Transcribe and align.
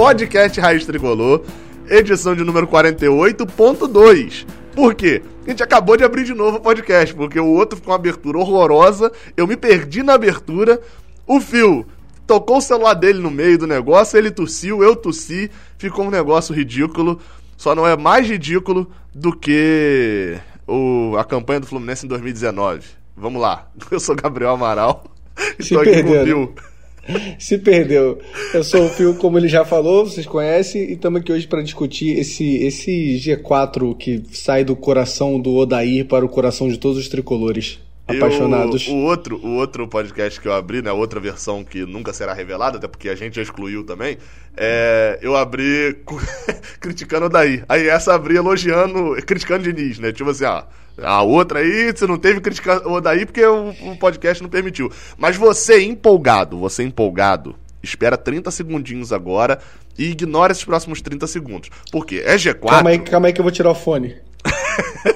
podcast 0.00 0.58
Raiz 0.58 0.86
Tricolor, 0.86 1.42
edição 1.86 2.34
de 2.34 2.42
número 2.42 2.66
48.2. 2.66 4.46
Por 4.74 4.94
quê? 4.94 5.20
A 5.44 5.50
gente 5.50 5.62
acabou 5.62 5.94
de 5.94 6.02
abrir 6.02 6.24
de 6.24 6.32
novo 6.32 6.56
o 6.56 6.60
podcast, 6.60 7.14
porque 7.14 7.38
o 7.38 7.46
outro 7.46 7.76
ficou 7.76 7.92
uma 7.92 7.98
abertura 7.98 8.38
horrorosa, 8.38 9.12
eu 9.36 9.46
me 9.46 9.58
perdi 9.58 10.02
na 10.02 10.14
abertura, 10.14 10.80
o 11.26 11.38
Fio 11.38 11.84
tocou 12.26 12.56
o 12.56 12.60
celular 12.62 12.94
dele 12.94 13.18
no 13.18 13.30
meio 13.30 13.58
do 13.58 13.66
negócio, 13.66 14.16
ele 14.16 14.30
tossiu, 14.30 14.82
eu 14.82 14.96
tossi, 14.96 15.50
ficou 15.76 16.06
um 16.06 16.10
negócio 16.10 16.54
ridículo. 16.54 17.20
Só 17.58 17.74
não 17.74 17.86
é 17.86 17.94
mais 17.94 18.26
ridículo 18.26 18.90
do 19.14 19.36
que 19.36 20.38
o, 20.66 21.14
a 21.18 21.24
campanha 21.24 21.60
do 21.60 21.66
Fluminense 21.66 22.06
em 22.06 22.08
2019. 22.08 22.86
Vamos 23.14 23.42
lá. 23.42 23.68
Eu 23.92 24.00
sou 24.00 24.16
Gabriel 24.16 24.52
Amaral. 24.52 25.04
Se 25.60 25.76
perdeu. 25.76 26.54
Né? 26.56 26.69
Se 27.38 27.58
perdeu. 27.58 28.18
Eu 28.52 28.64
sou 28.64 28.84
o 28.84 28.88
Fio, 28.88 29.14
como 29.14 29.38
ele 29.38 29.48
já 29.48 29.64
falou, 29.64 30.06
vocês 30.06 30.26
conhecem, 30.26 30.82
e 30.82 30.92
estamos 30.92 31.20
aqui 31.20 31.32
hoje 31.32 31.46
para 31.46 31.62
discutir 31.62 32.18
esse, 32.18 32.56
esse 32.56 33.16
G4 33.16 33.96
que 33.96 34.22
sai 34.32 34.64
do 34.64 34.76
coração 34.76 35.40
do 35.40 35.54
Odair 35.56 36.06
para 36.06 36.24
o 36.24 36.28
coração 36.28 36.68
de 36.68 36.78
todos 36.78 36.98
os 36.98 37.08
tricolores 37.08 37.78
apaixonados. 38.16 38.86
Eu, 38.86 38.94
o, 38.94 39.02
outro, 39.04 39.36
o 39.36 39.54
outro 39.56 39.88
podcast 39.88 40.40
que 40.40 40.48
eu 40.48 40.52
abri, 40.52 40.82
né, 40.82 40.92
outra 40.92 41.20
versão 41.20 41.64
que 41.64 41.84
nunca 41.84 42.12
será 42.12 42.32
revelada, 42.32 42.78
até 42.78 42.88
porque 42.88 43.08
a 43.08 43.14
gente 43.14 43.36
já 43.36 43.42
excluiu 43.42 43.84
também, 43.84 44.18
é, 44.56 45.18
eu 45.22 45.36
abri 45.36 45.96
criticando 46.80 47.26
o 47.26 47.28
Daí. 47.28 47.62
Aí 47.68 47.88
essa 47.88 48.14
abri 48.14 48.36
elogiando, 48.36 49.16
criticando 49.26 49.68
o 49.68 49.72
Diniz, 49.72 49.98
né? 49.98 50.12
Tipo 50.12 50.30
assim, 50.30 50.44
ah, 50.44 50.66
a 51.02 51.22
outra 51.22 51.60
aí, 51.60 51.92
você 51.92 52.06
não 52.06 52.18
teve 52.18 52.40
criticar 52.40 52.86
o 52.86 53.00
Daí 53.00 53.24
porque 53.24 53.44
o, 53.44 53.70
o 53.70 53.96
podcast 53.98 54.42
não 54.42 54.50
permitiu. 54.50 54.90
Mas 55.16 55.36
você 55.36 55.82
empolgado, 55.82 56.58
você 56.58 56.82
empolgado, 56.82 57.54
espera 57.82 58.16
30 58.16 58.50
segundinhos 58.50 59.12
agora 59.12 59.58
e 59.98 60.10
ignora 60.10 60.52
esses 60.52 60.64
próximos 60.64 61.00
30 61.00 61.26
segundos. 61.26 61.70
Por 61.90 62.06
quê? 62.06 62.22
É 62.24 62.36
G4. 62.36 62.68
Calma 62.68 62.90
aí, 62.90 62.98
calma 62.98 63.26
aí 63.28 63.32
que 63.32 63.40
eu 63.40 63.44
vou 63.44 63.52
tirar 63.52 63.70
o 63.70 63.74
fone. 63.74 64.16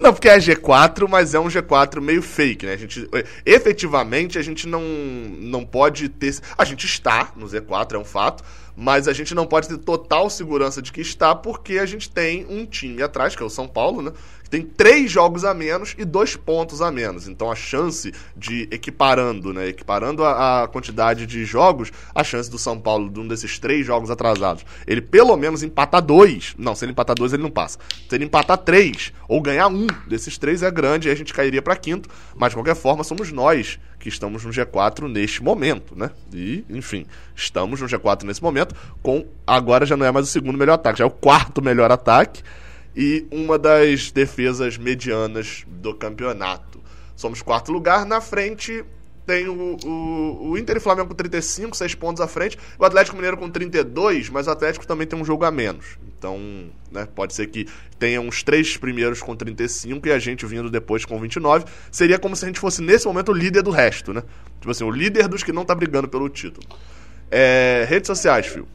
Não, 0.00 0.14
porque 0.14 0.30
é 0.30 0.38
G4, 0.38 1.06
mas 1.06 1.34
é 1.34 1.38
um 1.38 1.46
G4 1.46 2.00
meio 2.00 2.22
fake, 2.22 2.64
né? 2.64 2.72
A 2.72 2.76
gente, 2.78 3.06
efetivamente, 3.44 4.38
a 4.38 4.42
gente 4.42 4.66
não, 4.66 4.80
não 4.80 5.62
pode 5.62 6.08
ter. 6.08 6.38
A 6.56 6.64
gente 6.64 6.86
está 6.86 7.32
no 7.36 7.46
Z4, 7.46 7.92
é 7.92 7.98
um 7.98 8.04
fato, 8.04 8.42
mas 8.80 9.06
a 9.06 9.12
gente 9.12 9.34
não 9.34 9.46
pode 9.46 9.68
ter 9.68 9.76
total 9.76 10.30
segurança 10.30 10.80
de 10.80 10.90
que 10.90 11.02
está, 11.02 11.34
porque 11.34 11.78
a 11.78 11.84
gente 11.84 12.10
tem 12.10 12.46
um 12.48 12.64
time 12.64 13.02
atrás, 13.02 13.36
que 13.36 13.42
é 13.42 13.46
o 13.46 13.50
São 13.50 13.68
Paulo, 13.68 14.00
né? 14.00 14.12
tem 14.50 14.62
três 14.62 15.10
jogos 15.10 15.44
a 15.44 15.54
menos 15.54 15.94
e 15.96 16.04
dois 16.04 16.34
pontos 16.34 16.82
a 16.82 16.90
menos. 16.90 17.28
Então 17.28 17.50
a 17.50 17.54
chance 17.54 18.12
de 18.36 18.68
equiparando, 18.70 19.54
né? 19.54 19.68
Equiparando 19.68 20.24
a, 20.24 20.64
a, 20.64 20.68
quantidade 20.68 21.24
de 21.24 21.44
jogos, 21.44 21.92
a 22.12 22.24
chance 22.24 22.50
do 22.50 22.58
São 22.58 22.78
Paulo, 22.78 23.08
de 23.08 23.20
um 23.20 23.28
desses 23.28 23.58
três 23.58 23.86
jogos 23.86 24.10
atrasados, 24.10 24.64
ele 24.86 25.00
pelo 25.00 25.36
menos 25.36 25.62
empatar 25.62 26.02
dois. 26.02 26.54
Não, 26.58 26.74
se 26.74 26.84
ele 26.84 26.92
empatar 26.92 27.14
dois, 27.14 27.32
ele 27.32 27.42
não 27.42 27.50
passa. 27.50 27.78
Se 28.08 28.14
ele 28.14 28.24
empatar 28.24 28.58
três 28.58 29.12
ou 29.28 29.40
ganhar 29.40 29.68
um 29.68 29.86
desses 30.08 30.36
três 30.36 30.62
é 30.62 30.70
grande, 30.70 31.08
aí 31.08 31.14
a 31.14 31.16
gente 31.16 31.32
cairia 31.32 31.62
para 31.62 31.76
quinto. 31.76 32.08
Mas 32.34 32.50
de 32.50 32.56
qualquer 32.56 32.74
forma, 32.74 33.04
somos 33.04 33.30
nós 33.30 33.78
que 34.00 34.08
estamos 34.08 34.44
no 34.44 34.50
G4 34.50 35.06
neste 35.06 35.42
momento, 35.42 35.94
né? 35.94 36.10
E, 36.32 36.64
enfim, 36.70 37.06
estamos 37.36 37.80
no 37.80 37.86
G4 37.86 38.24
nesse 38.24 38.42
momento, 38.42 38.74
com 39.02 39.26
agora 39.46 39.84
já 39.84 39.96
não 39.96 40.06
é 40.06 40.10
mais 40.10 40.26
o 40.26 40.30
segundo 40.30 40.58
melhor 40.58 40.74
ataque, 40.74 40.98
já 40.98 41.04
é 41.04 41.06
o 41.06 41.10
quarto 41.10 41.62
melhor 41.62 41.92
ataque 41.92 42.42
e 42.96 43.26
uma 43.30 43.58
das 43.58 44.10
defesas 44.10 44.78
medianas 44.78 45.64
do 45.68 45.94
campeonato. 45.94 46.80
Somos 47.14 47.42
quarto 47.42 47.70
lugar, 47.70 48.06
na 48.06 48.20
frente 48.20 48.82
tem 49.30 49.46
o, 49.46 49.76
o, 49.84 50.50
o, 50.50 50.58
Inter 50.58 50.76
e 50.76 50.80
Flamengo 50.80 51.10
com 51.10 51.14
35, 51.14 51.76
6 51.76 51.94
pontos 51.94 52.20
à 52.20 52.26
frente, 52.26 52.58
o 52.76 52.84
Atlético 52.84 53.14
Mineiro 53.14 53.36
com 53.36 53.48
32, 53.48 54.28
mas 54.28 54.48
o 54.48 54.50
Atlético 54.50 54.84
também 54.84 55.06
tem 55.06 55.16
um 55.16 55.24
jogo 55.24 55.44
a 55.44 55.52
menos. 55.52 55.98
Então, 56.18 56.36
né, 56.90 57.06
pode 57.14 57.32
ser 57.32 57.46
que 57.46 57.68
tenha 57.96 58.20
uns 58.20 58.42
três 58.42 58.76
primeiros 58.76 59.22
com 59.22 59.36
35 59.36 60.08
e 60.08 60.10
a 60.10 60.18
gente 60.18 60.44
vindo 60.46 60.68
depois 60.68 61.04
com 61.04 61.16
29. 61.20 61.64
Seria 61.92 62.18
como 62.18 62.34
se 62.34 62.44
a 62.44 62.48
gente 62.48 62.58
fosse, 62.58 62.82
nesse 62.82 63.06
momento, 63.06 63.30
o 63.30 63.34
líder 63.34 63.62
do 63.62 63.70
resto, 63.70 64.12
né? 64.12 64.24
Tipo 64.58 64.72
assim, 64.72 64.82
o 64.82 64.90
líder 64.90 65.28
dos 65.28 65.44
que 65.44 65.52
não 65.52 65.64
tá 65.64 65.76
brigando 65.76 66.08
pelo 66.08 66.28
título. 66.28 66.66
É, 67.30 67.86
redes 67.88 68.08
sociais, 68.08 68.48
Fio. 68.48 68.66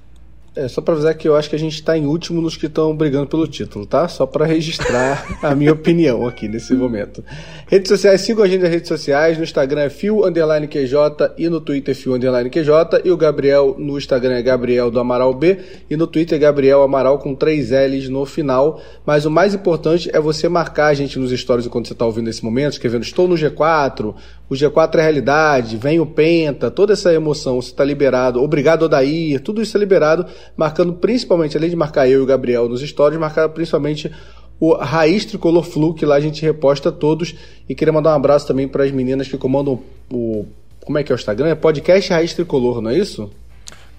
É, 0.55 0.69
só 0.69 0.79
para 0.79 0.93
avisar 0.93 1.13
que 1.15 1.27
eu 1.27 1.35
acho 1.35 1.49
que 1.49 1.55
a 1.55 1.59
gente 1.59 1.73
está 1.73 1.97
em 1.97 2.05
último 2.05 2.41
nos 2.41 2.55
que 2.55 2.67
estão 2.67 2.95
brigando 2.95 3.27
pelo 3.27 3.45
título, 3.45 3.85
tá? 3.85 4.07
Só 4.07 4.25
para 4.25 4.45
registrar 4.45 5.37
a 5.43 5.53
minha 5.53 5.73
opinião 5.73 6.25
aqui 6.25 6.47
nesse 6.47 6.73
momento. 6.73 7.21
Redes 7.67 7.89
sociais, 7.89 8.21
sigam 8.21 8.41
a 8.41 8.47
gente 8.47 8.61
nas 8.61 8.71
redes 8.71 8.87
sociais. 8.87 9.37
No 9.37 9.43
Instagram 9.43 9.81
é 9.81 9.89
fio 9.89 10.25
underline 10.25 10.65
QJ 10.65 11.33
e 11.37 11.49
no 11.49 11.59
Twitter 11.59 11.91
é 11.91 11.95
fio 11.95 12.13
underline 12.15 12.49
QJ. 12.49 13.01
E 13.03 13.11
o 13.11 13.17
Gabriel 13.17 13.75
no 13.77 13.97
Instagram 13.97 14.35
é 14.35 14.41
Gabriel 14.41 14.89
do 14.89 14.97
Amaral 14.97 15.33
B 15.33 15.57
e 15.89 15.97
no 15.97 16.07
Twitter 16.07 16.37
é 16.37 16.39
Gabriel 16.39 16.81
Amaral 16.83 17.19
com 17.19 17.35
três 17.35 17.71
L's 17.71 18.07
no 18.07 18.25
final. 18.25 18.81
Mas 19.05 19.25
o 19.25 19.31
mais 19.31 19.53
importante 19.53 20.09
é 20.13 20.21
você 20.21 20.47
marcar 20.47 20.87
a 20.87 20.93
gente 20.93 21.19
nos 21.19 21.31
stories 21.31 21.65
enquanto 21.65 21.87
você 21.87 21.93
está 21.93 22.05
ouvindo 22.05 22.27
nesse 22.27 22.45
momento, 22.45 22.73
escrevendo 22.73 23.03
estou 23.03 23.27
no 23.27 23.35
G4, 23.35 24.15
o 24.49 24.53
G4 24.53 24.95
é 24.95 25.01
realidade, 25.01 25.77
vem 25.77 25.99
o 25.99 26.05
Penta, 26.05 26.69
toda 26.69 26.93
essa 26.93 27.13
emoção, 27.13 27.61
você 27.61 27.69
está 27.69 27.83
liberado, 27.83 28.41
obrigado 28.41 28.83
Odair, 28.83 29.39
tudo 29.41 29.61
isso 29.61 29.75
é 29.75 29.79
liberado, 29.79 30.25
marcando 30.55 30.93
principalmente, 30.93 31.57
além 31.57 31.69
de 31.69 31.75
marcar 31.75 32.07
eu 32.07 32.19
e 32.19 32.23
o 32.23 32.25
Gabriel 32.25 32.69
nos 32.69 32.81
stories, 32.81 33.19
marcar 33.19 33.49
principalmente 33.49 34.11
o 34.59 34.73
Raiz 34.73 35.25
Tricolor 35.25 35.63
Flu, 35.63 35.93
que 35.93 36.05
lá 36.05 36.15
a 36.15 36.19
gente 36.19 36.41
reposta 36.41 36.91
todos, 36.91 37.35
e 37.67 37.75
queria 37.75 37.91
mandar 37.91 38.11
um 38.11 38.15
abraço 38.15 38.47
também 38.47 38.67
para 38.67 38.83
as 38.83 38.91
meninas 38.91 39.27
que 39.27 39.37
comandam 39.37 39.79
o, 40.11 40.45
como 40.85 40.97
é 40.97 41.03
que 41.03 41.11
é 41.11 41.15
o 41.15 41.17
Instagram? 41.17 41.47
É 41.47 41.55
podcast 41.55 42.11
Raiz 42.11 42.33
Tricolor, 42.33 42.81
não 42.81 42.91
é 42.91 42.97
isso? 42.97 43.29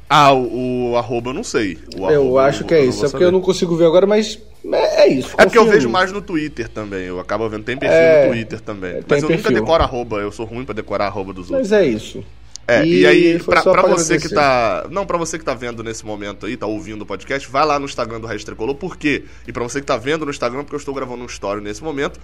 Ah, 0.08 0.32
o, 0.32 0.92
o 0.92 0.96
arroba 0.96 1.30
eu 1.30 1.34
não 1.34 1.42
sei. 1.42 1.76
O 1.98 2.08
eu 2.08 2.38
acho 2.38 2.64
que 2.64 2.72
é 2.72 2.84
isso, 2.84 3.04
é 3.04 3.08
porque 3.08 3.24
eu 3.24 3.32
não 3.32 3.40
consigo 3.40 3.76
ver 3.76 3.86
agora, 3.86 4.06
mas 4.06 4.38
é, 4.72 5.02
é 5.02 5.08
isso. 5.08 5.34
É 5.38 5.44
porque 5.44 5.58
eu 5.58 5.66
vejo 5.66 5.88
mais 5.88 6.12
no 6.12 6.20
Twitter 6.20 6.68
também. 6.68 7.04
Eu 7.04 7.20
acabo 7.20 7.48
vendo. 7.48 7.64
Tem 7.64 7.76
perfil 7.76 7.96
é, 7.96 8.26
no 8.26 8.32
Twitter 8.32 8.60
também. 8.60 8.94
Mas 9.08 9.22
eu 9.22 9.28
perfil. 9.28 9.36
nunca 9.36 9.60
decoro 9.60 9.82
arroba. 9.82 10.16
Eu 10.18 10.32
sou 10.32 10.46
ruim 10.46 10.64
pra 10.64 10.74
decorar 10.74 11.06
arroba 11.06 11.32
dos 11.32 11.50
outros. 11.50 11.70
Mas 11.70 11.80
é 11.80 11.86
isso. 11.86 12.24
É, 12.68 12.84
e, 12.84 13.00
e 13.00 13.06
aí, 13.06 13.38
pra, 13.38 13.62
pra 13.62 13.82
você 13.82 14.18
que 14.18 14.28
tá. 14.28 14.86
Não, 14.90 15.06
pra 15.06 15.16
você 15.16 15.38
que 15.38 15.44
tá 15.44 15.54
vendo 15.54 15.84
nesse 15.84 16.04
momento 16.04 16.46
aí, 16.46 16.56
tá 16.56 16.66
ouvindo 16.66 17.02
o 17.02 17.06
podcast, 17.06 17.48
vai 17.48 17.64
lá 17.64 17.78
no 17.78 17.84
Instagram 17.84 18.20
do 18.20 18.26
Raiz 18.26 18.42
Tricolor, 18.42 18.74
por 18.74 18.96
quê? 18.96 19.24
E 19.46 19.52
pra 19.52 19.62
você 19.62 19.80
que 19.80 19.86
tá 19.86 19.96
vendo 19.96 20.24
no 20.24 20.30
Instagram, 20.32 20.62
porque 20.64 20.74
eu 20.74 20.78
estou 20.78 20.92
gravando 20.92 21.22
um 21.22 21.26
story 21.26 21.60
nesse 21.60 21.82
momento, 21.84 22.18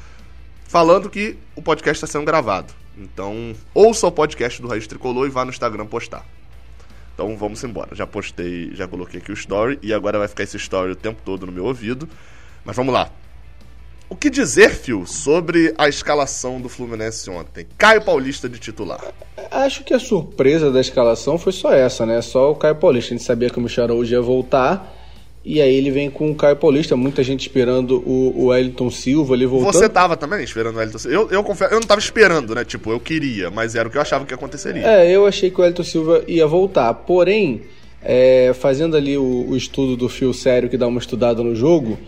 falando 0.67 1.09
que 1.09 1.37
o 1.55 1.63
podcast 1.63 2.05
está 2.05 2.19
sendo 2.19 2.27
gravado. 2.27 2.75
Então, 2.99 3.55
ouça 3.73 4.07
o 4.09 4.11
podcast 4.11 4.61
do 4.61 4.67
Raiz 4.67 4.87
Tricolor 4.87 5.27
e 5.27 5.31
vá 5.31 5.45
no 5.45 5.53
Instagram 5.53 5.87
postar. 5.87 6.27
Então 7.15 7.37
vamos 7.37 7.63
embora. 7.63 7.95
Já 7.95 8.07
postei, 8.07 8.71
já 8.75 8.89
coloquei 8.89 9.21
aqui 9.21 9.31
o 9.31 9.35
story 9.35 9.79
e 9.81 9.95
agora 9.95 10.19
vai 10.19 10.27
ficar 10.27 10.43
esse 10.43 10.57
story 10.57 10.93
o 10.93 10.97
tempo 10.97 11.21
todo 11.25 11.47
no 11.47 11.53
meu 11.53 11.67
ouvido. 11.67 12.09
Mas 12.65 12.77
vamos 12.77 12.93
lá. 12.93 13.11
O 14.09 14.15
que 14.15 14.29
dizer, 14.29 14.71
Phil, 14.75 15.07
sobre 15.07 15.73
a 15.79 15.89
escalação 15.89 16.61
do 16.61 16.69
Fluminense 16.69 17.31
ontem? 17.31 17.67
Caio 17.79 18.03
Paulista 18.03 18.49
de 18.49 18.59
titular. 18.59 19.01
Acho 19.51 19.83
que 19.85 19.95
a 19.95 19.99
surpresa 19.99 20.71
da 20.71 20.81
escalação 20.81 21.39
foi 21.39 21.53
só 21.53 21.73
essa, 21.73 22.05
né? 22.05 22.21
Só 22.21 22.51
o 22.51 22.55
Caio 22.55 22.77
Paulista. 22.77 23.15
A 23.15 23.17
gente 23.17 23.27
sabia 23.27 23.49
que 23.49 23.59
o 23.59 23.63
Michel 23.63 23.85
Araújo 23.85 24.13
ia 24.13 24.21
voltar. 24.21 24.99
E 25.45 25.61
aí 25.61 25.75
ele 25.75 25.91
vem 25.91 26.09
com 26.09 26.31
o 26.31 26.35
Caio 26.37 26.57
Paulista, 26.57 26.95
muita 26.95 27.23
gente 27.25 27.41
esperando 27.41 27.99
o, 28.07 28.43
o 28.43 28.47
Wellington 28.47 28.91
Silva 28.91 29.35
ali 29.35 29.45
voltando. 29.45 29.73
Você 29.73 29.89
tava 29.89 30.17
também 30.17 30.45
esperando 30.45 30.77
o 30.77 30.79
Wellington 30.79 30.99
Silva? 30.99 31.17
Eu, 31.17 31.31
eu 31.31 31.43
confesso, 31.43 31.75
eu 31.75 31.81
não 31.81 31.87
tava 31.87 32.01
esperando, 32.01 32.55
né? 32.55 32.65
Tipo, 32.65 32.93
eu 32.93 33.01
queria, 33.01 33.51
mas 33.51 33.75
era 33.75 33.89
o 33.89 33.91
que 33.91 33.97
eu 33.97 34.03
achava 34.03 34.25
que 34.25 34.33
aconteceria. 34.33 34.87
É, 34.87 35.11
eu 35.11 35.27
achei 35.27 35.51
que 35.51 35.59
o 35.59 35.63
Wellington 35.63 35.83
Silva 35.83 36.23
ia 36.29 36.47
voltar. 36.47 36.95
Porém, 36.95 37.63
é, 38.03 38.53
fazendo 38.55 38.97
ali 38.97 39.17
o, 39.19 39.47
o, 39.49 39.57
estudo 39.57 39.97
do 39.97 40.09
fio 40.09 40.33
sério 40.33 40.69
que 40.69 40.77
dá 40.77 40.87
uma 40.87 41.01
estudada 41.01 41.43
no 41.43 41.57
jogo, 41.57 41.99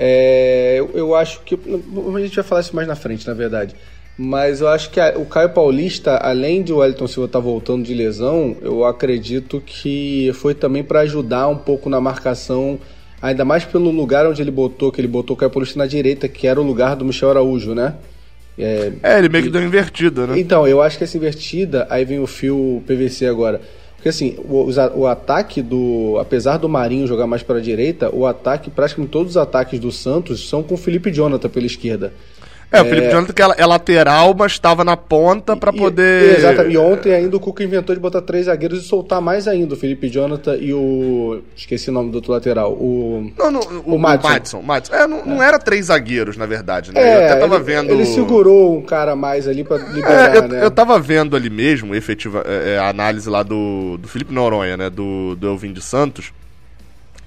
é, 0.00 0.76
eu, 0.78 0.90
eu, 0.94 1.14
acho 1.16 1.40
que. 1.40 1.56
A 1.56 2.20
gente 2.20 2.36
vai 2.36 2.44
falar 2.44 2.60
isso 2.60 2.76
mais 2.76 2.86
na 2.86 2.94
frente, 2.94 3.26
na 3.26 3.34
verdade. 3.34 3.74
Mas 4.16 4.60
eu 4.60 4.68
acho 4.68 4.90
que 4.90 5.00
a, 5.00 5.14
o 5.16 5.26
Caio 5.26 5.50
Paulista, 5.50 6.16
além 6.16 6.62
de 6.62 6.72
o 6.72 6.76
Wellington 6.76 7.08
Silva 7.08 7.26
estar 7.26 7.40
tá 7.40 7.44
voltando 7.44 7.84
de 7.84 7.92
lesão, 7.92 8.56
eu 8.62 8.84
acredito 8.84 9.60
que 9.60 10.30
foi 10.34 10.54
também 10.54 10.84
para 10.84 11.00
ajudar 11.00 11.48
um 11.48 11.56
pouco 11.56 11.90
na 11.90 12.00
marcação, 12.00 12.78
ainda 13.20 13.44
mais 13.44 13.64
pelo 13.64 13.90
lugar 13.90 14.24
onde 14.24 14.40
ele 14.40 14.52
botou, 14.52 14.92
que 14.92 15.00
ele 15.00 15.08
botou 15.08 15.34
o 15.34 15.38
Caio 15.38 15.50
Paulista 15.50 15.76
na 15.76 15.86
direita, 15.86 16.28
que 16.28 16.46
era 16.46 16.60
o 16.60 16.64
lugar 16.64 16.94
do 16.94 17.04
Michel 17.04 17.30
Araújo, 17.30 17.74
né? 17.74 17.96
É, 18.56 18.92
é 19.02 19.18
ele 19.18 19.28
meio 19.28 19.44
que 19.44 19.50
deu 19.50 19.62
invertida, 19.62 20.28
né? 20.28 20.38
Então, 20.38 20.66
eu 20.66 20.80
acho 20.80 20.96
que 20.96 21.02
essa 21.02 21.16
invertida, 21.16 21.88
aí 21.90 22.04
vem 22.04 22.20
o 22.20 22.26
fio 22.26 22.84
PVC 22.86 23.26
agora. 23.26 23.60
Porque 24.08 24.24
assim, 24.24 24.36
o, 24.38 25.00
o, 25.00 25.06
ataque 25.06 25.60
do. 25.60 26.16
Apesar 26.18 26.56
do 26.56 26.66
Marinho 26.66 27.06
jogar 27.06 27.26
mais 27.26 27.42
para 27.42 27.58
a 27.58 27.60
direita, 27.60 28.08
o 28.14 28.24
ataque, 28.24 28.70
praticamente 28.70 29.12
todos 29.12 29.32
os 29.32 29.36
ataques 29.36 29.78
do 29.78 29.92
Santos 29.92 30.48
são 30.48 30.62
com 30.62 30.74
o 30.74 30.78
Felipe 30.78 31.12
Jonathan 31.12 31.48
pela 31.50 31.66
esquerda. 31.66 32.14
É, 32.70 32.82
o 32.82 32.84
Felipe 32.84 33.06
é... 33.06 33.10
Jonathan 33.10 33.32
que 33.32 33.42
é 33.42 33.66
lateral, 33.66 34.34
mas 34.38 34.52
estava 34.52 34.84
na 34.84 34.96
ponta 34.96 35.56
para 35.56 35.72
poder. 35.72 36.38
Exatamente. 36.38 36.74
E 36.74 36.78
ontem 36.78 37.14
ainda 37.14 37.36
o 37.36 37.40
Cuca 37.40 37.64
inventou 37.64 37.94
de 37.94 38.00
botar 38.00 38.20
três 38.20 38.44
zagueiros 38.44 38.84
e 38.84 38.86
soltar 38.86 39.22
mais 39.22 39.48
ainda 39.48 39.74
o 39.74 39.76
Felipe 39.76 40.08
Jonathan 40.08 40.56
e 40.56 40.74
o. 40.74 41.40
Esqueci 41.56 41.88
o 41.88 41.92
nome 41.92 42.10
do 42.10 42.16
outro 42.16 42.32
lateral. 42.32 42.72
O. 42.72 43.32
Não, 43.38 43.50
não 43.50 43.60
o, 43.86 43.94
o 43.94 43.98
Madison. 43.98 44.58
O 44.58 44.62
Madison. 44.62 44.94
É, 44.94 45.06
não, 45.06 45.20
é. 45.20 45.24
não, 45.24 45.42
era 45.42 45.58
três 45.58 45.86
zagueiros, 45.86 46.36
na 46.36 46.44
verdade, 46.44 46.92
né? 46.92 47.00
É, 47.00 47.14
eu 47.14 47.24
até 47.24 47.36
tava 47.40 47.54
ele, 47.56 47.64
vendo. 47.64 47.90
Ele 47.90 48.04
segurou 48.04 48.76
um 48.76 48.82
cara 48.82 49.16
mais 49.16 49.48
ali 49.48 49.64
para 49.64 49.82
é, 49.82 49.92
liberar, 49.92 50.34
é, 50.34 50.38
eu, 50.38 50.48
né? 50.48 50.64
Eu 50.64 50.70
tava 50.70 50.98
vendo 50.98 51.34
ali 51.34 51.48
mesmo, 51.48 51.94
efetiva, 51.94 52.44
é, 52.46 52.78
a 52.78 52.88
análise 52.88 53.30
lá 53.30 53.42
do, 53.42 53.96
do 53.96 54.08
Felipe 54.08 54.34
Noronha, 54.34 54.76
né? 54.76 54.90
Do, 54.90 55.34
do 55.36 55.46
Elvin 55.46 55.72
de 55.72 55.80
Santos. 55.80 56.32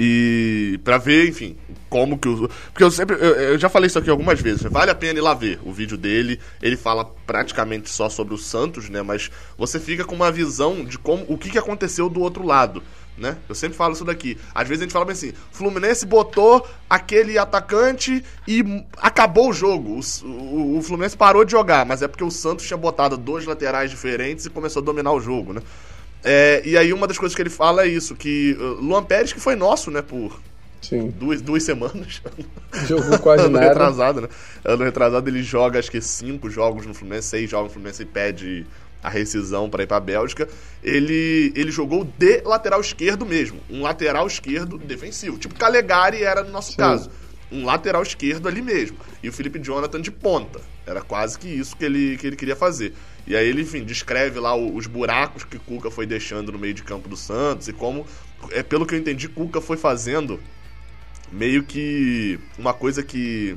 E 0.04 0.80
para 0.84 0.98
ver, 0.98 1.30
enfim, 1.30 1.56
como 1.88 2.18
que 2.18 2.28
o. 2.28 2.50
Porque 2.74 2.84
eu 2.84 2.90
sempre. 2.90 3.16
Eu, 3.18 3.36
eu, 3.36 3.60
já 3.60 3.70
falei 3.70 3.86
isso 3.86 4.00
aqui 4.00 4.10
algumas 4.10 4.42
vezes. 4.42 4.64
Vale 4.64 4.90
a 4.90 4.96
pena 4.96 5.20
ir 5.20 5.22
lá 5.22 5.36
ver 5.36 5.60
o 5.64 5.72
vídeo 5.72 5.96
dele. 5.96 6.40
Ele 6.60 6.76
fala 6.76 7.06
praticamente 7.28 7.88
só 7.88 8.10
sobre 8.10 8.34
o 8.34 8.38
Santos, 8.38 8.90
né? 8.90 9.04
Mas 9.04 9.30
você 9.56 9.80
fica 9.80 10.04
com 10.04 10.16
uma 10.16 10.32
visão 10.32 10.84
de 10.84 10.98
como 10.98 11.24
o 11.28 11.38
que, 11.38 11.52
que 11.52 11.58
aconteceu 11.60 12.10
do 12.10 12.20
outro 12.20 12.44
lado. 12.44 12.82
Né? 13.16 13.38
Eu 13.48 13.54
sempre 13.54 13.78
falo 13.78 13.94
isso 13.94 14.04
daqui. 14.04 14.40
Às 14.56 14.68
vezes 14.68 14.82
a 14.82 14.86
gente 14.86 14.94
fala 14.94 15.06
bem 15.06 15.14
assim: 15.14 15.34
Fluminense 15.52 16.04
botou 16.04 16.68
aquele 16.90 17.38
atacante 17.38 18.24
e 18.48 18.64
acabou 18.98 19.52
o 19.52 19.54
jogo. 19.54 20.00
O, 20.24 20.28
o, 20.28 20.78
o, 20.80 20.82
Fluminense 20.82 21.16
parou 21.16 21.46
de 21.46 21.52
jogar, 21.52 21.86
mas 21.86 22.02
é 22.02 22.08
porque 22.08 22.24
o 22.24 22.32
Santos 22.32 22.66
tinha 22.66 22.78
botado 22.78 23.18
dois 23.18 23.46
laterais 23.46 23.92
diferentes 23.92 24.48
e 24.48 24.50
começou 24.50 24.82
a 24.82 24.86
dominar 24.86 25.12
o 25.12 25.20
jogo, 25.20 25.54
né? 25.54 25.62
É, 26.24 26.62
e 26.64 26.78
aí 26.78 26.94
uma 26.94 27.08
das 27.08 27.18
coisas 27.18 27.36
que 27.36 27.42
ele 27.42 27.50
fala 27.50 27.84
é 27.84 27.88
isso, 27.88 28.16
que 28.16 28.56
uh, 28.60 28.82
Luan 28.82 29.04
Pérez, 29.04 29.34
que 29.34 29.40
foi 29.40 29.56
nosso, 29.56 29.90
né, 29.90 30.02
por 30.02 30.40
Sim. 30.82 31.10
Duas, 31.12 31.42
duas 31.42 31.64
semanas. 31.64 32.22
Jogou 32.88 33.20
quase 33.20 33.44
ano 33.44 33.54
nada. 33.54 33.68
retrasado, 33.68 34.22
né? 34.22 34.28
Ano 34.66 34.84
retrasado 34.84 35.30
ele 35.30 35.44
joga 35.44 35.78
acho 35.78 35.92
que 35.92 36.02
cinco 36.02 36.50
jogos 36.50 36.86
no 36.86 36.94
Fluminense, 36.94 37.28
seis 37.28 37.50
jogos 37.50 37.68
no 37.68 37.74
Fluminense 37.74 38.02
e 38.02 38.06
pede 38.06 38.66
a 39.04 39.10
rescisão 39.10 39.70
para 39.70 39.84
ir 39.84 39.88
para 39.88 39.98
a 39.98 40.02
Bélgica. 40.02 40.48
Ele, 40.84 41.54
ele 41.56 41.72
jogou 41.72 42.04
de 42.04 42.42
lateral 42.42 42.82
esquerdo 42.82 43.26
mesmo, 43.26 43.60
um 43.70 43.84
lateral 43.84 44.26
esquerdo 44.26 44.78
defensivo, 44.78 45.38
tipo 45.38 45.56
Calegari 45.56 46.24
era 46.24 46.44
no 46.44 46.52
nosso 46.52 46.72
Sim. 46.72 46.78
caso. 46.78 47.12
Um 47.52 47.66
lateral 47.66 48.02
esquerdo 48.02 48.48
ali 48.48 48.62
mesmo. 48.62 48.98
E 49.22 49.28
o 49.28 49.34
Felipe 49.34 49.60
Jonathan 49.60 50.00
de 50.02 50.10
ponta. 50.10 50.62
Era 50.86 51.02
quase 51.02 51.38
que 51.38 51.50
isso 51.50 51.76
que 51.76 51.84
ele, 51.84 52.18
que 52.18 52.26
ele 52.26 52.38
queria 52.38 52.56
fazer. 52.56 52.94
E 53.26 53.36
aí 53.36 53.48
ele, 53.48 53.62
enfim, 53.62 53.84
descreve 53.84 54.40
lá 54.40 54.56
os 54.56 54.88
buracos 54.88 55.44
que 55.44 55.60
Cuca 55.60 55.92
foi 55.92 56.06
deixando 56.06 56.52
no 56.52 56.60
meio 56.60 56.74
de 56.74 56.84
campo 56.84 57.08
do 57.08 57.16
Santos 57.16 57.68
e 57.68 57.74
como, 57.74 58.06
é, 58.52 58.64
pelo 58.64 58.86
que 58.86 58.96
eu 58.96 59.00
entendi, 59.00 59.28
Cuca 59.28 59.62
foi 59.62 59.78
fazendo 59.78 60.40
meio 61.32 61.64
que 61.64 62.40
uma 62.58 62.74
coisa 62.74 63.04
que 63.04 63.56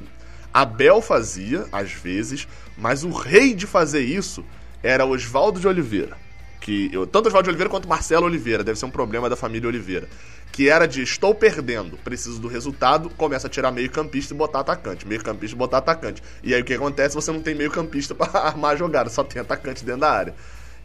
Abel 0.53 1.01
fazia, 1.03 1.67
às 1.73 1.93
vezes, 1.93 2.47
mas 2.77 3.03
o 3.03 3.11
rei 3.11 3.55
de 3.55 3.67
fazer 3.67 4.01
isso 4.01 4.45
era 4.83 5.05
Oswaldo 5.05 5.59
de 5.59 5.67
Oliveira. 5.67 6.17
Que 6.61 6.89
eu, 6.93 7.07
tanto 7.07 7.27
Oswaldo 7.27 7.45
de 7.45 7.51
Oliveira 7.51 7.71
quanto 7.71 7.89
Marcelo 7.89 8.27
Oliveira, 8.27 8.63
deve 8.63 8.79
ser 8.79 8.87
um 8.87 8.91
problema 8.91 9.29
da 9.29 9.37
família 9.37 9.69
Oliveira 9.69 10.09
que 10.52 10.69
era 10.69 10.87
de 10.87 11.02
estou 11.02 11.35
perdendo, 11.35 11.96
preciso 11.99 12.41
do 12.41 12.46
resultado, 12.46 13.11
começa 13.11 13.49
a 13.49 13.50
tirar 13.50 13.73
meio 13.73 13.91
campista 13.91 14.32
e 14.32 14.37
botar 14.37 14.61
atacante, 14.61 15.06
meio 15.06 15.23
campista 15.23 15.56
e 15.56 15.58
botar 15.58 15.79
atacante. 15.79 16.23
E 16.43 16.55
aí 16.55 16.62
o 16.62 16.64
que 16.64 16.75
acontece? 16.75 17.14
Você 17.14 17.32
não 17.32 17.41
tem 17.41 17.55
meio 17.55 17.70
campista 17.70 18.14
para 18.17 18.38
armar 18.41 18.73
a 18.73 18.76
jogada, 18.76 19.11
só 19.11 19.25
tem 19.25 19.43
atacante 19.43 19.85
dentro 19.85 20.02
da 20.02 20.11
área. 20.11 20.35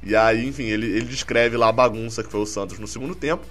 E 0.02 0.16
aí, 0.16 0.48
enfim, 0.48 0.64
ele, 0.64 0.88
ele 0.88 1.06
descreve 1.06 1.58
lá 1.58 1.70
a 1.70 1.72
bagunça 1.72 2.24
que 2.24 2.32
foi 2.32 2.40
o 2.40 2.46
Santos 2.46 2.80
no 2.80 2.88
segundo 2.88 3.14
tempo. 3.14 3.46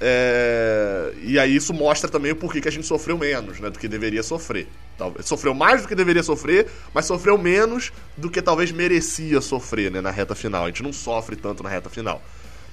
É... 0.00 1.12
E 1.22 1.38
aí 1.38 1.56
isso 1.56 1.72
mostra 1.72 2.08
também 2.10 2.32
o 2.32 2.36
porquê 2.36 2.60
que 2.60 2.68
a 2.68 2.72
gente 2.72 2.86
sofreu 2.86 3.16
menos, 3.16 3.58
né, 3.60 3.70
do 3.70 3.78
que 3.78 3.88
deveria 3.88 4.22
sofrer. 4.22 4.68
Talvez 4.96 5.26
sofreu 5.26 5.54
mais 5.54 5.82
do 5.82 5.88
que 5.88 5.94
deveria 5.94 6.22
sofrer, 6.22 6.68
mas 6.92 7.06
sofreu 7.06 7.36
menos 7.38 7.92
do 8.16 8.30
que 8.30 8.40
talvez 8.40 8.70
merecia 8.70 9.40
sofrer, 9.40 9.90
né, 9.90 10.00
na 10.00 10.10
reta 10.10 10.34
final. 10.34 10.64
A 10.64 10.66
gente 10.68 10.82
não 10.82 10.92
sofre 10.92 11.36
tanto 11.36 11.62
na 11.62 11.68
reta 11.68 11.88
final. 11.88 12.22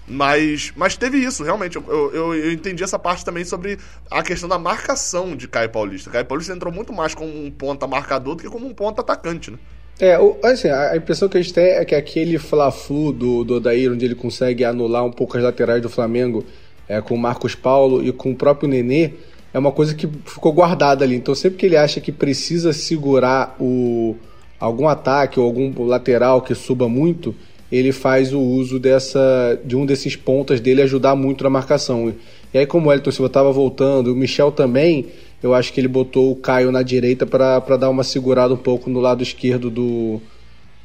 Mas, 0.08 0.74
mas 0.76 0.98
teve 0.98 1.18
isso, 1.18 1.44
realmente. 1.44 1.78
Eu, 1.78 1.84
eu, 1.88 2.34
eu, 2.34 2.52
entendi 2.52 2.84
essa 2.84 3.00
parte 3.00 3.24
também 3.24 3.46
sobre 3.46 3.78
a 4.12 4.22
questão 4.22 4.50
da 4.50 4.60
marcação 4.60 5.36
de 5.36 5.48
Caio 5.48 5.70
Paulista. 5.70 6.10
Caio 6.10 6.26
Paulista 6.26 6.54
entrou 6.54 6.74
muito 6.74 6.92
mais 6.92 7.16
como 7.16 7.30
um 7.30 7.50
ponta 7.50 7.88
marcador 7.88 8.36
do 8.36 8.44
que 8.44 8.50
como 8.50 8.68
um 8.68 8.74
ponta 8.74 9.02
atacante, 9.02 9.52
né? 9.52 9.58
É, 10.00 10.18
assim, 10.44 10.70
a 10.70 10.98
impressão 10.98 11.30
que 11.30 11.38
a 11.38 11.42
gente 11.42 11.54
tem 11.54 11.66
é 11.66 11.86
que 11.86 11.94
aquele 11.94 12.38
Fla-Flu 12.38 13.14
do, 13.14 13.44
do 13.44 13.56
Odair, 13.56 13.92
onde 13.92 14.04
ele 14.04 14.16
consegue 14.16 14.66
anular 14.66 15.06
um 15.06 15.12
pouco 15.12 15.38
as 15.38 15.44
laterais 15.44 15.82
do 15.82 15.90
Flamengo 15.90 16.44
é, 16.90 17.00
com 17.00 17.16
o 17.16 17.18
Marcos 17.18 17.56
Paulo 17.56 18.04
e 18.04 18.12
com 18.12 18.32
o 18.32 18.36
próprio 18.36 18.68
Nenê, 18.68 19.12
é 19.54 19.60
uma 19.60 19.72
coisa 19.72 19.94
que 19.94 20.10
ficou 20.26 20.52
guardada 20.52 21.06
ali. 21.06 21.16
Então 21.16 21.36
sempre 21.36 21.60
que 21.60 21.66
ele 21.66 21.78
acha 21.78 22.02
que 22.02 22.12
precisa 22.12 22.74
segurar 22.74 23.56
o, 23.60 24.16
algum 24.60 24.88
ataque 24.88 25.40
ou 25.40 25.46
algum 25.46 25.86
lateral 25.86 26.42
que 26.42 26.56
suba 26.56 26.90
muito, 26.90 27.36
ele 27.74 27.92
faz 27.92 28.32
o 28.32 28.40
uso 28.40 28.80
dessa 28.80 29.60
de 29.66 29.76
um 29.76 29.84
desses 29.84 30.16
pontas 30.16 30.60
dele 30.60 30.84
ajudar 30.84 31.16
muito 31.16 31.44
na 31.44 31.50
marcação. 31.50 32.14
E 32.54 32.60
aí, 32.60 32.68
como 32.68 32.88
o 32.88 32.94
Elton 32.94 33.10
Silva 33.10 33.26
estava 33.26 33.52
voltando, 33.52 34.14
o 34.14 34.16
Michel 34.16 34.52
também, 34.52 35.08
eu 35.42 35.56
acho 35.56 35.74
que 35.74 35.82
ele 35.82 35.88
botou 35.88 36.32
o 36.32 36.36
Caio 36.36 36.72
na 36.72 36.84
direita 36.84 37.26
para 37.26 37.76
dar 37.76 37.90
uma 37.90 38.04
segurada 38.04 38.54
um 38.54 38.58
pouco 38.58 38.92
no 38.92 39.00
lado 39.00 39.24
esquerdo 39.24 39.72
do, 39.72 40.22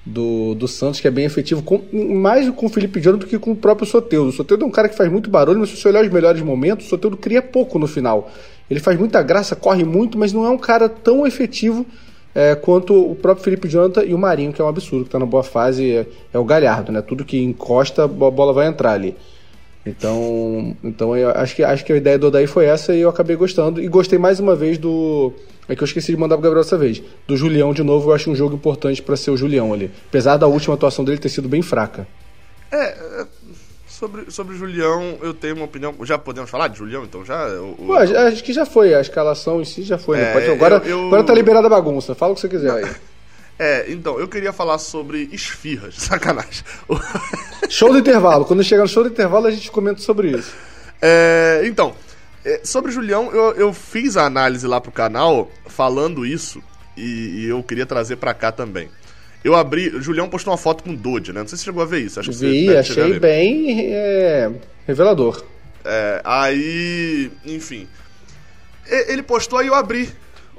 do, 0.05 0.55
do 0.55 0.67
Santos, 0.67 0.99
que 0.99 1.07
é 1.07 1.11
bem 1.11 1.27
efetivo, 1.27 1.63
com, 1.63 1.83
mais 1.93 2.49
com 2.49 2.65
o 2.65 2.69
Felipe 2.71 3.03
Jonathan 3.03 3.27
do 3.27 3.29
que 3.29 3.39
com 3.39 3.51
o 3.51 3.57
próprio 3.57 3.87
Soteudo. 3.87 4.31
O 4.31 4.33
Soteudo 4.33 4.65
é 4.65 4.67
um 4.67 4.71
cara 4.71 4.89
que 4.89 4.97
faz 4.97 5.13
muito 5.13 5.29
barulho, 5.29 5.61
mas 5.61 5.69
se 5.69 5.77
você 5.77 5.89
olhar 5.89 6.03
os 6.03 6.11
melhores 6.11 6.41
momentos, 6.41 6.87
o 6.87 6.89
Soteudo 6.89 7.19
cria 7.19 7.43
pouco 7.43 7.79
no 7.79 7.87
final. 7.87 8.31
Ele 8.71 8.81
faz 8.81 8.99
muita 8.99 9.23
graça, 9.23 9.55
corre 9.55 9.85
muito, 9.85 10.17
mas 10.17 10.33
não 10.33 10.47
é 10.47 10.49
um 10.49 10.59
cara 10.59 10.89
tão 10.89 11.27
efetivo 11.27 11.85
é, 12.35 12.55
quanto 12.55 12.95
o 12.95 13.15
próprio 13.15 13.45
Felipe 13.45 13.69
Jonathan 13.69 14.05
e 14.05 14.15
o 14.15 14.19
Marinho, 14.19 14.53
que 14.53 14.61
é 14.61 14.65
um 14.65 14.69
absurdo, 14.69 15.05
que 15.05 15.09
está 15.09 15.19
na 15.19 15.27
boa 15.27 15.43
fase, 15.43 15.91
é, 15.91 16.07
é, 16.33 16.39
o 16.39 16.45
Galhardo, 16.45 16.93
né? 16.93 17.03
Tudo 17.03 17.25
que 17.25 17.43
encosta, 17.43 18.05
a 18.05 18.09
bola 18.09 18.53
vai 18.53 18.67
entrar 18.67 18.93
ali. 18.93 19.17
Então, 19.87 20.77
então 20.85 21.17
eu 21.17 21.31
acho 21.31 21.57
que, 21.57 21.63
acho 21.63 21.85
que 21.85 21.93
a 21.93 21.97
ideia 21.97 22.19
do 22.19 22.27
Odaí 22.27 22.47
foi 22.47 22.67
essa 22.67 22.95
e 22.95 23.01
eu 23.01 23.09
acabei 23.09 23.37
gostando. 23.37 23.81
E 23.83 23.89
gostei 23.89 24.19
mais 24.19 24.39
uma 24.39 24.55
vez 24.55 24.77
do. 24.77 25.33
É 25.69 25.75
que 25.75 25.83
eu 25.83 25.87
esqueci 25.87 26.13
de 26.13 26.19
mandar 26.19 26.37
pro 26.37 26.45
Gabriel 26.45 26.63
dessa 26.63 26.77
vez. 26.77 27.03
Do 27.27 27.37
Julião 27.37 27.73
de 27.73 27.83
novo, 27.83 28.11
eu 28.11 28.15
acho 28.15 28.31
um 28.31 28.35
jogo 28.35 28.55
importante 28.55 29.03
para 29.03 29.17
ser 29.17 29.31
o 29.31 29.37
Julião 29.37 29.73
ali. 29.73 29.91
Apesar 30.09 30.37
da 30.37 30.47
última 30.47 30.75
atuação 30.75 31.05
dele 31.05 31.19
ter 31.19 31.29
sido 31.29 31.49
bem 31.49 31.63
fraca. 31.63 32.07
É, 32.71 33.25
Sobre, 33.99 34.31
sobre 34.31 34.55
o 34.55 34.57
Julião, 34.57 35.19
eu 35.21 35.35
tenho 35.35 35.57
uma 35.57 35.65
opinião. 35.65 35.93
Já 36.03 36.17
podemos 36.17 36.49
falar 36.49 36.69
de 36.69 36.79
Julião, 36.79 37.03
então? 37.03 37.25
Já? 37.25 37.49
O, 37.49 37.73
o... 37.73 37.87
Pô, 37.87 37.95
acho 37.97 38.45
que 38.45 38.53
já 38.53 38.65
foi. 38.65 38.95
A 38.95 39.01
escalação 39.01 39.61
em 39.61 39.65
si 39.65 39.83
já 39.83 39.99
foi. 39.99 40.19
Né? 40.19 40.31
É, 40.31 40.33
Pode... 40.35 40.51
agora, 40.51 40.77
eu, 40.85 41.01
eu... 41.01 41.07
agora 41.09 41.25
tá 41.25 41.35
liberada 41.35 41.67
a 41.67 41.71
bagunça. 41.71 42.15
Fala 42.15 42.31
o 42.31 42.35
que 42.37 42.41
você 42.41 42.49
quiser 42.49 42.71
aí. 42.71 42.91
É, 43.61 43.87
então, 43.91 44.21
eu 44.21 44.29
queria 44.29 44.53
falar 44.53 44.79
sobre 44.79 45.29
esfirras. 45.33 45.97
Sacanagem. 45.99 46.63
show 47.69 47.91
do 47.91 47.99
intervalo. 47.99 48.45
Quando 48.45 48.63
chegar 48.63 48.83
no 48.83 48.89
show 48.89 49.03
do 49.03 49.09
intervalo, 49.09 49.49
a 49.49 49.51
gente 49.51 49.69
comenta 49.73 50.01
sobre 50.01 50.31
isso. 50.31 50.55
É, 51.03 51.63
então, 51.65 51.93
é, 52.45 52.61
sobre 52.63 52.93
Julião, 52.93 53.33
eu, 53.33 53.57
eu 53.57 53.73
fiz 53.73 54.17
a 54.17 54.25
análise 54.27 54.65
lá 54.65 54.81
pro 54.81 54.93
canal 54.93 55.51
falando 55.67 56.25
isso. 56.25 56.63
E, 56.97 57.47
e 57.47 57.49
eu 57.49 57.61
queria 57.65 57.85
trazer 57.85 58.15
para 58.15 58.33
cá 58.33 58.53
também. 58.53 58.89
Eu 59.45 59.55
abri. 59.55 59.89
O 59.89 60.03
Julião 60.03 60.29
postou 60.29 60.53
uma 60.53 60.59
foto 60.59 60.83
com 60.85 60.91
o 60.91 60.97
Dodge, 60.97 61.33
né? 61.33 61.41
Não 61.41 61.49
sei 61.49 61.57
se 61.57 61.65
você 61.65 61.71
chegou 61.71 61.83
a 61.83 61.87
ver 61.87 62.01
isso. 62.01 62.19
Acho 62.21 62.33
Vi, 62.33 62.67
você 62.67 62.77
achei 62.77 63.19
bem 63.19 63.93
é, 63.93 64.51
revelador. 64.87 65.45
É, 65.85 66.21
aí. 66.25 67.31
Enfim. 67.45 67.87
Ele 68.87 69.23
postou 69.23 69.59
aí 69.59 69.67
eu 69.67 69.75
abri 69.75 70.09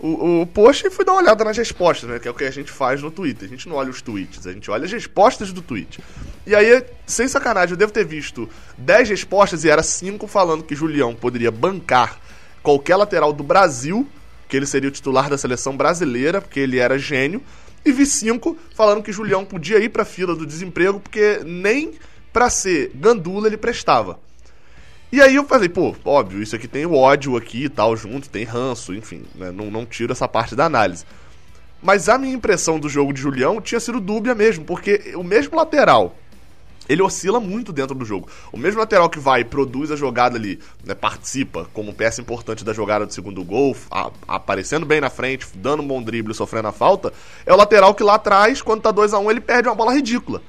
o, 0.02 0.42
o 0.42 0.46
post 0.46 0.86
e 0.86 0.90
fui 0.90 1.04
dar 1.04 1.14
uma 1.14 1.22
olhada 1.22 1.44
nas 1.44 1.58
respostas, 1.58 2.10
né? 2.10 2.20
Que 2.20 2.28
é 2.28 2.32
o 2.32 2.34
que 2.34 2.44
a 2.44 2.52
gente 2.52 2.72
faz 2.72 3.02
no 3.02 3.12
Twitter. 3.12 3.48
A 3.48 3.50
gente 3.50 3.68
não 3.68 3.76
olha 3.76 3.90
os 3.90 4.02
tweets, 4.02 4.48
a 4.48 4.54
gente 4.54 4.70
olha 4.72 4.86
as 4.86 4.92
respostas 4.92 5.52
do 5.52 5.62
tweet. 5.62 6.00
E 6.46 6.56
aí, 6.56 6.84
sem 7.06 7.28
sacanagem, 7.28 7.74
eu 7.74 7.78
devo 7.78 7.92
ter 7.92 8.06
visto 8.06 8.50
10 8.78 9.10
respostas 9.10 9.64
e 9.64 9.70
era 9.70 9.84
5 9.84 10.26
falando 10.28 10.64
que 10.64 10.76
Julião 10.76 11.14
poderia 11.14 11.52
bancar 11.52 12.20
qualquer 12.64 12.96
lateral 12.96 13.34
do 13.34 13.44
Brasil, 13.44 14.08
que 14.48 14.56
ele 14.56 14.66
seria 14.66 14.90
o 14.90 14.92
titular 14.92 15.30
da 15.30 15.38
seleção 15.38 15.76
brasileira, 15.76 16.42
porque 16.42 16.60
ele 16.60 16.80
era 16.80 16.98
gênio. 16.98 17.42
E 17.86 17.92
vi 17.92 18.06
cinco 18.06 18.58
falando 18.76 19.04
que 19.04 19.12
Julião 19.12 19.46
podia 19.46 19.80
ir 19.80 19.90
para 19.90 20.04
a 20.04 20.06
fila 20.06 20.36
do 20.36 20.46
desemprego 20.46 21.00
porque 21.00 21.42
nem 21.46 21.94
para 22.32 22.50
ser 22.50 22.92
gandula 22.94 23.48
ele 23.48 23.58
prestava. 23.58 24.20
E 25.12 25.22
aí 25.22 25.36
eu 25.36 25.46
falei, 25.46 25.68
pô, 25.68 25.96
óbvio, 26.06 26.42
isso 26.42 26.56
aqui 26.56 26.68
tem 26.68 26.86
o 26.86 26.94
ódio 26.94 27.36
aqui 27.36 27.64
e 27.64 27.70
tal 27.70 27.98
junto, 27.98 28.30
tem 28.30 28.44
ranço, 28.44 28.94
enfim, 28.94 29.24
né, 29.34 29.52
não, 29.52 29.72
não 29.72 29.86
tiro 29.86 30.12
essa 30.12 30.28
parte 30.28 30.56
da 30.56 30.66
análise. 30.66 31.04
Mas 31.82 32.08
a 32.08 32.18
minha 32.18 32.34
impressão 32.34 32.80
do 32.80 32.88
jogo 32.88 33.12
de 33.12 33.22
Julião 33.22 33.60
tinha 33.60 33.80
sido 33.80 34.00
dúbia 34.00 34.36
mesmo, 34.36 34.66
porque 34.66 35.14
o 35.16 35.24
mesmo 35.24 35.58
lateral 35.58 36.16
ele 36.90 37.04
oscila 37.04 37.40
muito 37.40 37.72
dentro 37.72 37.94
do 37.96 38.04
jogo. 38.04 38.28
O 38.52 38.58
mesmo 38.58 38.80
lateral 38.80 39.10
que 39.10 39.20
vai 39.20 39.42
e 39.42 39.46
produz 39.46 39.92
a 39.92 39.96
jogada 39.96 40.38
ali, 40.38 40.60
né, 40.84 40.96
participa 40.96 41.70
como 41.72 41.94
peça 41.94 42.20
importante 42.20 42.66
da 42.66 42.74
jogada 42.74 43.06
do 43.06 43.14
segundo 43.14 43.44
gol, 43.44 43.78
a, 43.92 44.10
aparecendo 44.28 44.88
bem 44.88 45.00
na 45.00 45.10
frente, 45.12 45.46
dando 45.54 45.84
um 45.84 45.88
bom 45.88 46.02
drible, 46.02 46.34
sofrendo 46.34 46.68
a 46.68 46.72
falta, 46.72 47.14
é 47.46 47.54
o 47.54 47.56
lateral 47.56 47.94
que 47.94 48.02
lá 48.02 48.16
atrás, 48.16 48.62
quando 48.62 48.82
tá 48.82 48.92
2 48.92 49.14
a 49.14 49.20
1 49.20 49.24
um, 49.24 49.32
ele 49.32 49.40
perde 49.40 49.70
uma 49.70 49.76
bola 49.76 49.94
ridícula. 49.94 50.42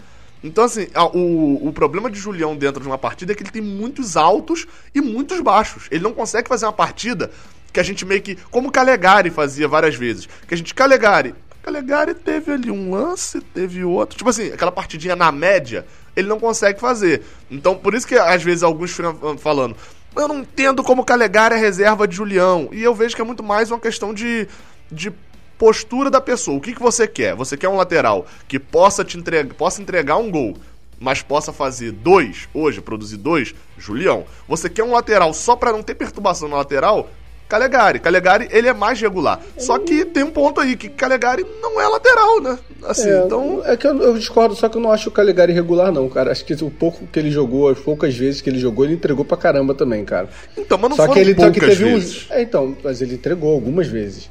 Então, 0.43 0.65
assim, 0.65 0.89
a, 0.95 1.05
o, 1.05 1.69
o 1.69 1.73
problema 1.73 2.11
de 2.11 2.19
Julião 2.19 2.57
dentro 2.57 2.81
de 2.81 2.89
uma 2.89 2.97
partida 2.97 3.33
é 3.33 3.35
que 3.35 3.43
ele 3.43 3.51
tem 3.51 3.61
muitos 3.61 4.17
altos 4.17 4.67
e 4.95 5.01
muitos 5.01 5.39
baixos. 5.43 5.87
Ele 5.91 6.03
não 6.03 6.15
consegue 6.15 6.49
fazer 6.49 6.65
uma 6.65 6.73
partida 6.73 7.31
que 7.71 7.79
a 7.79 7.83
gente 7.83 8.07
meio 8.07 8.23
que. 8.23 8.37
Como 8.51 8.69
o 8.69 8.73
Calegari 8.73 9.29
fazia 9.29 9.69
várias 9.69 9.95
vezes. 9.95 10.27
Que 10.49 10.55
a 10.55 10.57
gente, 10.57 10.75
Calegari. 10.75 11.35
Calegari 11.63 12.15
teve 12.15 12.53
ali 12.53 12.71
um 12.71 12.91
lance, 12.91 13.41
teve 13.41 13.85
outro. 13.85 14.17
Tipo 14.17 14.31
assim, 14.31 14.51
aquela 14.51 14.73
partidinha 14.73 15.15
na 15.15 15.31
média 15.31 15.87
ele 16.15 16.29
não 16.29 16.39
consegue 16.39 16.81
fazer. 16.81 17.23
Então, 17.51 17.77
por 17.77 17.95
isso 17.95 18.07
que 18.07 18.17
às 18.17 18.43
vezes 18.43 18.63
alguns 18.63 18.91
ficam 18.93 19.39
falando, 19.39 19.77
eu 20.17 20.29
não 20.29 20.41
entendo 20.41 20.83
como 20.83 21.05
Calegari 21.05 21.55
é 21.55 21.59
reserva 21.59 22.07
de 22.07 22.17
Julião. 22.17 22.69
E 22.73 22.83
eu 22.83 22.95
vejo 22.95 23.15
que 23.15 23.23
é 23.23 23.25
muito 23.25 23.43
mais 23.43 23.71
uma 23.71 23.79
questão 23.79 24.13
de, 24.13 24.49
de 24.91 25.13
postura 25.59 26.11
da 26.11 26.21
pessoa. 26.21 26.57
O 26.57 26.61
que, 26.61 26.75
que 26.75 26.83
você 26.83 27.07
quer? 27.07 27.35
Você 27.37 27.57
quer 27.57 27.69
um 27.69 27.77
lateral 27.77 28.27
que 28.49 28.59
possa 28.59 29.05
te 29.05 29.17
entregar, 29.17 29.55
possa 29.55 29.81
entregar 29.81 30.17
um 30.17 30.31
gol 30.31 30.57
mas 31.01 31.23
possa 31.23 31.51
fazer 31.51 31.93
dois, 31.93 32.47
hoje, 32.53 32.83
produzir 32.83 33.17
dois, 33.17 33.55
Julião. 33.79 34.27
Você 34.47 34.69
quer 34.69 34.85
um 34.85 34.93
lateral 34.93 35.33
só 35.33 35.57
para 35.57 35.73
não 35.73 35.83
ter 35.83 35.95
perturbação 35.95 36.47
na 36.47 36.57
lateral? 36.57 37.09
Calegari. 37.51 37.99
Calegari, 37.99 38.49
ele 38.53 38.69
é 38.69 38.73
mais 38.73 39.01
regular. 39.01 39.41
Só 39.59 39.77
que 39.77 40.05
tem 40.05 40.23
um 40.23 40.31
ponto 40.31 40.61
aí, 40.61 40.77
que 40.77 40.89
Calegari 40.89 41.45
não 41.61 41.81
é 41.81 41.89
lateral, 41.89 42.41
né? 42.41 42.57
Assim, 42.85 43.11
é, 43.11 43.25
então... 43.25 43.61
É 43.65 43.77
que 43.77 43.89
eu, 43.89 44.01
eu, 44.01 44.15
discordo, 44.17 44.55
só 44.55 44.69
que 44.69 44.77
eu 44.77 44.81
não 44.81 44.93
acho 44.93 45.09
o 45.09 45.13
Calegari 45.13 45.53
regular, 45.53 45.91
não, 45.91 46.09
cara. 46.09 46.31
Acho 46.31 46.45
que 46.45 46.55
o 46.55 46.71
pouco 46.71 47.05
que 47.09 47.19
ele 47.19 47.31
jogou, 47.31 47.69
as 47.69 47.79
poucas 47.81 48.17
vezes 48.17 48.41
que 48.41 48.49
ele 48.49 48.61
jogou, 48.61 48.85
ele 48.85 48.95
entregou 48.95 49.25
pra 49.25 49.37
caramba 49.37 49.75
também, 49.75 50.05
cara. 50.05 50.29
Então, 50.57 50.79
mas 50.79 50.91
não 50.91 50.97
só 50.97 51.09
que 51.09 51.19
ele, 51.19 51.35
poucas 51.35 51.55
só 51.57 51.61
que 51.61 51.67
teve 51.67 51.85
vezes. 51.93 52.29
Um... 52.31 52.35
É, 52.35 52.43
então, 52.43 52.77
mas 52.85 53.03
ele 53.03 53.15
entregou 53.15 53.53
algumas 53.53 53.89
vezes. 53.89 54.31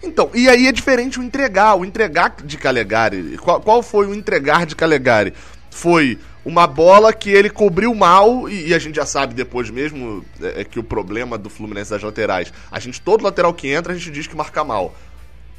Então, 0.00 0.30
e 0.32 0.48
aí 0.48 0.68
é 0.68 0.72
diferente 0.72 1.18
o 1.18 1.22
entregar. 1.22 1.74
O 1.74 1.84
entregar 1.84 2.36
de 2.44 2.56
Calegari. 2.56 3.36
Qual, 3.38 3.60
qual 3.60 3.82
foi 3.82 4.06
o 4.06 4.14
entregar 4.14 4.66
de 4.66 4.76
Calegari? 4.76 5.34
Foi 5.68 6.16
uma 6.44 6.66
bola 6.66 7.12
que 7.12 7.30
ele 7.30 7.48
cobriu 7.48 7.94
mal, 7.94 8.48
e, 8.48 8.68
e, 8.68 8.74
a 8.74 8.78
gente 8.78 8.96
já 8.96 9.06
sabe 9.06 9.34
depois 9.34 9.70
mesmo 9.70 10.24
é, 10.40 10.62
é, 10.62 10.64
que 10.64 10.78
o 10.78 10.82
problema 10.82 11.38
do 11.38 11.48
Fluminense 11.48 11.90
das 11.90 12.02
laterais, 12.02 12.52
a 12.70 12.78
gente, 12.80 13.00
todo 13.00 13.22
lateral 13.22 13.54
que 13.54 13.68
entra, 13.68 13.92
a 13.92 13.96
gente 13.96 14.10
diz 14.10 14.26
que 14.26 14.36
marca 14.36 14.64
mal. 14.64 14.94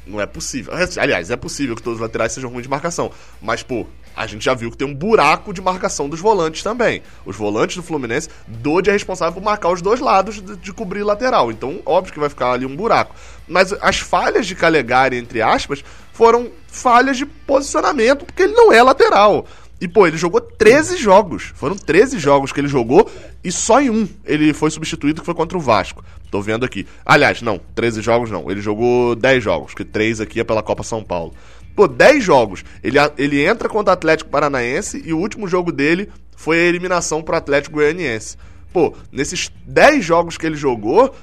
Não 0.06 0.20
é 0.20 0.26
possível. 0.26 0.74
Aliás, 0.98 1.30
é 1.30 1.36
possível 1.36 1.74
que 1.74 1.82
todos 1.82 1.98
os 1.98 2.02
laterais 2.02 2.32
sejam 2.32 2.50
ruins 2.50 2.64
de 2.64 2.68
marcação. 2.68 3.10
Mas, 3.40 3.62
pô, 3.62 3.86
a 4.14 4.26
gente 4.26 4.44
já 4.44 4.52
viu 4.52 4.70
que 4.70 4.76
tem 4.76 4.86
um 4.86 4.94
buraco 4.94 5.52
de 5.52 5.62
marcação 5.62 6.08
dos 6.08 6.20
volantes 6.20 6.62
também. 6.62 7.02
Os 7.24 7.34
volantes 7.34 7.76
do 7.76 7.82
Fluminense, 7.82 8.28
Dodge 8.46 8.90
é 8.90 8.92
responsável 8.92 9.32
por 9.32 9.42
marcar 9.42 9.70
os 9.70 9.80
dois 9.80 10.00
lados 10.00 10.42
de, 10.42 10.56
de 10.56 10.72
cobrir 10.74 11.02
lateral. 11.02 11.50
Então, 11.50 11.80
óbvio 11.86 12.12
que 12.12 12.20
vai 12.20 12.28
ficar 12.28 12.52
ali 12.52 12.66
um 12.66 12.76
buraco. 12.76 13.16
Mas 13.48 13.72
as 13.80 13.98
falhas 13.98 14.46
de 14.46 14.54
Calegari, 14.54 15.16
entre 15.16 15.40
aspas, 15.40 15.82
foram 16.12 16.50
falhas 16.68 17.16
de 17.16 17.26
posicionamento, 17.26 18.24
porque 18.24 18.42
ele 18.42 18.52
não 18.52 18.72
é 18.72 18.82
lateral. 18.82 19.46
E, 19.80 19.88
pô, 19.88 20.06
ele 20.06 20.16
jogou 20.16 20.40
13 20.40 20.96
jogos. 20.96 21.52
Foram 21.54 21.76
13 21.76 22.18
jogos 22.18 22.52
que 22.52 22.60
ele 22.60 22.68
jogou 22.68 23.10
e 23.42 23.50
só 23.50 23.80
em 23.80 23.90
um 23.90 24.08
ele 24.24 24.52
foi 24.52 24.70
substituído, 24.70 25.20
que 25.20 25.26
foi 25.26 25.34
contra 25.34 25.58
o 25.58 25.60
Vasco. 25.60 26.04
Tô 26.30 26.40
vendo 26.40 26.64
aqui. 26.64 26.86
Aliás, 27.04 27.42
não, 27.42 27.60
13 27.74 28.00
jogos 28.00 28.30
não. 28.30 28.50
Ele 28.50 28.60
jogou 28.60 29.14
10 29.14 29.42
jogos, 29.42 29.74
que 29.74 29.84
3 29.84 30.20
aqui 30.20 30.40
é 30.40 30.44
pela 30.44 30.62
Copa 30.62 30.82
São 30.82 31.02
Paulo. 31.02 31.34
Pô, 31.74 31.88
10 31.88 32.22
jogos. 32.22 32.64
Ele, 32.82 32.98
ele 33.18 33.44
entra 33.44 33.68
contra 33.68 33.92
o 33.92 33.94
Atlético 33.94 34.30
Paranaense 34.30 35.02
e 35.04 35.12
o 35.12 35.18
último 35.18 35.48
jogo 35.48 35.72
dele 35.72 36.08
foi 36.36 36.58
a 36.58 36.64
eliminação 36.64 37.22
pro 37.22 37.36
Atlético 37.36 37.76
Goianiense. 37.76 38.36
Pô, 38.72 38.94
nesses 39.12 39.50
10 39.66 40.04
jogos 40.04 40.36
que 40.36 40.46
ele 40.46 40.56
jogou, 40.56 41.14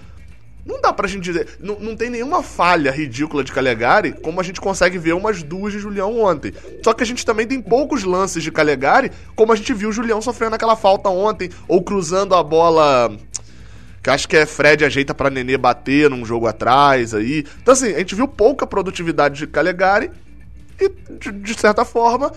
não 0.65 0.79
dá 0.79 0.93
pra 0.93 1.07
gente 1.07 1.23
dizer. 1.23 1.47
Não, 1.59 1.79
não 1.79 1.95
tem 1.95 2.09
nenhuma 2.09 2.43
falha 2.43 2.91
ridícula 2.91 3.43
de 3.43 3.51
Calegari, 3.51 4.13
como 4.13 4.39
a 4.39 4.43
gente 4.43 4.61
consegue 4.61 4.97
ver 4.97 5.13
umas 5.13 5.41
duas 5.41 5.73
de 5.73 5.79
Julião 5.79 6.19
ontem. 6.19 6.53
Só 6.83 6.93
que 6.93 7.03
a 7.03 7.05
gente 7.05 7.25
também 7.25 7.47
tem 7.47 7.61
poucos 7.61 8.03
lances 8.03 8.43
de 8.43 8.51
Calegari, 8.51 9.11
como 9.35 9.51
a 9.51 9.55
gente 9.55 9.73
viu 9.73 9.89
o 9.89 9.93
Julião 9.93 10.21
sofrendo 10.21 10.55
aquela 10.55 10.75
falta 10.75 11.09
ontem, 11.09 11.49
ou 11.67 11.81
cruzando 11.81 12.35
a 12.35 12.43
bola. 12.43 13.11
Que 14.03 14.09
acho 14.09 14.27
que 14.27 14.35
é 14.35 14.45
Fred 14.45 14.83
ajeita 14.83 15.13
pra 15.13 15.29
Nenê 15.29 15.57
bater 15.57 16.09
num 16.09 16.25
jogo 16.25 16.47
atrás 16.47 17.13
aí. 17.13 17.45
Então, 17.61 17.73
assim, 17.73 17.93
a 17.93 17.99
gente 17.99 18.15
viu 18.15 18.27
pouca 18.27 18.65
produtividade 18.65 19.37
de 19.37 19.47
Calegari 19.47 20.11
e, 20.79 20.89
de, 21.19 21.31
de 21.31 21.59
certa 21.59 21.85
forma, 21.85 22.31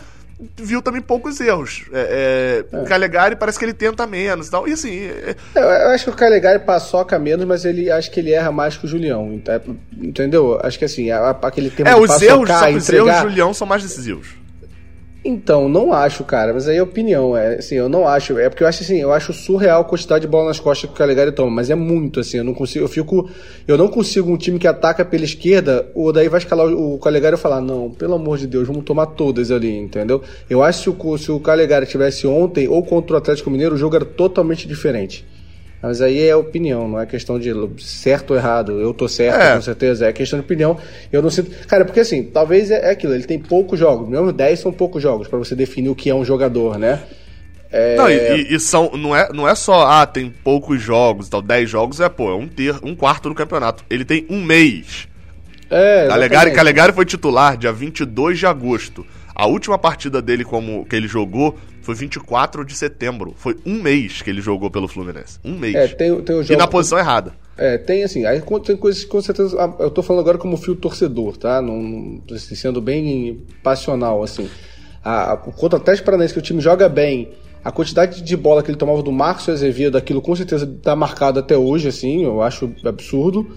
viu 0.56 0.82
também 0.82 1.00
poucos 1.00 1.40
erros. 1.40 1.84
É, 1.92 2.64
é, 2.72 2.76
é. 2.76 2.80
O 2.80 2.84
Calegari 2.84 3.36
parece 3.36 3.58
que 3.58 3.64
ele 3.64 3.72
tenta 3.72 4.06
menos 4.06 4.48
e 4.48 4.50
tal. 4.50 4.68
E 4.68 4.72
assim. 4.72 5.06
É... 5.06 5.34
Eu, 5.54 5.62
eu, 5.62 5.90
acho 5.90 6.04
que 6.04 6.10
o 6.10 6.14
Calegari 6.14 6.60
paçoca 6.60 7.18
menos, 7.18 7.44
mas 7.46 7.64
ele 7.64 7.90
acho 7.90 8.10
que 8.10 8.20
ele 8.20 8.32
erra 8.32 8.52
mais 8.52 8.76
que 8.76 8.84
o 8.84 8.88
Julião. 8.88 9.40
Entendeu? 9.92 10.58
Acho 10.62 10.78
que 10.78 10.84
assim, 10.84 11.08
aquele 11.10 11.70
tempo 11.70 11.88
é, 11.88 11.96
os 11.96 12.22
erros, 12.22 12.50
entregar... 12.50 12.76
os 12.76 12.88
erros 12.88 13.14
do 13.14 13.28
Julião 13.28 13.54
são 13.54 13.66
mais 13.66 13.82
decisivos. 13.82 14.43
Então, 15.26 15.70
não 15.70 15.90
acho, 15.90 16.22
cara, 16.22 16.52
mas 16.52 16.68
aí 16.68 16.76
é 16.76 16.82
opinião, 16.82 17.34
é 17.34 17.54
assim, 17.54 17.76
eu 17.76 17.88
não 17.88 18.06
acho, 18.06 18.38
é 18.38 18.50
porque 18.50 18.62
eu 18.62 18.68
acho 18.68 18.82
assim, 18.82 19.00
eu 19.00 19.10
acho 19.10 19.32
surreal 19.32 19.80
a 19.80 19.84
quantidade 19.84 20.26
de 20.26 20.28
bola 20.30 20.48
nas 20.48 20.60
costas 20.60 20.90
que 20.90 20.94
o 20.94 20.98
Calegari 20.98 21.32
toma, 21.32 21.50
mas 21.50 21.70
é 21.70 21.74
muito, 21.74 22.20
assim, 22.20 22.36
eu 22.36 22.44
não 22.44 22.52
consigo, 22.52 22.84
eu 22.84 22.88
fico, 22.88 23.30
eu 23.66 23.78
não 23.78 23.88
consigo 23.88 24.30
um 24.30 24.36
time 24.36 24.58
que 24.58 24.68
ataca 24.68 25.02
pela 25.02 25.24
esquerda, 25.24 25.88
ou 25.94 26.12
daí 26.12 26.28
vai 26.28 26.40
escalar 26.40 26.66
o, 26.66 26.96
o 26.96 26.98
Calegari 26.98 27.36
e 27.36 27.38
falar, 27.38 27.62
não, 27.62 27.90
pelo 27.90 28.14
amor 28.16 28.36
de 28.36 28.46
Deus, 28.46 28.66
vamos 28.68 28.84
tomar 28.84 29.06
todas 29.06 29.50
ali, 29.50 29.74
entendeu? 29.74 30.22
Eu 30.50 30.62
acho 30.62 30.92
que 30.92 31.00
se 31.00 31.06
o, 31.06 31.18
se 31.18 31.32
o 31.32 31.40
Calegari 31.40 31.86
tivesse 31.86 32.26
ontem, 32.26 32.68
ou 32.68 32.82
contra 32.82 33.14
o 33.14 33.18
Atlético 33.18 33.50
Mineiro, 33.50 33.76
o 33.76 33.78
jogo 33.78 33.96
era 33.96 34.04
totalmente 34.04 34.68
diferente. 34.68 35.24
Mas 35.84 36.00
aí 36.00 36.26
é 36.26 36.34
opinião, 36.34 36.88
não 36.88 36.98
é 36.98 37.04
questão 37.04 37.38
de 37.38 37.52
certo 37.78 38.30
ou 38.30 38.36
errado. 38.38 38.80
Eu 38.80 38.94
tô 38.94 39.06
certo, 39.06 39.38
é. 39.38 39.54
com 39.54 39.60
certeza. 39.60 40.06
É 40.06 40.12
questão 40.14 40.38
de 40.38 40.44
opinião. 40.46 40.78
Eu 41.12 41.20
não 41.20 41.28
sinto. 41.28 41.50
Cara, 41.66 41.84
porque 41.84 42.00
assim, 42.00 42.22
talvez 42.22 42.70
é 42.70 42.90
aquilo, 42.90 43.12
ele 43.12 43.24
tem 43.24 43.38
poucos 43.38 43.78
jogos. 43.78 44.08
Mesmo 44.08 44.32
10 44.32 44.60
são 44.60 44.72
poucos 44.72 45.02
jogos 45.02 45.28
para 45.28 45.38
você 45.38 45.54
definir 45.54 45.90
o 45.90 45.94
que 45.94 46.08
é 46.08 46.14
um 46.14 46.24
jogador, 46.24 46.78
né? 46.78 47.02
É... 47.70 47.96
Não, 47.96 48.08
e, 48.08 48.54
e, 48.54 48.58
são, 48.58 48.92
não, 48.96 49.14
é, 49.14 49.28
não 49.34 49.46
é 49.46 49.54
só, 49.54 49.86
ah, 49.86 50.06
tem 50.06 50.32
poucos 50.42 50.80
jogos, 50.80 51.26
então 51.26 51.42
10 51.42 51.68
jogos 51.68 52.00
é, 52.00 52.08
pô, 52.08 52.30
é 52.30 52.34
um, 52.34 52.48
ter, 52.48 52.76
um 52.82 52.96
quarto 52.96 53.28
no 53.28 53.34
campeonato. 53.34 53.84
Ele 53.90 54.06
tem 54.06 54.24
um 54.30 54.42
mês. 54.42 55.06
É, 55.68 56.06
Calegari, 56.08 56.52
Calegari 56.52 56.92
foi 56.94 57.04
titular 57.04 57.58
dia 57.58 57.72
22 57.72 58.38
de 58.38 58.46
agosto. 58.46 59.04
A 59.34 59.46
última 59.46 59.76
partida 59.76 60.22
dele 60.22 60.44
como 60.44 60.84
que 60.84 60.94
ele 60.94 61.08
jogou 61.08 61.56
foi 61.82 61.94
24 61.94 62.64
de 62.64 62.74
setembro. 62.74 63.34
Foi 63.36 63.56
um 63.66 63.82
mês 63.82 64.22
que 64.22 64.30
ele 64.30 64.40
jogou 64.40 64.70
pelo 64.70 64.86
Fluminense. 64.86 65.38
Um 65.44 65.58
mês. 65.58 65.74
É, 65.74 65.88
tem, 65.88 66.20
tem 66.22 66.40
e 66.48 66.56
na 66.56 66.66
posição 66.66 66.98
errada. 66.98 67.34
É, 67.56 67.76
tem 67.78 68.04
assim, 68.04 68.24
aí 68.24 68.40
tem 68.64 68.76
coisas 68.76 69.04
que 69.04 69.10
com 69.10 69.20
certeza. 69.20 69.56
Ah, 69.60 69.82
eu 69.82 69.90
tô 69.90 70.02
falando 70.02 70.22
agora 70.22 70.38
como 70.38 70.56
fio 70.56 70.76
torcedor, 70.76 71.36
tá? 71.36 71.60
Não, 71.60 72.22
assim, 72.32 72.54
sendo 72.54 72.80
bem 72.80 73.44
passional, 73.62 74.22
assim. 74.22 74.48
A, 75.02 75.32
a, 75.32 75.36
contra 75.36 75.78
o 75.78 75.82
Atlético 75.82 76.06
Paranaense, 76.06 76.32
que 76.32 76.40
o 76.40 76.42
time 76.42 76.60
joga 76.60 76.88
bem, 76.88 77.32
a 77.64 77.70
quantidade 77.70 78.22
de 78.22 78.36
bola 78.36 78.62
que 78.62 78.70
ele 78.70 78.78
tomava 78.78 79.02
do 79.02 79.12
Marcos 79.12 79.48
Azevedo, 79.48 79.98
aquilo 79.98 80.22
com 80.22 80.34
certeza 80.34 80.66
tá 80.82 80.94
marcado 80.94 81.40
até 81.40 81.56
hoje, 81.56 81.88
assim, 81.88 82.24
eu 82.24 82.40
acho 82.40 82.72
absurdo 82.84 83.54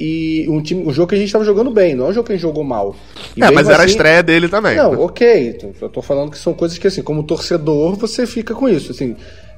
e 0.00 0.46
um, 0.48 0.62
time, 0.62 0.84
um 0.86 0.92
jogo 0.92 1.08
que 1.08 1.16
a 1.16 1.18
gente 1.18 1.26
estava 1.26 1.44
jogando 1.44 1.70
bem, 1.70 1.94
não 1.94 2.06
é 2.06 2.08
um 2.10 2.12
jogo 2.12 2.26
que 2.26 2.32
a 2.32 2.36
gente 2.36 2.42
jogou 2.42 2.62
mal. 2.62 2.94
E 3.36 3.42
é, 3.42 3.50
mas 3.50 3.66
era 3.66 3.78
assim, 3.78 3.84
a 3.84 3.86
estreia 3.86 4.22
dele 4.22 4.48
também. 4.48 4.76
Não, 4.76 4.92
ok. 5.00 5.58
Eu 5.80 5.88
tô 5.88 6.00
falando 6.00 6.30
que 6.30 6.38
são 6.38 6.54
coisas 6.54 6.78
que, 6.78 6.86
assim, 6.86 7.02
como 7.02 7.24
torcedor, 7.24 7.96
você 7.96 8.24
fica 8.26 8.54
com 8.54 8.68
isso, 8.68 8.92
assim. 8.92 9.16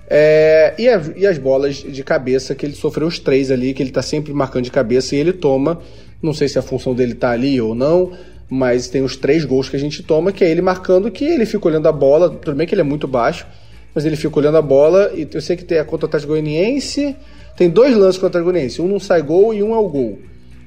É, 0.08 0.74
e, 0.78 0.88
a, 0.88 1.00
e, 1.14 1.26
as 1.26 1.36
bolas 1.36 1.76
de 1.76 2.02
cabeça 2.02 2.54
que 2.54 2.64
ele 2.64 2.74
sofreu 2.74 3.06
os 3.06 3.18
três 3.18 3.50
ali, 3.50 3.74
que 3.74 3.82
ele 3.82 3.90
tá 3.90 4.02
sempre 4.02 4.32
marcando 4.32 4.64
de 4.64 4.70
cabeça 4.70 5.14
e 5.14 5.18
ele 5.18 5.32
toma. 5.32 5.80
Não 6.22 6.32
sei 6.32 6.48
se 6.48 6.58
a 6.58 6.62
função 6.62 6.94
dele 6.94 7.14
tá 7.14 7.30
ali 7.30 7.60
ou 7.60 7.74
não, 7.74 8.12
mas 8.48 8.88
tem 8.88 9.02
os 9.02 9.16
três 9.16 9.44
gols 9.44 9.68
que 9.68 9.76
a 9.76 9.78
gente 9.78 10.02
toma, 10.02 10.32
que 10.32 10.42
é 10.42 10.50
ele 10.50 10.62
marcando 10.62 11.10
que 11.10 11.24
ele 11.24 11.44
fica 11.44 11.68
olhando 11.68 11.86
a 11.86 11.92
bola. 11.92 12.30
Tudo 12.30 12.56
bem 12.56 12.66
que 12.66 12.74
ele 12.74 12.80
é 12.80 12.84
muito 12.84 13.06
baixo, 13.06 13.46
mas 13.94 14.06
ele 14.06 14.16
fica 14.16 14.38
olhando 14.38 14.56
a 14.56 14.62
bola. 14.62 15.12
E 15.14 15.28
eu 15.32 15.40
sei 15.40 15.54
que 15.54 15.64
tem 15.64 15.78
a 15.78 15.84
contra 15.84 16.06
Atlético 16.06 16.32
Goianiense. 16.32 17.14
Tem 17.60 17.68
dois 17.68 17.94
lances 17.94 18.18
contra 18.18 18.40
o 18.40 18.44
Goianiense. 18.44 18.80
Um 18.80 18.88
não 18.88 18.98
sai 18.98 19.20
gol 19.20 19.52
e 19.52 19.62
um 19.62 19.74
é 19.74 19.78
o 19.78 19.86
gol. 19.86 20.18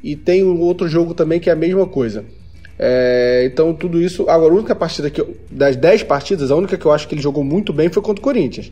E 0.03 0.15
tem 0.15 0.43
um 0.43 0.59
outro 0.59 0.87
jogo 0.87 1.15
também 1.15 1.39
que 1.39 1.49
é 1.49 1.53
a 1.53 1.55
mesma 1.55 1.87
coisa. 1.87 2.23
É, 2.77 3.49
então, 3.51 3.73
tudo 3.73 3.99
isso. 3.99 4.29
Agora, 4.29 4.53
a 4.53 4.55
única 4.55 4.75
partida 4.75 5.09
que. 5.09 5.19
Eu, 5.19 5.35
das 5.49 5.75
10 5.75 6.03
partidas, 6.03 6.51
a 6.51 6.55
única 6.55 6.77
que 6.77 6.85
eu 6.85 6.91
acho 6.91 7.07
que 7.07 7.15
ele 7.15 7.21
jogou 7.23 7.43
muito 7.43 7.73
bem 7.73 7.89
foi 7.89 8.03
contra 8.03 8.21
o 8.21 8.23
Corinthians. 8.23 8.71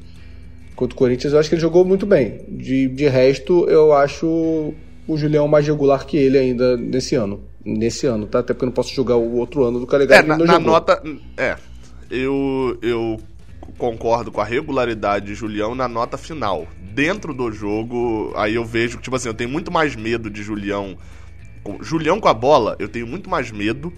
Contra 0.75 0.93
o 0.93 0.97
Corinthians, 0.99 1.33
eu 1.33 1.39
acho 1.39 1.49
que 1.49 1.55
ele 1.55 1.63
jogou 1.63 1.83
muito 1.83 2.05
bem. 2.05 2.41
De, 2.47 2.87
de 2.89 3.07
resto, 3.07 3.67
eu 3.67 3.91
acho 3.91 4.71
o 5.07 5.17
Julião 5.17 5.47
mais 5.47 5.65
regular 5.65 6.05
que 6.05 6.15
ele 6.15 6.37
ainda 6.37 6.77
nesse 6.77 7.15
ano. 7.15 7.41
Nesse 7.65 8.05
ano, 8.05 8.27
tá? 8.27 8.37
Até 8.37 8.53
porque 8.53 8.65
eu 8.65 8.67
não 8.67 8.73
posso 8.73 8.93
jogar 8.93 9.15
o 9.15 9.37
outro 9.37 9.63
ano 9.63 9.79
do 9.79 9.87
Calegari. 9.87 10.25
É, 10.25 10.27
na, 10.27 10.37
na 10.37 10.59
nota. 10.59 11.01
É. 11.35 11.55
Eu, 12.11 12.77
eu 12.83 13.19
concordo 13.81 14.31
com 14.31 14.39
a 14.39 14.45
regularidade 14.45 15.25
de 15.25 15.33
Julião 15.33 15.73
na 15.73 15.88
nota 15.88 16.15
final. 16.15 16.67
Dentro 16.93 17.33
do 17.33 17.51
jogo, 17.51 18.31
aí 18.35 18.53
eu 18.53 18.63
vejo 18.63 18.97
que, 18.97 19.03
tipo 19.03 19.15
assim, 19.15 19.27
eu 19.27 19.33
tenho 19.33 19.50
muito 19.50 19.71
mais 19.71 19.95
medo 19.95 20.29
de 20.29 20.43
Julião 20.43 20.95
Julião 21.81 22.19
com 22.19 22.27
a 22.27 22.33
bola, 22.33 22.75
eu 22.77 22.88
tenho 22.88 23.07
muito 23.07 23.27
mais 23.27 23.51
medo, 23.51 23.91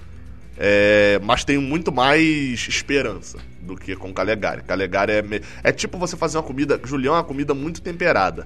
é, 0.58 1.20
mas 1.22 1.44
tenho 1.44 1.62
muito 1.62 1.92
mais 1.92 2.66
esperança 2.68 3.40
do 3.62 3.76
que 3.76 3.94
com 3.94 4.14
Calegari. 4.14 4.64
Calegari 4.64 5.12
é, 5.12 5.22
me... 5.22 5.42
é 5.62 5.72
tipo 5.74 5.98
você 5.98 6.16
fazer 6.16 6.38
uma 6.38 6.44
comida. 6.44 6.80
Julião 6.86 7.14
é 7.14 7.18
uma 7.18 7.24
comida 7.24 7.54
muito 7.54 7.82
temperada. 7.82 8.46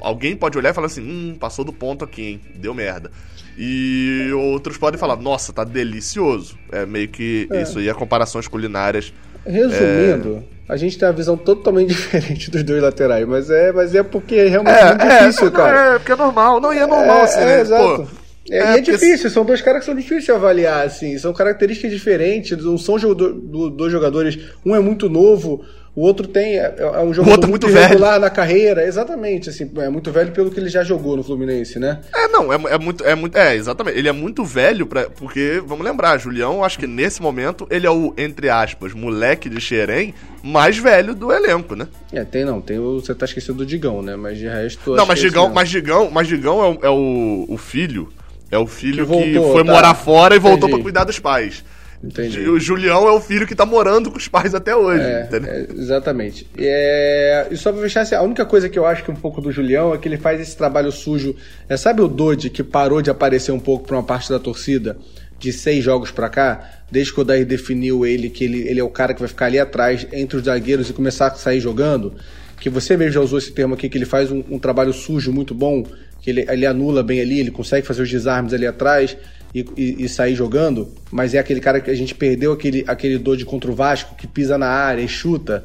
Alguém 0.00 0.36
pode 0.36 0.58
olhar 0.58 0.70
e 0.70 0.74
falar 0.74 0.88
assim: 0.88 1.02
hum, 1.02 1.36
passou 1.38 1.64
do 1.64 1.72
ponto 1.72 2.04
aqui, 2.04 2.22
hein? 2.22 2.40
Deu 2.56 2.74
merda. 2.74 3.10
E 3.56 4.30
outros 4.34 4.76
podem 4.76 5.00
falar: 5.00 5.16
nossa, 5.16 5.50
tá 5.50 5.64
delicioso. 5.64 6.58
É 6.70 6.84
meio 6.84 7.08
que 7.08 7.48
é. 7.50 7.62
isso 7.62 7.78
aí, 7.78 7.88
é 7.88 7.94
comparações 7.94 8.46
culinárias. 8.46 9.12
Resumindo, 9.46 10.42
é... 10.68 10.72
a 10.72 10.76
gente 10.76 10.98
tem 10.98 11.06
uma 11.06 11.14
visão 11.14 11.36
totalmente 11.36 11.88
diferente 11.94 12.50
dos 12.50 12.62
dois 12.62 12.82
laterais, 12.82 13.26
mas 13.26 13.50
é, 13.50 13.72
mas 13.72 13.94
é 13.94 14.02
porque 14.02 14.36
é 14.36 14.48
realmente 14.48 14.78
é, 14.78 14.84
muito 14.86 15.06
difícil, 15.06 15.52
cara. 15.52 15.94
É, 15.94 15.98
porque 15.98 16.12
é 16.12 16.16
normal. 16.16 16.60
Não, 16.60 16.72
e 16.72 16.78
é 16.78 16.86
normal, 16.86 17.22
assim, 17.22 17.40
é, 17.40 17.46
né? 17.46 17.60
exato. 17.60 18.02
Pô, 18.02 18.24
é, 18.50 18.58
é, 18.58 18.74
e 18.74 18.78
é 18.78 18.80
difícil, 18.80 19.30
são 19.30 19.44
dois 19.44 19.62
caras 19.62 19.80
que 19.80 19.86
são 19.86 19.94
difíceis 19.94 20.24
de 20.24 20.32
avaliar, 20.32 20.84
assim, 20.86 21.16
são 21.18 21.32
características 21.32 21.90
diferentes, 21.90 22.62
não 22.62 22.76
são 22.76 22.98
jogador, 22.98 23.32
dois 23.70 23.90
jogadores, 23.90 24.38
um 24.64 24.76
é 24.76 24.80
muito 24.80 25.08
novo, 25.08 25.64
O 25.96 26.02
outro 26.02 26.26
tem, 26.26 26.58
é, 26.58 26.74
é 26.76 27.00
um 27.00 27.14
jogo 27.14 27.28
muito, 27.28 27.46
muito 27.46 27.66
regular 27.68 28.18
na 28.18 28.28
carreira, 28.28 28.84
exatamente, 28.84 29.48
assim, 29.48 29.70
é 29.76 29.88
muito 29.88 30.10
velho 30.10 30.32
pelo 30.32 30.50
que 30.50 30.58
ele 30.58 30.68
já 30.68 30.82
jogou 30.82 31.16
no 31.16 31.22
Fluminense, 31.22 31.78
né? 31.78 32.00
É, 32.12 32.26
não, 32.26 32.52
é, 32.52 32.56
é 32.56 32.78
muito, 32.78 33.04
é 33.04 33.14
muito, 33.14 33.38
é, 33.38 33.54
exatamente, 33.54 33.96
ele 33.96 34.08
é 34.08 34.12
muito 34.12 34.44
velho, 34.44 34.86
pra, 34.86 35.08
porque, 35.08 35.62
vamos 35.64 35.84
lembrar, 35.84 36.18
Julião, 36.18 36.64
acho 36.64 36.80
que 36.80 36.86
nesse 36.88 37.22
momento, 37.22 37.64
ele 37.70 37.86
é 37.86 37.90
o, 37.90 38.12
entre 38.18 38.50
aspas, 38.50 38.92
moleque 38.92 39.48
de 39.48 39.60
Xerém 39.60 40.12
mais 40.42 40.76
velho 40.76 41.14
do 41.14 41.32
elenco, 41.32 41.76
né? 41.76 41.86
É, 42.12 42.24
tem 42.24 42.44
não, 42.44 42.60
tem 42.60 42.76
o, 42.80 43.00
você 43.00 43.14
tá 43.14 43.24
esquecendo 43.24 43.58
do 43.58 43.66
Digão, 43.66 44.02
né, 44.02 44.16
mas 44.16 44.36
de 44.36 44.48
resto... 44.48 44.96
Não, 44.96 45.06
mas 45.06 45.20
Digão, 45.20 45.48
mas 45.50 45.68
Digão, 45.68 46.10
mas 46.10 46.26
Digão 46.26 46.60
é, 46.60 46.68
o, 46.68 46.78
é 46.86 46.90
o, 46.90 47.46
o 47.48 47.56
filho, 47.56 48.12
é 48.50 48.58
o 48.58 48.66
filho 48.66 49.04
que, 49.06 49.12
voltou, 49.12 49.46
que 49.46 49.52
foi 49.52 49.64
tá. 49.64 49.72
morar 49.72 49.94
fora 49.94 50.34
e 50.34 50.40
voltou 50.40 50.68
para 50.68 50.80
cuidar 50.80 51.04
dos 51.04 51.20
pais. 51.20 51.64
Entendi. 52.04 52.40
E 52.40 52.48
o 52.48 52.60
Julião 52.60 53.08
é 53.08 53.12
o 53.12 53.20
filho 53.20 53.46
que 53.46 53.54
tá 53.54 53.64
morando 53.64 54.10
com 54.10 54.18
os 54.18 54.28
pais 54.28 54.54
até 54.54 54.76
hoje. 54.76 55.02
É, 55.02 55.28
é, 55.32 55.66
exatamente. 55.74 56.46
É, 56.58 57.48
e 57.50 57.56
só 57.56 57.72
pra 57.72 57.80
fechar, 57.80 58.02
assim, 58.02 58.14
a 58.14 58.20
única 58.20 58.44
coisa 58.44 58.68
que 58.68 58.78
eu 58.78 58.84
acho 58.84 59.02
que 59.02 59.10
um 59.10 59.16
pouco 59.16 59.40
do 59.40 59.50
Julião 59.50 59.94
é 59.94 59.98
que 59.98 60.06
ele 60.06 60.18
faz 60.18 60.38
esse 60.38 60.54
trabalho 60.54 60.92
sujo. 60.92 61.34
É, 61.66 61.76
sabe 61.76 62.02
o 62.02 62.08
Dodge 62.08 62.50
que 62.50 62.62
parou 62.62 63.00
de 63.00 63.10
aparecer 63.10 63.52
um 63.52 63.58
pouco 63.58 63.86
pra 63.86 63.96
uma 63.96 64.02
parte 64.02 64.28
da 64.28 64.38
torcida? 64.38 64.98
De 65.38 65.52
seis 65.52 65.82
jogos 65.82 66.10
pra 66.10 66.28
cá, 66.28 66.82
desde 66.90 67.12
que 67.12 67.20
o 67.20 67.24
Daí 67.24 67.44
definiu 67.44 68.06
ele, 68.06 68.30
que 68.30 68.44
ele, 68.44 68.68
ele 68.68 68.80
é 68.80 68.84
o 68.84 68.90
cara 68.90 69.14
que 69.14 69.20
vai 69.20 69.28
ficar 69.28 69.46
ali 69.46 69.58
atrás 69.58 70.06
entre 70.12 70.36
os 70.36 70.44
zagueiros 70.44 70.90
e 70.90 70.92
começar 70.92 71.28
a 71.28 71.34
sair 71.34 71.60
jogando. 71.60 72.14
Que 72.60 72.70
você 72.70 72.96
mesmo 72.96 73.12
já 73.12 73.20
usou 73.20 73.38
esse 73.38 73.52
termo 73.52 73.74
aqui, 73.74 73.88
que 73.88 73.98
ele 73.98 74.06
faz 74.06 74.30
um, 74.30 74.42
um 74.48 74.58
trabalho 74.58 74.92
sujo 74.92 75.32
muito 75.32 75.54
bom, 75.54 75.84
que 76.22 76.30
ele, 76.30 76.46
ele 76.48 76.64
anula 76.64 77.02
bem 77.02 77.20
ali, 77.20 77.40
ele 77.40 77.50
consegue 77.50 77.86
fazer 77.86 78.02
os 78.02 78.10
desarmes 78.10 78.54
ali 78.54 78.66
atrás 78.66 79.16
e, 79.54 79.64
e, 79.76 80.04
e, 80.04 80.08
sair 80.08 80.34
jogando, 80.34 80.88
mas 81.12 81.32
é 81.32 81.38
aquele 81.38 81.60
cara 81.60 81.80
que 81.80 81.90
a 81.90 81.94
gente 81.94 82.14
perdeu 82.14 82.52
aquele, 82.52 82.84
aquele 82.88 83.18
Dodge 83.18 83.44
contra 83.44 83.70
o 83.70 83.74
Vasco, 83.74 84.16
que 84.16 84.26
pisa 84.26 84.58
na 84.58 84.66
área 84.66 85.00
e 85.00 85.08
chuta. 85.08 85.64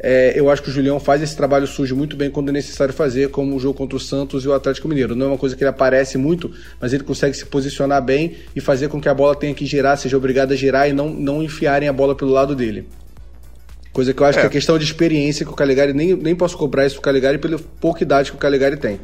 É, 0.00 0.32
eu 0.38 0.48
acho 0.50 0.62
que 0.62 0.68
o 0.68 0.72
Julião 0.72 1.00
faz 1.00 1.22
esse 1.22 1.36
trabalho 1.36 1.66
sujo 1.66 1.96
muito 1.96 2.16
bem 2.16 2.30
quando 2.30 2.50
é 2.50 2.52
necessário 2.52 2.94
fazer, 2.94 3.30
como 3.30 3.56
o 3.56 3.60
jogo 3.60 3.76
contra 3.76 3.96
o 3.96 4.00
Santos 4.00 4.44
e 4.44 4.48
o 4.48 4.52
Atlético 4.52 4.88
Mineiro. 4.88 5.14
Não 5.14 5.26
é 5.26 5.28
uma 5.30 5.38
coisa 5.38 5.56
que 5.56 5.62
ele 5.62 5.70
aparece 5.70 6.18
muito, 6.18 6.50
mas 6.80 6.92
ele 6.92 7.02
consegue 7.02 7.36
se 7.36 7.46
posicionar 7.46 8.02
bem 8.02 8.36
e 8.54 8.60
fazer 8.60 8.88
com 8.88 9.00
que 9.00 9.08
a 9.08 9.14
bola 9.14 9.34
tenha 9.34 9.54
que 9.54 9.66
girar, 9.66 9.96
seja 9.96 10.16
obrigada 10.16 10.54
a 10.54 10.56
girar 10.56 10.88
e 10.88 10.92
não, 10.92 11.08
não 11.08 11.42
enfiarem 11.42 11.88
a 11.88 11.92
bola 11.92 12.14
pelo 12.14 12.32
lado 12.32 12.54
dele. 12.54 12.88
Coisa 13.92 14.14
que 14.14 14.22
eu 14.22 14.26
acho 14.26 14.38
é. 14.38 14.42
que 14.42 14.46
é 14.46 14.50
questão 14.50 14.78
de 14.78 14.84
experiência 14.84 15.44
que 15.44 15.50
o 15.50 15.56
Caligari, 15.56 15.92
nem, 15.92 16.14
nem 16.14 16.34
posso 16.34 16.56
cobrar 16.56 16.86
isso 16.86 16.96
do 16.96 17.02
Caligari 17.02 17.38
pela 17.38 17.58
pouca 17.80 18.02
idade 18.02 18.30
que 18.30 18.36
o 18.36 18.40
Caligari 18.40 18.76
tem. 18.76 19.00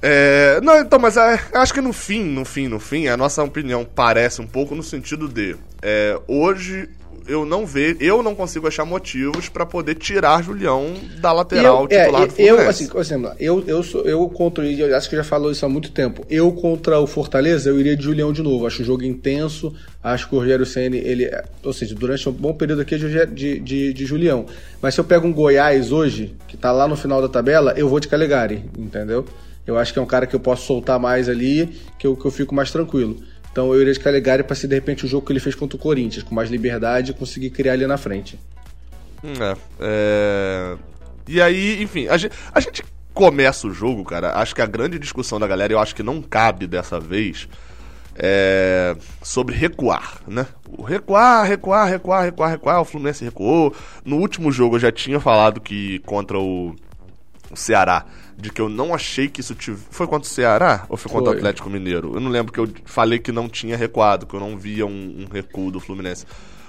É, 0.00 0.60
não, 0.62 0.78
então, 0.78 0.98
mas 0.98 1.16
é, 1.16 1.40
acho 1.54 1.74
que 1.74 1.80
no 1.80 1.92
fim, 1.92 2.24
no 2.24 2.44
fim, 2.44 2.68
no 2.68 2.78
fim, 2.78 3.08
a 3.08 3.16
nossa 3.16 3.42
opinião 3.42 3.84
parece 3.84 4.40
um 4.40 4.46
pouco 4.46 4.74
no 4.74 4.82
sentido 4.82 5.28
de 5.28 5.56
é, 5.82 6.18
hoje 6.28 6.88
eu 7.28 7.44
não 7.44 7.66
vejo, 7.66 7.98
eu 8.00 8.22
não 8.22 8.34
consigo 8.34 8.66
achar 8.66 8.86
motivos 8.86 9.50
para 9.50 9.66
poder 9.66 9.96
tirar 9.96 10.42
Julião 10.42 10.94
da 11.20 11.30
lateral 11.30 11.86
eu, 11.90 11.96
é, 11.96 12.04
titular 12.04 12.22
é, 12.22 12.26
do 12.26 12.32
Fluminense. 12.32 12.62
Eu, 12.62 12.68
assim, 12.68 12.98
exemplo, 12.98 13.32
eu, 13.38 13.64
eu, 13.66 13.82
sou, 13.82 14.02
eu 14.02 14.26
contra, 14.30 14.64
eu 14.64 14.96
acho 14.96 15.10
que 15.10 15.16
já 15.16 15.22
falou 15.22 15.52
isso 15.52 15.64
há 15.64 15.68
muito 15.68 15.92
tempo. 15.92 16.24
Eu 16.30 16.50
contra 16.52 16.98
o 16.98 17.06
Fortaleza, 17.06 17.68
eu 17.68 17.78
iria 17.78 17.94
de 17.94 18.02
Julião 18.02 18.32
de 18.32 18.42
novo. 18.42 18.66
Acho 18.66 18.80
o 18.80 18.84
jogo 18.84 19.04
intenso, 19.04 19.74
acho 20.02 20.26
que 20.26 20.34
o 20.34 20.38
Rogério 20.38 20.64
Senna, 20.64 20.96
ele, 20.96 21.30
ou 21.62 21.72
seja, 21.72 21.94
durante 21.94 22.26
um 22.28 22.32
bom 22.32 22.54
período 22.54 22.80
aqui 22.80 22.96
de, 22.96 23.26
de, 23.26 23.60
de, 23.60 23.92
de 23.92 24.06
Julião. 24.06 24.46
Mas 24.80 24.94
se 24.94 25.00
eu 25.00 25.04
pego 25.04 25.26
um 25.26 25.32
Goiás 25.32 25.92
hoje, 25.92 26.34
que 26.48 26.56
tá 26.56 26.72
lá 26.72 26.88
no 26.88 26.96
final 26.96 27.20
da 27.20 27.28
tabela, 27.28 27.74
eu 27.76 27.88
vou 27.88 28.00
de 28.00 28.08
Calegari, 28.08 28.64
entendeu? 28.78 29.26
Eu 29.68 29.76
acho 29.76 29.92
que 29.92 29.98
é 29.98 30.02
um 30.02 30.06
cara 30.06 30.26
que 30.26 30.34
eu 30.34 30.40
posso 30.40 30.64
soltar 30.64 30.98
mais 30.98 31.28
ali, 31.28 31.78
que 31.98 32.06
eu, 32.06 32.16
que 32.16 32.24
eu 32.24 32.30
fico 32.30 32.54
mais 32.54 32.70
tranquilo. 32.70 33.18
Então 33.52 33.70
eu 33.74 33.78
iria 33.82 33.92
de 33.92 34.00
Calegari 34.00 34.42
para 34.42 34.56
ser 34.56 34.66
de 34.66 34.74
repente 34.74 35.04
o 35.04 35.08
jogo 35.08 35.26
que 35.26 35.32
ele 35.32 35.40
fez 35.40 35.54
contra 35.54 35.76
o 35.76 35.78
Corinthians, 35.78 36.22
com 36.22 36.34
mais 36.34 36.48
liberdade 36.48 37.10
e 37.10 37.14
conseguir 37.14 37.50
criar 37.50 37.74
ali 37.74 37.86
na 37.86 37.98
frente. 37.98 38.40
Hum, 39.22 39.34
é, 39.38 39.56
é... 39.78 40.76
E 41.28 41.38
aí, 41.38 41.82
enfim, 41.82 42.08
a 42.08 42.16
gente, 42.16 42.34
a 42.50 42.60
gente 42.60 42.82
começa 43.12 43.66
o 43.66 43.70
jogo, 43.70 44.04
cara. 44.04 44.38
Acho 44.38 44.54
que 44.54 44.62
a 44.62 44.66
grande 44.66 44.98
discussão 44.98 45.38
da 45.38 45.46
galera, 45.46 45.74
eu 45.74 45.78
acho 45.78 45.94
que 45.94 46.02
não 46.02 46.22
cabe 46.22 46.66
dessa 46.66 46.98
vez, 46.98 47.46
é 48.14 48.96
sobre 49.22 49.54
recuar, 49.54 50.22
né? 50.26 50.46
O 50.66 50.82
recuar, 50.82 51.46
recuar, 51.46 51.86
recuar, 51.86 52.24
recuar, 52.24 52.50
recuar. 52.52 52.80
O 52.80 52.86
Fluminense 52.86 53.22
recuou. 53.22 53.74
No 54.02 54.16
último 54.16 54.50
jogo 54.50 54.76
eu 54.76 54.80
já 54.80 54.90
tinha 54.90 55.20
falado 55.20 55.60
que 55.60 55.98
contra 56.06 56.38
o, 56.38 56.74
o 57.50 57.56
Ceará 57.56 58.04
de 58.36 58.50
que 58.50 58.60
eu 58.60 58.68
não 58.68 58.94
achei 58.94 59.28
que 59.28 59.40
isso 59.40 59.54
tivesse. 59.54 59.86
Foi 59.90 60.06
contra 60.06 60.28
o 60.28 60.32
Ceará 60.32 60.86
ou 60.88 60.96
foi 60.96 61.10
contra 61.10 61.26
foi. 61.26 61.34
o 61.34 61.38
Atlético 61.38 61.68
Mineiro? 61.68 62.14
Eu 62.14 62.20
não 62.20 62.30
lembro 62.30 62.52
que 62.52 62.60
eu 62.60 62.68
falei 62.84 63.18
que 63.18 63.32
não 63.32 63.48
tinha 63.48 63.76
recuado, 63.76 64.26
que 64.26 64.34
eu 64.34 64.38
não 64.38 64.56
via 64.56 64.86
um, 64.86 64.90
um, 64.90 65.26
recuo 65.32 65.72
do 65.72 65.80
Fluminense. 65.80 66.24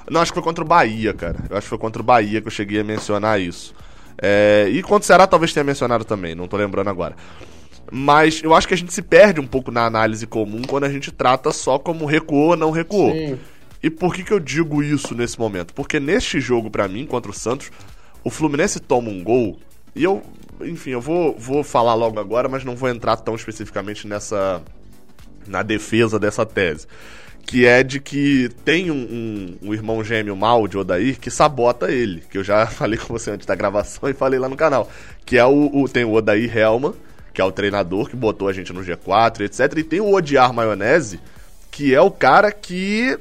Não, 0.09 0.19
acho 0.19 0.31
que 0.31 0.35
foi 0.35 0.43
contra 0.43 0.63
o 0.63 0.67
Bahia, 0.67 1.13
cara. 1.13 1.37
Eu 1.47 1.55
acho 1.55 1.65
que 1.65 1.69
foi 1.69 1.77
contra 1.77 2.01
o 2.01 2.05
Bahia 2.05 2.41
que 2.41 2.47
eu 2.47 2.51
cheguei 2.51 2.79
a 2.79 2.83
mencionar 2.83 3.39
isso. 3.39 3.75
É... 4.17 4.67
E 4.71 4.81
contra 4.81 5.03
o 5.03 5.05
Ceará 5.05 5.27
talvez 5.27 5.53
tenha 5.53 5.63
mencionado 5.63 6.03
também, 6.03 6.33
não 6.33 6.47
tô 6.47 6.57
lembrando 6.57 6.89
agora. 6.89 7.15
Mas 7.91 8.41
eu 8.43 8.55
acho 8.55 8.67
que 8.67 8.73
a 8.73 8.77
gente 8.77 8.93
se 8.93 9.01
perde 9.03 9.39
um 9.39 9.47
pouco 9.47 9.71
na 9.71 9.85
análise 9.85 10.25
comum 10.25 10.63
quando 10.63 10.85
a 10.85 10.89
gente 10.89 11.11
trata 11.11 11.51
só 11.51 11.77
como 11.77 12.05
recuou 12.05 12.49
ou 12.49 12.57
não 12.57 12.71
recuou. 12.71 13.11
Sim. 13.11 13.37
E 13.81 13.89
por 13.89 14.13
que, 14.13 14.23
que 14.23 14.33
eu 14.33 14.39
digo 14.39 14.83
isso 14.83 15.15
nesse 15.15 15.39
momento? 15.39 15.73
Porque 15.73 15.99
neste 15.99 16.39
jogo, 16.39 16.69
para 16.69 16.87
mim, 16.87 17.05
contra 17.05 17.31
o 17.31 17.33
Santos, 17.33 17.71
o 18.23 18.29
Fluminense 18.29 18.79
toma 18.79 19.09
um 19.09 19.23
gol 19.23 19.57
e 19.99 20.03
eu 20.03 20.23
enfim, 20.61 20.91
eu 20.91 21.01
vou, 21.01 21.37
vou 21.37 21.63
falar 21.63 21.93
logo 21.93 22.19
agora, 22.19 22.49
mas 22.49 22.63
não 22.63 22.75
vou 22.75 22.89
entrar 22.89 23.17
tão 23.17 23.35
especificamente 23.35 24.07
nessa. 24.07 24.61
na 25.47 25.63
defesa 25.63 26.19
dessa 26.19 26.45
tese. 26.45 26.87
Que 27.45 27.65
é 27.65 27.81
de 27.81 27.99
que 27.99 28.49
tem 28.63 28.91
um, 28.91 28.95
um, 28.95 29.69
um 29.69 29.73
irmão 29.73 30.03
gêmeo 30.03 30.35
mal 30.35 30.67
de 30.67 30.77
Odair 30.77 31.19
que 31.19 31.31
sabota 31.31 31.91
ele. 31.91 32.21
Que 32.29 32.37
eu 32.37 32.43
já 32.43 32.67
falei 32.67 32.97
com 32.97 33.13
você 33.13 33.31
antes 33.31 33.47
da 33.47 33.55
gravação 33.55 34.09
e 34.09 34.13
falei 34.13 34.39
lá 34.39 34.49
no 34.49 34.57
canal. 34.57 34.89
Que 35.25 35.37
é 35.37 35.45
o. 35.45 35.69
o 35.73 35.87
tem 35.87 36.03
o 36.03 36.13
Odair 36.13 36.55
Helma, 36.55 36.93
que 37.33 37.41
é 37.41 37.43
o 37.43 37.51
treinador 37.51 38.09
que 38.09 38.15
botou 38.15 38.47
a 38.47 38.53
gente 38.53 38.73
no 38.73 38.81
G4, 38.81 39.41
etc. 39.41 39.77
E 39.77 39.83
tem 39.83 40.01
o 40.01 40.13
Odiar 40.13 40.53
Maionese, 40.53 41.19
que 41.71 41.95
é 41.95 42.01
o 42.01 42.11
cara 42.11 42.51
que 42.51 43.17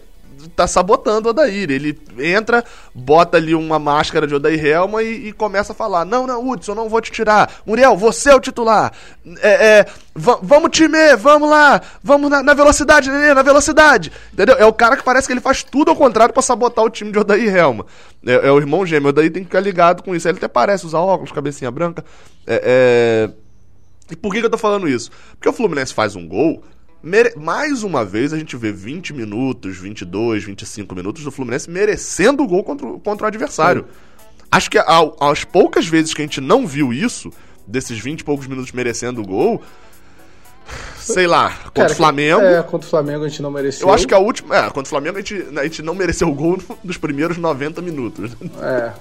tá 0.54 0.66
sabotando 0.66 1.28
o 1.28 1.30
Odair. 1.30 1.70
Ele 1.70 1.98
entra, 2.18 2.64
bota 2.94 3.36
ali 3.36 3.54
uma 3.54 3.78
máscara 3.78 4.26
de 4.26 4.34
Odair 4.34 4.64
Helma 4.64 5.02
e, 5.02 5.28
e 5.28 5.32
começa 5.32 5.72
a 5.72 5.74
falar: 5.74 6.04
Não, 6.04 6.26
não, 6.26 6.48
Hudson, 6.48 6.74
não 6.74 6.88
vou 6.88 7.00
te 7.00 7.10
tirar. 7.10 7.50
Muriel, 7.66 7.96
você 7.96 8.30
é 8.30 8.34
o 8.34 8.40
titular. 8.40 8.92
É, 9.40 9.78
é, 9.78 9.86
vamos 10.14 10.70
time, 10.70 11.16
vamos 11.16 11.48
lá, 11.48 11.80
vamos 12.02 12.30
na, 12.30 12.42
na 12.42 12.54
velocidade, 12.54 13.10
Nenê, 13.10 13.34
na 13.34 13.42
velocidade. 13.42 14.12
Entendeu? 14.32 14.56
É 14.56 14.66
o 14.66 14.72
cara 14.72 14.96
que 14.96 15.02
parece 15.02 15.26
que 15.26 15.32
ele 15.32 15.40
faz 15.40 15.62
tudo 15.62 15.90
ao 15.90 15.96
contrário 15.96 16.32
para 16.32 16.42
sabotar 16.42 16.84
o 16.84 16.90
time 16.90 17.12
de 17.12 17.18
Odair 17.18 17.54
Helma. 17.54 17.86
É, 18.26 18.48
é, 18.48 18.52
o 18.52 18.58
irmão 18.58 18.84
gêmeo, 18.84 19.06
o 19.06 19.10
Odair 19.10 19.32
tem 19.32 19.42
que 19.42 19.48
ficar 19.48 19.60
ligado 19.60 20.02
com 20.02 20.14
isso. 20.14 20.28
Ele 20.28 20.38
até 20.38 20.48
parece 20.48 20.86
usar 20.86 21.00
óculos, 21.00 21.32
cabecinha 21.32 21.70
branca. 21.70 22.04
É, 22.46 22.62
é... 22.64 23.30
E 24.10 24.16
por 24.16 24.32
que, 24.32 24.40
que 24.40 24.46
eu 24.46 24.50
tô 24.50 24.58
falando 24.58 24.88
isso? 24.88 25.10
Porque 25.32 25.48
o 25.48 25.52
Fluminense 25.52 25.92
faz 25.92 26.16
um 26.16 26.26
gol 26.26 26.62
Mere... 27.02 27.32
Mais 27.36 27.82
uma 27.82 28.04
vez 28.04 28.32
a 28.32 28.38
gente 28.38 28.56
vê 28.56 28.72
20 28.72 29.12
minutos, 29.12 29.76
22, 29.76 30.44
25 30.44 30.94
minutos 30.94 31.22
do 31.22 31.30
Fluminense 31.30 31.70
merecendo 31.70 32.42
o 32.42 32.46
gol 32.46 32.64
contra 32.64 32.86
o, 32.86 33.00
contra 33.00 33.24
o 33.24 33.28
adversário. 33.28 33.82
Sim. 33.82 34.08
Acho 34.50 34.70
que 34.70 34.78
ao, 34.78 35.16
as 35.20 35.44
poucas 35.44 35.86
vezes 35.86 36.14
que 36.14 36.22
a 36.22 36.24
gente 36.24 36.40
não 36.40 36.66
viu 36.66 36.92
isso, 36.92 37.30
desses 37.66 37.98
20 37.98 38.20
e 38.20 38.24
poucos 38.24 38.46
minutos 38.46 38.72
merecendo 38.72 39.20
o 39.20 39.26
gol, 39.26 39.62
sei 40.98 41.26
lá, 41.26 41.50
contra 41.50 41.72
Cara, 41.72 41.92
o 41.92 41.96
Flamengo. 41.96 42.40
É, 42.42 42.62
contra 42.62 42.86
o 42.86 42.90
Flamengo 42.90 43.24
a 43.24 43.28
gente 43.28 43.42
não 43.42 43.50
mereceu. 43.50 43.86
Eu 43.86 43.94
acho 43.94 44.06
que 44.06 44.14
a 44.14 44.18
última. 44.18 44.56
É, 44.56 44.62
contra 44.64 44.84
o 44.84 44.86
Flamengo 44.86 45.18
a 45.18 45.20
gente, 45.20 45.46
a 45.56 45.62
gente 45.64 45.82
não 45.82 45.94
mereceu 45.94 46.28
o 46.28 46.34
gol 46.34 46.58
dos 46.82 46.96
primeiros 46.96 47.36
90 47.36 47.82
minutos. 47.82 48.32
É. 48.60 48.92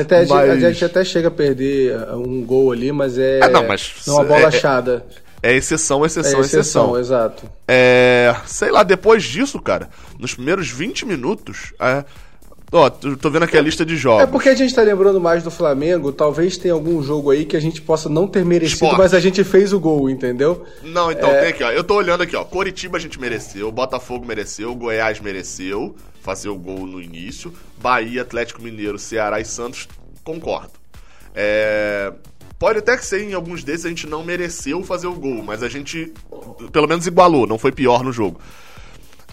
Até, 0.00 0.26
mas... 0.26 0.50
A 0.50 0.58
gente 0.58 0.84
até 0.84 1.04
chega 1.04 1.28
a 1.28 1.30
perder 1.30 1.96
um 2.14 2.44
gol 2.44 2.72
ali, 2.72 2.90
mas 2.90 3.18
é. 3.18 3.40
Ah, 3.42 3.48
não, 3.48 3.66
mas. 3.66 3.94
Não 4.06 4.16
uma 4.16 4.24
bola 4.24 4.40
é, 4.40 4.44
é 4.44 4.46
achada. 4.46 5.06
É 5.08 5.29
exceção, 5.42 6.04
exceção, 6.04 6.38
é 6.38 6.42
exceção, 6.42 6.60
exceção. 6.60 6.98
exato. 6.98 7.50
É. 7.66 8.34
Sei 8.46 8.70
lá, 8.70 8.82
depois 8.82 9.22
disso, 9.24 9.60
cara, 9.60 9.88
nos 10.18 10.34
primeiros 10.34 10.70
20 10.70 11.06
minutos. 11.06 11.72
É, 11.80 12.04
Ó, 12.72 12.88
tô 12.88 13.30
vendo 13.30 13.42
aqui 13.42 13.58
a 13.58 13.60
lista 13.60 13.84
de 13.84 13.96
jogos. 13.96 14.22
É 14.22 14.26
porque 14.26 14.48
a 14.48 14.54
gente 14.54 14.72
tá 14.72 14.82
lembrando 14.82 15.20
mais 15.20 15.42
do 15.42 15.50
Flamengo, 15.50 16.12
talvez 16.12 16.56
tenha 16.56 16.72
algum 16.72 17.02
jogo 17.02 17.30
aí 17.30 17.44
que 17.44 17.56
a 17.56 17.60
gente 17.60 17.82
possa 17.82 18.08
não 18.08 18.28
ter 18.28 18.44
merecido, 18.44 18.84
Esporte. 18.84 18.98
mas 18.98 19.12
a 19.12 19.18
gente 19.18 19.42
fez 19.42 19.72
o 19.72 19.80
gol, 19.80 20.08
entendeu? 20.08 20.64
Não, 20.80 21.10
então, 21.10 21.30
é... 21.30 21.40
tem 21.40 21.48
aqui, 21.48 21.64
ó. 21.64 21.70
Eu 21.72 21.82
tô 21.82 21.96
olhando 21.96 22.22
aqui, 22.22 22.36
ó. 22.36 22.44
Coritiba 22.44 22.96
a 22.96 23.00
gente 23.00 23.18
mereceu, 23.18 23.72
Botafogo 23.72 24.24
mereceu, 24.24 24.72
Goiás 24.76 25.18
mereceu 25.18 25.96
fazer 26.22 26.48
o 26.48 26.56
gol 26.56 26.86
no 26.86 27.02
início, 27.02 27.52
Bahia, 27.80 28.22
Atlético 28.22 28.62
Mineiro, 28.62 28.98
Ceará 28.98 29.40
e 29.40 29.44
Santos, 29.44 29.88
concordo. 30.22 30.72
É... 31.34 32.12
Pode 32.60 32.78
até 32.78 32.94
que 32.94 33.06
ser 33.06 33.22
em 33.22 33.32
alguns 33.32 33.64
desses 33.64 33.86
a 33.86 33.88
gente 33.88 34.06
não 34.06 34.22
mereceu 34.22 34.84
fazer 34.84 35.06
o 35.06 35.14
gol, 35.14 35.42
mas 35.42 35.62
a 35.62 35.68
gente 35.68 36.12
pelo 36.70 36.86
menos 36.86 37.06
igualou, 37.06 37.46
não 37.46 37.56
foi 37.56 37.72
pior 37.72 38.04
no 38.04 38.12
jogo. 38.12 38.38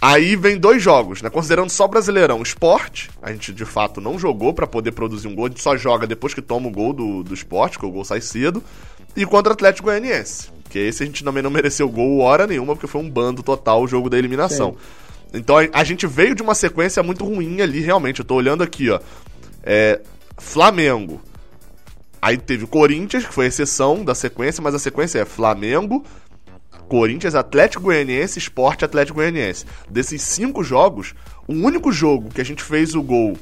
Aí 0.02 0.38
vem 0.38 0.58
dois 0.58 0.82
jogos, 0.82 1.22
né? 1.22 1.30
Considerando 1.30 1.70
só 1.70 1.90
Brasileirão, 1.90 2.42
esporte, 2.42 3.10
a 3.22 3.30
gente 3.34 3.52
de 3.52 3.66
fato 3.66 4.00
não 4.00 4.18
jogou 4.18 4.54
para 4.54 4.66
poder 4.66 4.94
produzir 4.94 5.28
um 5.28 5.36
gol, 5.36 5.48
a 5.48 5.50
gente 5.50 5.62
só 5.62 5.76
joga 5.76 6.08
depois 6.08 6.34
que 6.34 6.42
toma 6.42 6.70
o 6.70 6.72
gol 6.72 6.94
do, 6.94 7.22
do 7.22 7.34
esporte, 7.34 7.78
que 7.78 7.86
o 7.86 7.92
gol 7.92 8.06
sai 8.06 8.22
cedo, 8.22 8.64
e 9.14 9.26
contra 9.26 9.52
o 9.52 9.54
Atlético 9.54 9.90
Goianiense, 9.90 10.50
que 10.70 10.80
esse 10.80 11.04
a 11.04 11.06
gente 11.06 11.22
também 11.22 11.44
não 11.44 11.52
mereceu 11.52 11.90
gol 11.90 12.20
hora 12.20 12.48
nenhuma, 12.48 12.76
porque 12.76 12.88
foi 12.88 13.02
um 13.02 13.10
bando 13.10 13.44
total 13.44 13.84
o 13.84 13.88
jogo 13.90 14.10
da 14.10 14.18
eliminação. 14.18 14.72
Sim. 14.72 15.40
Então 15.40 15.58
a, 15.58 15.68
a, 15.74 15.84
gente 15.84 16.08
veio 16.08 16.34
de 16.34 16.42
uma 16.42 16.56
sequência 16.56 17.04
muito 17.04 17.26
ruim 17.26 17.60
ali, 17.60 17.82
realmente. 17.82 18.20
Eu 18.20 18.26
tô 18.26 18.36
olhando 18.36 18.64
aqui, 18.64 18.90
ó. 18.90 19.02
É, 19.64 20.00
Flamengo. 20.38 21.20
Aí 22.22 22.38
teve 22.38 22.64
o 22.64 22.68
Corinthians, 22.68 23.26
que 23.26 23.34
foi 23.34 23.46
a 23.46 23.48
exceção 23.48 24.04
da 24.04 24.16
sequência, 24.16 24.62
mas 24.62 24.76
a 24.76 24.80
sequência 24.80 25.20
é 25.20 25.26
Flamengo, 25.26 26.04
Corinthians, 26.88 27.36
Atlético 27.36 27.84
Goianiense, 27.84 28.40
Esporte 28.40 28.86
Atlético 28.86 29.18
Goianiense. 29.18 29.66
Desses 29.90 30.22
cinco 30.22 30.64
jogos, 30.64 31.14
o 31.48 31.54
único 31.54 31.92
jogo 31.92 32.30
que 32.30 32.42
a 32.42 32.46
gente 32.46 32.64
fez 32.64 32.96
o 32.96 33.02
gol 33.02 33.38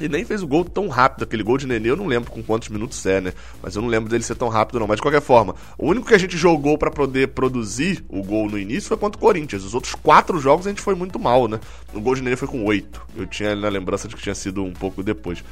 e 0.00 0.08
nem 0.08 0.24
fez 0.24 0.42
o 0.42 0.46
gol 0.46 0.64
tão 0.64 0.88
rápido. 0.88 1.22
Aquele 1.22 1.42
gol 1.42 1.56
de 1.56 1.66
Nenê, 1.66 1.90
eu 1.90 1.96
não 1.96 2.06
lembro 2.06 2.30
com 2.30 2.42
quantos 2.42 2.68
minutos 2.68 3.04
é, 3.06 3.20
né? 3.20 3.32
Mas 3.62 3.76
eu 3.76 3.82
não 3.82 3.88
lembro 3.88 4.10
dele 4.10 4.24
ser 4.24 4.34
tão 4.34 4.48
rápido, 4.48 4.80
não. 4.80 4.86
Mas 4.86 4.96
de 4.96 5.02
qualquer 5.02 5.20
forma, 5.20 5.54
o 5.78 5.86
único 5.86 6.06
que 6.06 6.14
a 6.14 6.18
gente 6.18 6.36
jogou 6.36 6.76
para 6.76 6.90
poder 6.90 7.28
produzir 7.28 8.04
o 8.08 8.22
gol 8.22 8.48
no 8.48 8.58
início 8.58 8.88
foi 8.88 8.96
contra 8.96 9.16
o 9.16 9.20
Corinthians. 9.20 9.64
Os 9.64 9.74
outros 9.74 9.94
quatro 9.94 10.38
jogos 10.40 10.66
a 10.66 10.70
gente 10.70 10.82
foi 10.82 10.94
muito 10.94 11.18
mal, 11.18 11.46
né? 11.46 11.60
O 11.94 12.00
gol 12.00 12.14
de 12.14 12.22
Nenê 12.22 12.36
foi 12.36 12.48
com 12.48 12.64
oito. 12.64 13.04
Eu 13.16 13.26
tinha 13.26 13.54
na 13.54 13.68
lembrança 13.68 14.08
de 14.08 14.16
que 14.16 14.22
tinha 14.22 14.34
sido 14.34 14.64
um 14.64 14.72
pouco 14.72 15.02
depois. 15.02 15.44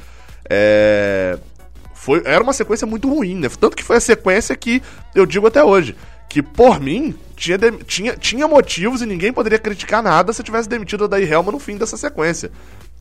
É. 0.49 1.39
Foi, 2.01 2.21
era 2.25 2.43
uma 2.43 2.51
sequência 2.51 2.87
muito 2.87 3.07
ruim, 3.07 3.35
né? 3.35 3.47
Tanto 3.59 3.77
que 3.77 3.83
foi 3.83 3.97
a 3.97 4.01
sequência 4.01 4.55
que 4.55 4.81
eu 5.13 5.23
digo 5.23 5.45
até 5.45 5.63
hoje. 5.63 5.95
Que 6.27 6.41
por 6.41 6.79
mim, 6.79 7.13
tinha, 7.35 7.57
tinha, 7.85 8.15
tinha 8.17 8.47
motivos 8.47 9.03
e 9.03 9.05
ninguém 9.05 9.31
poderia 9.31 9.59
criticar 9.59 10.01
nada 10.01 10.33
se 10.33 10.41
tivesse 10.41 10.67
demitido 10.67 11.03
o 11.03 11.07
Daí 11.07 11.31
Helma 11.31 11.51
no 11.51 11.59
fim 11.59 11.77
dessa 11.77 11.97
sequência 11.97 12.49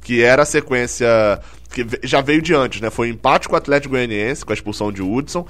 que 0.03 0.23
era 0.23 0.43
a 0.43 0.47
sequência 0.47 1.09
que 1.73 1.87
já 2.03 2.21
veio 2.21 2.43
de 2.43 2.55
antes, 2.55 2.81
né? 2.81 2.91
Foi 2.91 3.09
um 3.09 3.13
empate 3.13 3.49
com 3.49 3.55
o 3.55 3.59
Atlético 3.59 3.95
Goianiense, 3.95 4.45
com 4.45 4.53
a 4.53 4.55
expulsão 4.55 4.91
de 4.91 5.03
Hudson, 5.03 5.47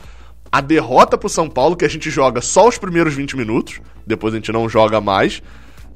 a 0.53 0.61
derrota 0.61 1.17
pro 1.17 1.29
São 1.29 1.49
Paulo, 1.49 1.77
que 1.77 1.85
a 1.85 1.89
gente 1.89 2.11
joga 2.11 2.41
só 2.41 2.69
os 2.69 2.77
primeiros 2.77 3.15
20 3.15 3.37
minutos, 3.37 3.81
depois 4.07 4.35
a 4.35 4.37
gente 4.37 4.53
não 4.53 4.69
joga 4.69 5.01
mais. 5.01 5.43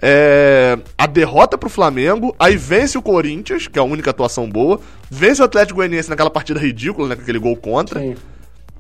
É, 0.00 0.78
a 0.98 1.07
derrota 1.07 1.57
pro 1.57 1.70
Flamengo, 1.70 2.35
aí 2.38 2.57
vence 2.57 2.98
o 2.98 3.02
Corinthians, 3.02 3.68
que 3.68 3.78
é 3.78 3.83
a 3.83 3.85
única 3.85 4.11
atuação 4.11 4.48
boa, 4.48 4.80
vence 5.11 5.40
o 5.40 5.44
Atlético 5.44 5.76
Goianiense 5.76 6.11
naquela 6.11 6.30
partida 6.30 6.61
ridícula, 6.61 7.09
né, 7.09 7.16
com 7.16 7.22
aquele 7.22 7.38
gol 7.38 7.57
contra. 7.57 8.00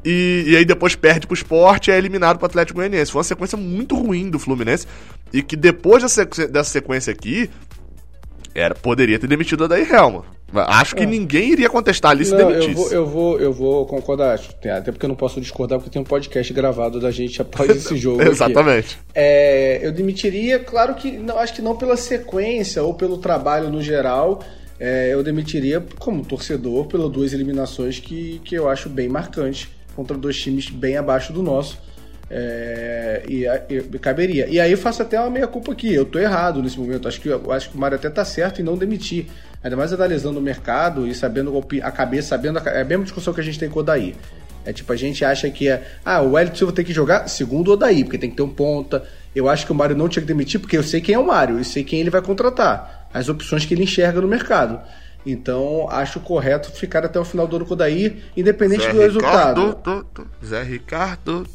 E, 0.04 0.44
e, 0.46 0.56
aí 0.56 0.66
depois 0.66 0.94
perde 0.94 1.26
pro 1.26 1.34
esporte 1.34 1.90
e 1.90 1.94
é 1.94 1.96
eliminado 1.96 2.36
pro 2.36 2.46
Atlético 2.46 2.78
Goianiense. 2.78 3.10
Foi 3.10 3.20
uma 3.20 3.24
sequência 3.24 3.56
muito 3.56 3.96
ruim 3.96 4.28
do 4.28 4.38
Fluminense. 4.38 4.86
E 5.32 5.42
que 5.42 5.56
depois 5.56 6.02
dessa 6.02 6.64
sequência 6.64 7.10
aqui, 7.10 7.50
era, 8.54 8.74
poderia 8.74 9.18
ter 9.18 9.26
demitido 9.26 9.64
a 9.64 9.66
Daí 9.66 9.82
Helma. 9.90 10.24
Acho 10.54 10.94
que 10.94 11.02
é. 11.02 11.06
ninguém 11.06 11.50
iria 11.50 11.68
contestar 11.68 12.12
ali 12.12 12.24
se 12.24 12.30
não, 12.30 12.46
demitisse. 12.46 12.94
Eu 12.94 13.04
vou, 13.04 13.04
eu 13.04 13.06
vou, 13.06 13.40
eu 13.40 13.52
vou 13.52 13.86
concordar. 13.86 14.38
Até 14.38 14.92
porque 14.92 15.04
eu 15.04 15.08
não 15.08 15.16
posso 15.16 15.40
discordar, 15.40 15.78
porque 15.78 15.90
tem 15.90 16.00
um 16.00 16.04
podcast 16.04 16.52
gravado 16.52 17.00
da 17.00 17.10
gente 17.10 17.42
após 17.42 17.68
esse 17.74 17.96
jogo. 17.96 18.22
Exatamente. 18.22 18.98
É, 19.12 19.80
eu 19.82 19.90
demitiria, 19.90 20.60
claro 20.60 20.94
que 20.94 21.10
não, 21.10 21.38
acho 21.38 21.54
que 21.54 21.62
não 21.62 21.74
pela 21.76 21.96
sequência 21.96 22.82
ou 22.82 22.94
pelo 22.94 23.18
trabalho 23.18 23.68
no 23.68 23.82
geral. 23.82 24.40
É, 24.78 25.12
eu 25.12 25.22
demitiria 25.22 25.84
como 25.98 26.24
torcedor 26.24 26.86
pelas 26.86 27.10
duas 27.10 27.32
eliminações 27.32 27.98
que, 27.98 28.40
que 28.44 28.54
eu 28.54 28.68
acho 28.68 28.88
bem 28.88 29.08
marcantes 29.08 29.68
contra 29.94 30.16
dois 30.16 30.36
times 30.36 30.68
bem 30.68 30.96
abaixo 30.96 31.32
do 31.32 31.42
nosso. 31.42 31.78
É, 32.30 33.22
e, 33.28 33.44
e, 33.68 33.98
caberia. 33.98 34.46
E 34.48 34.58
aí 34.58 34.72
eu 34.72 34.78
faço 34.78 35.02
até 35.02 35.20
uma 35.20 35.30
meia-culpa 35.30 35.72
aqui. 35.72 35.92
Eu 35.92 36.04
tô 36.04 36.18
errado 36.18 36.62
nesse 36.62 36.78
momento. 36.78 37.06
Acho 37.06 37.20
que, 37.20 37.28
acho 37.50 37.70
que 37.70 37.76
o 37.76 37.80
Mário 37.80 37.96
até 37.96 38.08
tá 38.08 38.24
certo 38.24 38.60
em 38.60 38.64
não 38.64 38.76
demitir. 38.76 39.26
Ainda 39.62 39.76
mais 39.76 39.92
analisando 39.92 40.38
o 40.38 40.42
mercado 40.42 41.06
e 41.06 41.14
sabendo 41.14 41.64
a 41.82 41.90
cabeça, 41.90 42.28
sabendo. 42.28 42.58
A, 42.58 42.62
é 42.70 42.82
a 42.82 42.84
mesma 42.84 43.04
discussão 43.04 43.32
que 43.32 43.40
a 43.40 43.44
gente 43.44 43.58
tem 43.58 43.68
com 43.68 43.78
o 43.78 43.82
Odaí. 43.82 44.14
É 44.64 44.72
tipo, 44.72 44.92
a 44.92 44.96
gente 44.96 45.24
acha 45.24 45.48
que 45.50 45.68
é. 45.68 45.82
Ah, 46.04 46.22
o 46.22 46.32
Wellington 46.32 46.56
Silva 46.56 46.72
tem 46.72 46.84
que 46.84 46.92
jogar 46.92 47.28
segundo 47.28 47.68
o 47.68 47.72
Odaí, 47.72 48.02
porque 48.02 48.18
tem 48.18 48.30
que 48.30 48.36
ter 48.36 48.42
um 48.42 48.48
ponta. 48.48 49.04
Eu 49.34 49.48
acho 49.48 49.66
que 49.66 49.72
o 49.72 49.74
Mário 49.74 49.96
não 49.96 50.08
tinha 50.08 50.22
que 50.22 50.28
demitir, 50.28 50.60
porque 50.60 50.76
eu 50.76 50.82
sei 50.82 51.00
quem 51.00 51.14
é 51.14 51.18
o 51.18 51.26
Mário 51.26 51.60
e 51.60 51.64
sei 51.64 51.84
quem 51.84 52.00
ele 52.00 52.10
vai 52.10 52.22
contratar. 52.22 53.08
As 53.12 53.28
opções 53.28 53.64
que 53.66 53.74
ele 53.74 53.82
enxerga 53.82 54.20
no 54.20 54.28
mercado. 54.28 54.80
Então, 55.26 55.88
acho 55.90 56.20
correto 56.20 56.70
ficar 56.70 57.04
até 57.04 57.18
o 57.18 57.24
final 57.24 57.46
do 57.46 57.56
ano 57.56 57.64
com 57.64 57.72
o 57.72 57.74
Odaí, 57.74 58.22
independente 58.36 58.82
Zé 58.82 58.92
do 58.92 59.00
Ricardo, 59.00 59.60
resultado. 59.60 60.16
Zé 60.44 60.62
Ricardo. 60.62 61.46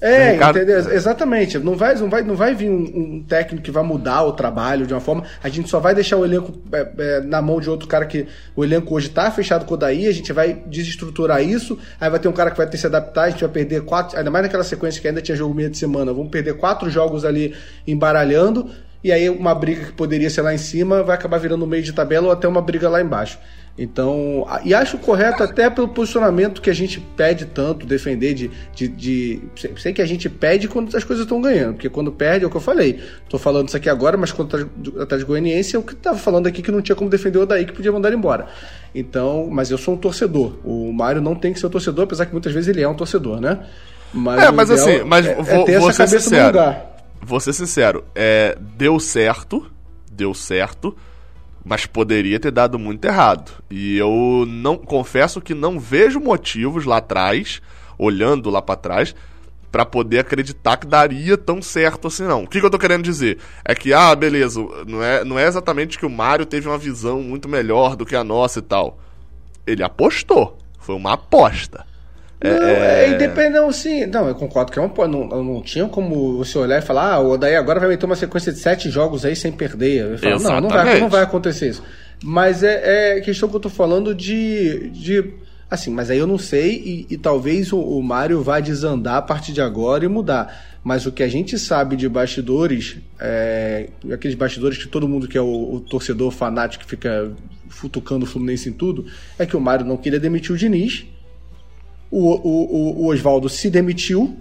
É, 0.00 0.34
entendeu? 0.34 0.78
Exatamente. 0.78 1.58
Não 1.58 1.76
vai, 1.76 1.94
não 1.94 2.08
vai, 2.08 2.22
não 2.22 2.34
vai 2.34 2.54
vir 2.54 2.70
um, 2.70 2.82
um, 2.82 3.22
técnico 3.22 3.62
que 3.62 3.70
vai 3.70 3.82
mudar 3.82 4.22
o 4.22 4.32
trabalho 4.32 4.86
de 4.86 4.94
uma 4.94 5.00
forma. 5.00 5.24
A 5.42 5.48
gente 5.48 5.68
só 5.68 5.78
vai 5.78 5.94
deixar 5.94 6.16
o 6.16 6.24
elenco 6.24 6.58
é, 6.72 6.88
é, 6.98 7.20
na 7.20 7.42
mão 7.42 7.60
de 7.60 7.68
outro 7.68 7.86
cara 7.86 8.06
que 8.06 8.26
o 8.56 8.64
elenco 8.64 8.94
hoje 8.94 9.08
está 9.08 9.30
fechado 9.30 9.66
com 9.66 9.74
o 9.74 9.76
daí, 9.76 10.06
a 10.06 10.12
gente 10.12 10.32
vai 10.32 10.54
desestruturar 10.54 11.42
isso, 11.42 11.78
aí 12.00 12.08
vai 12.08 12.18
ter 12.18 12.28
um 12.28 12.32
cara 12.32 12.50
que 12.50 12.56
vai 12.56 12.66
ter 12.66 12.72
que 12.72 12.78
se 12.78 12.86
adaptar, 12.86 13.24
a 13.24 13.30
gente 13.30 13.40
vai 13.40 13.50
perder 13.50 13.82
quatro, 13.82 14.16
ainda 14.16 14.30
mais 14.30 14.44
naquela 14.44 14.64
sequência 14.64 15.02
que 15.02 15.08
ainda 15.08 15.20
tinha 15.20 15.36
jogo 15.36 15.54
meio 15.54 15.68
de 15.68 15.76
semana, 15.76 16.12
vamos 16.12 16.30
perder 16.30 16.54
quatro 16.54 16.88
jogos 16.88 17.24
ali 17.24 17.54
embaralhando, 17.86 18.70
e 19.02 19.12
aí 19.12 19.28
uma 19.28 19.54
briga 19.54 19.86
que 19.86 19.92
poderia 19.92 20.30
ser 20.30 20.42
lá 20.42 20.54
em 20.54 20.58
cima 20.58 21.02
vai 21.02 21.14
acabar 21.14 21.38
virando 21.38 21.66
meio 21.66 21.82
de 21.82 21.92
tabela 21.92 22.26
ou 22.26 22.32
até 22.32 22.48
uma 22.48 22.62
briga 22.62 22.88
lá 22.88 23.00
embaixo. 23.00 23.38
Então, 23.78 24.46
e 24.62 24.74
acho 24.74 24.98
correto 24.98 25.42
até 25.42 25.70
pelo 25.70 25.88
posicionamento 25.88 26.60
que 26.60 26.68
a 26.68 26.74
gente 26.74 27.00
pede 27.00 27.46
tanto, 27.46 27.86
defender 27.86 28.34
de, 28.34 28.50
de, 28.74 28.88
de. 28.88 29.42
Sei 29.78 29.92
que 29.92 30.02
a 30.02 30.06
gente 30.06 30.28
pede 30.28 30.68
quando 30.68 30.94
as 30.94 31.02
coisas 31.02 31.24
estão 31.24 31.40
ganhando, 31.40 31.74
porque 31.74 31.88
quando 31.88 32.12
perde 32.12 32.44
é 32.44 32.46
o 32.46 32.50
que 32.50 32.56
eu 32.56 32.60
falei. 32.60 33.00
Tô 33.28 33.38
falando 33.38 33.68
isso 33.68 33.76
aqui 33.76 33.88
agora, 33.88 34.18
mas 34.18 34.32
contra 34.32 34.68
atrás 35.00 35.22
de 35.22 35.26
Goianiense 35.26 35.76
é 35.76 35.78
o 35.78 35.82
que 35.82 35.94
tava 35.94 36.18
falando 36.18 36.46
aqui 36.46 36.60
que 36.60 36.70
não 36.70 36.82
tinha 36.82 36.94
como 36.94 37.08
defender 37.08 37.38
o 37.38 37.46
daí 37.46 37.64
que 37.64 37.72
podia 37.72 37.90
mandar 37.90 38.12
embora. 38.12 38.48
Então, 38.94 39.48
mas 39.50 39.70
eu 39.70 39.78
sou 39.78 39.94
um 39.94 39.96
torcedor. 39.96 40.58
O 40.62 40.92
Mário 40.92 41.22
não 41.22 41.34
tem 41.34 41.52
que 41.52 41.58
ser 41.58 41.66
um 41.66 41.70
torcedor, 41.70 42.04
apesar 42.04 42.26
que 42.26 42.32
muitas 42.32 42.52
vezes 42.52 42.68
ele 42.68 42.82
é 42.82 42.88
um 42.88 42.94
torcedor, 42.94 43.40
né? 43.40 43.60
Mas 44.12 44.42
é, 44.42 44.50
mas 44.50 44.70
assim, 44.70 45.04
mas 45.04 45.24
é, 45.24 45.34
vou, 45.36 45.44
é 45.44 45.64
ter 45.64 45.78
vou 45.78 45.88
essa 45.88 46.04
cabeça 46.04 46.20
sincero, 46.20 46.42
no 46.42 46.48
lugar. 46.48 46.96
Vou 47.22 47.40
ser 47.40 47.52
sincero, 47.52 48.04
é, 48.14 48.58
deu 48.76 48.98
certo, 49.00 49.70
deu 50.10 50.34
certo 50.34 50.94
mas 51.64 51.86
poderia 51.86 52.40
ter 52.40 52.50
dado 52.50 52.78
muito 52.78 53.04
errado. 53.04 53.52
E 53.70 53.96
eu 53.96 54.44
não 54.46 54.76
confesso 54.76 55.40
que 55.40 55.54
não 55.54 55.78
vejo 55.78 56.20
motivos 56.20 56.84
lá 56.84 56.98
atrás, 56.98 57.60
olhando 57.98 58.50
lá 58.50 58.62
para 58.62 58.76
trás, 58.76 59.14
para 59.70 59.84
poder 59.84 60.18
acreditar 60.20 60.76
que 60.76 60.86
daria 60.86 61.36
tão 61.36 61.62
certo 61.62 62.08
assim 62.08 62.24
não. 62.24 62.44
O 62.44 62.48
que, 62.48 62.60
que, 62.60 62.66
eu 62.66 62.70
tô 62.70 62.78
querendo 62.78 63.04
dizer? 63.04 63.38
É 63.64 63.74
que, 63.74 63.92
ah, 63.92 64.14
beleza, 64.14 64.60
não 64.86 65.02
é, 65.02 65.24
não 65.24 65.38
é 65.38 65.46
exatamente 65.46 65.98
que 65.98 66.06
o 66.06 66.10
Mario 66.10 66.46
teve 66.46 66.68
uma 66.68 66.78
visão 66.78 67.22
muito 67.22 67.48
melhor 67.48 67.94
do 67.94 68.04
que 68.04 68.16
a 68.16 68.24
nossa 68.24 68.58
e 68.58 68.62
tal. 68.62 68.98
Ele 69.66 69.82
apostou. 69.82 70.58
Foi 70.78 70.94
uma 70.94 71.12
aposta. 71.12 71.86
Não, 72.42 72.50
é, 72.50 72.72
é, 72.72 73.04
é 73.04 73.14
independente, 73.14 73.60
não, 73.60 73.70
sim. 73.70 74.06
Não, 74.06 74.26
eu 74.26 74.34
concordo 74.34 74.72
que 74.72 74.78
é 74.78 74.82
um, 74.82 74.90
não, 75.06 75.44
não 75.44 75.62
tinha 75.62 75.86
como 75.86 76.38
você 76.38 76.56
olhar 76.56 76.78
e 76.78 76.82
falar, 76.82 77.12
ah, 77.12 77.20
o 77.20 77.32
Odaí 77.32 77.54
agora 77.54 77.78
vai 77.78 77.90
meter 77.90 78.06
uma 78.06 78.16
sequência 78.16 78.50
de 78.50 78.58
sete 78.58 78.88
jogos 78.88 79.26
aí 79.26 79.36
sem 79.36 79.52
perder. 79.52 80.12
Eu 80.12 80.18
falo, 80.18 80.40
não, 80.40 80.60
não 80.62 80.68
vai, 80.70 81.00
não 81.00 81.08
vai 81.10 81.22
acontecer 81.22 81.68
isso. 81.68 81.82
Mas 82.24 82.62
é, 82.62 83.18
é 83.18 83.20
questão 83.20 83.48
que 83.48 83.56
eu 83.56 83.60
tô 83.60 83.68
falando 83.68 84.14
de. 84.14 84.90
de 84.90 85.34
assim, 85.70 85.90
mas 85.90 86.10
aí 86.10 86.18
eu 86.18 86.26
não 86.26 86.38
sei 86.38 86.72
e, 86.84 87.14
e 87.14 87.16
talvez 87.16 87.72
o, 87.72 87.78
o 87.78 88.02
Mário 88.02 88.42
vá 88.42 88.58
desandar 88.58 89.18
a 89.18 89.22
partir 89.22 89.52
de 89.52 89.60
agora 89.60 90.04
e 90.04 90.08
mudar. 90.08 90.78
Mas 90.82 91.04
o 91.04 91.12
que 91.12 91.22
a 91.22 91.28
gente 91.28 91.58
sabe 91.58 91.94
de 91.94 92.08
bastidores, 92.08 92.96
é, 93.18 93.88
aqueles 94.12 94.34
bastidores 94.34 94.78
que 94.78 94.88
todo 94.88 95.06
mundo 95.06 95.28
que 95.28 95.36
é 95.36 95.42
o, 95.42 95.74
o 95.74 95.80
torcedor 95.80 96.30
fanático 96.30 96.84
que 96.84 96.90
fica 96.90 97.30
futucando 97.68 98.24
o 98.24 98.28
Fluminense 98.28 98.70
em 98.70 98.72
tudo, 98.72 99.04
é 99.38 99.44
que 99.44 99.56
o 99.56 99.60
Mário 99.60 99.84
não 99.84 99.98
queria 99.98 100.18
demitir 100.18 100.52
o 100.52 100.58
Diniz 100.58 101.06
o, 102.10 102.34
o, 102.34 103.04
o 103.04 103.06
Oswaldo 103.06 103.48
se 103.48 103.70
demitiu 103.70 104.36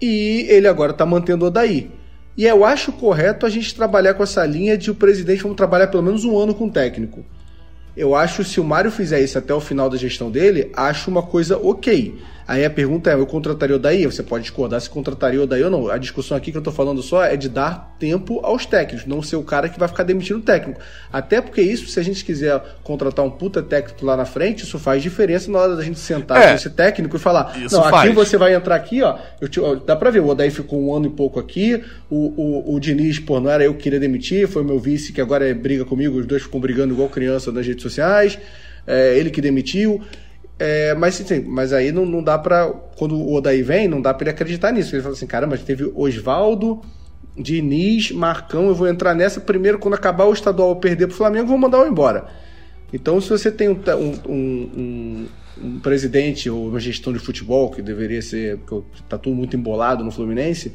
e 0.00 0.46
ele 0.48 0.66
agora 0.66 0.92
está 0.92 1.04
mantendo 1.04 1.44
o 1.44 1.48
Odaí. 1.48 1.90
E 2.36 2.46
eu 2.46 2.64
acho 2.64 2.92
correto 2.92 3.44
a 3.44 3.50
gente 3.50 3.74
trabalhar 3.74 4.14
com 4.14 4.22
essa 4.22 4.44
linha 4.46 4.78
de 4.78 4.90
o 4.90 4.94
presidente 4.94 5.42
vamos 5.42 5.56
trabalhar 5.56 5.88
pelo 5.88 6.02
menos 6.02 6.24
um 6.24 6.38
ano 6.38 6.54
com 6.54 6.66
o 6.66 6.70
técnico. 6.70 7.24
Eu 7.96 8.14
acho 8.14 8.44
se 8.44 8.60
o 8.60 8.64
Mário 8.64 8.90
fizer 8.90 9.20
isso 9.20 9.36
até 9.36 9.52
o 9.52 9.60
final 9.60 9.90
da 9.90 9.96
gestão 9.96 10.30
dele, 10.30 10.70
acho 10.74 11.10
uma 11.10 11.22
coisa 11.22 11.58
ok. 11.58 12.18
Aí 12.50 12.64
a 12.64 12.70
pergunta 12.70 13.08
é: 13.08 13.14
eu 13.14 13.24
contrataria 13.28 13.76
o 13.76 13.78
Daí? 13.78 14.04
Você 14.04 14.24
pode 14.24 14.42
discordar 14.42 14.80
se 14.80 14.90
contrataria 14.90 15.40
o 15.40 15.46
Daí 15.46 15.62
ou 15.62 15.70
não. 15.70 15.88
A 15.88 15.96
discussão 15.96 16.36
aqui 16.36 16.50
que 16.50 16.58
eu 16.58 16.62
tô 16.62 16.72
falando 16.72 17.00
só 17.00 17.22
é 17.22 17.36
de 17.36 17.48
dar 17.48 17.94
tempo 17.96 18.40
aos 18.42 18.66
técnicos, 18.66 19.06
não 19.06 19.22
ser 19.22 19.36
o 19.36 19.44
cara 19.44 19.68
que 19.68 19.78
vai 19.78 19.86
ficar 19.86 20.02
demitindo 20.02 20.40
o 20.40 20.42
técnico. 20.42 20.80
Até 21.12 21.40
porque 21.40 21.62
isso, 21.62 21.86
se 21.86 22.00
a 22.00 22.02
gente 22.02 22.24
quiser 22.24 22.60
contratar 22.82 23.24
um 23.24 23.30
puta 23.30 23.62
técnico 23.62 24.04
lá 24.04 24.16
na 24.16 24.24
frente, 24.24 24.64
isso 24.64 24.80
faz 24.80 25.00
diferença 25.00 25.48
na 25.48 25.60
hora 25.60 25.76
da 25.76 25.84
gente 25.84 26.00
sentar 26.00 26.42
é, 26.42 26.48
com 26.48 26.54
esse 26.56 26.70
técnico 26.70 27.14
e 27.14 27.20
falar: 27.20 27.56
não, 27.70 27.84
faz. 27.84 27.94
aqui 27.94 28.14
você 28.16 28.36
vai 28.36 28.52
entrar 28.52 28.74
aqui, 28.74 29.00
ó. 29.00 29.16
Te, 29.48 29.60
ó 29.60 29.76
dá 29.76 29.94
pra 29.94 30.10
ver, 30.10 30.18
o 30.18 30.26
Odaí 30.26 30.50
ficou 30.50 30.82
um 30.82 30.92
ano 30.92 31.06
e 31.06 31.10
pouco 31.10 31.38
aqui, 31.38 31.84
o, 32.10 32.16
o, 32.66 32.74
o 32.74 32.80
Diniz, 32.80 33.20
pô, 33.20 33.38
não 33.38 33.48
era 33.48 33.62
eu 33.62 33.74
que 33.74 33.84
queria 33.84 34.00
demitir, 34.00 34.48
foi 34.48 34.64
meu 34.64 34.80
vice 34.80 35.12
que 35.12 35.20
agora 35.20 35.48
é 35.48 35.54
briga 35.54 35.84
comigo, 35.84 36.18
os 36.18 36.26
dois 36.26 36.42
ficam 36.42 36.58
brigando 36.58 36.94
igual 36.94 37.08
criança 37.08 37.52
nas 37.52 37.64
redes 37.64 37.84
sociais, 37.84 38.36
é, 38.84 39.16
ele 39.16 39.30
que 39.30 39.40
demitiu. 39.40 40.02
É, 40.62 40.94
mas, 40.94 41.24
mas 41.46 41.72
aí 41.72 41.90
não, 41.90 42.04
não 42.04 42.22
dá 42.22 42.38
pra. 42.38 42.70
Quando 42.98 43.16
o 43.16 43.32
Odaí 43.32 43.62
vem, 43.62 43.88
não 43.88 44.02
dá 44.02 44.12
pra 44.12 44.24
ele 44.24 44.30
acreditar 44.30 44.70
nisso. 44.70 44.94
Ele 44.94 45.02
fala 45.02 45.14
assim: 45.14 45.26
caramba, 45.26 45.56
teve 45.56 45.90
Oswaldo, 45.94 46.82
Diniz, 47.34 48.12
Marcão, 48.12 48.68
eu 48.68 48.74
vou 48.74 48.86
entrar 48.86 49.14
nessa. 49.14 49.40
Primeiro, 49.40 49.78
quando 49.78 49.94
acabar 49.94 50.26
o 50.26 50.34
estadual 50.34 50.68
eu 50.68 50.76
perder 50.76 51.06
pro 51.06 51.16
Flamengo, 51.16 51.48
vou 51.48 51.56
mandar 51.56 51.80
o 51.80 51.86
embora. 51.86 52.26
Então, 52.92 53.18
se 53.22 53.30
você 53.30 53.50
tem 53.50 53.70
um, 53.70 53.80
um, 54.28 54.30
um, 54.36 55.28
um, 55.62 55.80
presidente 55.80 56.50
ou 56.50 56.68
uma 56.68 56.78
gestão 56.78 57.10
de 57.10 57.18
futebol, 57.18 57.70
que 57.70 57.80
deveria 57.80 58.20
ser. 58.20 58.58
que 58.58 59.02
tá 59.08 59.16
tudo 59.16 59.34
muito 59.34 59.56
embolado 59.56 60.04
no 60.04 60.10
Fluminense, 60.10 60.74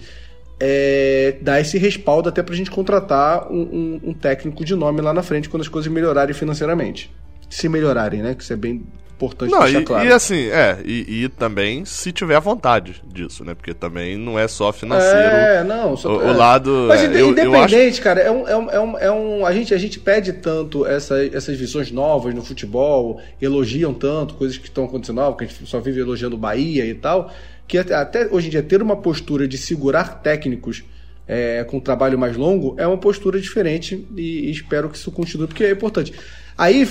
é, 0.60 1.38
dá 1.43 1.62
esse 1.62 1.78
respaldo 1.78 2.28
até 2.28 2.41
pra 2.41 2.56
gente 2.56 2.71
contratar 2.71 3.52
um 3.52 4.15
técnico 4.19 4.65
de 4.65 4.74
nome 4.74 5.00
lá 5.00 5.13
na 5.13 5.21
frente 5.21 5.48
quando 5.48 5.62
as 5.62 5.67
coisas 5.67 5.91
melhorarem 5.91 6.34
financeiramente. 6.34 7.13
se 7.48 7.69
melhorarem, 7.69 8.24
né? 8.24 8.34
Que 8.34 8.41
isso 8.41 8.52
é 8.52 8.56
bem 8.56 8.84
importante 9.15 9.51
não, 9.51 9.63
deixar 9.63 9.82
e, 9.82 9.84
claro. 9.86 10.08
E 10.08 10.12
assim, 10.12 10.47
é, 10.49 10.78
e, 10.86 11.23
e, 11.23 11.30
também 11.30 11.86
se 11.86 12.12
tiver 12.12 12.39
vontade 12.39 13.01
disso, 13.06 13.43
né? 13.43 13.56
Porque 13.56 13.73
também 13.73 14.17
não 14.17 14.38
é 14.38 14.47
só 14.47 14.71
financeiro. 14.71 15.17
É, 15.17 15.63
não, 15.63 15.95
só, 15.95 16.17
o, 16.17 16.21
é. 16.21 16.32
o 16.32 16.38
lado. 16.38 16.86
Mas 16.88 17.01
é, 17.01 17.06
independente, 17.06 17.75
eu, 17.75 17.88
acho... 17.89 18.01
cara, 18.01 18.21
é 18.21 18.30
um, 18.30 18.47
é 18.47 18.58
um, 18.58 18.71
é 18.71 18.80
um, 18.80 18.97
é 18.99 19.12
um, 19.12 19.45
a, 19.45 19.54
gente, 19.54 19.73
a 19.73 19.78
gente 19.78 19.99
pede 19.99 20.34
tanto 20.34 20.86
essa, 20.86 21.25
essas 21.25 21.58
visões 21.58 21.91
novas 21.91 22.34
no 22.34 22.43
futebol, 22.43 23.21
elogiam 23.41 23.93
tanto 23.93 24.36
coisas 24.36 24.58
que 24.58 24.67
estão 24.67 24.86
acontecendo 24.86 25.15
novas, 25.15 25.38
que 25.38 25.43
a 25.45 25.47
gente 25.47 25.65
só 25.65 25.80
vive 25.80 26.01
elogiando 26.01 26.38
Bahia 26.38 26.86
e 26.86 26.93
tal, 26.93 27.32
que 27.67 27.78
até, 27.78 27.95
até 27.95 28.28
hoje 28.30 28.47
em 28.47 28.51
dia 28.51 28.62
ter 28.62 28.82
uma 28.82 28.97
postura 28.97 29.47
de 29.47 29.58
segurar 29.58 30.21
técnicos 30.21 30.84
é, 31.28 31.63
com 31.63 31.78
um 31.78 31.80
trabalho 31.80 32.17
mais 32.19 32.38
longo 32.38 32.75
é 32.78 32.86
uma 32.86 32.97
postura 32.97 33.39
diferente 33.39 34.08
e, 34.15 34.47
e 34.47 34.51
espero 34.51 34.89
que 34.89 34.97
isso 34.97 35.12
continue, 35.12 35.47
porque 35.47 35.63
é 35.63 35.71
importante. 35.71 36.13
Aí, 36.58 36.88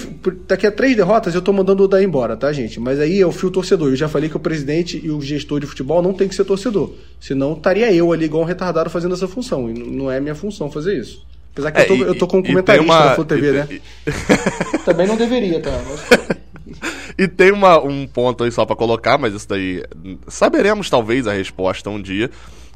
daqui 0.46 0.66
a 0.66 0.70
três 0.70 0.94
derrotas, 0.94 1.34
eu 1.34 1.40
tô 1.40 1.50
mandando 1.50 1.84
o 1.84 1.88
Daí 1.88 2.04
embora, 2.04 2.36
tá, 2.36 2.52
gente? 2.52 2.78
Mas 2.78 3.00
aí 3.00 3.20
é 3.20 3.26
o 3.26 3.32
fio 3.32 3.50
torcedor. 3.50 3.88
Eu 3.88 3.96
já 3.96 4.08
falei 4.08 4.28
que 4.28 4.36
o 4.36 4.40
presidente 4.40 5.00
e 5.02 5.10
o 5.10 5.20
gestor 5.22 5.58
de 5.58 5.66
futebol 5.66 6.02
não 6.02 6.12
tem 6.12 6.28
que 6.28 6.34
ser 6.34 6.44
torcedor. 6.44 6.92
Senão 7.18 7.54
estaria 7.54 7.90
eu 7.92 8.12
ali 8.12 8.26
igual 8.26 8.42
um 8.42 8.46
retardado 8.46 8.90
fazendo 8.90 9.14
essa 9.14 9.26
função. 9.26 9.70
E 9.70 9.72
não 9.72 10.10
é 10.10 10.20
minha 10.20 10.34
função 10.34 10.70
fazer 10.70 10.98
isso. 10.98 11.24
Apesar 11.52 11.70
que 11.70 11.80
é, 11.80 11.82
eu, 11.82 11.86
tô, 11.86 11.94
e, 11.94 12.00
eu 12.00 12.14
tô 12.14 12.26
como 12.26 12.44
comentarista 12.44 12.84
uma... 12.84 13.04
da 13.06 13.14
Full 13.14 13.24
TV, 13.24 13.48
e, 13.48 13.52
né? 13.52 13.68
E... 13.70 14.78
Também 14.84 15.06
não 15.06 15.16
deveria, 15.16 15.60
tá? 15.60 15.70
e 17.16 17.26
tem 17.26 17.50
uma, 17.50 17.82
um 17.82 18.06
ponto 18.06 18.44
aí 18.44 18.52
só 18.52 18.66
para 18.66 18.76
colocar, 18.76 19.16
mas 19.16 19.32
isso 19.32 19.48
daí. 19.48 19.82
Saberemos 20.28 20.90
talvez 20.90 21.26
a 21.26 21.32
resposta 21.32 21.88
um 21.88 22.02
dia. 22.02 22.30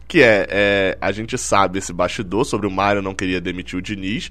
Que 0.07 0.23
é, 0.23 0.47
é, 0.49 0.99
a 1.03 1.13
gente 1.13 1.37
sabe 1.37 1.81
esse 1.81 1.93
bastidor 1.93 2.47
sobre 2.47 2.67
o 2.67 2.71
Mário 2.71 3.03
não 3.03 3.15
queria 3.15 3.43
demitir 3.43 3.79
o 3.79 3.83
Diniz. 3.83 4.31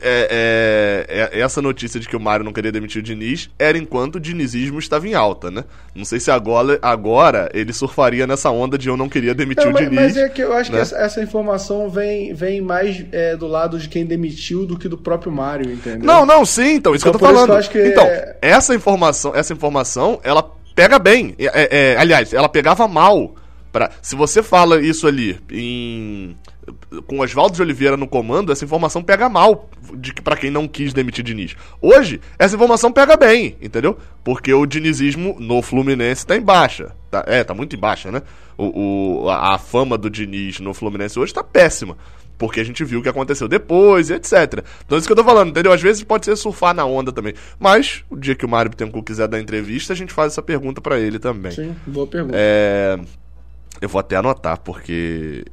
É, 0.00 1.06
é, 1.08 1.38
é, 1.38 1.40
essa 1.40 1.62
notícia 1.62 1.98
de 2.00 2.08
que 2.08 2.16
o 2.16 2.20
Mário 2.20 2.44
não 2.44 2.52
queria 2.52 2.72
demitir 2.72 3.00
o 3.00 3.02
Diniz 3.02 3.50
era 3.58 3.76
enquanto 3.78 4.16
o 4.16 4.20
dinizismo 4.20 4.78
estava 4.78 5.06
em 5.06 5.14
alta, 5.14 5.50
né? 5.50 5.64
Não 5.94 6.04
sei 6.04 6.20
se 6.20 6.30
agora, 6.30 6.78
agora 6.82 7.48
ele 7.54 7.72
surfaria 7.72 8.26
nessa 8.26 8.50
onda 8.50 8.76
de 8.76 8.88
eu 8.88 8.96
não 8.96 9.08
queria 9.08 9.34
demitir 9.34 9.64
não, 9.64 9.70
o 9.70 9.74
mas, 9.74 9.84
Diniz. 9.84 10.00
Mas 10.00 10.16
é 10.16 10.28
que 10.28 10.42
eu 10.42 10.52
acho 10.52 10.70
né? 10.70 10.78
que 10.78 10.82
essa, 10.82 10.96
essa, 10.96 11.22
informação 11.22 11.88
vem, 11.88 12.34
vem 12.34 12.60
mais 12.60 13.04
é, 13.12 13.36
do 13.36 13.46
lado 13.46 13.78
de 13.78 13.88
quem 13.88 14.04
demitiu 14.04 14.66
do 14.66 14.78
que 14.78 14.88
do 14.88 14.98
próprio 14.98 15.32
Mário, 15.32 15.70
entendeu? 15.70 16.06
Não, 16.06 16.26
não, 16.26 16.44
sim, 16.44 16.74
então, 16.74 16.94
isso 16.94 17.06
então, 17.08 17.18
que 17.18 17.24
eu 17.24 17.28
tô 17.28 17.34
falando. 17.34 17.52
Eu 17.74 17.86
então, 17.86 18.04
é 18.04 18.36
essa 18.40 18.74
informação, 18.74 19.34
essa 19.34 19.52
informação, 19.52 20.20
ela 20.22 20.42
pega 20.74 20.98
bem. 20.98 21.34
É, 21.38 21.94
é, 21.94 21.96
aliás, 21.96 22.32
ela 22.32 22.48
pegava 22.48 22.86
mal. 22.86 23.34
Pra, 23.72 23.90
se 24.00 24.14
você 24.16 24.42
fala 24.42 24.80
isso 24.80 25.06
ali 25.06 25.38
em 25.50 26.36
com 27.06 27.20
Oswaldo 27.20 27.54
de 27.54 27.62
Oliveira 27.62 27.96
no 27.96 28.08
comando, 28.08 28.50
essa 28.50 28.64
informação 28.64 29.02
pega 29.02 29.28
mal 29.28 29.68
de 29.94 30.12
que 30.12 30.20
para 30.20 30.36
quem 30.36 30.50
não 30.50 30.66
quis 30.66 30.92
demitir 30.92 31.24
Diniz. 31.24 31.56
Hoje, 31.80 32.20
essa 32.38 32.56
informação 32.56 32.90
pega 32.92 33.16
bem, 33.16 33.56
entendeu? 33.60 33.96
Porque 34.24 34.52
o 34.52 34.66
dinizismo 34.66 35.36
no 35.38 35.62
Fluminense 35.62 36.26
tá 36.26 36.36
em 36.36 36.40
baixa. 36.40 36.92
Tá, 37.10 37.24
é, 37.26 37.44
tá 37.44 37.54
muito 37.54 37.76
em 37.76 37.78
baixa, 37.78 38.10
né? 38.10 38.22
O, 38.58 39.22
o 39.24 39.30
a, 39.30 39.54
a, 39.54 39.58
fama 39.58 39.96
do 39.96 40.10
Diniz 40.10 40.60
no 40.60 40.74
Fluminense 40.74 41.18
hoje 41.18 41.32
tá 41.32 41.44
péssima. 41.44 41.96
Porque 42.38 42.60
a 42.60 42.64
gente 42.64 42.84
viu 42.84 43.00
o 43.00 43.02
que 43.02 43.08
aconteceu 43.08 43.48
depois, 43.48 44.10
etc. 44.10 44.62
Então, 44.84 44.96
é 44.96 44.98
isso 44.98 45.06
que 45.06 45.12
eu 45.12 45.16
tô 45.16 45.24
falando, 45.24 45.50
entendeu? 45.50 45.72
Às 45.72 45.80
vezes 45.80 46.02
pode 46.02 46.26
ser 46.26 46.36
surfar 46.36 46.74
na 46.74 46.84
onda 46.84 47.10
também. 47.10 47.32
Mas, 47.58 48.04
o 48.10 48.16
dia 48.16 48.34
que 48.34 48.44
o 48.44 48.48
Mário 48.48 48.70
Bittencourt 48.70 49.06
quiser 49.06 49.26
dar 49.26 49.40
entrevista, 49.40 49.94
a 49.94 49.96
gente 49.96 50.12
faz 50.12 50.34
essa 50.34 50.42
pergunta 50.42 50.80
para 50.80 50.98
ele 50.98 51.18
também. 51.18 51.52
Sim, 51.52 51.74
boa 51.86 52.06
pergunta. 52.06 52.36
É... 52.36 52.98
Eu 53.80 53.88
vou 53.88 53.98
até 53.98 54.16
anotar, 54.16 54.58
porque 54.60 55.44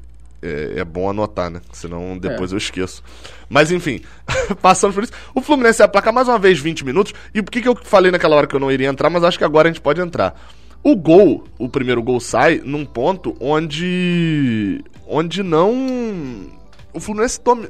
é, 0.44 0.80
é, 0.80 0.84
bom 0.84 1.10
anotar, 1.10 1.50
né? 1.50 1.62
Senão 1.72 2.18
depois 2.18 2.52
é. 2.52 2.56
eu 2.56 2.58
esqueço. 2.58 3.02
Mas 3.50 3.72
enfim, 3.72 4.02
passando 4.62 4.94
por 4.94 5.04
isso. 5.04 5.14
O 5.34 5.42
Fluminense 5.42 5.80
vai 5.80 5.88
placar 5.88 6.14
mais 6.14 6.28
uma 6.28 6.38
vez 6.38 6.60
20 6.60 6.84
minutos. 6.84 7.14
E 7.34 7.42
por 7.42 7.52
que, 7.52 7.62
que 7.62 7.68
eu 7.68 7.76
falei 7.84 8.12
naquela 8.12 8.36
hora 8.36 8.48
que 8.48 8.56
eu 8.56 8.60
não 8.60 8.72
iria 8.72 8.88
entrar, 8.88 9.10
mas 9.10 9.24
acho 9.24 9.38
que 9.38 9.44
agora 9.44 9.70
a 9.70 9.72
gente 9.72 9.82
pode 9.82 10.02
entrar. 10.02 10.40
O 10.84 10.96
gol, 10.98 11.46
o 11.58 11.70
primeiro 11.70 12.04
gol 12.04 12.20
sai 12.20 12.62
num 12.64 12.86
ponto 12.86 13.36
onde. 13.40 14.84
onde 15.08 15.42
não. 15.42 16.52
O 16.94 17.00
Fluminense 17.00 17.40
tome. 17.40 17.70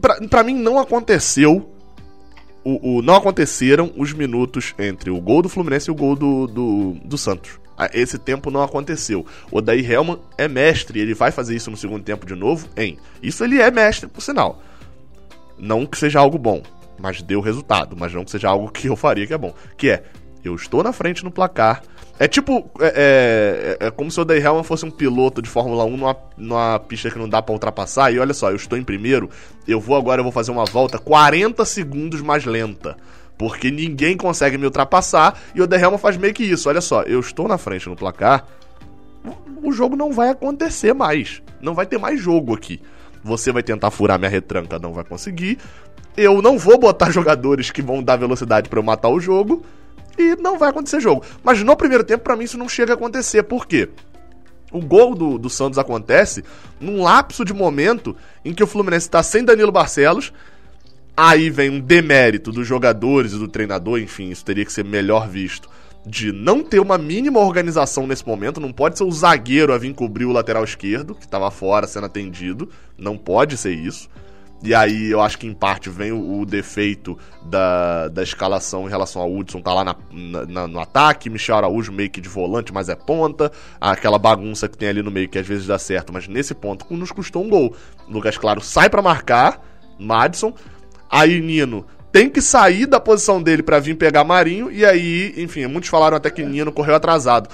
Pra, 0.00 0.16
pra 0.28 0.42
mim 0.42 0.54
não 0.54 0.80
aconteceu. 0.80 1.72
O, 2.64 2.98
o, 2.98 3.02
não 3.02 3.16
aconteceram 3.16 3.92
os 3.96 4.12
minutos 4.12 4.74
entre 4.78 5.10
o 5.10 5.20
gol 5.20 5.42
do 5.42 5.48
Fluminense 5.48 5.90
e 5.90 5.92
o 5.92 5.94
gol 5.94 6.14
do, 6.14 6.46
do, 6.46 6.96
do 7.04 7.18
Santos. 7.18 7.60
Ah, 7.76 7.90
esse 7.92 8.18
tempo 8.18 8.50
não 8.50 8.62
aconteceu. 8.62 9.26
O 9.50 9.60
Daí 9.60 9.84
Helman 9.84 10.18
é 10.38 10.46
mestre, 10.46 11.00
ele 11.00 11.14
vai 11.14 11.32
fazer 11.32 11.56
isso 11.56 11.70
no 11.70 11.76
segundo 11.76 12.04
tempo 12.04 12.26
de 12.26 12.34
novo, 12.34 12.68
em. 12.76 12.98
Isso 13.22 13.42
ele 13.42 13.60
é 13.60 13.70
mestre, 13.70 14.08
por 14.08 14.20
sinal. 14.20 14.62
Não 15.58 15.86
que 15.86 15.98
seja 15.98 16.20
algo 16.20 16.38
bom, 16.38 16.62
mas 16.98 17.22
deu 17.22 17.40
resultado, 17.40 17.96
mas 17.98 18.12
não 18.12 18.24
que 18.24 18.30
seja 18.30 18.48
algo 18.48 18.70
que 18.70 18.88
eu 18.88 18.94
faria 18.94 19.26
que 19.26 19.34
é 19.34 19.38
bom. 19.38 19.54
Que 19.76 19.90
é, 19.90 20.04
eu 20.44 20.54
estou 20.54 20.82
na 20.82 20.92
frente 20.92 21.24
no 21.24 21.30
placar. 21.30 21.82
É 22.18 22.28
tipo, 22.28 22.70
é, 22.78 23.76
é, 23.80 23.86
é 23.86 23.90
como 23.90 24.10
se 24.10 24.20
o 24.20 24.24
Day 24.24 24.40
Helman 24.40 24.62
fosse 24.62 24.84
um 24.84 24.90
piloto 24.90 25.40
de 25.40 25.48
Fórmula 25.48 25.84
1 25.84 25.96
numa, 25.96 26.16
numa 26.36 26.78
pista 26.78 27.10
que 27.10 27.18
não 27.18 27.28
dá 27.28 27.42
para 27.42 27.52
ultrapassar. 27.52 28.12
E 28.12 28.18
olha 28.18 28.34
só, 28.34 28.50
eu 28.50 28.56
estou 28.56 28.78
em 28.78 28.84
primeiro, 28.84 29.28
eu 29.66 29.80
vou 29.80 29.96
agora, 29.96 30.20
eu 30.20 30.24
vou 30.24 30.32
fazer 30.32 30.50
uma 30.50 30.64
volta 30.64 30.98
40 30.98 31.64
segundos 31.64 32.20
mais 32.20 32.44
lenta. 32.44 32.96
Porque 33.36 33.70
ninguém 33.70 34.16
consegue 34.16 34.58
me 34.58 34.66
ultrapassar 34.66 35.36
e 35.54 35.62
o 35.62 35.66
Derrama 35.66 35.98
faz 35.98 36.16
meio 36.16 36.34
que 36.34 36.44
isso. 36.44 36.68
Olha 36.68 36.80
só, 36.80 37.02
eu 37.02 37.18
estou 37.18 37.48
na 37.48 37.58
frente 37.58 37.88
no 37.88 37.96
placar, 37.96 38.46
o 39.62 39.72
jogo 39.72 39.96
não 39.96 40.12
vai 40.12 40.28
acontecer 40.28 40.92
mais. 40.92 41.42
Não 41.60 41.74
vai 41.74 41.86
ter 41.86 41.98
mais 41.98 42.20
jogo 42.20 42.54
aqui. 42.54 42.80
Você 43.24 43.52
vai 43.52 43.62
tentar 43.62 43.90
furar 43.90 44.18
minha 44.18 44.30
retranca, 44.30 44.78
não 44.78 44.92
vai 44.92 45.04
conseguir. 45.04 45.58
Eu 46.16 46.42
não 46.42 46.58
vou 46.58 46.78
botar 46.78 47.10
jogadores 47.12 47.70
que 47.70 47.80
vão 47.80 48.02
dar 48.02 48.16
velocidade 48.16 48.68
para 48.68 48.78
eu 48.78 48.82
matar 48.82 49.08
o 49.08 49.20
jogo 49.20 49.64
e 50.18 50.36
não 50.36 50.58
vai 50.58 50.70
acontecer 50.70 51.00
jogo. 51.00 51.24
Mas 51.42 51.62
no 51.62 51.76
primeiro 51.76 52.04
tempo, 52.04 52.24
para 52.24 52.36
mim, 52.36 52.44
isso 52.44 52.58
não 52.58 52.68
chega 52.68 52.92
a 52.92 52.94
acontecer. 52.94 53.42
Por 53.42 53.66
quê? 53.66 53.88
O 54.70 54.80
gol 54.80 55.14
do, 55.14 55.38
do 55.38 55.50
Santos 55.50 55.78
acontece 55.78 56.44
num 56.80 57.02
lapso 57.02 57.44
de 57.44 57.52
momento 57.52 58.16
em 58.44 58.54
que 58.54 58.62
o 58.62 58.66
Fluminense 58.66 59.06
está 59.06 59.22
sem 59.22 59.44
Danilo 59.44 59.70
Barcelos, 59.70 60.32
Aí 61.16 61.50
vem 61.50 61.68
um 61.68 61.80
demérito 61.80 62.50
dos 62.50 62.66
jogadores 62.66 63.32
e 63.34 63.38
do 63.38 63.46
treinador, 63.46 63.98
enfim, 64.00 64.30
isso 64.30 64.44
teria 64.44 64.64
que 64.64 64.72
ser 64.72 64.84
melhor 64.84 65.28
visto. 65.28 65.68
De 66.06 66.32
não 66.32 66.64
ter 66.64 66.80
uma 66.80 66.96
mínima 66.96 67.38
organização 67.38 68.06
nesse 68.06 68.26
momento, 68.26 68.58
não 68.58 68.72
pode 68.72 68.96
ser 68.96 69.04
o 69.04 69.12
zagueiro 69.12 69.74
a 69.74 69.78
vir 69.78 69.94
cobrir 69.94 70.24
o 70.24 70.32
lateral 70.32 70.64
esquerdo, 70.64 71.14
que 71.14 71.26
estava 71.26 71.50
fora 71.50 71.86
sendo 71.86 72.06
atendido, 72.06 72.70
não 72.96 73.18
pode 73.18 73.58
ser 73.58 73.72
isso. 73.72 74.08
E 74.62 74.74
aí 74.74 75.10
eu 75.10 75.20
acho 75.20 75.38
que 75.38 75.46
em 75.46 75.52
parte 75.52 75.90
vem 75.90 76.12
o, 76.12 76.40
o 76.40 76.46
defeito 76.46 77.18
da, 77.44 78.08
da 78.08 78.22
escalação 78.22 78.86
em 78.86 78.90
relação 78.90 79.20
ao 79.20 79.34
Hudson, 79.34 79.60
tá 79.60 79.74
lá 79.74 79.84
na, 79.84 79.96
na, 80.46 80.66
no 80.68 80.78
ataque, 80.78 81.28
Michel 81.28 81.56
Araújo 81.56 81.92
meio 81.92 82.10
que 82.10 82.20
de 82.20 82.28
volante, 82.28 82.72
mas 82.72 82.88
é 82.88 82.94
ponta, 82.94 83.50
aquela 83.80 84.18
bagunça 84.18 84.68
que 84.68 84.78
tem 84.78 84.88
ali 84.88 85.02
no 85.02 85.10
meio 85.10 85.28
que 85.28 85.38
às 85.38 85.46
vezes 85.46 85.66
dá 85.66 85.78
certo, 85.78 86.12
mas 86.12 86.28
nesse 86.28 86.54
ponto 86.54 86.86
nos 86.90 87.10
custou 87.10 87.44
um 87.44 87.48
gol. 87.48 87.74
Lucas 88.08 88.38
Claro 88.38 88.60
sai 88.60 88.88
para 88.88 89.02
marcar, 89.02 89.60
Madison, 89.98 90.54
Aí 91.12 91.42
Nino 91.42 91.84
tem 92.10 92.30
que 92.30 92.40
sair 92.40 92.86
da 92.86 92.98
posição 92.98 93.42
dele 93.42 93.62
para 93.62 93.78
vir 93.78 93.94
pegar 93.96 94.24
Marinho. 94.24 94.72
E 94.72 94.82
aí, 94.82 95.34
enfim, 95.36 95.66
muitos 95.66 95.90
falaram 95.90 96.16
até 96.16 96.30
que 96.30 96.42
Nino 96.42 96.72
correu 96.72 96.94
atrasado. 96.94 97.50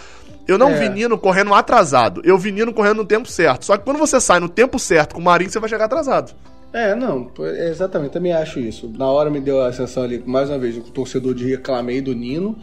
Eu 0.47 0.57
não 0.57 0.71
é. 0.71 0.79
vi 0.79 0.89
Nino 0.89 1.19
correndo 1.19 1.53
atrasado. 1.53 2.23
Eu 2.25 2.39
vi 2.39 2.53
Nino 2.53 2.73
correndo 2.73 2.99
no 2.99 3.05
tempo 3.05 3.27
certo. 3.27 3.65
Só 3.65 3.77
que 3.77 3.85
quando 3.85 3.99
você 3.99 4.21
sai 4.21 4.39
no 4.39 4.49
tempo 4.49 4.79
certo 4.79 5.15
com 5.17 5.21
o 5.21 5.25
Marinho, 5.25 5.51
você 5.51 5.59
vai 5.59 5.69
chegar 5.69 5.87
atrasado. 5.87 6.33
É, 6.73 6.95
não, 6.95 7.31
exatamente, 7.39 8.13
também 8.13 8.33
acho 8.33 8.61
isso. 8.61 8.93
Na 8.97 9.07
hora 9.07 9.31
me 9.31 9.41
deu 9.41 9.63
a 9.65 9.73
sensação 9.73 10.03
ali, 10.03 10.23
mais 10.27 10.51
uma 10.51 10.59
vez, 10.59 10.77
o 10.77 10.83
torcedor 10.83 11.35
de 11.35 11.49
reclamei 11.49 12.01
do 12.01 12.15
Nino. 12.15 12.57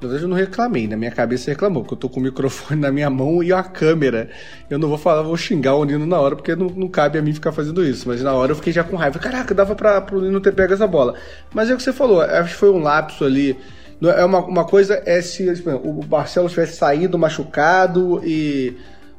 Na 0.00 0.06
verdade, 0.06 0.22
eu 0.22 0.28
não 0.28 0.36
reclamei, 0.36 0.86
na 0.86 0.96
minha 0.96 1.10
cabeça 1.10 1.50
reclamou, 1.50 1.82
porque 1.82 1.94
eu 1.94 1.98
tô 1.98 2.08
com 2.08 2.20
o 2.20 2.22
microfone 2.22 2.78
na 2.80 2.92
minha 2.92 3.10
mão 3.10 3.42
e 3.42 3.52
a 3.52 3.64
câmera. 3.64 4.30
Eu 4.70 4.78
não 4.78 4.88
vou 4.88 4.96
falar, 4.96 5.22
vou 5.22 5.36
xingar 5.36 5.74
o 5.74 5.84
Nino 5.84 6.06
na 6.06 6.20
hora, 6.20 6.36
porque 6.36 6.54
não, 6.54 6.68
não 6.68 6.86
cabe 6.86 7.18
a 7.18 7.22
mim 7.22 7.34
ficar 7.34 7.50
fazendo 7.50 7.84
isso. 7.84 8.06
Mas 8.06 8.22
na 8.22 8.32
hora 8.32 8.52
eu 8.52 8.56
fiquei 8.56 8.72
já 8.72 8.84
com 8.84 8.94
raiva. 8.94 9.18
Caraca, 9.18 9.52
dava 9.52 9.74
pra, 9.74 10.00
pro 10.00 10.20
Nino 10.20 10.40
ter 10.40 10.52
pego 10.52 10.72
essa 10.72 10.86
bola. 10.86 11.14
Mas 11.52 11.68
é 11.68 11.74
o 11.74 11.76
que 11.76 11.82
você 11.82 11.92
falou, 11.92 12.20
acho 12.20 12.50
que 12.50 12.60
foi 12.60 12.70
um 12.70 12.78
lapso 12.78 13.24
ali. 13.24 13.58
É 14.00 14.24
uma, 14.24 14.38
uma 14.38 14.64
coisa 14.64 15.02
é 15.04 15.20
se 15.20 15.44
o 15.82 15.92
Barcelos 16.04 16.52
tivesse 16.52 16.76
saído 16.76 17.18
machucado 17.18 18.22
e 18.24 18.76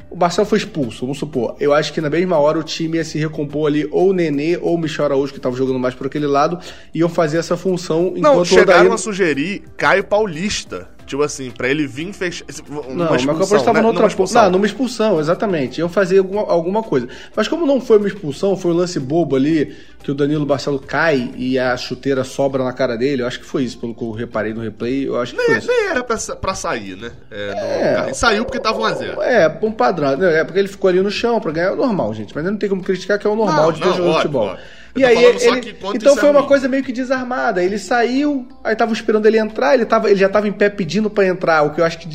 o 0.09 0.15
Marcelo 0.15 0.47
foi 0.47 0.57
expulso, 0.57 1.01
vamos 1.01 1.19
supor. 1.19 1.55
Eu 1.59 1.73
acho 1.73 1.93
que 1.93 2.01
na 2.01 2.09
mesma 2.09 2.37
hora 2.37 2.57
o 2.57 2.63
time 2.63 2.97
ia 2.97 3.03
se 3.03 3.19
recompor 3.19 3.67
ali, 3.67 3.87
ou 3.91 4.09
o 4.09 4.13
Nenê 4.13 4.57
ou 4.57 4.75
o 4.75 4.77
Michel 4.77 5.05
Araújo, 5.05 5.31
que 5.31 5.39
estava 5.39 5.55
jogando 5.55 5.77
mais 5.77 5.93
por 5.93 6.07
aquele 6.07 6.27
lado, 6.27 6.59
iam 6.93 7.07
fazer 7.07 7.37
essa 7.37 7.55
função. 7.55 8.13
Não, 8.17 8.43
chegaram 8.43 8.91
a 8.91 8.97
sugerir 8.97 9.63
Caio 9.77 10.03
Paulista 10.03 10.89
Tipo 11.09 11.23
assim, 11.23 11.49
pra 11.49 11.67
ele 11.67 11.87
vir 11.87 12.13
fechar. 12.13 12.45
Não, 12.87 13.09
mas 13.09 13.23
o 13.23 13.25
Marco 13.25 13.41
estava 13.41 13.73
né? 13.73 13.81
noutra 13.81 14.01
numa 14.01 14.07
expulsão. 14.07 14.43
Não, 14.43 14.51
numa 14.51 14.65
expulsão, 14.67 15.19
exatamente. 15.19 15.79
Iam 15.79 15.89
fazer 15.89 16.19
alguma, 16.19 16.41
alguma 16.43 16.83
coisa. 16.83 17.07
Mas 17.35 17.47
como 17.47 17.65
não 17.65 17.81
foi 17.81 17.97
uma 17.97 18.07
expulsão, 18.07 18.55
foi 18.55 18.71
um 18.71 18.75
lance 18.75 18.99
bobo 18.99 19.35
ali, 19.35 19.75
que 20.03 20.11
o 20.11 20.13
Danilo 20.13 20.45
Barcelo 20.45 20.77
cai 20.77 21.31
e 21.35 21.57
a 21.57 21.75
chuteira 21.75 22.23
sobra 22.23 22.63
na 22.63 22.71
cara 22.73 22.95
dele. 22.95 23.23
Eu 23.23 23.27
acho 23.27 23.39
que 23.39 23.45
foi 23.45 23.63
isso, 23.63 23.79
pelo 23.79 23.95
que 23.95 24.03
eu 24.03 24.11
reparei 24.11 24.53
no 24.53 24.61
replay. 24.61 25.07
Eu 25.07 25.19
acho 25.19 25.33
que 25.33 25.39
nem, 25.39 25.47
foi 25.47 25.57
isso. 25.57 25.67
nem 25.67 25.87
era 25.87 26.03
pra, 26.03 26.17
pra 26.35 26.53
sair, 26.53 26.95
né? 26.95 27.11
É, 27.31 28.05
no... 28.07 28.13
Saiu 28.13 28.45
porque 28.45 28.59
tava 28.59 28.77
1x0. 28.77 29.19
É, 29.23 29.59
um 29.63 29.71
padrão. 29.71 30.15
Né? 30.15 30.41
É 30.41 30.43
porque 30.43 30.59
ele 30.59 30.67
ficou 30.67 30.89
ali 30.91 31.01
no 31.01 31.09
chão 31.09 31.39
pra 31.41 31.51
ganhar. 31.51 31.71
É 31.71 31.75
normal, 31.75 32.13
gente. 32.13 32.35
Mas 32.35 32.45
não 32.45 32.55
tem 32.55 32.69
como 32.69 32.83
criticar 32.83 33.17
que 33.17 33.25
é 33.25 33.29
o 33.31 33.35
normal 33.35 33.65
não, 33.65 33.71
de 33.71 33.79
ver 33.79 33.95
jogo 33.95 34.09
de 34.09 34.15
futebol. 34.17 34.47
Ótimo. 34.49 34.78
E 34.95 35.03
aí 35.03 35.23
ele, 35.23 35.75
então 35.93 36.15
foi 36.15 36.29
é 36.29 36.31
uma 36.31 36.43
coisa 36.43 36.67
meio 36.67 36.83
que 36.83 36.91
desarmada. 36.91 37.63
Ele 37.63 37.77
saiu, 37.77 38.47
aí 38.63 38.75
tava 38.75 38.91
esperando 38.91 39.25
ele 39.25 39.37
entrar, 39.37 39.75
ele, 39.75 39.85
tava, 39.85 40.09
ele 40.09 40.19
já 40.19 40.27
tava 40.27 40.47
em 40.47 40.51
pé 40.51 40.69
pedindo 40.69 41.09
para 41.09 41.27
entrar, 41.27 41.63
o 41.63 41.71
que 41.71 41.81
eu 41.81 41.85
acho 41.85 41.99
que 41.99 42.07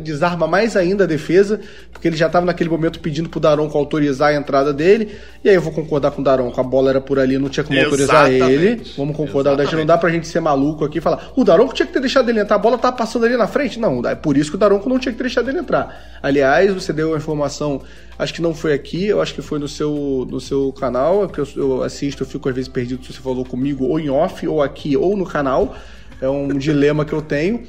desarma 0.00 0.46
mais 0.46 0.76
ainda 0.76 1.04
a 1.04 1.06
defesa, 1.06 1.60
porque 1.92 2.08
ele 2.08 2.16
já 2.16 2.28
tava 2.28 2.46
naquele 2.46 2.68
momento 2.68 3.00
pedindo 3.00 3.28
pro 3.28 3.38
Daronco 3.38 3.78
autorizar 3.78 4.30
a 4.30 4.34
entrada 4.34 4.72
dele. 4.72 5.16
E 5.44 5.48
aí 5.48 5.54
eu 5.54 5.62
vou 5.62 5.72
concordar 5.72 6.10
com 6.10 6.20
o 6.20 6.24
Daronco, 6.24 6.60
a 6.60 6.64
bola 6.64 6.90
era 6.90 7.00
por 7.00 7.18
ali, 7.18 7.38
não 7.38 7.48
tinha 7.48 7.64
como 7.64 7.78
autorizar 7.78 8.30
ele. 8.30 8.82
Vamos 8.96 9.16
concordar, 9.16 9.52
Exatamente. 9.52 9.76
não 9.76 9.86
dá 9.86 9.96
pra 9.96 10.10
gente 10.10 10.26
ser 10.26 10.40
maluco 10.40 10.84
aqui 10.84 10.98
e 10.98 11.00
falar, 11.00 11.30
o 11.36 11.44
Daronco 11.44 11.72
tinha 11.72 11.86
que 11.86 11.92
ter 11.92 12.00
deixado 12.00 12.28
ele 12.28 12.40
entrar, 12.40 12.56
a 12.56 12.58
bola 12.58 12.76
tava 12.76 12.96
passando 12.96 13.26
ali 13.26 13.36
na 13.36 13.46
frente. 13.46 13.78
Não, 13.78 14.02
é 14.06 14.14
por 14.14 14.36
isso 14.36 14.50
que 14.50 14.56
o 14.56 14.58
Daronco 14.58 14.88
não 14.88 14.98
tinha 14.98 15.12
que 15.12 15.18
ter 15.18 15.24
deixado 15.24 15.48
ele 15.48 15.58
entrar. 15.58 16.18
Aliás, 16.22 16.72
você 16.72 16.92
deu 16.92 17.14
a 17.14 17.16
informação 17.16 17.80
Acho 18.18 18.34
que 18.34 18.42
não 18.42 18.52
foi 18.52 18.74
aqui, 18.74 19.06
eu 19.06 19.22
acho 19.22 19.32
que 19.32 19.40
foi 19.40 19.60
no 19.60 19.68
seu, 19.68 20.26
no 20.28 20.40
seu 20.40 20.72
canal, 20.72 21.22
é 21.22 21.26
porque 21.28 21.40
eu, 21.40 21.48
eu 21.56 21.82
assisto, 21.84 22.24
eu 22.24 22.26
fico 22.26 22.48
às 22.48 22.54
vezes 22.54 22.68
perdido 22.68 23.04
se 23.04 23.12
você 23.12 23.20
falou 23.20 23.44
comigo 23.44 23.84
ou 23.84 24.00
em 24.00 24.10
off, 24.10 24.46
ou 24.48 24.60
aqui, 24.60 24.96
ou 24.96 25.16
no 25.16 25.24
canal. 25.24 25.76
É 26.20 26.28
um 26.28 26.48
dilema 26.58 27.04
que 27.04 27.12
eu 27.12 27.22
tenho. 27.22 27.62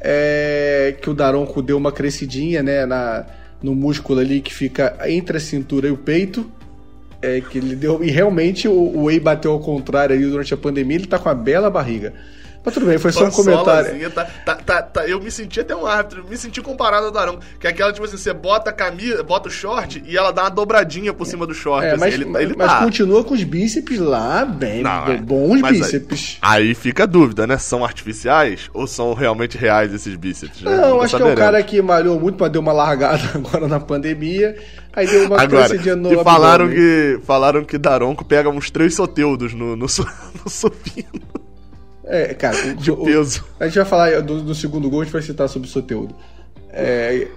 É 0.00 0.96
que 1.00 1.10
o 1.10 1.14
Daronco 1.14 1.60
deu 1.60 1.76
uma 1.76 1.92
crescidinha, 1.92 2.62
né, 2.62 2.86
na, 2.86 3.26
no 3.62 3.74
músculo 3.74 4.20
ali 4.20 4.40
que 4.40 4.54
fica 4.54 4.96
entre 5.06 5.36
a 5.36 5.40
cintura 5.40 5.86
e 5.86 5.90
o 5.90 5.98
peito. 5.98 6.50
É, 7.20 7.40
que 7.42 7.58
ele 7.58 7.76
deu. 7.76 8.02
E 8.02 8.10
realmente 8.10 8.66
o, 8.66 8.72
o 8.72 9.04
Whey 9.04 9.20
bateu 9.20 9.52
ao 9.52 9.60
contrário 9.60 10.14
ali 10.14 10.26
durante 10.26 10.52
a 10.52 10.56
pandemia, 10.56 10.96
ele 10.96 11.06
tá 11.06 11.18
com 11.18 11.28
uma 11.28 11.34
bela 11.34 11.70
barriga. 11.70 12.14
Mas 12.64 12.72
tudo 12.72 12.86
bem, 12.86 12.96
foi 12.96 13.12
só 13.12 13.26
um 13.26 13.30
comentário. 13.30 14.10
Tá, 14.10 14.24
tá, 14.24 14.54
tá, 14.54 14.82
tá, 14.82 15.06
eu 15.06 15.20
me 15.20 15.30
senti 15.30 15.60
até 15.60 15.76
um 15.76 15.86
árbitro, 15.86 16.24
me 16.26 16.36
senti 16.36 16.62
comparado 16.62 17.06
ao 17.06 17.12
Darão. 17.12 17.38
Que 17.60 17.66
é 17.66 17.70
aquela, 17.70 17.92
tipo 17.92 18.06
assim, 18.06 18.16
você 18.16 18.32
bota 18.32 18.70
a 18.70 18.72
camisa, 18.72 19.22
bota 19.22 19.48
o 19.48 19.52
short 19.52 20.02
e 20.06 20.16
ela 20.16 20.32
dá 20.32 20.44
uma 20.44 20.50
dobradinha 20.50 21.12
por 21.12 21.26
cima 21.26 21.46
do 21.46 21.52
short. 21.52 21.84
É, 21.84 21.90
assim, 21.90 22.00
mas, 22.00 22.14
ele, 22.14 22.24
ele 22.38 22.54
mas 22.56 22.72
tá. 22.72 22.82
continua 22.82 23.22
com 23.22 23.34
os 23.34 23.42
bíceps 23.42 23.98
lá, 23.98 24.46
bem, 24.46 24.82
Não, 24.82 25.08
é, 25.08 25.16
bons 25.18 25.60
bíceps. 25.60 26.38
Aí, 26.40 26.68
aí, 26.68 26.74
fica 26.74 27.02
a 27.02 27.06
dúvida, 27.06 27.46
né? 27.46 27.58
São 27.58 27.84
artificiais 27.84 28.70
ou 28.72 28.86
são 28.86 29.12
realmente 29.12 29.58
reais 29.58 29.92
esses 29.92 30.16
bíceps? 30.16 30.62
Né? 30.62 30.74
Não, 30.74 30.90
Não 30.90 31.02
acho 31.02 31.18
que 31.18 31.22
é 31.22 31.26
o 31.26 31.36
cara 31.36 31.62
que 31.62 31.82
malhou 31.82 32.18
muito, 32.18 32.38
mas 32.40 32.50
deu 32.50 32.62
uma 32.62 32.72
largada 32.72 33.22
agora 33.36 33.68
na 33.68 33.78
pandemia. 33.78 34.56
Aí 34.94 35.06
deu 35.06 35.26
uma 35.26 35.42
Agora, 35.42 35.74
no 35.96 36.12
e 36.12 36.24
falaram 36.24 36.68
que 36.68 37.20
Falaram 37.24 37.64
que 37.64 37.76
Daronco 37.76 38.24
pega 38.24 38.48
uns 38.48 38.70
três 38.70 38.94
soteudos 38.94 39.52
no, 39.52 39.76
no, 39.76 39.86
no 40.44 40.50
supino. 40.50 41.43
É, 42.06 42.34
cara, 42.34 42.56
o, 42.72 42.74
de 42.74 42.92
peso. 42.92 43.44
O, 43.58 43.62
a 43.62 43.66
gente 43.66 43.76
vai 43.76 43.84
falar 43.84 44.20
do, 44.20 44.42
do, 44.42 44.54
segundo 44.54 44.88
gol, 44.90 45.00
a 45.00 45.04
gente 45.04 45.12
vai 45.12 45.22
citar 45.22 45.48
sobre 45.48 45.68
o 45.68 45.70
Soteudo. 45.70 46.14
É, 46.70 47.28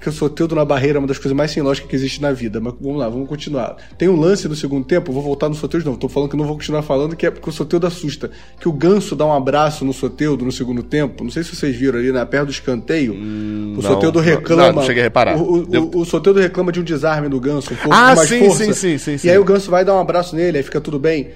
que 0.00 0.08
o 0.08 0.12
Soteudo 0.12 0.54
na 0.54 0.64
barreira 0.64 0.98
é 0.98 1.00
uma 1.00 1.06
das 1.06 1.16
coisas 1.16 1.36
mais 1.36 1.50
sem 1.52 1.62
lógica 1.62 1.86
que 1.86 1.94
existe 1.94 2.20
na 2.20 2.32
vida. 2.32 2.60
Mas 2.60 2.74
vamos 2.80 2.98
lá, 2.98 3.08
vamos 3.08 3.28
continuar. 3.28 3.76
Tem 3.96 4.08
um 4.08 4.18
lance 4.18 4.48
no 4.48 4.56
segundo 4.56 4.84
tempo, 4.84 5.12
vou 5.12 5.22
voltar 5.22 5.48
no 5.48 5.54
Soteudo, 5.54 5.88
não. 5.88 5.96
Tô 5.96 6.08
falando 6.08 6.30
que 6.30 6.36
não 6.36 6.44
vou 6.44 6.56
continuar 6.56 6.82
falando, 6.82 7.14
que 7.14 7.24
é 7.24 7.30
porque 7.30 7.48
o 7.48 7.52
Soteudo 7.52 7.86
assusta. 7.86 8.30
Que 8.60 8.68
o 8.68 8.72
Ganso 8.72 9.14
dá 9.14 9.24
um 9.24 9.32
abraço 9.32 9.84
no 9.84 9.92
Soteudo 9.92 10.44
no 10.44 10.50
segundo 10.50 10.82
tempo. 10.82 11.22
Não 11.22 11.30
sei 11.30 11.44
se 11.44 11.54
vocês 11.54 11.76
viram 11.76 11.98
ali, 11.98 12.10
na 12.10 12.20
né, 12.20 12.24
perto 12.24 12.46
do 12.46 12.50
escanteio. 12.50 13.14
Hum, 13.14 13.76
o 13.78 13.82
Soteudo 13.82 14.18
reclama. 14.18 14.66
Não, 14.68 14.72
não 14.74 14.82
cheguei 14.82 15.02
a 15.02 15.04
reparar. 15.04 15.36
O, 15.36 15.62
o, 15.62 16.00
o, 16.00 16.04
Soteudo 16.04 16.40
reclama 16.40 16.72
de 16.72 16.80
um 16.80 16.84
desarme 16.84 17.28
do 17.28 17.38
Ganso, 17.38 17.72
um 17.72 17.76
pouco 17.76 17.94
ah, 17.94 18.14
mais 18.16 18.28
sim, 18.28 18.40
força. 18.40 18.64
Sim, 18.64 18.72
sim, 18.72 18.98
sim, 18.98 19.18
sim. 19.18 19.28
E 19.28 19.30
aí 19.30 19.38
o 19.38 19.44
Ganso 19.44 19.70
vai 19.70 19.84
dar 19.84 19.94
um 19.94 20.00
abraço 20.00 20.34
nele, 20.34 20.58
aí 20.58 20.64
fica 20.64 20.80
tudo 20.80 20.98
bem. 20.98 21.28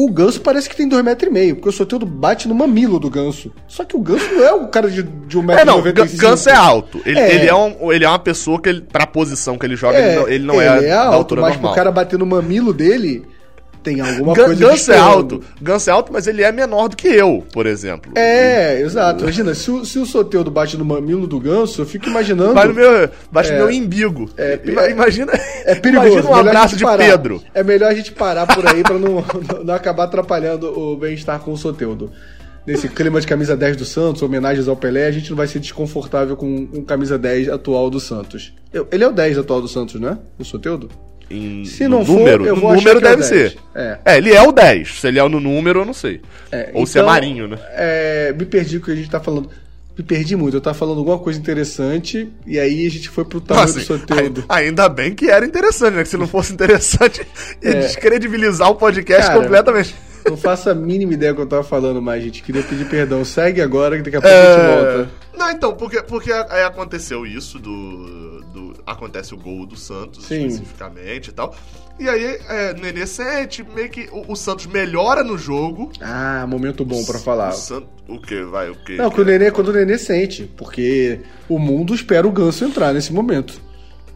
O 0.00 0.08
ganso 0.08 0.40
parece 0.40 0.70
que 0.70 0.76
tem 0.76 0.88
2,5 0.88 1.02
metros, 1.02 1.28
e 1.28 1.34
meio, 1.34 1.56
porque 1.56 1.70
o 1.70 1.72
Soteldo 1.72 2.06
bate 2.06 2.46
no 2.46 2.54
mamilo 2.54 3.00
do 3.00 3.10
ganso. 3.10 3.52
Só 3.66 3.82
que 3.84 3.96
o 3.96 4.00
ganso 4.00 4.32
não 4.32 4.44
é 4.44 4.52
o 4.52 4.68
cara 4.68 4.88
de, 4.88 5.02
de 5.02 5.36
1,95m. 5.36 5.58
É, 5.58 5.64
não, 5.64 5.80
o 5.80 6.16
ganso 6.16 6.48
é 6.48 6.54
alto. 6.54 7.00
Ele 7.04 7.18
é. 7.18 7.34
ele 7.34 7.48
é, 7.48 7.54
um, 7.56 7.92
ele 7.92 8.04
é 8.04 8.08
uma 8.08 8.18
pessoa 8.20 8.62
que, 8.62 8.68
ele, 8.68 8.80
pra 8.80 9.08
posição 9.08 9.58
que 9.58 9.66
ele 9.66 9.74
joga, 9.74 9.98
é, 9.98 10.10
ele 10.10 10.16
não, 10.16 10.28
ele 10.28 10.44
não 10.44 10.60
é, 10.60 10.86
é 10.86 10.92
alto, 10.92 11.14
altura 11.16 11.40
mas 11.40 11.54
normal. 11.54 11.72
pro 11.72 11.76
cara 11.76 11.90
bater 11.90 12.16
no 12.16 12.24
mamilo 12.24 12.72
dele, 12.72 13.26
tem 13.82 14.00
alguma 14.00 14.34
coisa 14.34 14.54
Ganso 14.54 14.92
é 14.92 14.98
alto. 14.98 15.42
Ganso 15.60 15.90
é 15.90 15.92
alto, 15.92 16.12
mas 16.12 16.26
ele 16.26 16.42
é 16.42 16.50
menor 16.52 16.88
do 16.88 16.96
que 16.96 17.08
eu, 17.08 17.44
por 17.52 17.66
exemplo. 17.66 18.12
É, 18.14 18.80
exato. 18.80 19.24
Imagina, 19.24 19.54
se 19.54 19.70
o, 19.70 19.84
se 19.84 19.98
o 19.98 20.06
Soteudo 20.06 20.50
bate 20.50 20.76
no 20.76 20.84
mamilo 20.84 21.26
do 21.26 21.38
Ganso, 21.38 21.82
eu 21.82 21.86
fico 21.86 22.08
imaginando... 22.08 22.54
Bate 22.54 22.68
no 22.68 22.74
meu, 22.74 23.10
bate 23.30 23.50
é, 23.50 23.56
meu 23.56 23.70
imbigo. 23.70 24.30
É, 24.36 24.60
imagina, 24.90 25.32
é 25.64 25.74
perigoso. 25.76 26.08
Imagina 26.08 26.30
um 26.30 26.34
abraço 26.34 26.76
de 26.76 26.84
parar. 26.84 27.04
Pedro. 27.04 27.42
É 27.54 27.62
melhor 27.62 27.90
a 27.90 27.94
gente 27.94 28.12
parar 28.12 28.46
por 28.46 28.66
aí 28.66 28.82
pra 28.82 28.98
não, 28.98 29.24
não 29.64 29.74
acabar 29.74 30.04
atrapalhando 30.04 30.66
o 30.78 30.96
bem-estar 30.96 31.40
com 31.40 31.52
o 31.52 31.56
Soteudo. 31.56 32.10
Nesse 32.68 32.86
clima 32.86 33.18
de 33.18 33.26
camisa 33.26 33.56
10 33.56 33.78
do 33.78 33.84
Santos, 33.86 34.20
homenagens 34.20 34.68
ao 34.68 34.76
Pelé, 34.76 35.06
a 35.06 35.10
gente 35.10 35.30
não 35.30 35.36
vai 35.38 35.46
ser 35.46 35.58
desconfortável 35.58 36.36
com 36.36 36.68
um 36.70 36.84
camisa 36.84 37.16
10 37.16 37.48
atual 37.48 37.88
do 37.88 37.98
Santos. 37.98 38.52
Ele 38.92 39.04
é 39.04 39.08
o 39.08 39.12
10 39.12 39.38
atual 39.38 39.62
do 39.62 39.68
Santos, 39.68 39.98
não 39.98 40.10
é? 40.10 40.18
O 40.38 40.44
Soteudo? 40.44 40.90
Em 41.30 41.64
Se 41.64 41.86
não 41.86 42.02
número. 42.02 42.44
For, 42.44 42.48
eu 42.48 42.56
vou 42.56 42.74
número 42.74 43.00
deve 43.00 43.22
é 43.22 43.24
ser. 43.24 43.56
É. 43.74 43.98
é. 44.04 44.16
ele 44.16 44.32
é 44.32 44.42
o 44.42 44.52
10. 44.52 45.00
Se 45.00 45.08
ele 45.08 45.18
é 45.18 45.28
no 45.28 45.40
número, 45.40 45.80
eu 45.80 45.84
não 45.84 45.92
sei. 45.92 46.20
É, 46.50 46.70
Ou 46.72 46.82
então, 46.82 46.86
se 46.86 46.98
é 46.98 47.00
então, 47.00 47.12
marinho, 47.12 47.48
né? 47.48 47.58
É, 47.70 48.34
me 48.36 48.44
perdi 48.46 48.78
o 48.78 48.80
que 48.80 48.90
a 48.90 48.94
gente 48.94 49.10
tá 49.10 49.20
falando. 49.20 49.50
Me 49.96 50.04
perdi 50.04 50.36
muito. 50.36 50.56
Eu 50.56 50.60
tava 50.60 50.74
falando 50.74 50.98
alguma 50.98 51.18
coisa 51.18 51.38
interessante 51.38 52.30
e 52.46 52.58
aí 52.58 52.86
a 52.86 52.90
gente 52.90 53.08
foi 53.08 53.24
pro 53.24 53.40
tamanho 53.40 53.66
Nossa, 53.66 53.80
do 53.80 53.84
sorteio. 53.84 54.44
Ainda 54.48 54.88
bem 54.88 55.14
que 55.14 55.28
era 55.28 55.44
interessante, 55.44 55.94
né? 55.94 56.02
Que 56.02 56.08
se 56.08 56.16
não 56.16 56.28
fosse 56.28 56.52
interessante, 56.52 57.20
ia 57.62 57.70
é. 57.70 57.80
descredibilizar 57.80 58.70
o 58.70 58.76
podcast 58.76 59.26
Cara, 59.26 59.40
completamente. 59.40 59.94
Não 60.24 60.36
faço 60.36 60.70
a 60.70 60.74
mínima 60.74 61.14
ideia 61.14 61.32
do 61.32 61.36
que 61.36 61.42
eu 61.42 61.46
tava 61.46 61.64
falando 61.64 62.00
mais, 62.00 62.22
gente. 62.22 62.42
Queria 62.42 62.62
pedir 62.62 62.88
perdão. 62.88 63.24
Segue 63.24 63.60
agora 63.60 63.96
que 63.96 64.02
daqui 64.02 64.16
a 64.16 64.20
pouco 64.20 64.36
é... 64.36 64.40
a 64.40 64.56
gente 64.56 64.84
volta. 64.84 65.27
Não, 65.38 65.50
então, 65.52 65.72
porque, 65.72 66.02
porque 66.02 66.32
aí 66.32 66.64
aconteceu 66.64 67.24
isso 67.24 67.60
do, 67.60 68.40
do. 68.52 68.74
Acontece 68.84 69.32
o 69.32 69.36
gol 69.36 69.64
do 69.64 69.76
Santos 69.76 70.24
Sim. 70.24 70.46
especificamente 70.46 71.28
e 71.28 71.32
tal. 71.32 71.54
E 71.98 72.08
aí, 72.08 72.38
é, 72.48 72.74
Nenê 72.74 73.06
sente, 73.06 73.62
meio 73.62 73.88
que 73.88 74.08
o, 74.10 74.32
o, 74.32 74.36
Santos 74.36 74.66
melhora 74.66 75.22
no 75.22 75.38
jogo. 75.38 75.92
Ah, 76.00 76.44
momento 76.48 76.84
bom 76.84 77.04
para 77.04 77.20
falar. 77.20 77.54
O, 78.08 78.14
o 78.14 78.20
que? 78.20 78.42
Vai, 78.42 78.68
o 78.68 78.74
que? 78.84 78.96
Não, 78.96 79.10
que 79.10 79.20
o 79.20 79.24
Nenê, 79.24 79.52
quando 79.52 79.68
o 79.68 79.72
Nenê 79.72 79.96
sente, 79.96 80.44
porque 80.56 81.20
o 81.48 81.58
mundo 81.58 81.94
espera 81.94 82.26
o 82.26 82.32
Ganso 82.32 82.64
entrar 82.64 82.92
nesse 82.92 83.12
momento. 83.12 83.60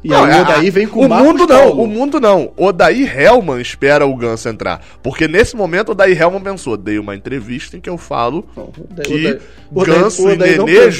E 0.04 0.08
não, 0.08 0.24
aí 0.24 0.38
o 0.38 0.42
Odaí 0.42 0.70
vem 0.70 0.86
com 0.86 1.06
o 1.06 1.08
Marcos 1.08 1.28
mundo 1.28 1.46
não, 1.46 1.58
Paulo. 1.58 1.82
o 1.82 1.86
mundo 1.86 2.20
não. 2.20 2.52
O 2.56 2.66
Odaí 2.66 3.04
Helman 3.04 3.60
espera 3.60 4.04
o 4.04 4.16
Ganso 4.16 4.48
entrar. 4.48 4.84
Porque 5.02 5.28
nesse 5.28 5.54
momento 5.54 5.90
o 5.90 5.92
Odaí 5.92 6.12
Helman 6.12 6.40
pensou, 6.40 6.76
dei 6.76 6.98
uma 6.98 7.14
entrevista 7.14 7.76
em 7.76 7.80
que 7.80 7.88
eu 7.88 7.96
falo 7.96 8.44
não, 8.56 8.72
Odaí, 8.90 9.06
que 9.06 9.40
Odaí, 9.72 10.00
Ganso 10.00 10.28
Odaí, 10.28 10.54
e 10.54 10.58
Nenê... 10.58 10.90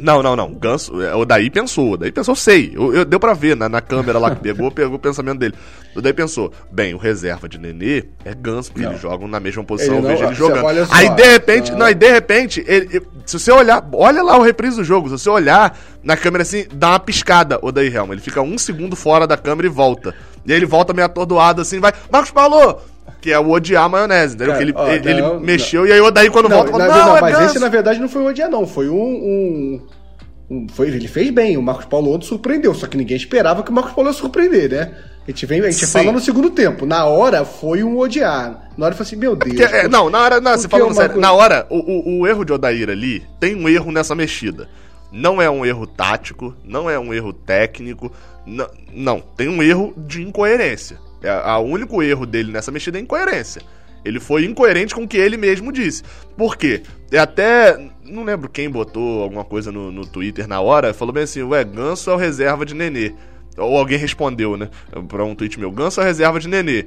Não. 0.00 0.22
Não, 0.22 0.36
não. 0.36 0.52
Ganso, 0.54 1.00
é, 1.02 1.14
o 1.14 1.24
Daí 1.24 1.50
pensou. 1.50 1.92
O 1.92 1.96
Daí 1.96 2.12
pensou, 2.12 2.34
sei. 2.34 2.72
Eu, 2.74 2.94
eu, 2.94 3.04
deu 3.04 3.18
pra 3.18 3.34
ver 3.34 3.56
na, 3.56 3.68
na 3.68 3.80
câmera 3.80 4.18
lá 4.18 4.34
que 4.34 4.42
pegou, 4.42 4.70
pegou 4.72 4.96
o 4.96 4.98
pensamento 4.98 5.38
dele. 5.38 5.54
O 5.94 6.00
Daí 6.00 6.12
pensou, 6.12 6.52
bem, 6.70 6.94
o 6.94 6.98
reserva 6.98 7.48
de 7.48 7.58
Nenê 7.58 8.04
é 8.24 8.34
Ganso, 8.34 8.70
porque 8.70 8.84
não. 8.84 8.92
eles 8.92 9.02
jogam 9.02 9.26
na 9.26 9.40
mesma 9.40 9.64
posição, 9.64 9.96
ele 9.96 10.02
não, 10.02 10.10
vejo 10.10 10.24
ele 10.24 10.34
jogando. 10.34 10.66
Aí 10.90 11.08
de 11.10 11.22
repente, 11.22 11.70
não. 11.72 11.78
não, 11.78 11.86
aí 11.86 11.94
de 11.94 12.10
repente, 12.10 12.64
ele, 12.66 13.02
se 13.26 13.38
você 13.38 13.50
olhar, 13.50 13.86
olha 13.92 14.22
lá 14.22 14.38
o 14.38 14.42
reprise 14.42 14.76
do 14.76 14.84
jogo, 14.84 15.08
se 15.08 15.18
você 15.18 15.30
olhar 15.30 15.76
na 16.02 16.16
câmera 16.16 16.42
assim, 16.42 16.66
dá 16.72 16.90
uma 16.90 17.00
piscada 17.00 17.58
o 17.62 17.72
Daí 17.72 17.94
Helm. 17.94 18.12
Ele 18.12 18.20
fica 18.20 18.40
um 18.40 18.56
segundo 18.56 18.94
fora 18.94 19.26
da 19.26 19.36
câmera 19.36 19.66
e 19.66 19.70
volta. 19.70 20.14
E 20.46 20.52
aí 20.52 20.58
ele 20.58 20.66
volta 20.66 20.92
meio 20.92 21.06
atordoado 21.06 21.60
assim, 21.60 21.80
vai, 21.80 21.92
Marcos 22.10 22.30
Paulo! 22.30 22.80
Que 23.20 23.32
é 23.32 23.38
o 23.38 23.50
odiar 23.50 23.88
maionese, 23.88 24.34
entendeu? 24.34 24.54
Cara, 24.54 24.62
ele, 24.64 24.72
ó, 24.76 24.88
ele, 24.88 25.20
não, 25.20 25.34
ele 25.36 25.46
mexeu 25.46 25.82
não. 25.82 25.88
e 25.88 25.92
aí 25.92 26.00
o 26.00 26.10
Daí 26.10 26.30
quando 26.30 26.48
volta, 26.48 26.70
não, 26.70 26.78
fala, 26.78 26.88
não, 26.88 27.06
não, 27.06 27.16
é 27.16 27.20
mas 27.20 27.40
esse 27.40 27.58
na 27.58 27.68
verdade 27.68 27.98
não 28.00 28.08
foi 28.08 28.22
o 28.22 28.26
odiar 28.26 28.50
não, 28.50 28.66
foi 28.66 28.88
um, 28.88 29.82
um, 30.50 30.66
foi, 30.72 30.88
ele 30.88 31.08
fez 31.08 31.30
bem, 31.30 31.56
o 31.56 31.62
Marcos 31.62 31.84
Paulo 31.84 32.12
ontem 32.12 32.26
surpreendeu, 32.26 32.72
só 32.74 32.86
que 32.86 32.96
ninguém 32.96 33.16
esperava 33.16 33.62
que 33.62 33.70
o 33.70 33.74
Marcos 33.74 33.92
Paulo 33.92 34.08
ia 34.08 34.14
surpreender, 34.14 34.70
né? 34.70 34.94
A 35.26 35.30
gente, 35.30 35.44
vem, 35.44 35.60
a 35.60 35.70
gente 35.70 35.86
fala 35.86 36.10
no 36.10 36.20
segundo 36.20 36.48
tempo. 36.48 36.86
Na 36.86 37.04
hora 37.04 37.44
foi 37.44 37.84
um 37.84 37.98
odiar. 37.98 38.70
Na 38.78 38.86
hora 38.86 38.94
foi 38.94 39.04
assim, 39.04 39.16
meu 39.16 39.36
Deus. 39.36 39.60
é, 39.60 39.86
não, 39.86 40.08
na 40.08 40.20
hora, 40.20 40.40
não, 40.40 40.52
você 40.52 40.66
falando 40.66 40.94
sério, 40.94 41.20
na 41.20 41.32
hora, 41.32 41.66
o, 41.68 41.76
o, 41.76 42.20
o, 42.20 42.26
erro 42.26 42.46
de 42.46 42.52
Odair 42.54 42.88
ali 42.88 43.22
tem 43.38 43.54
um 43.54 43.68
erro 43.68 43.92
nessa 43.92 44.14
mexida. 44.14 44.70
Não 45.12 45.40
é 45.40 45.50
um 45.50 45.66
erro 45.66 45.86
tático, 45.86 46.54
não 46.64 46.88
é 46.88 46.98
um 46.98 47.12
erro 47.12 47.34
técnico, 47.34 48.10
não, 48.46 48.70
não 48.90 49.20
tem 49.20 49.50
um 49.50 49.62
erro 49.62 49.92
de 49.98 50.22
incoerência. 50.22 50.98
É, 51.22 51.52
o 51.56 51.60
único 51.60 52.02
erro 52.02 52.26
dele 52.26 52.52
nessa 52.52 52.70
mexida 52.70 52.98
é 52.98 53.00
incoerência. 53.00 53.62
Ele 54.04 54.20
foi 54.20 54.44
incoerente 54.44 54.94
com 54.94 55.02
o 55.02 55.08
que 55.08 55.16
ele 55.16 55.36
mesmo 55.36 55.72
disse. 55.72 56.02
Por 56.36 56.56
quê? 56.56 56.82
É 57.10 57.18
até. 57.18 57.76
Não 58.04 58.24
lembro 58.24 58.48
quem 58.48 58.70
botou 58.70 59.22
alguma 59.22 59.44
coisa 59.44 59.72
no, 59.72 59.90
no 59.90 60.06
Twitter 60.06 60.46
na 60.46 60.60
hora, 60.60 60.94
falou 60.94 61.12
bem 61.12 61.24
assim: 61.24 61.42
Ué, 61.42 61.64
Ganso 61.64 62.10
é 62.10 62.14
o 62.14 62.16
reserva 62.16 62.64
de 62.64 62.74
Nenê. 62.74 63.14
Ou 63.56 63.76
alguém 63.76 63.98
respondeu, 63.98 64.56
né? 64.56 64.70
Pra 65.08 65.24
um 65.24 65.34
tweet 65.34 65.58
meu: 65.58 65.70
Ganso 65.70 66.00
é 66.00 66.04
o 66.04 66.06
reserva 66.06 66.38
de 66.38 66.48
Nenê. 66.48 66.86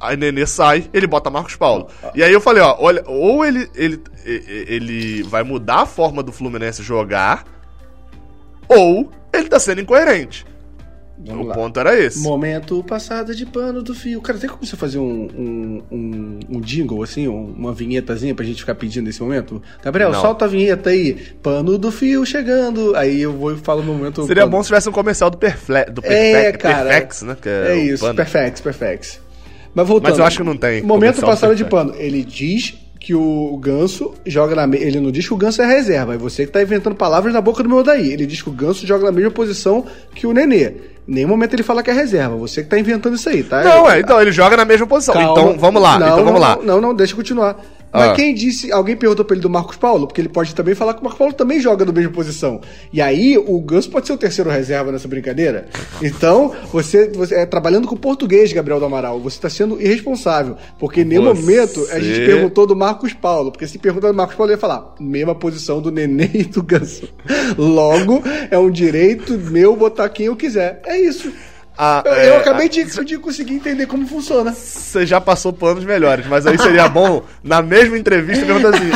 Aí 0.00 0.16
Nenê 0.16 0.46
sai, 0.46 0.88
ele 0.92 1.06
bota 1.06 1.30
Marcos 1.30 1.56
Paulo. 1.56 1.88
E 2.14 2.22
aí 2.22 2.32
eu 2.32 2.40
falei: 2.40 2.62
Ó, 2.62 2.76
olha, 2.80 3.02
ou 3.06 3.44
ele, 3.44 3.68
ele, 3.74 4.02
ele 4.24 5.22
vai 5.24 5.42
mudar 5.42 5.82
a 5.82 5.86
forma 5.86 6.22
do 6.22 6.32
Fluminense 6.32 6.82
jogar, 6.82 7.44
ou 8.68 9.10
ele 9.32 9.48
tá 9.48 9.60
sendo 9.60 9.82
incoerente. 9.82 10.46
Vamos 11.18 11.46
o 11.46 11.48
lá. 11.48 11.54
ponto 11.54 11.80
era 11.80 11.98
esse. 11.98 12.20
Momento 12.20 12.82
passada 12.84 13.34
de 13.34 13.46
pano 13.46 13.82
do 13.82 13.94
fio. 13.94 14.20
Cara, 14.20 14.38
tem 14.38 14.48
como 14.48 14.64
você 14.64 14.76
fazer 14.76 14.98
um, 14.98 15.28
um, 15.36 15.82
um, 15.90 16.38
um 16.50 16.60
jingle, 16.60 17.02
assim, 17.02 17.26
uma 17.26 17.72
vinhetazinha 17.72 18.34
pra 18.34 18.44
gente 18.44 18.60
ficar 18.60 18.74
pedindo 18.74 19.06
nesse 19.06 19.22
momento? 19.22 19.62
Gabriel, 19.82 20.12
Não. 20.12 20.20
solta 20.20 20.44
a 20.44 20.48
vinheta 20.48 20.90
aí. 20.90 21.14
Pano 21.42 21.78
do 21.78 21.90
fio 21.90 22.24
chegando. 22.26 22.94
Aí 22.96 23.22
eu 23.22 23.32
vou 23.32 23.52
e 23.52 23.56
falo 23.56 23.82
no 23.82 23.94
momento. 23.94 24.26
Seria 24.26 24.42
pano. 24.42 24.52
bom 24.56 24.62
se 24.62 24.68
tivesse 24.68 24.88
um 24.88 24.92
comercial 24.92 25.30
do, 25.30 25.38
Perfle, 25.38 25.84
do 25.86 26.02
Perfex, 26.02 26.34
é, 26.34 26.52
cara, 26.52 26.90
Perfex, 26.90 27.22
né? 27.22 27.36
é, 27.46 27.72
é 27.72 27.76
isso, 27.78 28.14
Perfex, 28.14 28.60
Perfex. 28.60 29.20
Mas 29.74 29.86
voltando. 29.86 30.10
Mas 30.10 30.18
eu 30.18 30.24
acho 30.24 30.38
que 30.38 30.44
não 30.44 30.56
tem. 30.56 30.82
Momento 30.82 31.20
passada 31.20 31.54
de 31.54 31.64
pano. 31.64 31.94
Ele 31.96 32.24
diz 32.24 32.74
que 33.06 33.14
o 33.14 33.56
Ganso 33.58 34.14
joga 34.26 34.56
na 34.56 34.66
me... 34.66 34.78
Ele 34.78 34.98
não 34.98 35.12
diz 35.12 35.28
que 35.28 35.32
o 35.32 35.36
Ganso 35.36 35.62
é 35.62 35.64
reserva. 35.64 36.14
É 36.14 36.18
você 36.18 36.44
que 36.44 36.50
tá 36.50 36.60
inventando 36.60 36.96
palavras 36.96 37.32
na 37.32 37.40
boca 37.40 37.62
do 37.62 37.68
meu 37.68 37.80
daí. 37.80 38.12
Ele 38.12 38.26
diz 38.26 38.42
que 38.42 38.48
o 38.48 38.52
Ganso 38.52 38.84
joga 38.84 39.04
na 39.04 39.12
mesma 39.12 39.30
posição 39.30 39.86
que 40.12 40.26
o 40.26 40.32
Nenê. 40.32 40.72
Em 41.06 41.14
nenhum 41.14 41.28
momento 41.28 41.54
ele 41.54 41.62
fala 41.62 41.84
que 41.84 41.90
é 41.90 41.92
reserva. 41.92 42.34
Você 42.34 42.64
que 42.64 42.68
tá 42.68 42.76
inventando 42.76 43.14
isso 43.14 43.28
aí, 43.28 43.44
tá? 43.44 43.62
Não, 43.62 43.88
é, 43.88 44.00
então 44.00 44.20
ele 44.20 44.32
joga 44.32 44.56
na 44.56 44.64
mesma 44.64 44.88
posição. 44.88 45.14
Calma. 45.14 45.30
Então 45.30 45.56
vamos 45.56 45.80
lá, 45.80 46.00
Não, 46.00 46.06
então 46.08 46.24
vamos 46.24 46.32
não, 46.32 46.40
lá. 46.40 46.56
Não, 46.56 46.64
não, 46.64 46.80
não, 46.80 46.94
deixa 46.96 47.12
eu 47.12 47.16
continuar. 47.16 47.64
Mas 47.96 48.10
Ah. 48.10 48.14
quem 48.14 48.34
disse. 48.34 48.70
Alguém 48.72 48.96
perguntou 48.96 49.24
pra 49.24 49.34
ele 49.34 49.42
do 49.42 49.50
Marcos 49.50 49.76
Paulo, 49.76 50.06
porque 50.06 50.20
ele 50.20 50.28
pode 50.28 50.54
também 50.54 50.74
falar 50.74 50.94
que 50.94 51.00
o 51.00 51.04
Marcos 51.04 51.18
Paulo 51.18 51.32
também 51.34 51.60
joga 51.60 51.84
na 51.84 51.92
mesma 51.92 52.12
posição. 52.12 52.60
E 52.92 53.00
aí, 53.00 53.36
o 53.38 53.60
Ganso 53.60 53.90
pode 53.90 54.06
ser 54.06 54.12
o 54.12 54.16
terceiro 54.18 54.50
reserva 54.50 54.92
nessa 54.92 55.08
brincadeira. 55.08 55.68
Então, 56.02 56.52
você, 56.72 57.08
você 57.08 57.34
é 57.36 57.46
trabalhando 57.46 57.88
com 57.88 57.96
português, 57.96 58.52
Gabriel 58.52 58.78
do 58.78 58.86
Amaral. 58.86 59.20
Você 59.20 59.36
está 59.36 59.48
sendo 59.50 59.80
irresponsável. 59.80 60.56
Porque 60.78 61.00
em 61.00 61.04
nenhum 61.04 61.24
Você- 61.24 61.40
momento 61.40 61.86
a 61.90 61.98
gente 61.98 62.24
perguntou 62.26 62.66
do 62.66 62.76
Marcos 62.76 63.12
Paulo. 63.12 63.50
Porque 63.50 63.66
se 63.66 63.78
perguntar 63.78 64.08
do 64.08 64.14
Marcos 64.14 64.36
Paulo, 64.36 64.50
ele 64.50 64.56
ia 64.56 64.60
falar: 64.60 64.94
mesma 65.00 65.34
posição 65.34 65.80
do 65.80 65.90
Nenê 65.90 66.30
e 66.34 66.44
do 66.44 66.62
Ganso. 66.62 67.08
Logo, 67.56 68.22
é 68.50 68.58
um 68.58 68.70
direito 68.70 69.32
meu 69.38 69.74
botar 69.76 70.08
quem 70.08 70.26
eu 70.26 70.36
quiser. 70.36 70.80
É 70.84 70.98
isso. 71.00 71.32
Ah, 71.78 72.02
Eu, 72.06 72.12
é, 72.14 72.28
eu 72.30 72.36
acabei 72.38 72.68
de, 72.68 72.84
de 73.04 73.18
conseguir 73.18 73.54
entender 73.54 73.86
como 73.86 74.06
funciona. 74.06 74.52
Você 74.52 75.04
já 75.04 75.20
passou 75.20 75.52
por 75.52 75.70
anos 75.70 75.84
melhores, 75.84 76.26
mas 76.26 76.46
aí 76.46 76.56
seria 76.58 76.88
bom, 76.88 77.22
na 77.42 77.60
mesma 77.60 77.98
entrevista, 77.98 78.46
perguntar 78.46 78.70
assim: 78.76 78.90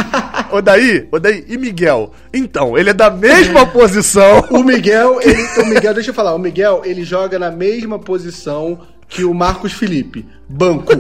Ô 0.50 0.62
daí, 0.62 1.06
ô 1.12 1.18
daí, 1.18 1.44
e 1.46 1.58
Miguel? 1.58 2.12
Então, 2.32 2.78
ele 2.78 2.90
é 2.90 2.94
da 2.94 3.10
mesma 3.10 3.66
posição. 3.66 4.40
O 4.50 4.62
Miguel, 4.62 5.20
ele, 5.22 5.42
o 5.62 5.66
Miguel, 5.66 5.94
deixa 5.94 6.10
eu 6.10 6.14
falar, 6.14 6.34
o 6.34 6.38
Miguel, 6.38 6.82
ele 6.84 7.04
joga 7.04 7.38
na 7.38 7.50
mesma 7.50 7.98
posição 7.98 8.80
que 9.08 9.24
o 9.24 9.32
Marcos 9.34 9.72
Felipe, 9.72 10.26
banco. 10.48 10.92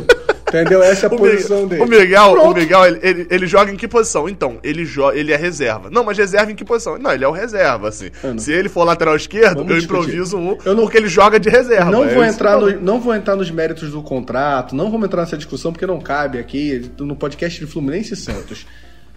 Entendeu? 0.50 0.82
Essa 0.82 1.06
é 1.06 1.08
a 1.08 1.12
O 1.14 1.16
posição 1.16 1.66
dele. 1.66 1.82
o 1.82 1.86
Miguel, 1.86 2.32
o. 2.32 2.52
Miguel 2.54 2.84
ele, 2.86 2.98
ele, 3.02 3.26
ele 3.30 3.46
joga 3.46 3.70
em 3.72 3.76
que 3.76 3.86
posição? 3.86 4.28
Então, 4.28 4.58
ele, 4.64 4.84
jo 4.84 5.10
ele 5.12 5.32
é 5.32 5.36
reserva. 5.36 5.88
Não, 5.90 6.02
mas 6.04 6.18
reserva 6.18 6.50
em 6.50 6.54
que 6.56 6.64
posição? 6.64 6.98
Não, 6.98 7.12
ele 7.12 7.24
é 7.24 7.28
o 7.28 7.32
reserva, 7.32 7.88
assim. 7.88 8.10
Se 8.36 8.52
ele 8.52 8.68
for 8.68 8.84
lateral 8.84 9.14
esquerdo, 9.14 9.58
vamos 9.58 9.70
eu 9.70 9.78
discutir. 9.78 10.00
improviso 10.02 10.36
um, 10.36 10.58
Eu 10.64 10.74
não- 10.74 10.82
porque 10.82 10.98
ele 10.98 11.08
joga 11.08 11.38
de 11.38 11.48
reserva. 11.48 11.90
Não 11.90 12.04
É 12.04 12.14
vou, 12.14 12.24
entrar 12.24 12.58
no, 12.60 12.70
não 12.80 13.00
vou 13.00 13.14
entrar 13.14 13.36
nos 13.36 13.50
méritos 13.50 13.90
do 13.90 14.02
contrato, 14.02 14.74
não 14.74 14.90
vamos 14.90 15.06
entrar 15.06 15.22
nessa 15.22 15.36
discussão 15.36 15.72
porque 15.72 15.86
não 15.86 16.00
cabe 16.00 16.38
aqui 16.38 16.90
no 16.98 17.14
podcast 17.14 17.58
de 17.64 17.70
Fluminense 17.70 18.14
e 18.14 18.16
Santos. 18.16 18.66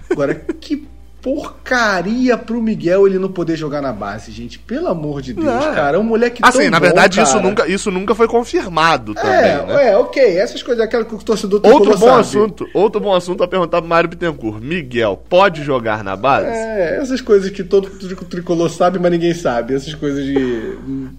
Agora, 0.10 0.36
que 0.36 0.88
porcaria 1.24 2.38
pro 2.38 2.62
Miguel 2.62 3.08
ele 3.08 3.18
não 3.18 3.30
poder 3.32 3.56
jogar 3.56 3.82
na 3.82 3.94
base, 3.94 4.32
gente. 4.32 4.60
Pelo 4.60 4.88
amor 4.90 5.22
de 5.22 5.34
Deus, 5.34 5.46
Não. 5.48 5.74
cara. 5.74 5.96
É 5.98 6.00
um 6.00 6.04
moleque 6.04 6.42
Assim, 6.44 6.64
tão 6.64 6.70
na 6.72 6.80
bom, 6.80 6.86
verdade, 6.86 7.22
isso, 7.22 7.40
nunca, 7.40 7.68
isso 7.68 7.90
nunca 7.90 8.14
foi 8.14 8.28
confirmado 8.28 9.14
também, 9.14 9.32
É, 9.32 9.66
né? 9.66 9.90
é, 9.92 9.98
ok. 9.98 10.22
Essas 10.38 10.62
coisas, 10.62 10.84
aquela 10.84 11.06
que 11.06 11.16
o 11.16 11.18
torcedor 11.20 11.62
Outro 11.64 11.98
bom 11.98 12.08
sabe. 12.08 12.20
assunto, 12.20 12.68
outro 12.74 13.00
bom 13.02 13.16
assunto 13.16 13.44
a 13.44 13.48
perguntar 13.48 13.80
pro 13.82 13.90
Mário 13.90 14.10
Bittencourt. 14.10 14.62
Miguel, 14.62 15.22
pode 15.30 15.64
jogar 15.64 16.04
na 16.04 16.16
base? 16.16 16.48
É, 16.48 16.98
essas 17.02 17.22
coisas 17.22 17.50
que 17.50 17.64
todo 17.64 17.90
tri- 17.90 18.16
tricolor 18.16 18.70
sabe, 18.70 19.00
mas 19.00 19.12
ninguém 19.12 19.34
sabe. 19.34 19.74
Essas 19.76 19.94
coisas 19.96 20.24
de. 20.26 20.74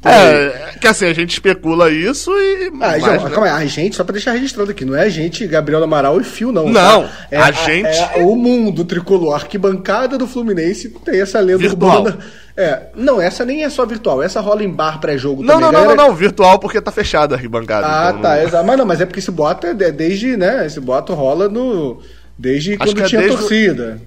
É, 0.04 0.74
que 0.80 0.86
assim, 0.86 1.06
a 1.06 1.14
gente 1.14 1.32
especula 1.32 1.90
isso 1.90 2.30
e. 2.30 2.66
Ah, 2.66 2.70
mas, 2.74 3.02
já, 3.02 3.12
né? 3.12 3.30
calma 3.30 3.46
aí, 3.46 3.64
a 3.64 3.66
gente, 3.66 3.96
só 3.96 4.04
pra 4.04 4.12
deixar 4.12 4.32
registrado 4.32 4.70
aqui, 4.70 4.84
não 4.84 4.94
é 4.94 5.02
a 5.02 5.08
gente, 5.08 5.46
Gabriel 5.46 5.82
Amaral 5.82 6.20
e 6.20 6.24
Fio, 6.24 6.52
não. 6.52 6.68
Não, 6.68 7.02
tá? 7.04 7.10
é 7.30 7.38
a 7.38 7.50
gente- 7.50 7.84
É 8.14 8.22
o 8.24 8.34
mundo 8.36 8.84
tricolor, 8.84 9.34
a 9.34 9.40
arquibancada 9.94 10.18
do 10.18 10.26
Fluminense 10.26 10.88
tem 11.04 11.20
essa 11.20 11.40
lenda 11.40 11.58
Virtual. 11.58 11.96
urbana. 11.98 12.18
É, 12.56 12.82
não, 12.94 13.20
essa 13.20 13.44
nem 13.44 13.64
é 13.64 13.70
só 13.70 13.84
virtual, 13.84 14.22
essa 14.22 14.40
rola 14.40 14.62
em 14.62 14.68
bar 14.70 15.00
pré-jogo 15.00 15.42
Não, 15.42 15.54
também. 15.54 15.60
não, 15.62 15.72
não, 15.72 15.78
não, 15.80 15.88
galera. 15.96 16.08
não, 16.10 16.14
virtual 16.16 16.58
porque 16.58 16.80
tá 16.80 16.92
fechada 16.92 17.34
a 17.34 17.36
arquibancada. 17.36 17.86
Ah, 17.86 18.08
então 18.10 18.22
tá, 18.22 18.36
não- 18.36 18.42
exato. 18.42 18.66
Mas 18.66 18.78
não, 18.78 18.86
mas 18.86 19.00
é 19.00 19.06
porque 19.06 19.18
esse 19.20 19.30
boato 19.30 19.66
é 19.66 19.74
de- 19.74 19.90
desde, 19.92 20.36
né? 20.36 20.64
Esse 20.66 20.78
boato 20.80 21.14
rola 21.14 21.48
no. 21.48 22.00
Desde 22.38 22.76
quando 22.76 22.94
que 22.94 23.02
é 23.02 23.04
tinha 23.06 23.20
desde 23.22 23.36
o- 23.36 23.40
torcida. 23.40 24.00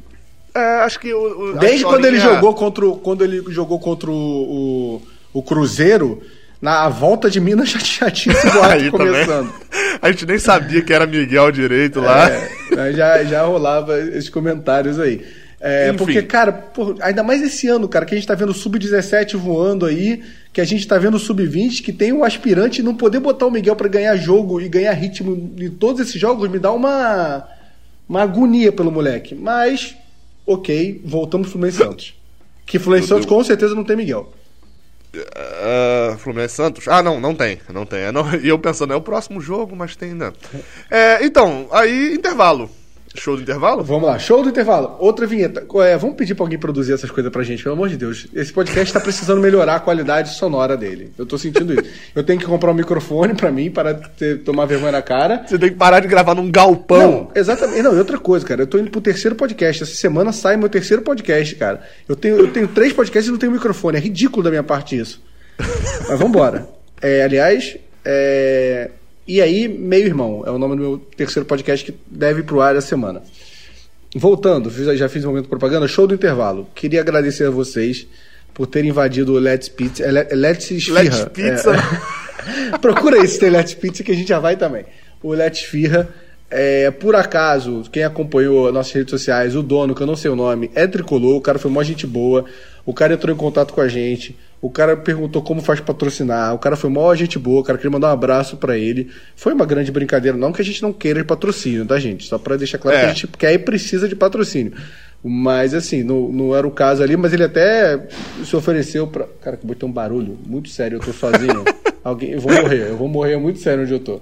É, 0.56 0.60
acho 0.84 1.00
que 1.00 1.14
o. 1.14 1.52
o- 1.52 1.58
Desde 1.60 1.84
quando 1.84 2.06
ele 2.06 2.18
historinha- 2.18 2.36
jogou 2.42 2.54
contra 2.54 2.86
o, 2.88 2.98
quando 2.98 3.24
ele 3.24 3.44
jogou 3.50 3.80
contra 3.80 4.10
o, 4.10 4.14
o, 4.14 5.40
o 5.40 5.44
Cruzeiro, 5.44 6.22
na 6.62 6.88
volta 6.90 7.30
de 7.30 7.40
Minas 7.42 7.68
já, 7.72 7.80
já 7.80 8.10
tinha 8.10 8.34
esse 8.34 8.50
boato 8.50 8.66
Aí 8.74 8.90
também. 8.92 9.08
começando. 9.08 9.54
A 10.02 10.10
gente 10.12 10.26
nem 10.26 10.40
sabia 10.40 10.82
que 10.82 10.94
era 10.94 11.06
Miguel 11.06 11.52
direito 11.52 12.00
lá. 12.00 12.30
É, 12.30 12.94
já, 12.94 13.24
já 13.24 13.44
rolava 13.44 14.00
esses 14.00 14.30
comentários 14.30 15.00
aí. 15.00 15.26
É, 15.60 15.92
porque, 15.94 16.22
cara, 16.22 16.52
pô, 16.52 16.96
ainda 17.02 17.24
mais 17.24 17.42
esse 17.42 17.68
ano, 17.68 17.88
cara, 17.88 18.06
que 18.06 18.14
a 18.14 18.18
gente 18.18 18.28
tá 18.28 18.36
vendo 18.36 18.50
o 18.50 18.54
Sub-17 18.54 19.36
voando 19.36 19.88
aí, 19.88 20.24
que 20.54 20.62
a 20.62 20.66
gente 20.66 20.88
tá 20.88 21.00
vendo 21.00 21.16
o 21.16 21.20
Sub-20, 21.20 21.82
que 21.84 21.92
tem 21.92 22.14
um 22.14 22.24
aspirante 22.24 22.84
não 22.84 22.94
poder 22.94 23.20
botar 23.20 23.48
o 23.48 23.52
Miguel 23.52 23.76
pra 23.76 23.88
ganhar 23.88 24.16
jogo 24.18 24.62
e 24.62 24.70
ganhar 24.70 24.94
ritmo 24.94 25.56
em 25.58 25.70
todos 25.70 26.02
esses 26.02 26.20
jogos 26.22 26.50
me 26.50 26.60
dá 26.60 26.72
uma, 26.72 27.48
uma 28.08 28.22
agonia 28.22 28.72
pelo 28.72 28.92
moleque. 28.92 29.34
Mas, 29.34 29.96
ok, 30.46 31.02
voltamos 31.04 31.48
pro 31.48 31.54
Fluminense 31.54 31.78
Santos. 31.84 32.14
Que 32.66 32.78
Fluminense 32.78 33.08
Santos 33.08 33.26
com 33.26 33.44
certeza 33.44 33.74
não 33.74 33.84
tem 33.84 33.96
Miguel. 33.96 34.32
Ah, 35.36 36.16
Fluminense 36.20 36.56
Santos? 36.56 36.88
Ah, 36.88 37.02
não, 37.02 37.20
não 37.20 37.34
tem. 37.34 37.60
Não 37.74 37.86
tem. 37.86 38.00
É, 38.00 38.12
E 38.44 38.48
eu 38.48 38.60
pensando, 38.60 38.94
é 38.94 38.96
o 38.96 39.02
próximo 39.02 39.42
jogo, 39.42 39.76
mas 39.76 39.96
tem 39.96 40.12
ainda. 40.12 40.34
É, 40.90 41.26
então, 41.26 41.68
aí, 41.72 42.14
intervalo. 42.14 42.70
Show 43.20 43.36
do 43.36 43.42
intervalo? 43.42 43.84
Vamos 43.84 44.08
lá, 44.08 44.20
show 44.20 44.44
do 44.44 44.50
intervalo. 44.50 44.96
Outra 45.00 45.26
vinheta. 45.26 45.66
É? 45.86 45.98
Vamos 45.98 46.16
pedir 46.16 46.36
pra 46.36 46.44
alguém 46.44 46.58
produzir 46.58 46.94
essas 46.94 47.10
coisas 47.10 47.32
pra 47.32 47.44
gente, 47.44 47.64
pelo 47.64 47.74
amor 47.74 47.90
de 47.90 47.98
Deus. 47.98 48.28
Esse 48.34 48.54
podcast 48.54 48.94
tá 48.94 49.00
precisando 49.00 49.42
melhorar 49.42 49.76
a 49.76 49.80
qualidade 49.80 50.36
sonora 50.36 50.78
dele. 50.78 51.12
Eu 51.18 51.26
tô 51.26 51.38
sentindo 51.38 51.74
isso. 51.74 51.84
Eu 52.16 52.24
tenho 52.24 52.40
que 52.40 52.46
comprar 52.46 52.72
um 52.72 52.76
microfone 52.76 53.34
pra 53.34 53.52
mim, 53.52 53.72
para 53.72 53.96
ter, 53.96 54.44
tomar 54.44 54.66
vergonha 54.66 54.92
na 54.92 55.02
cara. 55.02 55.44
Você 55.46 55.58
tem 55.58 55.70
que 55.70 55.76
parar 55.76 56.00
de 56.00 56.08
gravar 56.08 56.36
num 56.36 56.52
galpão. 56.52 57.12
Não, 57.12 57.32
exatamente. 57.36 57.82
Não, 57.82 57.96
e 57.96 57.98
outra 57.98 58.20
coisa, 58.20 58.46
cara. 58.46 58.62
Eu 58.62 58.68
tô 58.68 58.78
indo 58.78 58.92
pro 58.92 59.02
terceiro 59.02 59.36
podcast. 59.36 59.84
Essa 59.84 59.96
semana 59.96 60.32
sai 60.32 60.56
meu 60.56 60.70
terceiro 60.70 61.02
podcast, 61.02 61.56
cara. 61.56 61.82
Eu 62.08 62.16
tenho, 62.16 62.38
eu 62.38 62.52
tenho 62.52 62.68
três 62.68 62.94
podcasts 62.94 63.28
e 63.28 63.32
não 63.32 63.40
tenho 63.40 63.52
microfone. 63.52 63.98
É 63.98 64.00
ridículo 64.00 64.44
da 64.44 64.50
minha 64.50 64.64
parte 64.64 64.98
isso. 64.98 65.22
Mas 66.08 66.20
vambora. 66.20 66.68
É, 67.02 67.24
aliás, 67.24 67.78
é... 68.06 68.92
E 69.28 69.42
aí, 69.42 69.68
Meio 69.68 70.06
Irmão, 70.06 70.44
é 70.46 70.52
o 70.52 70.58
nome 70.58 70.76
do 70.76 70.82
meu 70.82 70.98
terceiro 71.18 71.46
podcast 71.46 71.86
que 71.86 71.98
deve 72.10 72.40
ir 72.40 72.44
pro 72.44 72.62
ar 72.62 72.76
essa 72.76 72.88
semana. 72.88 73.22
Voltando, 74.16 74.70
já 74.96 75.10
fiz 75.10 75.24
um 75.26 75.28
momento 75.30 75.44
de 75.44 75.50
propaganda, 75.50 75.88
show 75.88 76.08
do 76.08 76.14
intervalo. 76.16 76.68
Queria 76.74 77.02
agradecer 77.02 77.46
a 77.46 77.50
vocês 77.52 78.08
por 78.54 78.66
terem 78.68 78.90
invadido 78.90 79.34
o 79.34 79.40
Let's 79.40 79.68
Pizza. 79.68 80.04
é 80.04 80.12
Le- 80.12 80.28
Let's 80.34 80.72
Esfirra. 80.72 81.02
Let's 81.02 81.26
Pizza. 81.26 81.72
É. 82.74 82.78
Procura 82.80 83.18
aí 83.22 83.28
se 83.28 83.38
tem 83.38 83.50
Let's 83.50 83.74
Pizza 83.74 84.02
que 84.04 84.12
a 84.12 84.16
gente 84.16 84.30
já 84.30 84.40
vai 84.40 84.56
também. 84.56 84.86
O 85.22 85.34
Let's 85.34 85.60
Firra. 85.62 86.08
É, 86.50 86.90
por 86.92 87.14
acaso, 87.14 87.84
quem 87.92 88.06
acompanhou 88.06 88.72
nossas 88.72 88.94
redes 88.94 89.12
sociais, 89.12 89.54
o 89.54 89.62
dono, 89.62 89.94
que 89.94 90.02
eu 90.02 90.08
não 90.08 90.16
sei 90.16 90.32
o 90.32 90.36
nome, 90.36 90.72
é 90.74 90.88
tricolor, 90.88 91.36
o 91.36 91.42
cara 91.42 91.60
foi 91.60 91.70
mó 91.70 91.84
gente 91.84 92.08
boa, 92.08 92.46
o 92.86 92.94
cara 92.94 93.16
entrou 93.16 93.36
em 93.36 93.38
contato 93.38 93.74
com 93.74 93.82
a 93.82 93.88
gente, 93.90 94.34
o 94.62 94.70
cara 94.70 94.98
perguntou 94.98 95.42
como 95.42 95.62
faz 95.62 95.80
patrocinar, 95.80 96.54
o 96.54 96.58
cara 96.60 96.76
foi 96.76 96.90
mó 96.90 97.14
gente 97.16 97.38
boa, 97.38 97.62
o 97.62 97.64
cara 97.64 97.78
queria 97.78 97.92
mandar 97.92 98.08
um 98.10 98.12
abraço 98.14 98.58
pra 98.58 98.78
ele. 98.78 99.10
Foi 99.36 99.54
uma 99.54 99.66
grande 99.66 99.92
brincadeira, 99.92 100.38
não 100.38 100.52
que 100.52 100.62
a 100.62 100.66
gente 100.66 100.82
não 100.82 100.92
queira 100.92 101.20
de 101.22 101.26
patrocínio, 101.26 101.86
tá, 101.86 102.00
gente? 102.00 102.26
Só 102.28 102.38
pra 102.38 102.56
deixar 102.58 102.78
claro 102.80 102.98
É. 102.98 103.02
que 103.02 103.06
a 103.06 103.10
gente 103.14 103.28
quer 103.28 103.54
e 103.54 103.60
precisa 103.60 104.08
de 104.08 104.16
patrocínio. 104.16 104.74
Mas 105.24 105.74
assim, 105.74 106.04
não, 106.04 106.30
não 106.32 106.56
era 106.56 106.66
o 106.68 106.72
caso 106.72 107.02
ali, 107.04 107.18
mas 107.18 107.34
ele 107.34 107.44
até 107.44 108.08
se 108.46 108.56
ofereceu 108.56 109.08
pra. 109.08 109.26
Cara, 109.42 109.58
que 109.58 109.66
botei 109.66 109.88
um 109.88 109.92
barulho 109.92 110.38
muito 110.46 110.70
sério, 110.70 110.98
eu 110.98 111.00
tô 111.02 111.12
sozinho. 111.12 111.64
Alguém, 112.04 112.32
eu 112.32 112.40
vou 112.40 112.52
morrer, 112.54 112.90
eu 112.90 112.98
vou 112.98 113.08
morrer 113.08 113.38
muito 113.38 113.60
sério 113.60 113.84
onde 113.84 113.92
eu 113.94 114.00
tô. 114.00 114.14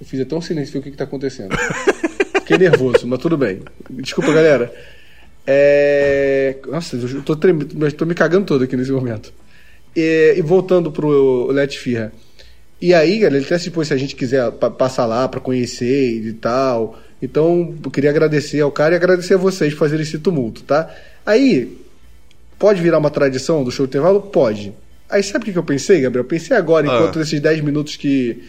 Eu 0.00 0.06
fiz 0.06 0.20
até 0.20 0.34
um 0.34 0.40
silêncio, 0.40 0.78
o 0.78 0.82
que, 0.82 0.90
que 0.90 0.96
tá 0.96 1.04
acontecendo. 1.04 1.54
Fiquei 2.40 2.58
nervoso, 2.58 3.06
mas 3.06 3.18
tudo 3.18 3.36
bem. 3.36 3.60
Desculpa, 3.90 4.32
galera. 4.32 4.72
É... 5.46 6.56
Nossa, 6.66 6.96
eu 6.96 7.22
tô, 7.22 7.36
tremendo, 7.36 7.74
mas 7.78 7.92
tô 7.92 8.04
me 8.04 8.14
cagando 8.14 8.46
todo 8.46 8.64
aqui 8.64 8.76
nesse 8.76 8.90
momento. 8.92 9.32
E, 9.94 10.34
e 10.36 10.42
voltando 10.42 10.90
pro 10.90 11.46
Let 11.52 11.76
Firra. 11.76 12.12
E 12.80 12.92
aí, 12.92 13.18
galera, 13.20 13.36
ele 13.38 13.46
até 13.46 13.58
se 13.58 13.70
se 13.84 13.94
a 13.94 13.96
gente 13.96 14.14
quiser 14.14 14.50
pa- 14.52 14.70
passar 14.70 15.06
lá 15.06 15.26
pra 15.28 15.40
conhecer 15.40 16.20
e 16.26 16.32
tal. 16.34 16.98
Então, 17.22 17.74
eu 17.82 17.90
queria 17.90 18.10
agradecer 18.10 18.60
ao 18.60 18.70
cara 18.70 18.94
e 18.94 18.96
agradecer 18.96 19.34
a 19.34 19.38
vocês 19.38 19.72
por 19.72 19.80
fazerem 19.80 20.02
esse 20.02 20.18
tumulto, 20.18 20.62
tá? 20.62 20.90
Aí, 21.24 21.78
pode 22.58 22.82
virar 22.82 22.98
uma 22.98 23.08
tradição 23.10 23.64
do 23.64 23.70
show 23.70 23.86
de 23.86 23.90
intervalo? 23.90 24.20
Pode. 24.20 24.74
Aí, 25.08 25.22
sabe 25.22 25.48
o 25.48 25.52
que 25.52 25.58
eu 25.58 25.62
pensei, 25.62 26.00
Gabriel? 26.02 26.24
Eu 26.24 26.28
pensei 26.28 26.54
agora, 26.54 26.86
Ah. 26.90 26.94
enquanto 26.96 27.18
esses 27.20 27.40
10 27.40 27.62
minutos 27.62 27.96
que, 27.96 28.42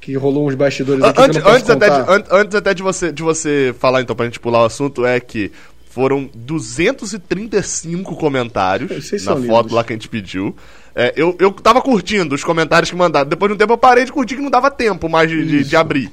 que 0.00 0.14
rolou 0.14 0.46
uns 0.46 0.54
bastidores 0.54 1.02
aqui 1.02 1.22
Antes, 1.22 1.42
antes 1.46 1.70
até, 1.70 1.88
de, 1.88 2.24
antes 2.30 2.54
até 2.54 2.74
de 2.74 2.82
você, 2.82 3.10
de 3.10 3.22
você 3.22 3.74
falar, 3.78 4.02
então, 4.02 4.14
pra 4.14 4.26
gente 4.26 4.38
pular 4.40 4.60
o 4.62 4.66
assunto, 4.66 5.06
é 5.06 5.18
que 5.18 5.50
foram 5.92 6.30
235 6.34 8.16
comentários 8.16 8.90
Vocês 8.90 9.24
na 9.24 9.32
foto 9.36 9.42
lindos. 9.42 9.72
lá 9.72 9.84
que 9.84 9.92
a 9.92 9.96
gente 9.96 10.08
pediu. 10.08 10.56
É, 10.94 11.12
eu, 11.16 11.36
eu 11.38 11.50
tava 11.52 11.80
curtindo 11.80 12.34
os 12.34 12.44
comentários 12.44 12.90
que 12.90 12.96
mandaram. 12.96 13.28
Depois 13.28 13.48
de 13.48 13.54
um 13.54 13.58
tempo 13.58 13.72
eu 13.72 13.78
parei 13.78 14.04
de 14.04 14.12
curtir 14.12 14.36
que 14.36 14.42
não 14.42 14.50
dava 14.50 14.70
tempo 14.70 15.08
mais 15.08 15.30
de, 15.30 15.46
de, 15.46 15.64
de 15.64 15.76
abrir. 15.76 16.10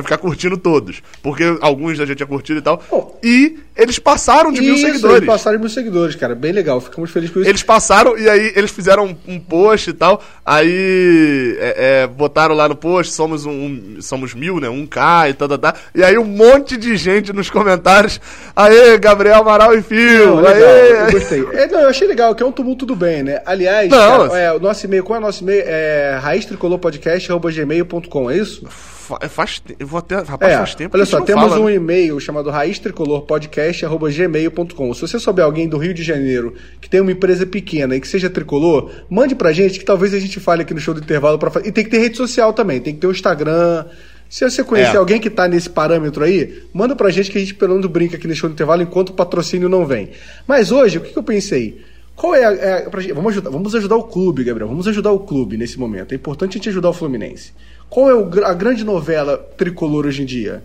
Pra 0.00 0.02
ficar 0.02 0.18
curtindo 0.18 0.56
todos. 0.56 1.02
Porque 1.22 1.44
alguns 1.60 2.00
a 2.00 2.06
gente 2.06 2.16
tinha 2.16 2.26
curtido 2.26 2.58
e 2.58 2.62
tal. 2.62 2.82
e 3.22 3.58
eles 3.76 3.98
passaram 3.98 4.52
de 4.52 4.60
mil 4.60 4.74
Isso, 4.74 4.86
seguidores. 4.86 5.16
eles 5.18 5.26
passaram 5.26 5.56
de 5.56 5.60
mil 5.62 5.70
seguidores, 5.70 6.14
cara. 6.14 6.34
Bem 6.34 6.52
legal. 6.52 6.80
Ficamos 6.80 7.10
felizes 7.10 7.32
com 7.34 7.40
isso. 7.40 7.48
Eles 7.48 7.62
passaram 7.62 8.16
e 8.18 8.28
aí 8.28 8.52
eles 8.54 8.70
fizeram 8.70 9.06
um, 9.06 9.16
um 9.34 9.40
post 9.40 9.90
e 9.90 9.92
tal. 9.92 10.22
Aí 10.44 11.56
é, 11.58 12.02
é, 12.02 12.06
botaram 12.06 12.54
lá 12.54 12.68
no 12.68 12.76
post, 12.76 13.12
somos 13.14 13.46
um, 13.46 13.50
um- 13.50 13.96
somos 14.00 14.34
mil, 14.34 14.60
né? 14.60 14.68
Um 14.68 14.86
K 14.86 15.30
e 15.30 15.34
tal, 15.34 15.48
tal, 15.48 15.58
tal. 15.58 15.74
E 15.94 16.02
aí 16.04 16.18
um 16.18 16.24
monte 16.24 16.76
de 16.76 16.96
gente 16.96 17.32
nos 17.32 17.48
comentários. 17.50 18.20
Aê, 18.54 18.98
Gabriel 18.98 19.40
Amaral 19.40 19.74
e 19.74 19.82
Fio! 19.82 20.26
Não, 20.26 20.36
legal, 20.36 20.68
aê! 20.68 20.92
eu 21.06 21.12
gostei. 21.12 21.40
É, 21.52 21.66
não, 21.68 21.80
eu 21.80 21.88
achei 21.88 22.06
legal, 22.06 22.34
que 22.34 22.42
é 22.42 22.46
um 22.46 22.52
tumulto 22.52 22.84
do 22.84 22.94
bem, 22.96 23.22
né? 23.22 23.40
Aliás, 23.46 23.88
Não, 23.88 24.28
cara, 24.28 24.38
é, 24.38 24.52
o 24.52 24.58
nosso 24.60 24.84
e-mail, 24.86 25.02
qual 25.04 25.16
é 25.16 25.20
o 25.20 25.22
nosso 25.26 25.42
e-mail? 25.42 25.62
É 25.66 26.18
raiztricolorpodcast.gmail.com, 26.20 28.30
é 28.30 28.36
isso? 28.36 28.66
Fa- 29.02 29.18
faz 29.28 29.62
Eu 29.78 29.86
vou 29.86 29.98
até. 29.98 30.16
Rapaz, 30.22 30.52
É, 30.52 30.56
faz 30.58 30.74
tempo 30.74 30.96
olha 30.96 31.04
só, 31.04 31.20
temos 31.22 31.44
fala, 31.50 31.60
um 31.60 31.66
né? 31.66 31.74
e-mail 31.74 32.18
chamado 32.20 32.50
raiztricolorpodcast.gmail.com. 32.50 34.94
Se 34.94 35.00
você 35.00 35.18
souber 35.18 35.44
alguém 35.44 35.68
do 35.68 35.78
Rio 35.78 35.94
de 35.94 36.02
Janeiro 36.02 36.54
que 36.80 36.88
tem 36.88 37.00
uma 37.00 37.12
empresa 37.12 37.44
pequena 37.46 37.96
e 37.96 38.00
que 38.00 38.08
seja 38.08 38.28
tricolor, 38.30 38.90
mande 39.10 39.34
pra 39.34 39.52
gente 39.52 39.78
que 39.78 39.84
talvez 39.84 40.14
a 40.14 40.18
gente 40.18 40.38
fale 40.40 40.62
aqui 40.62 40.72
no 40.74 40.80
show 40.80 40.94
do 40.94 41.00
intervalo 41.00 41.38
para 41.38 41.66
E 41.66 41.72
tem 41.72 41.84
que 41.84 41.90
ter 41.90 41.98
rede 41.98 42.16
social 42.16 42.52
também, 42.52 42.80
tem 42.80 42.94
que 42.94 43.00
ter 43.00 43.06
o 43.06 43.10
Instagram. 43.12 43.84
Se 44.28 44.48
você 44.48 44.64
conhecer 44.64 44.94
É. 44.94 44.98
alguém 44.98 45.20
que 45.20 45.28
tá 45.28 45.46
nesse 45.46 45.68
parâmetro 45.68 46.24
aí, 46.24 46.62
manda 46.72 46.96
pra 46.96 47.10
gente 47.10 47.30
que 47.30 47.36
a 47.36 47.40
gente 47.40 47.54
pelo 47.54 47.74
menos 47.74 47.86
brinca 47.90 48.16
aqui 48.16 48.26
no 48.26 48.34
show 48.34 48.48
do 48.48 48.54
intervalo 48.54 48.80
enquanto 48.82 49.10
o 49.10 49.14
patrocínio 49.14 49.68
não 49.68 49.84
vem. 49.84 50.08
Mas 50.46 50.72
hoje, 50.72 50.96
o 50.98 51.02
que, 51.02 51.12
que 51.12 51.18
eu 51.18 51.22
pensei? 51.22 51.82
Qual 52.16 52.34
é 52.34 52.44
a. 52.44 52.52
é 52.52 52.88
a- 52.90 53.00
gente- 53.00 53.12
vamos, 53.12 53.32
ajudar, 53.32 53.50
vamos 53.50 53.74
ajudar 53.74 53.96
o 53.96 54.04
clube, 54.04 54.42
Gabriel. 54.44 54.68
Vamos 54.68 54.86
ajudar 54.88 55.10
o 55.12 55.18
clube 55.20 55.56
nesse 55.58 55.78
momento. 55.78 56.12
É 56.12 56.14
importante 56.14 56.52
a 56.52 56.54
gente 56.54 56.68
ajudar 56.70 56.88
o 56.90 56.92
Fluminense. 56.94 57.52
Qual 57.92 58.08
é 58.08 58.14
o 58.14 58.46
a 58.46 58.54
grande 58.54 58.84
novela 58.84 59.36
tricolor 59.58 60.06
hoje 60.06 60.22
em 60.22 60.24
dia? 60.24 60.62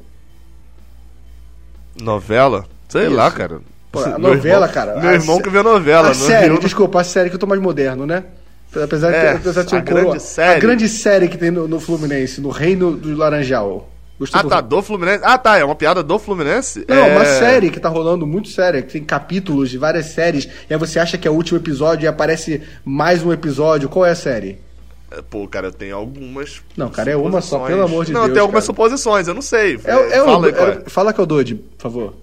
Novela? 2.01 2.65
Sei 2.88 3.07
Isso. 3.07 3.15
lá, 3.15 3.30
cara. 3.30 3.59
Pô, 3.91 3.99
a 3.99 4.17
novela, 4.17 4.65
irmão- 4.65 4.69
cara. 4.73 4.99
Meu 5.01 5.11
irmão 5.11 5.41
que 5.41 5.49
vê 5.49 5.61
novela, 5.61 6.07
A 6.07 6.13
não 6.13 6.13
série, 6.13 6.49
viu? 6.51 6.59
desculpa, 6.59 7.01
a 7.01 7.03
série 7.03 7.30
que 7.30 7.36
eu 7.36 7.39
tô 7.39 7.45
mais 7.47 7.61
moderno, 7.61 8.05
né? 8.05 8.23
Apesar 8.82 9.09
de, 9.11 9.15
É, 9.17 9.32
apesar 9.32 9.63
de 9.63 9.69
ser 9.69 9.75
a 9.75 9.80
um 9.80 9.84
coroa- 9.86 10.01
grande 10.03 10.19
série. 10.23 10.57
A 10.57 10.59
grande 10.59 10.88
série 10.88 11.28
que 11.28 11.38
tem 11.38 11.51
no, 11.51 11.67
no 11.67 11.80
Fluminense, 11.82 12.39
no 12.39 12.49
Reino 12.49 12.95
do 12.95 13.15
Laranjal. 13.15 13.89
Gostou 14.19 14.39
Ah, 14.39 14.43
tá, 14.45 14.61
do 14.61 14.82
Fluminense. 14.82 15.19
Ah, 15.23 15.38
tá, 15.38 15.57
é 15.57 15.63
uma 15.65 15.75
piada 15.75 16.01
do 16.01 16.17
Fluminense? 16.19 16.86
Não, 16.88 16.95
é... 16.95 17.11
uma 17.15 17.25
série 17.25 17.69
que 17.69 17.80
tá 17.80 17.89
rolando 17.89 18.25
muito 18.25 18.47
séria, 18.49 18.82
que 18.82 18.93
tem 18.93 19.03
capítulos 19.03 19.69
de 19.69 19.78
várias 19.78 20.07
séries, 20.07 20.47
e 20.69 20.73
aí 20.73 20.80
você 20.80 20.97
acha 20.97 21.17
que 21.17 21.28
é 21.28 21.32
o 21.32 21.34
último 21.34 21.59
episódio 21.59 22.05
e 22.05 22.07
aparece 22.07 22.61
mais 22.86 23.21
um 23.23 23.34
episódio. 23.34 23.89
Qual 23.89 24.05
é 24.05 24.11
a 24.11 24.15
série? 24.15 24.59
É, 25.12 25.22
Pô, 25.22 25.47
cara, 25.47 25.68
eu 25.68 25.72
tenho 25.72 25.95
algumas. 25.95 26.62
Não, 26.76 26.89
cara, 26.89 27.12
é 27.12 27.16
uma 27.16 27.41
só, 27.41 27.60
pelo 27.60 27.84
amor 27.84 28.05
de 28.05 28.12
não, 28.12 28.22
Deus, 28.22 28.34
tem 28.34 28.41
algumas 28.41 28.64
cara. 28.64 28.74
suposições, 28.74 29.28
eu 29.28 29.34
não 29.34 29.41
sei. 29.41 29.80
É, 29.84 30.18
é 30.18 30.24
Fala 30.24 30.47
é. 30.47 30.51
é- 30.51 30.89
fala 30.89 31.14
que 31.14 31.20
é 31.20 31.24
o 31.24 31.26
Dodge, 31.26 31.55
por 31.55 31.84
favor. 31.84 32.14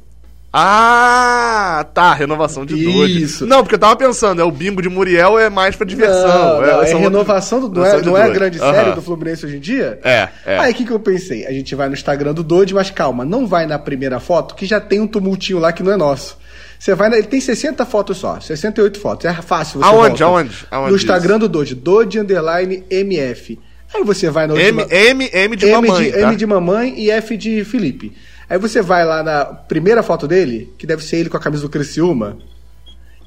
Ah, 0.56 1.84
tá, 1.92 2.14
renovação 2.14 2.64
de 2.64 2.76
Dodge. 2.76 3.22
Isso. 3.22 3.44
Não, 3.44 3.64
porque 3.64 3.74
eu 3.74 3.78
tava 3.78 3.96
pensando, 3.96 4.40
é 4.40 4.44
o 4.44 4.52
bimbo 4.52 4.80
de 4.80 4.88
Muriel 4.88 5.36
é 5.36 5.50
mais 5.50 5.74
pra 5.74 5.84
diversão. 5.84 6.28
Não, 6.28 6.60
não, 6.60 6.82
é, 6.82 6.86
são 6.86 7.00
renovação 7.00 7.60
do. 7.60 7.68
Não 7.68 7.84
é, 7.84 7.96
renovação 7.96 8.00
de 8.02 8.08
não 8.08 8.16
é 8.16 8.22
a 8.22 8.28
grande 8.28 8.60
Aham. 8.60 8.72
série 8.72 8.92
do 8.92 9.02
Fluminense 9.02 9.46
hoje 9.46 9.56
em 9.56 9.60
dia? 9.60 9.98
É, 10.04 10.28
é. 10.46 10.58
Aí 10.58 10.72
o 10.72 10.74
que, 10.76 10.84
que 10.84 10.92
eu 10.92 11.00
pensei? 11.00 11.44
A 11.44 11.50
gente 11.50 11.74
vai 11.74 11.88
no 11.88 11.94
Instagram 11.94 12.32
do 12.32 12.44
Dodge, 12.44 12.72
mas 12.72 12.88
calma, 12.88 13.24
não 13.24 13.48
vai 13.48 13.66
na 13.66 13.80
primeira 13.80 14.20
foto, 14.20 14.54
que 14.54 14.64
já 14.64 14.80
tem 14.80 15.00
um 15.00 15.08
tumultinho 15.08 15.58
lá 15.58 15.72
que 15.72 15.82
não 15.82 15.90
é 15.90 15.96
nosso. 15.96 16.38
Você 16.78 16.94
vai 16.94 17.12
Ele 17.12 17.26
tem 17.26 17.40
60 17.40 17.84
fotos 17.86 18.18
só, 18.18 18.38
68 18.40 18.98
fotos. 19.00 19.24
É 19.24 19.34
fácil 19.34 19.80
você 19.80 19.86
Aonde, 19.86 20.22
volta. 20.22 20.24
aonde? 20.24 20.66
Aonde 20.70 20.90
No 20.90 20.96
Instagram 20.96 21.38
do 21.38 21.48
Dodge, 21.48 21.74
Dodge 21.74 22.18
Underline 22.18 22.84
MF. 22.90 23.58
Aí 23.94 24.02
você 24.02 24.28
vai 24.28 24.46
na 24.46 24.54
M, 24.54 24.82
última... 24.82 24.98
M, 24.98 25.30
M 25.32 25.56
de 25.56 25.66
M 25.66 25.72
mamãe, 25.88 26.04
de, 26.04 26.12
tá? 26.12 26.20
M 26.20 26.36
de 26.36 26.46
mamãe 26.46 26.94
e 26.98 27.10
F 27.10 27.36
de 27.36 27.64
Felipe. 27.64 28.12
Aí 28.48 28.58
você 28.58 28.82
vai 28.82 29.04
lá 29.04 29.22
na 29.22 29.44
primeira 29.44 30.02
foto 30.02 30.26
dele, 30.26 30.72
que 30.76 30.86
deve 30.86 31.02
ser 31.04 31.16
ele 31.16 31.30
com 31.30 31.36
a 31.36 31.40
camisa 31.40 31.62
do 31.62 31.68
Criciúma, 31.68 32.36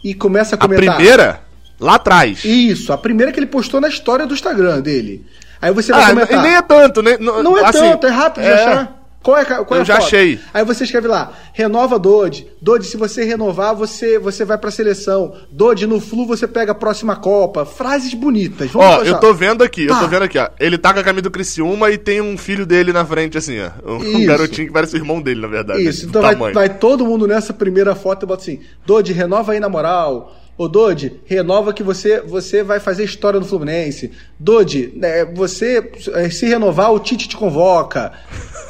e 0.03 0.13
começa 0.13 0.55
a 0.55 0.57
A 0.57 0.61
comentar. 0.61 0.95
primeira, 0.95 1.41
lá 1.79 1.95
atrás. 1.95 2.43
Isso, 2.43 2.91
a 2.93 2.97
primeira 2.97 3.31
que 3.31 3.39
ele 3.39 3.47
postou 3.47 3.81
na 3.81 3.87
história 3.87 4.27
do 4.27 4.33
Instagram 4.33 4.81
dele. 4.81 5.25
Aí 5.61 5.73
você 5.73 5.91
vai 5.91 6.03
ah, 6.03 6.09
comentar. 6.09 6.39
e 6.39 6.41
nem 6.41 6.55
é 6.55 6.61
tanto, 6.61 7.01
né? 7.01 7.17
Não 7.17 7.57
é 7.57 7.65
assim, 7.65 7.79
tanto, 7.79 8.05
é 8.05 8.09
rápido 8.09 8.43
de 8.43 8.49
achar. 8.49 8.96
Qual 9.23 9.35
é, 9.37 9.43
qual 9.43 9.65
é 9.77 9.81
Eu 9.81 9.85
já 9.85 9.95
foto? 9.95 10.05
achei. 10.05 10.39
Aí 10.53 10.63
você 10.63 10.85
escreve 10.85 11.07
lá, 11.07 11.33
renova 11.51 11.99
Dodge. 11.99 12.47
Dodge, 12.61 12.87
se 12.87 12.95
você 12.95 13.25
renovar, 13.25 13.75
você, 13.75 14.17
você 14.17 14.45
vai 14.45 14.57
pra 14.57 14.71
seleção. 14.71 15.33
Dodge, 15.51 15.85
no 15.85 15.99
Flu 15.99 16.25
você 16.25 16.47
pega 16.47 16.71
a 16.71 16.75
próxima 16.75 17.15
Copa. 17.15 17.65
Frases 17.65 18.13
bonitas. 18.13 18.71
Vamos 18.71 18.87
Ó, 18.87 19.01
achar. 19.01 19.05
eu 19.07 19.19
tô 19.19 19.33
vendo 19.33 19.63
aqui, 19.63 19.83
eu 19.83 19.89
Tá. 19.89 19.99
tô 19.99 20.07
vendo 20.07 20.23
aqui, 20.23 20.37
ó. 20.37 20.47
Ele 20.59 20.77
tá 20.77 20.93
com 20.93 20.99
a 20.99 21.03
camisa 21.03 21.23
do 21.23 21.31
Criciúma 21.31 21.91
e 21.91 21.97
tem 21.97 22.21
um 22.21 22.37
filho 22.37 22.65
dele 22.65 22.93
na 22.93 23.03
frente, 23.03 23.37
assim, 23.37 23.57
ó. 23.59 23.91
Um 23.97 24.01
Isso. 24.19 24.27
garotinho 24.27 24.67
que 24.67 24.73
parece 24.73 24.95
o 24.95 24.97
irmão 24.97 25.21
dele, 25.21 25.41
na 25.41 25.47
verdade. 25.47 25.83
Isso, 25.85 26.05
então 26.05 26.21
vai, 26.21 26.35
vai 26.35 26.69
todo 26.77 27.05
mundo 27.05 27.27
nessa 27.27 27.51
primeira 27.53 27.95
foto 27.95 28.23
e 28.23 28.27
bota 28.27 28.43
assim: 28.43 28.61
Dodge, 28.85 29.11
renova 29.11 29.51
aí 29.51 29.59
na 29.59 29.67
moral. 29.67 30.33
Ô 30.57 30.67
Dodge, 30.67 31.19
renova 31.25 31.71
que 31.71 31.83
você, 31.83 32.19
você 32.21 32.63
vai 32.63 32.79
fazer 32.79 33.03
história 33.03 33.39
no 33.39 33.45
Fluminense. 33.45 34.11
Dodge, 34.39 34.91
né, 34.95 35.23
você 35.25 35.91
eh, 36.15 36.29
se 36.31 36.47
renovar, 36.47 36.91
o 36.91 36.99
Tite 36.99 37.27
te 37.29 37.37
convoca. 37.37 38.11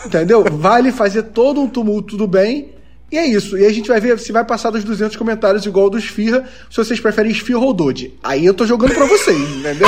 Entendeu? 0.06 0.44
Vale 0.52 0.92
fazer 0.92 1.24
todo 1.24 1.62
um 1.62 1.68
tumulto 1.70 2.18
do 2.18 2.28
bem. 2.28 2.72
E 3.10 3.18
é 3.18 3.26
isso. 3.26 3.58
E 3.58 3.66
a 3.66 3.72
gente 3.72 3.88
vai 3.88 4.02
ver 4.02 4.20
se 4.20 4.34
vai 4.34 4.44
passar 4.44 4.70
dos 4.70 4.84
200 4.84 5.16
comentários 5.16 5.66
igual 5.66 5.90
do 5.90 5.98
Esfirra, 5.98 6.44
se 6.70 6.76
vocês 6.76 7.00
preferem 7.00 7.32
Esfirra 7.32 7.60
ou 7.60 7.74
Dodge. 7.74 8.14
Aí 8.22 8.46
eu 8.46 8.54
tô 8.54 8.66
jogando 8.66 8.94
pra 8.94 9.06
vocês, 9.06 9.50
entendeu? 9.56 9.88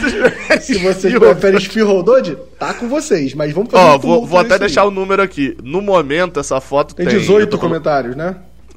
se 0.62 0.78
vocês 0.78 1.18
preferem 1.18 1.58
Esfirra 1.58 1.92
ou 1.92 2.02
Dodge, 2.02 2.34
tá 2.58 2.72
com 2.72 2.88
vocês. 2.88 3.34
Mas 3.34 3.52
vamos 3.52 3.70
fazer 3.70 3.84
Ó, 3.84 3.96
um 3.96 3.98
vou, 3.98 4.26
vou 4.26 4.38
até 4.38 4.48
nesse 4.48 4.54
aí. 4.54 4.68
deixar 4.68 4.84
o 4.86 4.90
número 4.90 5.20
aqui. 5.22 5.54
No 5.62 5.82
momento, 5.82 6.40
essa 6.40 6.58
foto 6.58 6.94
Tem 6.94 7.06
tem. 7.06 7.18
18 7.18 7.42
eu 7.42 7.46
tô 7.46 7.58
colo- 7.58 7.68
comentários, 7.74 8.16
né? 8.16 8.36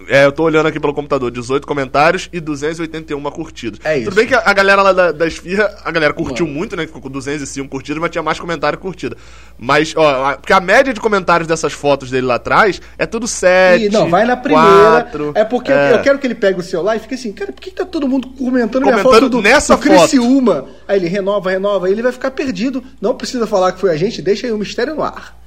É, 0.10 0.26
eu 0.26 0.32
tô 0.32 0.44
olhando 0.44 0.66
aqui 0.68 0.80
pelo 0.80 0.94
computador, 0.94 1.30
18 1.30 1.68
comentários 1.68 2.28
e 2.34 2.40
281 2.40 3.22
curtidas. 3.32 3.80
É 3.84 3.96
isso. 3.98 4.06
Tudo 4.06 4.16
bem 4.16 4.26
que 4.28 4.34
a, 4.34 4.42
a 4.44 4.54
galera 4.54 4.82
lá 4.82 4.92
da, 4.92 5.12
da 5.12 5.28
Esfirra, 5.28 5.74
a 5.86 5.92
galera 5.92 6.14
curtiu 6.14 6.48
muito, 6.48 6.76
né? 6.76 6.88
Ficou 6.88 7.02
com 7.02 7.10
205 7.10 7.70
curtidas, 7.70 8.02
mas 8.02 8.10
tinha 8.10 8.24
mais 8.24 8.40
comentário 8.40 8.78
e 8.78 8.80
curtida. 8.80 9.16
Mas, 9.58 9.94
ó, 9.96 10.34
porque 10.36 10.52
a 10.54 10.60
média 10.60 10.94
de 10.94 11.00
comentários 11.00 11.48
dessas 11.48 11.74
fotos 11.74 12.10
dele 12.10 12.26
lá 12.26 12.36
atrás 12.36 12.82
é 12.98 13.06
tudo 13.06 13.28
7. 13.28 13.86
Ih, 13.86 13.90
não, 13.90 14.10
vai 14.10 14.26
na 14.26 14.36
primeira. 14.36 15.02
4, 15.04 15.32
é 15.36 15.44
porque 15.46 15.72
eu- 15.72 15.76
Eu, 15.76 16.02
quero 16.02 16.18
que 16.18 16.26
ele 16.28 16.36
pegue 16.36 16.60
o 16.60 16.64
celular 16.64 16.96
e 16.96 17.00
fique 17.00 17.14
assim, 17.16 17.32
cara, 17.32 17.52
por 17.52 17.62
que, 17.62 17.70
que 17.70 17.76
tá 17.78 17.86
todo 17.86 18.08
mundo 18.08 18.30
comentando, 18.30 18.84
minha 18.84 18.94
Comentando 18.98 19.14
foto 19.22 19.30
do, 19.30 19.42
nessa 19.42 19.76
do 19.76 19.82
Criciúma? 19.82 20.66
Aí 20.88 20.98
ele 20.98 21.08
renova, 21.08 21.52
renova, 21.52 21.86
aí 21.86 21.92
ele 21.92 22.02
vai 22.02 22.12
ficar 22.12 22.32
perdido. 22.32 22.84
Não 23.00 23.14
precisa 23.16 23.46
falar 23.46 23.74
que 23.74 23.80
foi 23.80 23.92
a 23.92 23.98
gente, 23.98 24.22
deixa 24.22 24.48
aí 24.48 24.54
o 24.54 24.58
mistério 24.58 24.96
no 24.96 25.04
ar. 25.04 25.38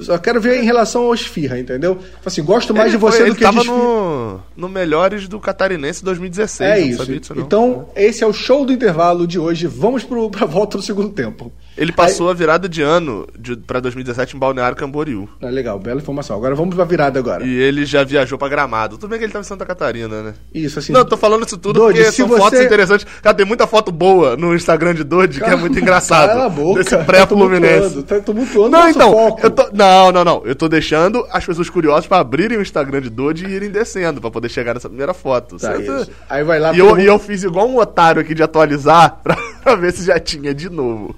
Só 0.00 0.18
quero 0.18 0.40
ver 0.40 0.60
em 0.60 0.64
relação 0.64 1.04
ao 1.04 1.14
Esfirra, 1.14 1.58
entendeu? 1.58 1.94
Fala 1.96 2.04
Assim, 2.26 2.42
gosto 2.42 2.74
mais 2.74 2.88
Ele 2.88 2.98
de 2.98 3.00
você 3.00 3.18
foi- 3.18 3.28
do 3.30 3.32
que 3.34 3.38
de 3.38 3.44
tava 3.44 3.58
Esfirra. 3.60 3.76
no, 3.78 4.40
no 4.56 4.68
Melhores 4.68 5.26
do 5.28 5.40
Catarinense 5.40 6.04
2016. 6.04 6.70
É 6.70 6.80
isso. 6.80 7.06
disso. 7.06 7.34
Então, 7.36 7.88
esse 7.96 8.22
é 8.22 8.26
o 8.26 8.32
show 8.32 8.64
do 8.66 8.72
intervalo 8.72 9.26
de 9.26 9.38
hoje. 9.38 9.66
Vamos 9.66 10.04
pro, 10.04 10.28
pra 10.30 10.44
volta 10.46 10.76
do 10.76 10.82
segundo 10.82 11.10
tempo. 11.10 11.50
Ele 11.76 11.92
passou 11.92 12.30
a 12.30 12.34
virada 12.34 12.68
de 12.68 12.80
ano 12.82 13.26
de, 13.38 13.56
pra 13.56 13.80
2017 13.80 14.34
em 14.36 14.38
Balneário 14.38 14.76
Camboriú. 14.76 15.28
Ah, 15.42 15.46
legal, 15.48 15.78
bela 15.78 16.00
informação. 16.00 16.36
Agora 16.36 16.54
vamos 16.54 16.74
pra 16.74 16.84
virada 16.84 17.18
agora. 17.18 17.44
E 17.44 17.54
ele 17.54 17.84
já 17.84 18.02
viajou 18.02 18.38
pra 18.38 18.48
Gramado. 18.48 18.96
Tudo 18.96 19.10
bem 19.10 19.18
que 19.18 19.24
ele 19.24 19.32
tava 19.32 19.42
em 19.44 19.46
Santa 19.48 19.66
Catarina, 19.66 20.22
né? 20.22 20.34
Isso, 20.54 20.78
assim. 20.78 20.92
Não, 20.92 21.00
eu 21.00 21.04
tô 21.04 21.16
falando 21.16 21.44
isso 21.46 21.58
tudo 21.58 21.78
Dodge, 21.80 21.98
porque 21.98 22.12
são 22.12 22.28
você- 22.28 22.38
fotos 22.40 22.60
interessantes. 22.60 23.06
Cara, 23.22 23.36
tem 23.36 23.44
muita 23.46 23.66
foto 23.66 23.92
boa 23.92 24.36
no 24.36 24.54
Instagram 24.54 24.94
de 24.94 25.04
Dodge 25.04 25.40
que 25.40 25.50
é 25.50 25.56
muito 25.56 25.78
engraçado. 25.78 26.28
Cala 26.28 26.46
a 26.46 26.48
boca. 26.48 26.82
Desse 26.82 26.96
pré-Fluminense. 27.04 28.02
Tá 28.04 28.20
tumultuando 28.20 28.70
Não, 28.70 28.88
então, 28.88 29.12
foco. 29.12 29.40
eu 29.42 29.50
tô, 29.50 29.68
não, 29.72 30.12
não, 30.12 30.24
não. 30.24 30.42
Eu 30.44 30.54
tô 30.54 30.68
deixando 30.68 31.26
as 31.30 31.44
pessoas 31.44 31.68
curiosas 31.68 32.06
pra 32.06 32.18
abrirem 32.20 32.58
o 32.58 32.62
Instagram 32.62 33.00
de 33.02 33.10
Dodge 33.10 33.44
e 33.46 33.50
irem 33.50 33.70
descendo 33.70 34.20
pra 34.20 34.30
poder 34.30 34.48
chegar 34.48 34.74
nessa 34.74 34.88
primeira 34.88 35.12
foto. 35.12 35.56
Tá, 35.58 35.76
Certo? 35.76 36.10
Aí 36.28 36.42
vai 36.42 36.58
lá 36.58 36.72
E 36.74 36.78
eu, 36.78 36.86
mundo- 36.88 37.00
e 37.00 37.06
eu 37.06 37.18
fiz 37.18 37.42
igual 37.44 37.68
um 37.68 37.76
otário 37.78 38.20
aqui 38.20 38.34
de 38.34 38.42
atualizar 38.42 39.20
pra, 39.22 39.36
pra 39.62 39.74
ver 39.74 39.92
se 39.92 40.04
já 40.04 40.18
tinha 40.18 40.54
de 40.54 40.70
novo. 40.70 41.14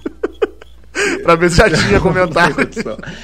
pra 1.22 1.34
ver 1.34 1.50
se 1.50 1.56
já 1.56 1.70
tinha 1.70 2.00
comentário. 2.00 2.56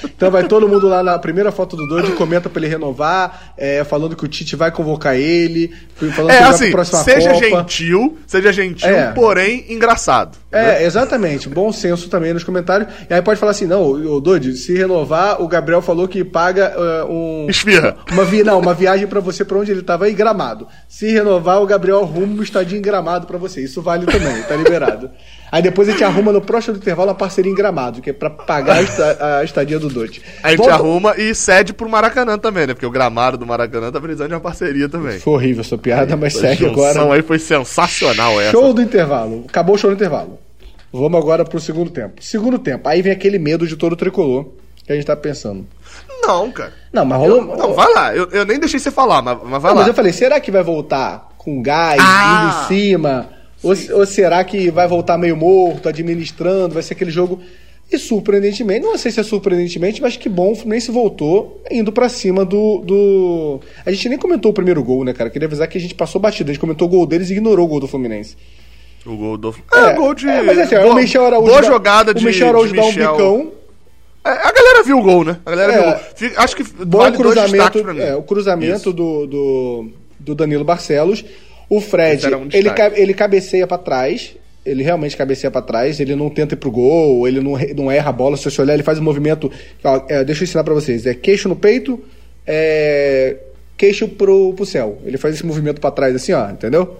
Então 0.05 0.31
vai 0.31 0.45
todo 0.45 0.68
mundo 0.68 0.89
lá 0.89 1.03
na 1.03 1.18
primeira 1.18 1.51
foto 1.53 1.77
do 1.77 1.87
Doide, 1.87 2.12
comenta 2.12 2.49
pra 2.49 2.61
ele 2.61 2.68
renovar, 2.70 3.55
é, 3.57 3.85
falando 3.85 4.16
que 4.16 4.25
o 4.25 4.29
Tite 4.29 4.57
vai 4.57 4.70
convocar 4.70 5.16
ele, 5.16 5.72
falando 6.14 6.31
É 6.31 6.37
que 6.37 6.43
vai 6.43 6.51
assim, 6.51 6.64
pra 6.66 6.85
próxima 6.85 7.03
seja 7.03 7.33
Copa. 7.33 7.41
gentil, 7.45 8.18
seja 8.27 8.53
gentil, 8.53 8.89
É. 8.89 9.12
porém 9.12 9.64
engraçado. 9.68 10.39
né? 10.53 10.83
É, 10.83 10.87
exatamente. 10.87 11.49
Bom 11.49 11.72
senso 11.72 12.09
também 12.09 12.33
nos 12.33 12.45
comentários. 12.45 12.89
E 13.09 13.14
aí 13.14 13.22
pode 13.22 13.41
falar 13.41 13.51
assim, 13.53 13.66
não, 13.66 13.83
o 13.91 14.20
Doide, 14.20 14.57
se 14.57 14.72
renovar, 14.77 15.43
o 15.43 15.49
Gabriel 15.49 15.83
falou 15.83 16.07
que 16.07 16.25
paga 16.25 16.72
é, 16.77 17.05
um... 17.05 17.47
Esfirra. 17.49 17.97
Uma, 18.12 18.25
vi... 18.25 18.43
não, 18.43 18.61
uma 18.61 18.75
viagem 18.75 19.07
pra 19.07 19.20
você 19.20 19.45
pra 19.45 19.59
onde 19.59 19.70
ele 19.72 19.83
tava 19.83 20.05
aí, 20.07 20.14
Gramado. 20.14 20.66
Se 20.89 21.11
renovar, 21.11 21.61
o 21.61 21.66
Gabriel 21.66 22.03
arruma 22.03 22.41
um 22.41 22.43
estadinho 22.43 22.79
em 22.79 22.83
Gramado 22.83 23.27
pra 23.27 23.39
você. 23.39 23.62
Isso 23.62 23.83
vale 23.83 24.07
também, 24.07 24.43
tá 24.43 24.55
liberado. 24.57 25.11
Aí 25.55 25.63
depois 25.63 25.89
a 25.89 25.93
gente 25.93 26.03
arruma 26.03 26.33
no 26.33 26.41
próximo 26.41 26.77
intervalo 26.77 27.11
a 27.11 27.15
parceria 27.15 27.53
em 27.53 27.55
Gramado, 27.55 28.03
que 28.03 28.11
é 28.11 28.13
pra 28.13 28.29
pagar 28.29 28.75
a 28.79 28.83
esta- 28.83 29.39
a 29.39 29.45
estadia 29.45 29.79
do 29.79 29.89
Doide. 29.89 30.21
A 30.43 30.49
gente 30.51 30.59
Volta- 30.59 30.75
arruma 30.75 31.15
e 31.17 31.33
cede 31.33 31.73
pro 31.73 31.89
Maracanã 31.89 32.37
também, 32.37 32.67
né? 32.67 32.75
Porque 32.75 32.85
o 32.85 32.91
gramado 32.91 33.39
do 33.39 33.47
Maracanã 33.47 33.93
tá 33.93 34.01
precisando 34.01 34.31
de 34.31 34.35
uma 34.35 34.41
parceria 34.41 34.89
também. 34.89 35.21
Foi 35.21 35.35
horrível 35.35 35.61
essa 35.61 35.79
piada, 35.79 36.17
mas 36.17 36.33
segue 36.35 36.67
agora. 36.67 37.15
aí 37.15 37.23
foi 37.23 37.39
sensacional 37.39 38.41
essa. 38.41 38.51
Show 38.51 38.75
do 38.75 38.83
intervalo. 38.83 39.45
Acabou 39.49 39.77
o 39.77 39.79
show 39.79 39.91
do 39.91 39.95
intervalo. 39.95 40.41
Vamos 40.93 41.21
agora 41.21 41.45
pro 41.45 41.61
segundo 41.61 41.89
tempo. 41.91 42.15
Segundo 42.21 42.59
tempo, 42.59 42.89
aí 42.89 43.01
vem 43.01 43.13
aquele 43.13 43.39
medo 43.39 43.65
de 43.65 43.77
todo 43.77 43.95
tricolor, 43.95 44.47
que 44.85 44.93
a 44.93 44.97
gente 44.97 45.07
tá 45.07 45.15
pensando. 45.15 45.65
Não, 46.21 46.51
cara. 46.51 46.73
Não, 46.93 47.05
mas 47.05 47.19
rolou. 47.19 47.39
Eu, 47.39 47.57
não, 47.57 47.75
vai 47.75 47.93
lá. 47.95 48.13
Eu, 48.17 48.29
eu 48.33 48.45
nem 48.45 48.59
deixei 48.59 48.81
você 48.81 48.91
falar, 48.91 49.23
mas, 49.23 49.39
mas 49.45 49.63
vai 49.63 49.71
Não, 49.71 49.77
lá. 49.77 49.83
mas 49.83 49.87
eu 49.89 49.95
falei, 49.95 50.13
será 50.13 50.41
que 50.41 50.51
vai 50.51 50.65
voltar 50.65 51.29
com 51.39 51.63
gás, 51.63 52.01
Ah! 52.03 52.67
indo 52.69 52.75
em 52.75 52.81
cima? 52.81 53.29
Ou, 53.65 53.99
ou 54.01 54.07
será 54.07 54.45
que 54.45 54.71
vai 54.71 54.87
voltar 54.87 55.17
meio 55.19 55.37
morto, 55.37 55.89
administrando? 55.89 56.75
Vai 56.75 56.83
ser 56.83 56.95
aquele 56.95 57.11
jogo. 57.11 57.41
E 57.91 57.99
surpreendentemente, 57.99 58.81
não 58.85 58.97
sei 58.97 59.11
se 59.12 59.21
é 59.21 59.23
surpreendentemente, 59.23 60.01
mas 60.01 60.17
que 60.17 60.29
bom, 60.29 60.53
o 60.53 60.55
Fluminense 60.55 60.91
voltou 60.91 61.62
indo 61.71 61.93
pra 61.93 62.09
cima 62.09 62.45
do, 62.45 62.79
do. 62.81 63.61
A 63.85 63.91
gente 63.91 64.09
nem 64.09 64.19
comentou 64.19 64.51
o 64.51 64.55
primeiro 64.55 64.83
gol, 64.83 65.05
né, 65.05 65.12
cara? 65.12 65.29
Queria 65.31 65.47
avisar 65.47 65.69
que 65.69 65.77
a 65.77 65.81
gente 65.81 65.95
passou 65.95 66.21
batido. 66.21 66.51
A 66.51 66.55
gente 66.55 66.61
comentou 66.61 66.89
o 66.89 66.91
gol 66.91 67.07
deles 67.07 67.29
e 67.29 67.33
ignorou 67.33 67.67
o 67.67 67.69
gol 67.69 67.81
do 67.81 67.87
Fluminense. 67.89 68.37
O 69.05 69.15
gol 69.17 69.37
do. 69.37 69.55
É, 69.73 69.93
gol 69.95 70.15
de. 70.15 70.27
É, 70.29 70.43
mas 70.43 70.59
assim, 70.59 70.77
boa, 70.77 70.93
o 70.93 70.95
Michel 70.95 71.27
Araújo. 71.27 71.51
boa 71.51 71.62
jogada 71.62 72.15
de. 72.15 72.23
O 72.25 72.27
Michel 72.27 72.49
Araújo 72.49 72.75
dá 72.75 72.83
um 72.83 72.87
Michel. 72.87 73.12
bicão. 73.12 73.53
É, 74.25 74.31
a 74.31 74.53
galera 74.53 74.83
viu 74.83 74.99
o 74.99 75.03
gol, 75.03 75.23
né? 75.23 75.37
A 75.45 75.51
galera 75.51 75.73
É. 75.75 75.77
viu 76.17 76.31
o 76.31 76.33
gol. 76.33 76.43
Acho 76.43 76.57
que 76.57 76.62
Bom 76.65 76.99
vale 76.99 77.17
dois 77.19 77.35
cruzamento, 77.35 77.53
destaques 77.53 77.83
pra 77.83 77.93
mim. 77.93 78.01
é, 78.01 78.17
o 78.17 78.23
cruzamento 78.23 78.77
Isso. 78.77 78.93
do, 78.95 79.27
do, 79.27 79.89
do 80.19 80.35
Danilo 80.35 80.65
Barcelos. 80.65 81.23
O 81.69 81.81
Fred, 81.81 82.35
um 82.35 82.49
ele, 82.53 82.71
ele 82.95 83.15
cabeceia 83.15 83.67
pra 83.67 83.79
trás. 83.79 84.37
Ele 84.65 84.83
realmente 84.83 85.17
cabeceia 85.17 85.51
pra 85.51 85.61
trás. 85.61 86.01
Ele 86.01 86.15
não 86.15 86.31
tenta 86.31 86.55
ir 86.55 86.57
pro 86.57 86.71
gol, 86.71 87.27
ele 87.29 87.41
não, 87.41 87.53
não 87.77 87.91
erra 87.91 88.11
a 88.11 88.12
bola. 88.12 88.37
Se 88.37 88.51
você 88.51 88.61
olhar, 88.61 88.75
ele 88.75 88.83
faz 88.83 88.99
um 88.99 89.03
movimento. 89.03 89.51
ó, 89.83 90.03
é, 90.09 90.25
deixa 90.25 90.43
eu 90.43 90.45
ensinar 90.45 90.65
pra 90.65 90.75
vocês: 90.75 91.07
é 91.07 91.15
queixo 91.15 91.49
no 91.49 91.57
peito, 91.57 92.03
é, 92.47 93.37
queixo 93.77 94.09
pro, 94.09 94.53
pro 94.55 94.67
céu. 94.67 94.99
Ele 95.05 95.19
faz 95.19 95.35
esse 95.35 95.47
movimento 95.47 95.81
pra 95.81 95.91
trás, 95.91 96.15
assim, 96.15 96.33
ó, 96.33 96.51
entendeu? 96.51 96.99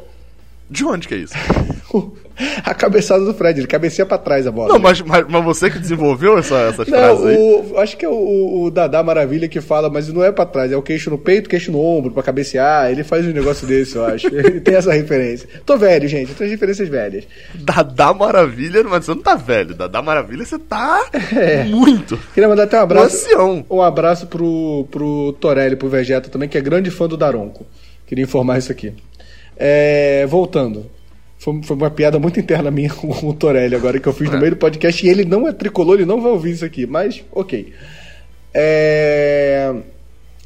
De 0.71 0.85
onde 0.85 1.09
que 1.09 1.15
é 1.15 1.19
isso? 1.19 1.35
a 2.65 2.75
cabeçada 2.75 3.25
do 3.25 3.33
Fred, 3.35 3.61
ele 3.61 3.67
cabeceia 3.67 4.05
pra 4.07 4.19
trás 4.19 4.47
a 4.47 4.51
bola. 4.51 4.73
Não, 4.73 4.79
mas, 4.79 5.01
mas, 5.03 5.25
mas 5.29 5.45
você 5.45 5.71
que 5.71 5.79
desenvolveu 5.79 6.39
essa, 6.39 6.57
essas 6.63 6.89
Não, 6.89 6.99
frases 6.99 7.25
aí. 7.27 7.37
o, 7.37 7.79
acho 7.79 7.97
que 7.97 8.05
é 8.05 8.09
o, 8.09 8.65
o 8.65 8.71
Dadá 8.71 9.03
Maravilha 9.03 9.49
que 9.49 9.61
fala, 9.61 9.89
mas 9.89 10.09
não 10.13 10.23
é 10.25 10.33
pra 10.33 10.45
trás, 10.47 10.73
é 10.73 10.77
o 10.77 10.83
queixo 10.83 11.11
no 11.11 11.19
peito, 11.19 11.49
queixo 11.49 11.71
no 11.71 11.81
ombro, 11.81 12.13
pra 12.13 12.23
cabecear. 12.23 12.91
Ele 12.91 13.05
faz 13.05 13.27
um 13.27 13.31
negócio 13.33 13.67
desse, 13.67 13.97
eu 13.97 14.05
acho. 14.05 14.27
Ele 14.35 14.61
tem 14.61 14.75
essa 14.75 14.93
referência. 14.93 15.49
Tô 15.65 15.77
velho, 15.77 16.09
gente, 16.09 16.31
eu 16.31 16.37
tenho 16.37 16.51
referências 16.51 16.89
velhas. 16.89 17.25
Dadá 17.55 18.13
Maravilha, 18.13 18.83
mas 18.85 19.05
você 19.05 19.13
não 19.15 19.23
tá 19.23 19.35
velho. 19.37 19.75
Dadá 19.75 20.03
Maravilha, 20.03 20.45
você 20.45 20.59
tá 20.59 21.05
É. 21.35 21.65
muito. 21.65 22.19
Queria 22.33 22.49
mandar 22.49 22.65
até 22.65 22.79
um 22.79 22.83
abraço. 22.83 23.17
Ancião. 23.17 23.65
Um 23.71 23.81
abraço 23.83 24.27
pro, 24.27 24.87
pro 24.91 25.33
Torelli, 25.41 25.77
pro 25.77 25.89
Vegeta 25.89 26.29
também, 26.29 26.49
que 26.49 26.59
é 26.59 26.61
grande 26.61 26.91
fã 26.91 27.07
do 27.09 27.17
Daronco. 27.17 27.65
Queria 28.07 28.25
informar 28.25 28.59
isso 28.59 28.71
aqui. 28.73 28.93
É, 29.57 30.27
voltando. 30.27 30.87
Foi, 31.45 31.61
foi 31.63 31.77
uma 31.77 31.91
piada 31.91 32.19
muito 32.19 32.41
interna 32.41 32.71
minha 32.71 32.89
com 32.95 33.29
o 33.29 33.35
Torelli 33.35 33.75
agora 33.75 34.01
que 34.01 34.09
eu 34.09 34.15
fiz 34.15 34.31
no 34.31 34.39
meio 34.39 34.53
do 34.53 34.57
podcast 34.57 35.05
e 35.07 35.11
ele 35.11 35.27
não 35.27 35.47
é 35.47 35.53
tricolor, 35.53 35.97
ele 35.97 36.07
não 36.07 36.19
vai 36.23 36.33
ouvir 36.33 36.53
isso 36.53 36.65
aqui, 36.65 36.87
mas 36.87 37.23
ok. 37.31 37.71
É, 38.55 39.75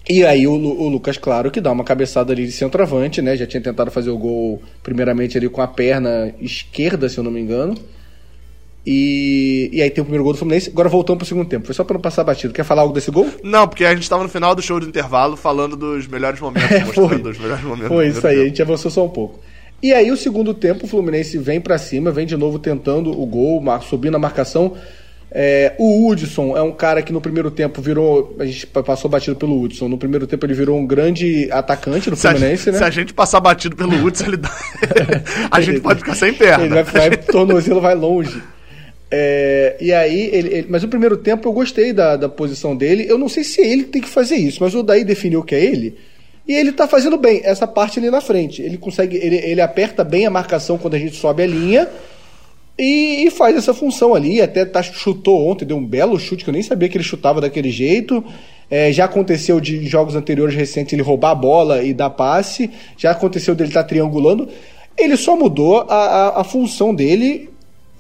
E 0.09 0.25
aí 0.25 0.47
o, 0.47 0.53
o 0.55 0.89
Lucas, 0.89 1.17
claro, 1.19 1.51
que 1.53 1.61
dá 1.61 1.71
uma 1.71 1.85
cabeçada 1.85 2.33
ali 2.33 2.47
de 2.47 2.53
centroavante, 2.53 3.23
né? 3.23 3.37
Já 3.37 3.47
tinha 3.47 3.61
tentado 3.61 3.91
fazer 3.93 4.11
o 4.11 4.19
gol 4.19 4.61
primeiramente 4.83 5.37
ali 5.39 5.49
com 5.49 5.61
a 5.63 5.69
perna 5.69 6.35
esquerda, 6.41 7.09
se 7.09 7.19
eu 7.19 7.23
não 7.23 7.31
me 7.31 7.41
engano. 7.41 7.77
E, 8.87 9.69
e 9.71 9.83
aí 9.83 9.91
tem 9.91 10.01
o 10.01 10.05
primeiro 10.05 10.25
gol 10.25 10.33
do 10.33 10.39
Fluminense. 10.39 10.71
Agora 10.71 10.89
voltamos 10.89 11.19
pro 11.19 11.27
segundo 11.29 11.47
tempo. 11.47 11.67
Foi 11.67 11.75
só 11.75 11.85
pra 11.85 11.95
não 11.95 12.01
passar 12.01 12.25
batido. 12.25 12.55
Quer 12.55 12.65
falar 12.65 12.83
algo 12.83 12.95
desse 12.95 13.11
gol? 13.11 13.29
Não, 13.45 13.69
porque 13.69 13.85
a 13.85 13.95
gente 13.95 14.09
tava 14.09 14.23
no 14.23 14.31
final 14.31 14.55
do 14.55 14.63
show 14.63 14.81
do 14.81 14.89
intervalo 14.89 15.37
falando 15.37 15.77
dos 15.77 16.07
melhores 16.07 16.41
momentos, 16.41 16.71
É, 16.73 16.85
mostrando 16.85 17.23
foi. 17.23 17.31
os 17.31 17.39
melhores 17.39 17.65
momentos. 17.65 17.89
Foi 17.89 18.09
isso 18.09 18.27
aí, 18.27 18.41
a 18.41 18.45
primeiro 18.45 18.49
gente 18.49 18.63
avançou 18.63 18.91
só 18.91 19.05
um 19.05 19.11
pouco. 19.11 19.39
E 19.83 19.93
aí, 19.93 20.11
o 20.11 20.16
segundo 20.16 20.53
tempo, 20.53 20.85
o 20.87 20.89
Fluminense 20.89 21.39
vem 21.39 21.61
pra 21.61 21.79
cima, 21.79 22.11
vem 22.11 22.26
de 22.26 22.37
novo 22.37 22.59
tentando 22.59 23.11
o 23.11 23.24
gol, 23.26 23.62
subindo 23.83 24.16
a 24.16 24.18
marcação. 24.18 24.74
É, 25.31 25.74
o 25.79 26.09
Hudson 26.09 26.57
é 26.57 26.62
um 26.62 26.72
cara 26.72 27.03
que 27.03 27.12
no 27.12 27.20
primeiro 27.20 27.51
tempo 27.51 27.81
virou. 27.83 28.35
A 28.41 28.45
gente 28.47 28.66
pa- 28.66 28.83
passou 28.83 29.11
batido 29.11 29.37
pelo 29.37 29.61
Hudson. 29.61 29.87
No 29.87 29.99
primeiro 29.99 30.26
tempo 30.26 30.45
ele 30.47 30.55
virou 30.55 30.79
um 30.79 30.87
grande 30.87 31.49
atacante 31.53 32.09
a, 32.11 32.16
Fluminense, 32.16 32.70
né? 32.72 32.79
se 32.79 32.85
a 32.85 32.91
gente 32.91 33.12
passar 33.12 33.39
batido 33.39 33.76
pelo 33.76 33.95
Hudson, 34.05 34.24
ele 34.26 34.37
dá... 34.39 34.51
a 35.51 35.61
gente 35.61 35.81
pode 35.81 36.01
ficar 36.01 36.14
sem 36.14 36.33
perna. 36.33 36.64
Ele 36.64 36.74
vai, 36.83 37.11
vai 37.11 37.16
tornozelo 37.18 37.81
vai 37.81 37.95
longe. 37.95 38.43
É, 39.11 39.76
e 39.81 39.93
aí, 39.93 40.31
ele, 40.33 40.49
ele- 40.49 40.66
mas 40.68 40.83
o 40.83 40.89
primeiro 40.89 41.16
tempo 41.16 41.47
eu 41.49 41.53
gostei 41.53 41.93
da, 41.93 42.16
da 42.16 42.29
posição 42.29 42.74
dele. 42.74 43.05
Eu 43.09 43.18
não 43.18 43.29
sei 43.29 43.45
se 43.45 43.61
ele 43.61 43.85
tem 43.85 44.01
que 44.03 44.09
fazer 44.09 44.37
isso, 44.37 44.59
mas 44.62 44.74
o 44.74 44.83
Daí 44.83 45.05
definiu 45.05 45.43
que 45.43 45.55
é 45.55 45.62
ele. 45.62 45.95
E 46.49 46.55
ele 46.55 46.73
tá 46.73 46.89
fazendo 46.89 47.19
bem 47.19 47.43
essa 47.45 47.67
parte 47.67 47.99
ali 47.99 48.11
na 48.11 48.23
frente. 48.23 48.63
Ele 48.63 48.79
consegue, 48.79 49.19
ele, 49.19 49.37
ele 49.37 49.61
aperta 49.61 50.03
bem 50.03 50.25
a 50.25 50.31
marcação 50.31 50.79
quando 50.79 50.95
a 50.95 50.99
gente 50.99 51.15
sobe 51.15 51.43
a 51.43 51.47
linha 51.47 51.87
e, 52.79 53.27
e 53.27 53.31
faz 53.31 53.55
essa 53.55 53.75
função 53.75 54.15
ali. 54.15 54.41
Até 54.41 54.65
tá, 54.65 54.83
chutou 54.83 55.47
ontem, 55.47 55.67
deu 55.67 55.77
um 55.77 55.85
belo 55.85 56.19
chute 56.19 56.45
que 56.45 56.49
eu 56.49 56.55
nem 56.55 56.63
sabia 56.63 56.89
que 56.89 56.97
ele 56.97 57.05
chutava 57.05 57.39
daquele 57.39 57.71
jeito. 57.71 58.25
É, 58.71 58.91
já 58.91 59.05
aconteceu 59.05 59.61
de 59.61 59.87
jogos 59.87 60.15
anteriores 60.15 60.55
recentes 60.55 60.95
ele 60.95 61.03
roubar 61.03 61.33
a 61.33 61.35
bola 61.35 61.83
e 61.83 61.93
dar 61.93 62.09
passe. 62.09 62.71
Já 62.97 63.11
aconteceu 63.11 63.55
dele 63.55 63.69
estar 63.69 63.85
triangulando. 63.85 64.49
Ele 64.97 65.19
só 65.19 65.37
mudou 65.37 65.81
a, 65.81 65.95
a, 65.95 66.41
a 66.41 66.45
função 66.45 66.95
dele. 66.95 67.51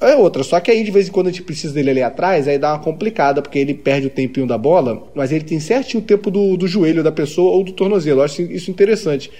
É 0.00 0.14
outra, 0.14 0.42
só 0.44 0.60
que 0.60 0.70
aí 0.70 0.84
de 0.84 0.90
vez 0.90 1.08
em 1.08 1.10
quando 1.10 1.26
a 1.26 1.30
gente 1.30 1.42
precisa 1.42 1.74
dele 1.74 1.90
ali 1.90 2.02
atrás, 2.02 2.46
aí 2.46 2.56
dá 2.58 2.72
uma 2.74 2.78
complicada, 2.78 3.42
porque 3.42 3.58
ele 3.58 3.74
perde 3.74 4.06
o 4.06 4.10
tempinho 4.10 4.46
da 4.46 4.56
bola, 4.56 5.02
mas 5.14 5.32
ele 5.32 5.42
tem 5.44 5.58
certinho 5.58 6.02
o 6.02 6.06
tempo 6.06 6.30
do, 6.30 6.56
do 6.56 6.68
joelho 6.68 7.02
da 7.02 7.10
pessoa 7.10 7.50
ou 7.52 7.64
do 7.64 7.72
tornozelo. 7.72 8.20
Eu 8.20 8.24
acho 8.24 8.42
isso 8.42 8.70
interessante. 8.70 9.30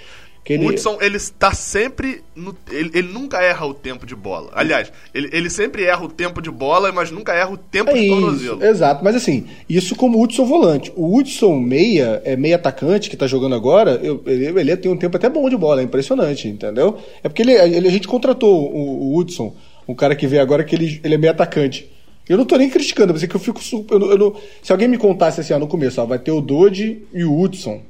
Ele... 0.45 0.65
O 0.65 0.69
Hudson, 0.71 0.97
ele 1.03 1.19
está 1.19 1.53
sempre. 1.53 2.23
No, 2.35 2.57
ele, 2.71 2.91
ele 2.95 3.09
nunca 3.13 3.39
erra 3.43 3.67
o 3.67 3.75
tempo 3.75 4.07
de 4.07 4.15
bola. 4.17 4.49
Aliás, 4.55 4.91
ele, 5.13 5.29
ele 5.31 5.51
sempre 5.51 5.85
erra 5.85 6.03
o 6.03 6.09
tempo 6.09 6.41
de 6.41 6.51
bola, 6.51 6.91
mas 6.91 7.11
nunca 7.11 7.35
erra 7.35 7.51
o 7.53 7.59
tempo 7.59 7.91
É 7.91 7.95
de 7.95 8.09
tornozelo. 8.09 8.65
exato. 8.65 9.05
Mas 9.05 9.15
assim, 9.15 9.47
isso 9.69 9.95
como 9.95 10.19
Hudson 10.23 10.47
volante. 10.47 10.91
O 10.97 11.15
Hudson 11.19 11.59
meia, 11.61 12.23
é 12.25 12.35
meia 12.35 12.57
atacante 12.57 13.11
que 13.11 13.17
tá 13.17 13.27
jogando 13.27 13.55
agora, 13.55 14.01
eu- 14.03 14.23
ele, 14.25 14.47
ele 14.47 14.77
tem 14.79 14.91
um 14.91 14.97
tempo 14.97 15.19
até 15.19 15.29
bom 15.29 15.51
de 15.51 15.57
bola, 15.57 15.83
é 15.83 15.85
impressionante, 15.85 16.49
entendeu? 16.49 16.97
É 17.23 17.29
porque 17.29 17.43
ele, 17.43 17.53
ele- 17.53 17.87
a 17.89 17.91
gente 17.93 18.09
contratou 18.09 18.73
o, 18.75 19.13
o 19.13 19.19
Hudson, 19.19 19.55
um 19.89 19.95
cara 19.95 20.15
que 20.15 20.27
veio 20.27 20.43
agora 20.43 20.63
que 20.63 20.77
ele, 20.77 21.01
ele 21.03 21.15
é 21.15 21.19
meio 21.19 21.33
atacante. 21.33 21.91
Eu 22.29 22.37
não 22.37 22.45
tô 22.45 22.57
nem 22.57 22.69
criticando, 22.69 23.15
mas 23.15 23.23
é 23.23 23.27
que 23.27 23.35
eu 23.35 23.41
fico 23.41 23.59
eu 23.91 24.11
eu 24.13 24.41
se 24.63 24.71
alguém 24.71 24.87
me 24.87 24.99
contasse 24.99 25.41
assim, 25.41 25.55
ó, 25.55 25.59
no 25.59 25.67
começo, 25.67 26.01
ó, 26.01 26.05
vai 26.05 26.19
ter 26.19 26.31
o 26.31 26.43
Dodge 26.43 27.03
e 27.13 27.25
o 27.25 27.41
Hudson. 27.41 27.81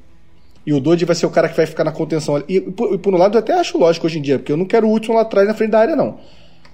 E 0.65 0.73
o 0.73 0.79
Dodge 0.79 1.05
vai 1.05 1.17
ser 1.17 1.27
o 1.27 1.31
cara 1.31 1.49
que 1.49 1.57
vai 1.57 1.67
ficar 1.67 1.83
na 1.83 1.91
contenção. 1.91 2.37
ali. 2.37 2.45
E, 2.49 2.61
por, 2.61 2.95
e 2.95 2.99
por 2.99 3.13
um 3.13 3.19
lado 3.19 3.37
eu 3.37 3.41
até 3.41 3.55
acho 3.55 3.77
lógico 3.77 4.07
hoje 4.07 4.19
em 4.19 4.23
dia, 4.23 4.39
porque 4.39 4.53
eu 4.53 4.57
não 4.57 4.65
quero 4.65 4.87
o 4.87 4.95
Hudson 4.95 5.15
lá 5.15 5.23
atrás 5.23 5.49
na 5.49 5.55
frente 5.55 5.71
da 5.71 5.81
área, 5.81 5.97
não. 5.97 6.21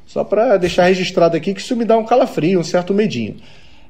Só 0.07 0.23
pra 0.23 0.59
deixar 0.59 0.85
registrado 0.85 1.37
aqui 1.37 1.55
que 1.55 1.61
isso 1.61 1.75
me 1.75 1.87
dá 1.87 1.97
um 1.97 2.05
calafrio, 2.05 2.61
um 2.61 2.65
certo 2.65 2.93
medinho. 2.93 3.37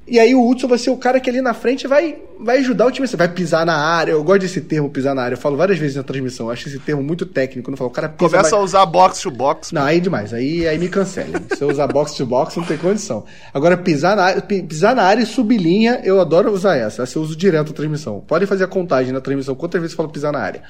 E 0.06 0.20
aí 0.20 0.34
o 0.34 0.46
Hudson 0.46 0.68
vai 0.68 0.76
ser 0.76 0.90
o 0.90 0.98
cara 0.98 1.18
que 1.18 1.30
ali 1.30 1.40
na 1.40 1.54
frente 1.54 1.86
vai, 1.88 2.18
vai 2.38 2.58
ajudar 2.58 2.86
o 2.86 2.90
time. 2.90 3.08
Você 3.08 3.16
vai 3.16 3.26
pisar 3.26 3.64
na 3.64 3.74
área. 3.74 4.12
Eu 4.12 4.22
gosto 4.22 4.42
desse 4.42 4.60
termo, 4.60 4.90
pisar 4.90 5.14
na 5.14 5.22
área. 5.22 5.34
Eu 5.34 5.38
falo 5.40 5.56
várias 5.56 5.78
vezes 5.78 5.96
na 5.96 6.02
transmissão. 6.02 6.46
Eu 6.46 6.52
acho 6.52 6.68
esse 6.68 6.78
termo 6.78 7.02
muito 7.02 7.24
técnico. 7.24 7.66
Quando 7.66 7.72
eu 7.74 7.78
falo, 7.78 7.88
o 7.88 7.92
cara 7.92 8.10
pisa 8.10 8.28
Começa 8.30 8.50
vai- 8.50 8.60
a 8.60 8.62
usar 8.62 8.84
box 8.84 9.20
to 9.22 9.30
box. 9.30 9.72
não, 9.72 9.82
aí 9.82 9.96
é 9.96 10.00
demais. 10.00 10.34
Aí, 10.34 10.68
aí 10.68 10.78
me 10.78 10.90
cancela. 10.90 11.40
Se 11.56 11.62
eu 11.64 11.70
usar 11.70 11.86
box 11.86 12.12
to 12.14 12.26
box, 12.26 12.54
não 12.58 12.64
tem 12.64 12.76
condição. 12.76 13.24
Agora, 13.54 13.78
pisar 13.78 14.14
na, 14.14 14.42
pisar 14.42 14.94
na 14.94 15.04
área 15.04 15.22
e 15.22 15.26
subir 15.26 15.56
linha, 15.56 15.98
eu 16.04 16.20
adoro 16.20 16.52
usar 16.52 16.76
essa. 16.76 17.02
Essa 17.02 17.16
eu 17.18 17.22
uso 17.22 17.34
direto 17.34 17.68
na 17.68 17.74
transmissão. 17.74 18.20
Podem 18.28 18.46
fazer 18.46 18.64
a 18.64 18.68
contagem 18.68 19.10
na 19.10 19.22
transmissão, 19.22 19.54
quantas 19.54 19.80
vezes 19.80 19.94
eu 19.94 19.96
falo 19.96 20.10
pisar 20.10 20.32
na 20.32 20.38
área. 20.40 20.62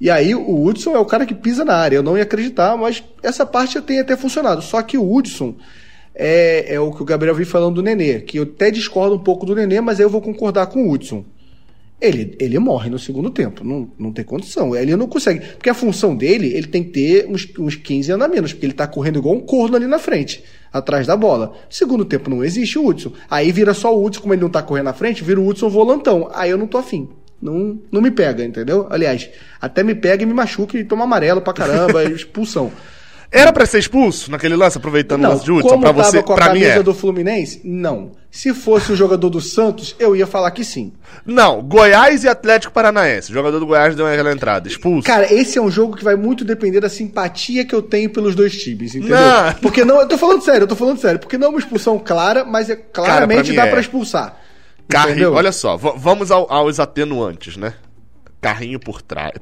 E 0.00 0.08
aí, 0.08 0.32
o 0.32 0.62
Hudson 0.64 0.94
é 0.94 0.98
o 0.98 1.04
cara 1.06 1.26
que 1.26 1.34
pisa 1.34 1.64
na 1.64 1.74
área. 1.74 1.96
Eu 1.96 2.02
não 2.04 2.16
ia 2.16 2.22
acreditar, 2.22 2.76
mas 2.76 3.02
essa 3.20 3.44
parte 3.44 3.80
tem 3.80 3.98
até 3.98 4.14
funcionado. 4.16 4.62
Só 4.62 4.80
que 4.80 4.96
o 4.96 5.12
Hudson 5.12 5.56
é, 6.16 6.74
é 6.74 6.80
o 6.80 6.90
que 6.90 7.02
o 7.02 7.04
Gabriel 7.04 7.34
vi 7.34 7.44
falando 7.44 7.76
do 7.76 7.82
Nenê, 7.82 8.20
que 8.20 8.38
eu 8.38 8.44
até 8.44 8.70
discordo 8.70 9.14
um 9.14 9.18
pouco 9.18 9.44
do 9.44 9.54
Nenê, 9.54 9.80
mas 9.80 10.00
aí 10.00 10.06
eu 10.06 10.10
vou 10.10 10.22
concordar 10.22 10.66
com 10.66 10.82
o 10.82 10.90
Hudson. 10.90 11.24
Ele, 11.98 12.36
ele 12.38 12.58
morre 12.58 12.90
no 12.90 12.98
segundo 12.98 13.30
tempo, 13.30 13.64
não, 13.64 13.90
não 13.98 14.12
tem 14.12 14.24
condição. 14.24 14.76
Ele 14.76 14.94
não 14.96 15.06
consegue. 15.06 15.40
Porque 15.40 15.70
a 15.70 15.74
função 15.74 16.14
dele, 16.14 16.52
ele 16.52 16.66
tem 16.66 16.84
que 16.84 16.90
ter 16.90 17.26
uns, 17.26 17.48
uns 17.58 17.74
15 17.74 18.12
anos 18.12 18.26
a 18.26 18.28
menos, 18.28 18.52
porque 18.52 18.66
ele 18.66 18.74
tá 18.74 18.86
correndo 18.86 19.18
igual 19.18 19.34
um 19.34 19.40
corno 19.40 19.76
ali 19.76 19.86
na 19.86 19.98
frente, 19.98 20.44
atrás 20.70 21.06
da 21.06 21.16
bola. 21.16 21.54
Segundo 21.70 22.04
tempo 22.04 22.28
não 22.28 22.44
existe 22.44 22.78
o 22.78 22.86
Hudson. 22.86 23.12
Aí 23.30 23.50
vira 23.50 23.72
só 23.72 23.96
o 23.96 24.04
Hudson, 24.04 24.20
como 24.20 24.34
ele 24.34 24.42
não 24.42 24.50
tá 24.50 24.62
correndo 24.62 24.86
na 24.86 24.92
frente, 24.92 25.24
vira 25.24 25.40
o 25.40 25.46
Hudson 25.46 25.70
volantão. 25.70 26.30
Aí 26.34 26.50
eu 26.50 26.58
não 26.58 26.66
tô 26.66 26.76
afim. 26.76 27.08
Não, 27.40 27.78
não 27.90 28.02
me 28.02 28.10
pega, 28.10 28.44
entendeu? 28.44 28.86
Aliás, 28.90 29.28
até 29.60 29.82
me 29.82 29.94
pega 29.94 30.22
e 30.22 30.26
me 30.26 30.34
machuca 30.34 30.78
e 30.78 30.84
toma 30.84 31.04
amarelo 31.04 31.40
pra 31.40 31.52
caramba, 31.52 32.04
expulsão. 32.10 32.70
Era 33.30 33.52
pra 33.52 33.66
ser 33.66 33.78
expulso 33.78 34.30
naquele 34.30 34.54
lance, 34.54 34.78
aproveitando 34.78 35.20
o 35.20 35.22
Não, 35.24 35.30
lance 35.30 35.44
de 35.44 35.52
Hudson? 35.52 35.80
Pra 35.80 35.92
você, 35.92 36.22
com 36.22 36.32
a 36.32 36.36
pra 36.36 36.54
mim 36.54 36.62
é. 36.62 36.82
do 36.82 36.94
Fluminense, 36.94 37.60
não. 37.64 38.12
Se 38.30 38.52
fosse 38.54 38.92
o 38.92 38.96
jogador 38.96 39.30
do 39.30 39.40
Santos, 39.40 39.96
eu 39.98 40.14
ia 40.14 40.26
falar 40.26 40.50
que 40.50 40.62
sim. 40.64 40.92
Não, 41.24 41.62
Goiás 41.62 42.22
e 42.22 42.28
Atlético 42.28 42.72
Paranaense. 42.72 43.30
O 43.30 43.34
jogador 43.34 43.58
do 43.58 43.66
Goiás 43.66 43.96
deu 43.96 44.06
aquela 44.06 44.32
entrada. 44.32 44.68
Expulso. 44.68 45.06
Cara, 45.06 45.32
esse 45.32 45.58
é 45.58 45.62
um 45.62 45.70
jogo 45.70 45.96
que 45.96 46.04
vai 46.04 46.16
muito 46.16 46.44
depender 46.44 46.80
da 46.80 46.88
simpatia 46.88 47.64
que 47.64 47.74
eu 47.74 47.82
tenho 47.82 48.10
pelos 48.10 48.34
dois 48.34 48.56
times, 48.56 48.94
entendeu? 48.94 49.16
Não. 49.16 49.54
Porque 49.54 49.84
não, 49.84 50.00
eu 50.00 50.08
tô 50.08 50.18
falando 50.18 50.42
sério, 50.42 50.64
eu 50.64 50.68
tô 50.68 50.76
falando 50.76 51.00
sério, 51.00 51.18
porque 51.18 51.38
não 51.38 51.46
é 51.46 51.50
uma 51.50 51.58
expulsão 51.58 51.98
clara, 51.98 52.44
mas 52.44 52.68
é 52.70 52.76
claramente 52.76 53.50
mim 53.50 53.56
dá 53.56 53.66
é. 53.66 53.70
pra 53.70 53.80
expulsar. 53.80 54.36
Entendeu? 54.88 55.32
olha 55.32 55.50
só, 55.50 55.76
vamos 55.76 56.30
ao- 56.30 56.46
aos 56.52 56.78
atenuantes, 56.78 57.56
né? 57.56 57.74
Carrinho 58.46 58.78
por 58.78 59.02
trás. 59.02 59.32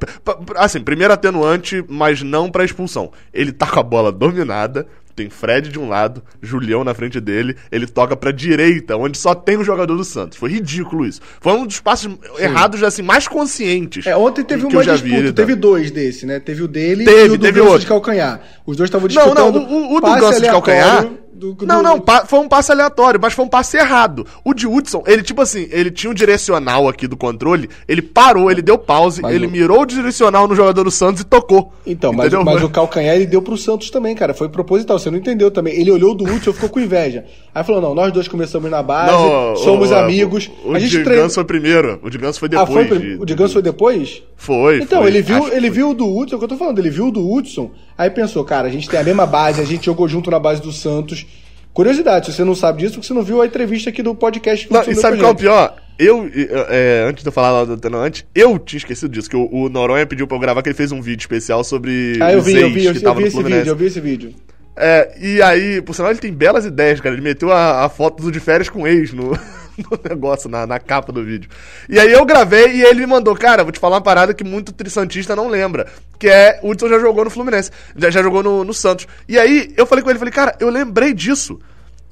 Assim, 0.57 0.81
primeiro 0.81 1.13
atenuante, 1.13 1.85
mas 1.87 2.23
não 2.23 2.51
pra 2.51 2.65
expulsão. 2.65 3.13
Ele 3.35 3.53
tá 3.53 3.67
com 3.67 3.79
a 3.79 3.83
bola 3.83 4.11
dominada, 4.11 4.87
tem 5.15 5.29
Fred 5.29 5.69
de 5.69 5.79
um 5.79 5.87
lado, 5.87 6.23
Julião 6.41 6.83
na 6.83 6.95
frente 6.95 7.21
dele, 7.21 7.55
ele 7.71 7.87
toca 7.87 8.17
pra 8.17 8.33
direita, 8.33 8.97
onde 8.97 9.19
só 9.19 9.35
tem 9.35 9.59
um 9.59 9.65
jogador 9.65 9.95
do 9.95 10.05
Santos. 10.05 10.39
Foi 10.39 10.51
ridículo 10.51 11.05
isso. 11.05 11.21
Foi 11.39 11.53
um 11.53 11.67
dos 11.67 11.81
passos 11.81 12.11
Sim. 12.11 12.19
errados, 12.39 12.83
assim, 12.83 13.03
mais 13.03 13.29
conscientes. 13.29 14.07
É, 14.07 14.17
ontem 14.17 14.43
teve 14.43 14.65
uma 14.65 14.83
disputa, 14.83 15.33
teve 15.35 15.55
dois 15.55 15.91
desse, 15.91 16.25
né? 16.25 16.41
Teve 16.41 16.63
o 16.63 16.69
dele 16.69 17.05
teve, 17.05 17.21
e 17.21 17.31
o 17.33 17.39
do 17.39 17.45
teve 17.45 17.61
outro. 17.61 17.81
de 17.81 17.87
calcanhar. 17.87 18.41
Os 18.65 18.75
dois 18.75 18.89
estavam 18.89 19.07
disputando. 19.07 19.37
Não, 19.37 19.53
não, 19.53 19.93
o, 19.93 19.97
o 19.97 20.01
do 20.01 20.15
Ganso 20.15 20.41
de 20.41 20.49
calcanhar 20.49 21.07
do, 21.35 21.53
do, 21.55 21.67
não, 21.67 21.83
não, 21.83 22.03
foi 22.27 22.39
um 22.39 22.49
passe 22.49 22.71
aleatório, 22.71 23.21
mas 23.21 23.33
foi 23.33 23.45
um 23.45 23.49
passe 23.49 23.77
errado. 23.77 24.27
O 24.45 24.55
de 24.55 24.67
Hudson, 24.67 25.03
ele, 25.07 25.23
tipo 25.23 25.43
assim, 25.43 25.69
ele 25.71 25.91
tinha 25.91 26.11
um 26.11 26.15
direcional 26.15 26.89
aqui 26.89 27.09
do 27.09 27.17
controle, 27.17 27.69
ele 27.89 28.01
parou, 28.01 28.51
ele 28.51 28.63
deu 28.63 28.79
pause, 28.79 29.21
mas 29.21 29.35
ele 29.35 29.47
o... 29.47 29.51
mirou 29.51 29.83
o 29.83 29.87
direcional 29.87 30.47
no 30.47 30.55
jogador 30.55 30.85
do 30.85 30.91
Santos 30.91 31.23
e 31.23 31.25
tocou. 31.25 31.73
Então, 31.87 32.13
mas, 32.13 32.33
mas, 32.33 32.63
o 32.63 32.71
calcanhar 32.71 33.17
ele 33.17 33.27
deu 33.27 33.43
pro 33.43 33.57
Santos 33.57 33.91
também, 33.91 34.15
cara. 34.15 34.33
Foi 34.33 34.49
proposital, 34.49 34.99
você 34.99 35.11
não 35.11 35.19
entendeu 35.19 35.51
também. 35.51 35.75
Ele 35.75 35.91
olhou 35.91 36.15
do 36.15 36.25
Hudson 36.25 36.51
e 36.51 36.53
ficou 36.55 36.69
com 36.69 36.81
inveja. 36.81 37.25
Aí 37.55 37.63
falou: 37.63 37.81
não, 37.81 37.95
nós 37.95 38.13
dois 38.13 38.27
começamos 38.27 38.69
na 38.69 38.83
base, 38.83 39.13
não, 39.13 39.55
somos 39.57 39.91
o, 39.91 39.95
amigos. 39.95 40.51
O, 40.65 40.73
o 40.73 40.75
a 40.75 40.79
gente 40.81 41.05
treina... 41.05 41.31
foi 41.31 41.45
primeiro, 41.45 42.01
o 42.03 42.11
de 42.11 42.19
Ganso 42.19 42.41
foi 42.41 42.49
depois. 42.49 42.69
Ah, 42.69 42.89
foi, 42.89 42.99
de, 42.99 43.15
o 43.15 43.25
de 43.25 43.35
Ganso 43.35 43.53
foi 43.53 43.63
depois? 43.63 44.23
Foi. 44.37 44.79
Então, 44.81 45.03
foi. 45.03 45.11
ele 45.11 45.23
viu, 45.23 45.53
ele 45.53 45.71
viu 45.71 45.91
o 45.91 45.95
do 45.95 46.05
Hudson, 46.05 46.35
é 46.35 46.37
o 46.37 46.39
que 46.41 46.45
eu 46.45 46.49
tô 46.49 46.57
falando, 46.57 46.81
ele 46.81 46.91
viu 46.91 47.07
o 47.07 47.11
do 47.13 47.33
Hudson, 47.33 47.71
aí 47.97 48.11
pensou, 48.11 48.45
cara, 48.45 48.67
a 48.67 48.71
gente 48.71 48.89
tem 48.89 48.99
a 48.99 49.05
mesma 49.05 49.25
base, 49.25 49.61
a 49.61 49.65
gente 49.65 49.87
jogou 49.87 50.09
junto 50.09 50.33
na 50.33 50.41
base 50.41 50.61
do 50.61 50.73
Santos. 50.73 51.25
Curiosidade, 51.73 52.27
se 52.27 52.33
você 52.33 52.45
não 52.45 52.55
sabe 52.55 52.81
disso, 52.81 52.95
porque 52.95 53.07
você 53.07 53.15
não 53.15 53.23
viu 53.23 53.41
a 53.41 53.47
entrevista 53.47 53.91
aqui 53.91 54.03
do 54.03 54.15
podcast. 54.15 54.73
Não, 54.73 54.83
e 54.83 54.95
sabe 54.95 55.19
qual 55.19 55.31
é 55.31 55.33
o 55.33 55.37
pior? 55.37 55.77
Eu, 55.97 56.29
é, 56.69 57.05
antes 57.09 57.23
de 57.23 57.29
eu 57.29 57.33
falar 57.33 57.53
lá 57.53 57.65
do 57.65 57.75
Atenuante, 57.75 58.27
eu 58.35 58.59
tinha 58.59 58.79
esquecido 58.79 59.11
disso, 59.11 59.31
que 59.31 59.37
o, 59.37 59.49
o, 59.53 59.69
Noronha 59.69 60.05
pediu 60.05 60.27
pra 60.27 60.37
eu 60.37 60.41
gravar 60.41 60.61
que 60.61 60.69
ele 60.69 60.77
fez 60.77 60.91
um 60.91 61.01
vídeo 61.01 61.23
especial 61.23 61.63
sobre 61.63 62.19
ah, 62.21 62.33
eu 62.33 62.43
vi, 62.43 62.57
eu 62.57 62.71
vi, 62.71 62.85
eu, 62.85 62.95
eu 62.95 63.15
vi 63.15 63.25
esse 63.25 63.43
vídeo, 63.43 63.69
eu 63.69 63.77
vi 63.77 63.87
esse 63.87 64.01
vídeo. 64.01 64.35
É, 64.77 65.15
e 65.21 65.43
aí, 65.43 65.81
por 65.81 65.95
sinal, 65.95 66.11
ele 66.11 66.21
tem 66.21 66.33
belas 66.33 66.65
ideias, 66.65 67.01
cara. 67.01 67.15
Ele 67.15 67.23
meteu 67.23 67.53
a, 67.53 67.85
a 67.85 67.89
foto 67.89 68.23
do 68.23 68.33
de 68.33 68.41
férias 68.41 68.69
com 68.69 68.87
ex 68.87 69.13
no, 69.13 69.31
no 69.79 70.01
negócio, 70.09 70.49
na, 70.49 70.67
na 70.67 70.79
capa 70.79 71.13
do 71.13 71.25
vídeo. 71.25 71.49
E 71.89 71.99
aí 71.99 72.13
eu 72.13 72.25
gravei 72.25 72.77
e 72.77 72.83
ele 72.83 73.01
me 73.01 73.07
mandou, 73.07 73.35
cara, 73.37 73.63
vou 73.63 73.73
te 73.73 73.79
falar 73.79 73.97
uma 73.97 74.03
parada 74.03 74.35
que 74.35 74.45
muito 74.45 74.73
trissantista 74.73 75.37
não 75.37 75.49
lembra. 75.49 75.87
Que 76.19 76.29
é, 76.29 76.61
o 76.63 76.71
Hudson 76.71 76.89
já 76.89 76.99
jogou 76.99 77.25
no 77.25 77.31
Fluminense, 77.31 77.71
já, 77.97 78.11
já 78.11 78.23
jogou 78.23 78.43
no, 78.43 78.65
no 78.65 78.75
Santos. 78.75 79.07
E 79.29 79.39
aí 79.39 79.73
eu 79.77 79.87
falei 79.87 80.03
com 80.03 80.11
ele, 80.11 80.19
falei, 80.19 80.33
cara, 80.33 80.57
eu 80.59 80.71
lembrei 80.71 81.13
disso. 81.13 81.61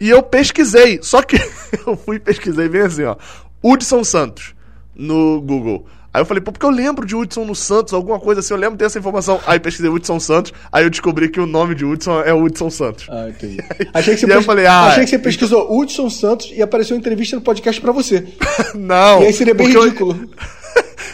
E 0.00 0.08
eu 0.08 0.22
pesquisei, 0.22 0.98
só 1.02 1.22
que 1.22 1.36
eu 1.86 1.96
fui 1.96 2.16
e 2.16 2.20
pesquisei 2.20 2.68
bem 2.68 2.82
assim, 2.82 3.04
ó. 3.04 3.16
Hudson 3.62 4.02
Santos 4.04 4.54
no 4.94 5.40
Google. 5.40 5.86
Aí 6.14 6.20
eu 6.20 6.26
falei, 6.26 6.42
pô, 6.42 6.52
porque 6.52 6.66
eu 6.66 6.70
lembro 6.70 7.06
de 7.06 7.16
Hudson 7.16 7.44
no 7.44 7.54
Santos, 7.54 7.94
alguma 7.94 8.20
coisa 8.20 8.40
assim, 8.40 8.52
eu 8.52 8.58
lembro 8.58 8.76
dessa 8.76 8.98
informação. 8.98 9.40
Aí 9.46 9.58
pesquisei 9.58 9.90
Hudson 9.90 10.20
Santos, 10.20 10.52
aí 10.70 10.84
eu 10.84 10.90
descobri 10.90 11.28
que 11.28 11.40
o 11.40 11.46
nome 11.46 11.74
de 11.74 11.84
Hudson 11.84 12.20
é 12.20 12.34
Hudson 12.34 12.68
Santos. 12.68 13.06
Ah, 13.08 13.28
entendi. 13.30 13.58
achei 13.94 14.14
que 14.14 14.20
você, 14.20 14.26
pes... 14.26 14.44
falei, 14.44 14.66
ah, 14.66 14.88
achei 14.88 15.04
que 15.04 15.10
você 15.10 15.18
pesquisou 15.18 15.74
Hudson 15.74 16.10
Santos 16.10 16.50
e 16.54 16.60
apareceu 16.60 16.94
uma 16.94 17.00
entrevista 17.00 17.36
no 17.36 17.42
podcast 17.42 17.80
pra 17.80 17.92
você. 17.92 18.26
Não. 18.74 19.22
E 19.22 19.26
aí 19.26 19.32
seria 19.32 19.54
bem 19.54 19.68
ridículo. 19.68 20.12
Eu... 20.20 20.52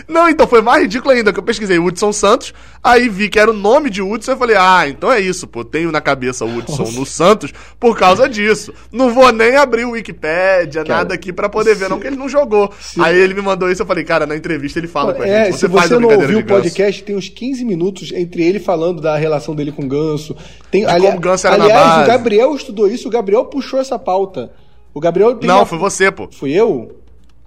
Não, 0.09 0.27
então 0.27 0.47
foi 0.47 0.63
mais 0.63 0.83
ridículo 0.83 1.13
ainda, 1.13 1.33
que 1.35 1.39
eu 1.39 1.43
pesquisei 1.43 1.79
Hudson 1.79 2.13
Santos, 2.13 2.55
aí 2.83 3.11
vi 3.11 3.29
que 3.29 3.39
era 3.39 3.51
o 3.51 3.55
nome 3.55 3.91
de 3.91 4.01
Hudson, 4.01 4.33
e 4.33 4.37
falei, 4.37 4.57
ah, 4.59 4.89
então 4.89 5.13
é 5.13 5.21
isso, 5.21 5.47
pô, 5.47 5.63
tenho 5.63 5.93
na 5.93 6.01
cabeça 6.01 6.47
o 6.47 6.57
Hudson 6.57 6.85
Nossa. 6.85 6.99
no 6.99 7.05
Santos 7.05 7.53
por 7.79 7.97
causa 7.99 8.27
disso. 8.31 8.73
Não 8.91 9.13
vou 9.13 9.31
nem 9.31 9.57
abrir 9.57 9.85
o 9.85 9.91
Wikipedia, 9.91 10.83
cara, 10.83 10.99
nada 10.99 11.15
aqui 11.15 11.31
para 11.31 11.49
poder 11.49 11.75
se, 11.75 11.81
ver, 11.81 11.91
não, 11.91 12.01
que 12.01 12.07
ele 12.07 12.17
não 12.17 12.29
jogou. 12.29 12.73
Se, 12.81 12.99
aí 13.03 13.19
ele 13.19 13.35
me 13.35 13.43
mandou 13.43 13.71
isso, 13.71 13.83
eu 13.83 13.87
falei, 13.87 14.03
cara, 14.03 14.27
na 14.27 14.35
entrevista 14.35 14.79
ele 14.79 14.89
fala 14.89 15.13
com 15.13 15.23
a 15.23 15.29
é, 15.29 15.45
gente. 15.45 15.59
Você 15.59 15.67
se 15.67 15.69
você 15.69 15.99
não 15.99 16.09
ouviu 16.09 16.39
o 16.39 16.45
podcast, 16.45 17.03
tem 17.03 17.15
uns 17.15 17.29
15 17.29 17.65
minutos 17.65 18.11
entre 18.13 18.43
ele 18.43 18.59
falando 18.59 19.03
da 19.03 19.15
relação 19.17 19.55
dele 19.55 19.73
com 19.73 19.83
o 19.83 19.89
Ganso. 19.89 20.35
Tem, 20.71 20.87
ali, 20.87 21.05
como 21.05 21.19
o 21.19 21.21
Ganso 21.21 21.47
era 21.47 21.63
aliás, 21.63 22.05
o 22.05 22.07
Gabriel 22.07 22.55
estudou 22.55 22.89
isso, 22.89 23.09
o 23.09 23.11
Gabriel 23.11 23.45
puxou 23.45 23.79
essa 23.79 23.99
pauta. 23.99 24.51
O 24.95 25.01
Gabriel 25.01 25.39
Não, 25.43 25.67
foi 25.67 25.79
você, 25.79 26.11
pô. 26.11 26.29
Fui 26.31 26.51
eu? 26.51 26.99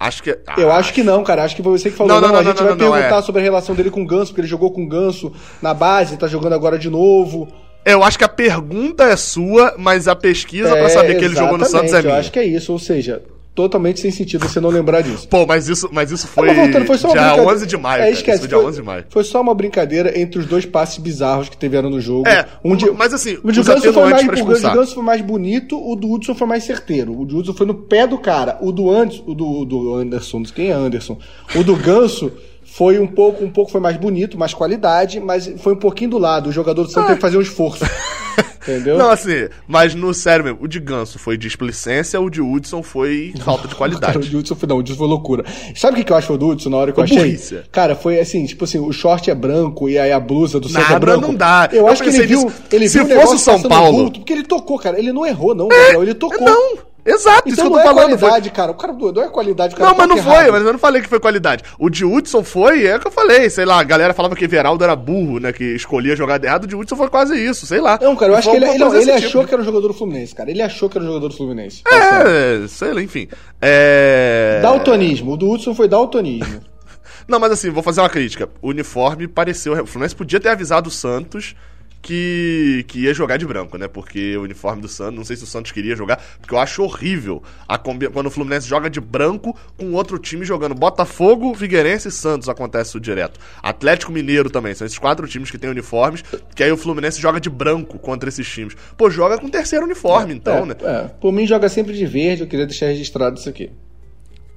Acho 0.02 0.22
que. 0.22 0.36
Ah, 0.46 0.54
eu 0.58 0.72
acho 0.72 0.92
que 0.92 1.02
não, 1.02 1.22
cara. 1.22 1.44
Acho 1.44 1.54
que 1.54 1.62
foi 1.62 1.78
você 1.78 1.90
que 1.90 1.96
falou. 1.96 2.12
Não, 2.12 2.20
não, 2.20 2.32
não, 2.32 2.40
a 2.40 2.42
gente 2.42 2.62
vai 2.62 2.76
perguntar 2.76 3.18
é. 3.18 3.22
sobre 3.22 3.40
a 3.40 3.44
relação 3.44 3.74
dele 3.74 3.90
com 3.90 4.02
o 4.02 4.06
Ganso, 4.06 4.32
porque 4.32 4.40
ele 4.40 4.48
jogou 4.48 4.72
com 4.72 4.82
o 4.82 4.88
Ganso 4.88 5.32
na 5.62 5.72
base, 5.72 6.16
tá 6.16 6.26
jogando 6.26 6.54
agora 6.54 6.76
de 6.76 6.90
novo. 6.90 7.48
Eu 7.84 8.02
acho 8.02 8.18
que 8.18 8.24
a 8.24 8.28
pergunta 8.28 9.04
é 9.04 9.16
sua, 9.16 9.74
mas 9.78 10.08
a 10.08 10.16
pesquisa 10.16 10.70
é, 10.70 10.80
para 10.80 10.88
saber 10.88 11.18
que 11.18 11.24
ele 11.24 11.34
jogou 11.34 11.56
no 11.56 11.64
Santos 11.64 11.92
é 11.92 12.00
minha. 12.00 12.14
Eu 12.14 12.18
acho 12.18 12.32
que 12.32 12.38
é 12.38 12.44
isso, 12.44 12.72
ou 12.72 12.78
seja, 12.78 13.22
totalmente 13.54 14.00
sem 14.00 14.10
sentido 14.10 14.48
você 14.48 14.60
não 14.60 14.70
lembrar 14.70 15.02
disso. 15.02 15.28
Pô, 15.28 15.46
mas 15.46 15.68
isso, 15.68 15.88
mas 15.92 16.10
isso 16.10 16.26
foi, 16.26 16.50
ah, 16.50 16.54
voltando, 16.54 16.86
foi 16.86 16.98
só 16.98 17.12
dia 17.12 17.34
11 17.36 17.66
de 17.66 17.76
maio. 17.76 18.02
É, 18.02 18.10
esquece, 18.10 18.40
foi, 18.40 18.48
dia 18.48 18.58
11 18.58 18.80
de 18.80 18.86
maio. 18.86 19.04
Foi 19.08 19.24
só 19.24 19.40
uma 19.40 19.54
brincadeira 19.54 20.18
entre 20.18 20.40
os 20.40 20.46
dois 20.46 20.64
passes 20.64 20.98
bizarros 20.98 21.48
que 21.48 21.56
tiveram 21.56 21.90
no 21.90 22.00
jogo. 22.00 22.26
É, 22.28 22.46
um 22.64 22.74
de, 22.74 22.90
mas 22.90 23.12
assim, 23.12 23.38
o 23.42 23.52
de 23.52 23.62
Ganso 23.62 23.92
foi 23.92 24.10
mais, 24.10 24.26
o 24.26 24.54
de 24.54 24.62
Ganso 24.62 24.94
foi 24.94 25.04
mais 25.04 25.20
bonito, 25.20 25.78
o 25.78 25.94
do 25.94 26.10
Hudson 26.10 26.34
foi 26.34 26.46
mais 26.46 26.64
certeiro. 26.64 27.18
O 27.18 27.26
de 27.26 27.36
Hudson 27.36 27.52
foi 27.52 27.66
no 27.66 27.74
pé 27.74 28.06
do 28.06 28.18
cara. 28.18 28.58
O 28.60 28.72
do 28.72 28.90
antes, 28.90 29.22
o 29.26 29.34
do, 29.34 29.64
do 29.64 29.94
Anderson, 29.94 30.42
quem 30.54 30.70
é 30.70 30.72
Anderson? 30.72 31.18
O 31.54 31.62
do 31.62 31.76
Ganso 31.76 32.32
foi 32.74 32.98
um 32.98 33.06
pouco, 33.06 33.44
um 33.44 33.50
pouco 33.50 33.70
foi 33.70 33.80
mais 33.80 33.98
bonito, 33.98 34.38
mais 34.38 34.54
qualidade, 34.54 35.20
mas 35.20 35.52
foi 35.58 35.74
um 35.74 35.78
pouquinho 35.78 36.10
do 36.10 36.18
lado. 36.18 36.48
O 36.48 36.52
jogador 36.52 36.84
do 36.84 36.88
Santos 36.88 37.04
ah. 37.04 37.06
teve 37.08 37.16
que 37.16 37.22
fazer 37.22 37.36
um 37.36 37.42
esforço. 37.42 37.84
Entendeu? 38.62 38.96
Não, 38.96 39.10
assim, 39.10 39.48
mas 39.66 39.94
no 39.94 40.14
sério 40.14 40.44
mesmo, 40.44 40.58
o 40.62 40.68
de 40.68 40.80
Ganso 40.80 41.18
foi 41.18 41.36
displicência, 41.36 42.18
o 42.18 42.30
de 42.30 42.40
Hudson 42.40 42.82
foi 42.82 43.34
falta 43.40 43.68
de 43.68 43.74
qualidade. 43.74 44.06
Cara, 44.06 44.18
o 44.18 44.22
de 44.22 44.36
Hudson 44.36 44.54
foi, 44.54 44.68
não, 44.68 44.78
o 44.78 44.82
de 44.82 44.92
Hudson 44.92 45.04
foi 45.04 45.08
loucura. 45.08 45.44
Sabe 45.74 46.00
o 46.00 46.04
que, 46.04 46.10
eu 46.10 46.16
acho 46.16 46.38
do 46.38 46.48
Hudson 46.48 46.70
na 46.70 46.76
hora 46.78 46.92
que 46.92 46.94
foi 46.94 47.02
eu 47.02 47.04
achei? 47.04 47.18
Burrícia. 47.18 47.64
Cara, 47.70 47.94
foi 47.94 48.20
assim, 48.20 48.46
tipo 48.46 48.64
assim, 48.64 48.78
o 48.78 48.92
short 48.92 49.28
é 49.30 49.34
branco 49.34 49.88
e 49.88 49.98
aí 49.98 50.12
a 50.12 50.20
blusa 50.20 50.58
do 50.58 50.68
Santos 50.68 50.90
é 50.90 50.98
branco. 50.98 51.26
não 51.26 51.34
dá. 51.34 51.68
Eu, 51.72 51.80
eu 51.80 51.88
acho 51.88 52.02
que 52.02 52.08
ele 52.08 52.26
viu, 52.26 52.52
ele 52.70 52.88
Se 52.88 53.02
viu 53.02 53.20
fosse 53.20 53.34
o 53.34 53.38
São 53.38 53.62
Paulo... 53.62 54.10
porque 54.12 54.32
ele 54.32 54.44
tocou, 54.44 54.78
cara. 54.78 54.98
Ele 54.98 55.12
não 55.12 55.26
errou, 55.26 55.54
não, 55.54 55.66
é, 55.66 55.76
Gabriel, 55.76 56.02
ele 56.04 56.14
tocou. 56.14 56.46
Não. 56.46 56.91
Exato, 57.04 57.48
então 57.48 57.52
isso 57.52 57.64
não 57.64 57.72
que 57.72 57.78
eu 57.78 57.82
tô 57.82 57.90
é 57.90 57.94
falando. 57.94 58.18
qualidade, 58.18 58.48
foi... 58.48 58.56
cara. 58.56 58.70
O 58.70 58.74
cara 58.74 58.92
não 58.92 59.22
é 59.22 59.28
qualidade, 59.28 59.74
o 59.74 59.76
cara 59.76 59.90
Não, 59.90 59.96
mas 59.96 60.08
não 60.08 60.16
errado. 60.16 60.34
foi, 60.34 60.50
mas 60.52 60.62
eu 60.62 60.72
não 60.72 60.78
falei 60.78 61.02
que 61.02 61.08
foi 61.08 61.18
qualidade. 61.18 61.64
O 61.78 61.90
de 61.90 62.04
Hudson 62.04 62.44
foi, 62.44 62.86
é 62.86 62.96
o 62.96 63.00
que 63.00 63.08
eu 63.08 63.12
falei, 63.12 63.50
sei 63.50 63.64
lá, 63.64 63.80
a 63.80 63.82
galera 63.82 64.14
falava 64.14 64.36
que 64.36 64.44
Everaldo 64.44 64.84
era 64.84 64.94
burro, 64.94 65.40
né, 65.40 65.52
que 65.52 65.64
escolhia 65.64 66.14
jogar 66.14 66.42
errado, 66.42 66.64
o 66.64 66.66
de 66.66 66.76
Hudson 66.76 66.94
foi 66.96 67.08
quase 67.08 67.34
isso, 67.34 67.66
sei 67.66 67.80
lá. 67.80 67.98
Não, 68.00 68.14
cara, 68.14 68.32
eu 68.32 68.36
acho 68.36 68.50
que 68.50 68.56
ele, 68.56 68.66
ele, 68.66 68.84
ele 68.84 69.12
achou 69.12 69.42
tipo. 69.42 69.46
que 69.46 69.54
era 69.54 69.62
um 69.62 69.64
jogador 69.66 69.88
do 69.88 69.94
Fluminense, 69.94 70.34
cara. 70.34 70.50
Ele 70.50 70.62
achou 70.62 70.88
que 70.88 70.96
era 70.96 71.04
um 71.04 71.08
jogador 71.08 71.28
do 71.28 71.36
Fluminense. 71.36 71.82
É, 71.86 72.68
sei 72.68 72.92
lá, 72.92 73.02
enfim. 73.02 73.28
É... 73.60 74.60
Daltonismo, 74.62 75.32
o 75.32 75.36
do 75.36 75.50
Hudson 75.50 75.74
foi 75.74 75.88
daltonismo. 75.88 76.60
não, 77.26 77.40
mas 77.40 77.52
assim, 77.52 77.70
vou 77.70 77.82
fazer 77.82 78.00
uma 78.00 78.10
crítica. 78.10 78.48
O 78.60 78.68
uniforme 78.68 79.26
pareceu... 79.26 79.72
O 79.82 79.86
Fluminense 79.86 80.14
podia 80.14 80.38
ter 80.38 80.50
avisado 80.50 80.88
o 80.88 80.92
Santos 80.92 81.56
que, 82.02 82.84
que 82.88 83.00
ia 83.00 83.14
jogar 83.14 83.36
de 83.36 83.46
branco, 83.46 83.78
né? 83.78 83.86
Porque 83.86 84.36
o 84.36 84.42
uniforme 84.42 84.82
do 84.82 84.88
Santos, 84.88 85.14
não 85.14 85.24
sei 85.24 85.36
se 85.36 85.44
o 85.44 85.46
Santos 85.46 85.70
queria 85.70 85.94
jogar, 85.94 86.20
porque 86.40 86.52
eu 86.52 86.58
acho 86.58 86.82
horrível 86.82 87.42
a 87.68 87.78
combi... 87.78 88.08
quando 88.08 88.26
o 88.26 88.30
Fluminense 88.30 88.68
joga 88.68 88.90
de 88.90 89.00
branco 89.00 89.56
com 89.78 89.92
outro 89.92 90.18
time 90.18 90.44
jogando 90.44 90.74
Botafogo, 90.74 91.54
Figueirense 91.54 92.08
e 92.08 92.10
Santos, 92.10 92.48
acontece 92.48 92.90
isso 92.90 93.00
direto. 93.00 93.38
Atlético 93.62 94.10
Mineiro 94.10 94.50
também, 94.50 94.74
são 94.74 94.84
esses 94.84 94.98
quatro 94.98 95.26
times 95.28 95.50
que 95.50 95.56
têm 95.56 95.70
uniformes, 95.70 96.24
que 96.54 96.64
aí 96.64 96.72
o 96.72 96.76
Fluminense 96.76 97.20
joga 97.20 97.40
de 97.40 97.48
branco 97.48 97.98
contra 97.98 98.28
esses 98.28 98.48
times. 98.48 98.74
Pô, 98.96 99.08
joga 99.08 99.38
com 99.38 99.48
terceiro 99.48 99.84
uniforme, 99.84 100.32
é, 100.32 100.36
então, 100.36 100.58
é, 100.58 100.66
né? 100.66 100.74
É, 100.82 101.08
por 101.20 101.32
mim 101.32 101.46
joga 101.46 101.68
sempre 101.68 101.92
de 101.92 102.04
verde, 102.04 102.42
eu 102.42 102.48
queria 102.48 102.66
deixar 102.66 102.86
registrado 102.86 103.38
isso 103.38 103.48
aqui. 103.48 103.70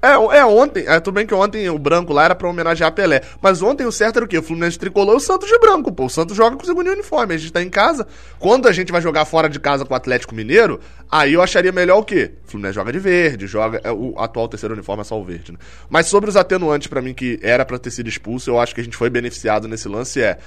É, 0.06 0.38
é 0.38 0.46
ontem, 0.46 0.86
é, 0.86 1.00
tudo 1.00 1.16
bem 1.16 1.26
que 1.26 1.34
ontem 1.34 1.68
o 1.68 1.80
branco 1.80 2.14
lá 2.14 2.26
era 2.26 2.36
pra 2.36 2.48
homenagear 2.48 2.92
Pelé. 2.92 3.24
Mas 3.42 3.64
ontem 3.64 3.88
o 3.88 3.92
certo 3.92 4.18
era 4.18 4.26
o 4.26 4.28
quê? 4.28 4.38
O 4.38 4.44
Fluminense 4.44 4.78
tricolor 4.78 5.16
e 5.16 5.18
o 5.18 5.20
Santos 5.20 5.50
de 5.50 5.58
branco, 5.58 5.92
pô. 5.92 6.06
O 6.06 6.10
Santos 6.10 6.38
joga 6.38 6.56
com 6.56 6.62
o 6.62 6.66
segundo 6.66 6.92
uniforme. 6.92 7.34
A 7.34 7.38
gente 7.38 7.52
tá 7.52 7.60
em 7.60 7.72
casa. 7.72 8.06
Quando 8.38 8.68
a 8.68 8.72
gente 8.72 8.92
vai 8.92 9.02
jogar 9.02 9.26
fora 9.26 9.50
de 9.50 9.60
casa 9.60 9.84
com 9.84 9.96
o 9.96 9.98
Atlético 9.98 10.36
Mineiro, 10.36 10.80
aí 11.12 11.34
eu 11.34 11.42
acharia 11.42 11.72
melhor 11.72 11.98
o 11.98 12.04
quê? 12.04 12.34
O 12.46 12.52
Fluminense 12.52 12.76
joga 12.76 12.94
de 12.94 13.00
verde, 13.00 13.48
joga. 13.48 13.82
É, 13.84 13.92
o 13.92 14.14
atual 14.20 14.48
terceiro 14.48 14.76
uniforme 14.76 15.02
é 15.02 15.04
só 15.04 15.20
o 15.20 15.24
verde, 15.24 15.52
né? 15.52 15.58
Mas 15.90 16.06
sobre 16.06 16.30
os 16.30 16.36
atenuantes, 16.36 16.88
para 16.88 17.02
mim, 17.02 17.16
que 17.16 17.40
era 17.42 17.66
para 17.66 17.80
ter 17.80 17.90
sido 17.90 18.08
expulso, 18.08 18.52
eu 18.52 18.60
acho 18.60 18.76
que 18.76 18.82
a 18.82 18.84
gente 18.84 18.96
foi 18.96 19.10
beneficiado 19.10 19.68
nesse 19.68 19.88
lance 19.88 20.22
é. 20.22 20.38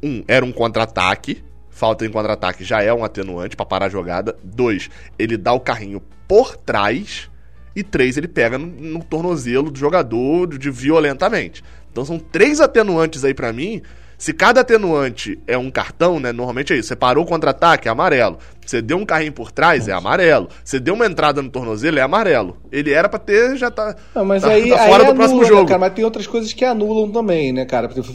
Um, 0.00 0.22
era 0.28 0.44
um 0.44 0.52
contra-ataque. 0.52 1.42
Falta 1.70 2.06
em 2.06 2.10
contra-ataque 2.10 2.62
já 2.62 2.82
é 2.82 2.94
um 2.94 3.02
atenuante 3.02 3.56
para 3.56 3.66
parar 3.66 3.86
a 3.86 3.88
jogada. 3.88 4.36
Dois, 4.44 4.88
ele 5.18 5.36
dá 5.36 5.52
o 5.52 5.58
carrinho 5.58 6.00
por 6.28 6.56
trás 6.56 7.31
e 7.74 7.82
três, 7.82 8.16
ele 8.16 8.28
pega 8.28 8.58
no, 8.58 8.66
no 8.66 9.04
tornozelo 9.04 9.70
do 9.70 9.78
jogador 9.78 10.46
de, 10.46 10.58
de 10.58 10.70
violentamente. 10.70 11.62
Então 11.90 12.04
são 12.04 12.18
três 12.18 12.60
atenuantes 12.60 13.24
aí 13.24 13.34
para 13.34 13.52
mim 13.52 13.82
se 14.22 14.32
cada 14.32 14.60
atenuante 14.60 15.36
é 15.48 15.58
um 15.58 15.68
cartão, 15.68 16.20
né? 16.20 16.30
Normalmente 16.30 16.72
é 16.72 16.76
isso. 16.76 16.86
Você 16.86 16.94
parou 16.94 17.24
o 17.24 17.26
contra-ataque, 17.26 17.88
é 17.88 17.90
amarelo. 17.90 18.38
Você 18.64 18.80
deu 18.80 18.96
um 18.96 19.04
carrinho 19.04 19.32
por 19.32 19.50
trás, 19.50 19.88
é 19.88 19.92
amarelo. 19.92 20.48
Você 20.62 20.78
deu 20.78 20.94
uma 20.94 21.06
entrada 21.06 21.42
no 21.42 21.50
tornozelo, 21.50 21.98
é 21.98 22.02
amarelo. 22.02 22.56
Ele 22.70 22.92
era 22.92 23.08
pra 23.08 23.18
ter, 23.18 23.56
já 23.56 23.68
tá, 23.68 23.96
não, 24.14 24.24
mas 24.24 24.42
tá, 24.44 24.50
aí, 24.50 24.70
tá 24.70 24.78
fora 24.78 24.84
aí 24.84 24.88
do 24.90 24.94
anula, 24.94 25.14
próximo 25.16 25.42
né, 25.42 25.48
jogo. 25.48 25.62
Né, 25.62 25.66
cara? 25.66 25.80
Mas 25.80 25.92
tem 25.94 26.04
outras 26.04 26.28
coisas 26.28 26.52
que 26.52 26.64
anulam 26.64 27.10
também, 27.10 27.52
né, 27.52 27.64
cara? 27.64 27.88
Por 27.88 27.98
exemplo, 27.98 28.12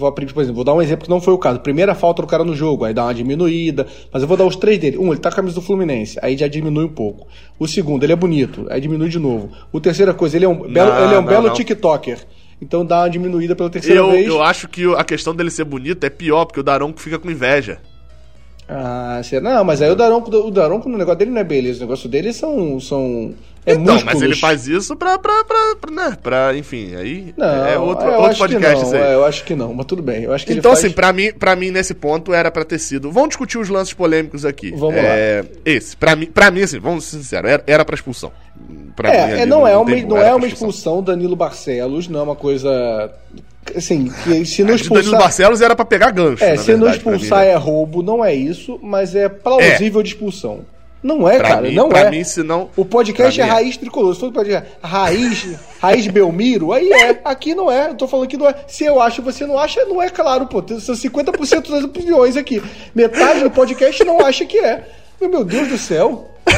vou 0.54 0.64
dar 0.64 0.74
um 0.74 0.82
exemplo 0.82 1.04
que 1.04 1.10
não 1.10 1.20
foi 1.20 1.34
o 1.34 1.38
caso. 1.38 1.60
Primeira 1.60 1.94
falta 1.94 2.22
do 2.22 2.28
cara 2.30 2.46
no 2.46 2.56
jogo, 2.56 2.86
aí 2.86 2.94
dá 2.94 3.04
uma 3.04 3.14
diminuída. 3.14 3.86
Mas 4.10 4.22
eu 4.22 4.30
vou 4.30 4.38
dar 4.38 4.46
os 4.46 4.56
três 4.56 4.80
dele. 4.80 4.98
Um, 4.98 5.12
ele 5.12 5.20
tá 5.20 5.30
com 5.30 5.34
a 5.34 5.36
camisa 5.36 5.56
do 5.56 5.62
Fluminense, 5.62 6.18
aí 6.22 6.38
já 6.38 6.48
diminui 6.48 6.86
um 6.86 6.94
pouco. 6.94 7.28
O 7.60 7.68
segundo, 7.68 8.06
ele 8.06 8.14
é 8.14 8.16
bonito, 8.16 8.66
aí 8.70 8.80
diminui 8.80 9.10
de 9.10 9.20
novo. 9.20 9.52
O 9.74 9.82
terceira 9.82 10.14
coisa, 10.14 10.38
ele 10.38 10.46
é 10.46 10.48
um 10.48 10.56
belo, 10.56 10.90
não, 10.90 11.04
ele 11.04 11.16
é 11.16 11.20
um 11.20 11.22
não, 11.22 11.28
belo 11.28 11.50
TikToker. 11.50 12.20
Então 12.62 12.86
dá 12.86 13.02
uma 13.02 13.10
diminuída 13.10 13.56
pela 13.56 13.70
terceira 13.70 14.00
eu, 14.00 14.12
vez. 14.12 14.28
Eu 14.28 14.42
acho 14.42 14.68
que 14.68 14.84
a 14.96 15.04
questão 15.04 15.36
dele 15.36 15.52
ser 15.52 15.64
bonito 15.64 16.04
é 16.04 16.10
pior, 16.10 16.46
porque 16.46 16.60
o 16.60 16.64
Daronco 16.64 17.00
fica 17.00 17.20
com 17.20 17.30
inveja. 17.30 17.80
Ah, 18.70 19.22
será? 19.24 19.42
Não, 19.56 19.64
mas 19.64 19.82
aí 19.82 19.90
o 19.90 19.96
Daronco, 19.96 20.30
o 20.30 20.52
Daronco 20.52 20.90
no 20.90 20.98
negócio 20.98 21.20
dele 21.20 21.32
não 21.32 21.40
é 21.40 21.44
beleza. 21.44 21.78
O 21.80 21.82
negócio 21.82 22.10
dele 22.10 22.34
são. 22.34 22.80
são 22.80 23.34
é 23.66 23.74
então, 23.74 23.96
músculos. 23.96 24.04
mas 24.14 24.22
ele 24.22 24.36
faz 24.38 24.66
isso 24.68 24.96
pra, 24.96 25.18
pra, 25.20 25.44
pra, 25.44 25.76
pra, 25.82 25.92
né, 25.92 26.18
pra 26.24 26.56
enfim, 26.56 26.96
aí 26.96 27.34
Não, 27.36 27.66
é 27.66 27.78
outro, 27.78 28.10
outro 28.14 28.38
podcast 28.38 28.86
não, 28.86 28.94
aí. 28.94 28.98
é, 29.02 29.14
eu 29.16 29.26
acho 29.26 29.44
que 29.44 29.56
não, 29.56 29.74
mas 29.74 29.86
tudo 29.86 30.02
bem. 30.02 30.24
Eu 30.24 30.32
acho 30.34 30.46
que 30.46 30.54
Então, 30.54 30.72
ele 30.72 30.78
assim, 30.80 30.88
faz... 30.88 30.96
pra 30.96 31.12
mim, 31.12 31.34
pra 31.34 31.54
mim, 31.54 31.70
nesse 31.70 31.94
ponto, 31.94 32.34
era 32.34 32.50
pra 32.50 32.64
ter 32.64 32.80
sido. 32.80 33.12
Vamos 33.12 33.30
discutir 33.30 33.58
os 33.58 33.68
lances 33.68 33.94
polêmicos 33.94 34.46
aqui. 34.46 34.72
Vamos 34.72 34.96
é, 34.96 35.44
Esse, 35.66 35.98
pra 35.98 36.16
mim, 36.16 36.28
pra 36.28 36.50
mim, 36.50 36.62
assim, 36.62 36.80
vamos 36.80 37.04
ser 37.04 37.18
sinceros, 37.18 37.50
era, 37.52 37.64
era 37.68 37.84
pra 37.84 37.96
expulsão. 37.96 38.32
Pra 38.96 39.10
mim, 39.12 39.16
É, 39.18 39.24
ali 39.24 39.42
é, 39.42 39.46
não, 39.46 39.68
é 39.68 39.76
uma, 39.78 39.96
não 39.98 40.18
era 40.18 40.30
é 40.30 40.36
uma 40.36 40.48
expulsão 40.48 41.04
Danilo 41.04 41.36
Barcelos, 41.36 42.08
não 42.08 42.22
é 42.22 42.24
uma 42.24 42.36
coisa. 42.38 43.12
Assim, 43.76 44.12
que 44.24 44.46
se 44.46 44.64
não 44.64 44.76
de 44.76 44.84
Danilo 44.84 45.00
expulsar. 45.02 45.20
Barcelos 45.20 45.62
era 45.62 45.76
pra 45.76 45.86
pegar 45.86 46.12
gancho. 46.12 46.44
É, 46.44 46.56
se 46.58 46.72
não 46.74 46.82
verdade, 46.86 47.06
mim, 47.06 47.12
expulsar 47.16 47.44
é 47.46 47.56
roubo, 47.56 48.02
não 48.04 48.24
é 48.24 48.34
isso, 48.34 48.80
mas 48.82 49.16
é 49.16 49.28
plausível 49.30 50.02
de 50.04 50.10
expulsão. 50.10 50.60
Não 51.04 51.30
é, 51.30 51.38
Pra 51.38 51.48
cara, 51.50 51.62
mim- 51.62 51.76
não 51.76 51.90
pra 51.90 52.00
é. 52.02 52.10
mim, 52.10 52.24
se 52.24 52.42
não- 52.42 52.70
O 52.76 52.84
podcast 52.84 53.40
é 53.40 53.44
é. 53.44 53.48
raiz 53.48 53.78
tricolor. 53.78 54.14
Se 54.16 54.20
for 54.20 54.32
podcast 54.32 54.68
raiz, 54.82 55.48
raiz 55.80 56.08
Belmiro, 56.08 56.74
aí 56.74 56.92
é. 56.92 57.22
Aqui 57.24 57.54
não 57.54 57.72
é. 57.72 57.90
Eu 57.90 57.96
tô 57.96 58.08
falando 58.08 58.28
que 58.28 58.36
não 58.36 58.50
é. 58.50 58.56
Se 58.68 58.84
eu 58.84 59.00
acho 59.00 59.22
você 59.22 59.46
não 59.46 59.58
acha, 59.60 59.86
não 59.86 60.02
é 60.02 60.10
claro, 60.10 60.48
pô. 60.48 60.62
São 60.80 60.96
50% 60.96 61.70
das 61.70 61.84
opiniões 61.84 62.36
aqui. 62.36 62.62
Metade 62.96 63.42
do 63.42 63.52
podcast 63.52 64.04
não 64.04 64.20
acha 64.26 64.44
que 64.44 64.58
é. 64.58 64.84
Meu 65.22 65.44
Deus 65.44 65.68
do 65.70 65.78
céu. 65.78 66.32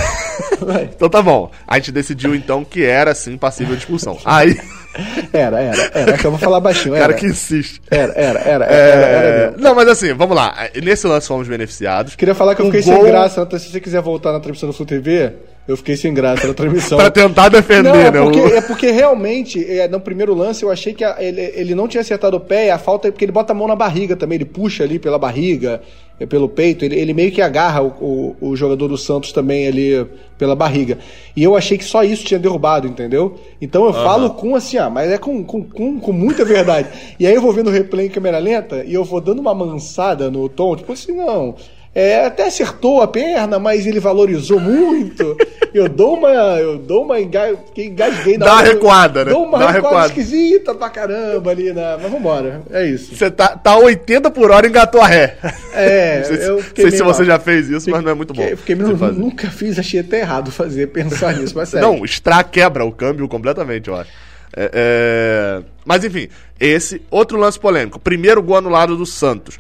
Então 0.95 1.09
tá 1.09 1.21
bom. 1.21 1.51
A 1.67 1.75
gente 1.77 1.91
decidiu 1.91 2.33
então 2.35 2.63
que 2.63 2.83
era 2.83 3.13
sim 3.13 3.37
passível 3.37 3.75
de 3.75 3.81
expulsão. 3.81 4.17
Aí, 4.23 4.57
Era, 5.33 5.59
era, 5.61 5.91
era. 5.93 6.17
Que 6.17 6.25
eu 6.25 6.31
vou 6.31 6.39
falar 6.39 6.59
baixinho. 6.59 6.95
Era, 6.95 7.07
cara 7.07 7.13
que 7.19 7.25
insiste. 7.25 7.81
era, 7.91 8.11
era, 8.13 8.39
era, 8.39 8.65
É, 8.65 8.89
era, 8.89 9.05
era 9.05 9.47
mesmo. 9.51 9.63
Não, 9.63 9.75
mas 9.75 9.87
assim, 9.87 10.13
vamos 10.13 10.35
lá. 10.35 10.55
Nesse 10.81 11.05
lance 11.07 11.27
fomos 11.27 11.47
beneficiados. 11.47 12.15
Queria 12.15 12.33
falar 12.35 12.55
que 12.55 12.61
eu 12.61 12.65
Um 12.67 12.71
fiquei 12.71 12.83
gol- 12.91 13.03
sem 13.03 13.11
graça. 13.11 13.41
Então, 13.41 13.59
se 13.59 13.69
você 13.71 13.79
quiser 13.79 14.01
voltar 14.01 14.31
na 14.31 14.39
transmissão 14.39 14.67
do 14.69 14.73
Flu 14.73 14.85
TV, 14.85 15.33
eu 15.69 15.77
fiquei 15.77 15.95
sem 15.95 16.13
graça 16.13 16.47
na 16.47 16.53
transmissão. 16.53 16.97
Pra 16.99 17.11
tentar 17.11 17.47
defender, 17.49 17.83
Não, 17.93 17.95
é 17.95 18.11
né? 18.11 18.21
porque, 18.21 18.39
é 18.55 18.61
porque 18.61 18.91
realmente, 18.91 19.63
é, 19.63 19.87
no 19.87 19.99
primeiro 19.99 20.33
lance, 20.33 20.63
eu 20.63 20.71
achei 20.71 20.93
que 20.93 21.03
a- 21.03 21.17
ele, 21.19 21.39
ele 21.55 21.75
não 21.75 21.87
tinha 21.87 22.01
acertado 22.01 22.35
o 22.37 22.39
pé, 22.39 22.65
e 22.67 22.69
a 22.71 22.79
falta 22.79 23.07
é 23.07 23.11
porque 23.11 23.23
ele 23.23 23.31
bota 23.31 23.53
a 23.53 23.55
mão 23.55 23.67
na 23.67 23.75
barriga 23.75 24.15
também, 24.15 24.37
ele 24.37 24.45
puxa 24.45 24.83
ali 24.83 24.97
pela 24.97 25.19
barriga, 25.19 25.79
é, 26.19 26.25
pelo 26.25 26.49
peito, 26.49 26.83
ele, 26.83 26.99
ele 26.99 27.13
meio 27.13 27.31
que 27.31 27.39
agarra 27.41 27.81
o, 27.83 28.35
o, 28.41 28.49
o 28.49 28.55
jogador 28.55 28.87
do 28.87 28.97
Santos 28.97 29.31
também 29.31 29.67
ali 29.67 30.05
pela 30.39 30.55
barriga. 30.55 30.97
E 31.35 31.43
eu 31.43 31.55
achei 31.55 31.77
que 31.77 31.83
só 31.85 32.03
isso 32.03 32.25
tinha 32.25 32.39
derrubado, 32.39 32.87
entendeu? 32.87 33.39
Então 33.61 33.85
eu 33.85 33.93
falo 33.93 34.31
com 34.31 34.55
assim, 34.55 34.77
ah, 34.77 34.89
mas 34.89 35.11
é 35.11 35.17
com, 35.17 35.43
com, 35.43 35.63
com, 35.63 35.99
com 35.99 36.11
muita 36.11 36.43
verdade. 36.43 36.89
e 37.19 37.27
aí 37.27 37.33
eu 37.35 37.41
vou 37.41 37.53
vendo 37.53 37.67
o 37.67 37.71
replay 37.71 38.07
em 38.07 38.09
câmera 38.09 38.39
lenta 38.39 38.83
e 38.85 38.93
eu 38.93 39.03
vou 39.03 39.21
dando 39.21 39.39
uma 39.39 39.53
mansada 39.53 40.31
no 40.31 40.49
tom, 40.49 40.75
tipo 40.75 40.91
assim, 40.91 41.11
não. 41.13 41.55
É, 41.93 42.23
até 42.25 42.45
acertou 42.47 43.01
a 43.01 43.07
perna, 43.07 43.57
mas 43.57 43.85
ele 43.87 43.99
valorizou 43.99 44.59
muito. 44.59 45.35
Eu 45.73 45.87
dou 45.87 46.15
uma. 46.17 46.29
Eu 46.29 46.79
dou 46.79 47.03
uma 47.03 47.19
enga... 47.21 47.55
fiquei 47.67 47.85
engasguei 47.87 48.37
na 48.39 48.45
Dá 48.45 48.53
uma 48.53 48.61
recuada, 48.63 49.23
né? 49.25 49.31
Dou 49.31 49.43
uma 49.43 49.59
Dá 49.59 49.65
uma 49.65 49.71
recuada, 49.71 49.95
recuada. 50.07 50.07
esquisita 50.21 50.73
pra 50.73 50.89
caramba 50.89 51.51
ali, 51.51 51.71
né? 51.71 51.95
Mas 52.01 52.11
vambora. 52.11 52.63
É 52.71 52.87
isso. 52.87 53.15
Você 53.15 53.29
tá, 53.29 53.49
tá 53.49 53.77
80 53.77 54.31
por 54.31 54.49
hora 54.49 54.65
e 54.65 54.69
engatou 54.69 54.99
a 54.99 55.05
ré. 55.05 55.37
É, 55.73 56.17
não 56.21 56.25
sei, 56.25 56.37
se- 56.37 56.43
eu 56.47 56.55
não 56.55 56.61
fiquei 56.63 56.89
sei 56.89 56.97
se 56.97 57.03
você 57.03 57.23
já 57.25 57.37
fez 57.37 57.69
isso, 57.69 57.87
mas 57.91 58.03
não 58.03 58.09
é 58.11 58.13
muito 58.15 58.33
bom. 58.33 58.41
Fiquei, 58.41 58.55
fiquei 58.57 58.75
meio- 58.75 58.95
nunca 59.13 59.47
fiz, 59.51 59.77
achei 59.77 59.99
até 59.99 60.21
errado 60.21 60.51
fazer, 60.51 60.87
pensar 60.87 61.35
nisso, 61.35 61.53
mas 61.55 61.69
sério. 61.69 61.87
Não, 61.87 62.01
o 62.01 62.05
Stra 62.05 62.43
quebra 62.43 62.83
o 62.83 62.91
câmbio 62.91 63.27
completamente, 63.27 63.89
eu 63.89 63.95
acho. 63.95 64.09
É, 64.57 64.71
é, 64.73 65.63
Mas 65.85 66.03
enfim, 66.03 66.29
esse 66.59 66.99
outro 67.11 67.37
lance 67.37 67.59
polêmico. 67.59 67.99
Primeiro 67.99 68.41
gol 68.41 68.57
anulado 68.57 68.97
do 68.97 69.05
Santos. 69.05 69.59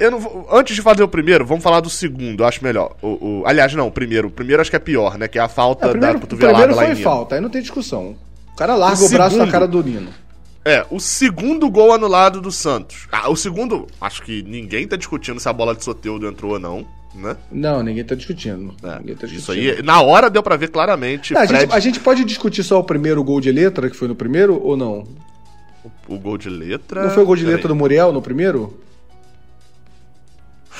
Eu 0.00 0.10
não 0.10 0.18
vou- 0.18 0.48
Antes 0.50 0.74
de 0.74 0.82
fazer 0.82 1.02
o 1.02 1.08
primeiro, 1.08 1.44
vamos 1.46 1.62
falar 1.62 1.80
do 1.80 1.90
segundo, 1.90 2.42
eu 2.42 2.46
acho 2.46 2.64
melhor. 2.64 2.96
O, 3.02 3.40
o- 3.40 3.42
Aliás, 3.46 3.72
não, 3.74 3.86
o 3.86 3.92
primeiro. 3.92 4.28
O 4.28 4.30
primeiro 4.30 4.60
acho 4.62 4.70
que 4.70 4.76
é 4.76 4.80
pior, 4.80 5.18
né? 5.18 5.28
Que 5.28 5.38
é 5.38 5.42
a 5.42 5.48
falta 5.48 5.86
É, 5.86 5.90
primeiro, 5.90 6.14
da 6.14 6.18
o 6.18 6.20
cotovelada 6.22 6.56
primeiro 6.58 6.76
lá 6.76 6.82
foi 6.82 6.92
em 6.92 6.96
Nino. 6.96 7.04
falta, 7.10 7.34
aí 7.34 7.40
não 7.40 7.50
tem 7.50 7.60
discussão. 7.60 8.16
O 8.52 8.56
cara 8.56 8.74
larga 8.74 9.02
O 9.02 9.06
o, 9.06 9.10
braço 9.10 9.36
na 9.36 9.44
segundo- 9.44 9.52
cara 9.52 9.68
do 9.68 9.82
Nino. 9.84 10.08
É, 10.64 10.84
o 10.90 10.98
segundo 11.00 11.70
gol 11.70 11.92
anulado 11.92 12.40
do 12.40 12.50
Santos. 12.52 13.06
Ah, 13.12 13.30
o 13.30 13.36
segundo, 13.36 13.86
acho 14.00 14.22
que 14.22 14.42
ninguém 14.42 14.86
tá 14.86 14.96
discutindo 14.96 15.38
se 15.40 15.48
a 15.48 15.52
bola 15.52 15.74
de 15.74 15.82
Soteudo 15.84 16.26
entrou 16.26 16.52
ou 16.52 16.58
não, 16.58 16.86
né? 17.14 17.34
Não, 17.50 17.82
ninguém 17.82 18.04
tá 18.04 18.14
discutindo. 18.14 18.74
É, 18.82 18.98
ninguém 18.98 19.16
tá 19.16 19.26
isso 19.26 19.36
discutindo. 19.36 19.76
aí, 19.78 19.82
na 19.82 20.02
hora 20.02 20.28
deu 20.28 20.42
pra 20.42 20.56
ver 20.56 20.68
claramente 20.68 21.32
Não, 21.32 21.40
a, 21.40 21.46
Fred, 21.46 21.60
gente, 21.62 21.72
a 21.74 21.80
gente 21.80 22.00
pode 22.00 22.24
discutir 22.24 22.62
só 22.62 22.78
o 22.78 22.84
primeiro 22.84 23.24
gol 23.24 23.40
de 23.40 23.50
letra, 23.50 23.88
que 23.88 23.96
foi 23.96 24.06
no 24.08 24.14
primeiro, 24.14 24.60
ou 24.62 24.76
não? 24.76 25.04
o 26.06 26.18
gol 26.18 26.36
de 26.36 26.50
letra. 26.50 27.04
Não 27.04 27.10
foi 27.10 27.22
o 27.22 27.26
gol 27.26 27.36
de 27.36 27.42
Peraí. 27.42 27.54
letra 27.56 27.68
do 27.68 27.74
Muriel 27.76 28.12
no 28.12 28.20
primeiro? 28.20 28.78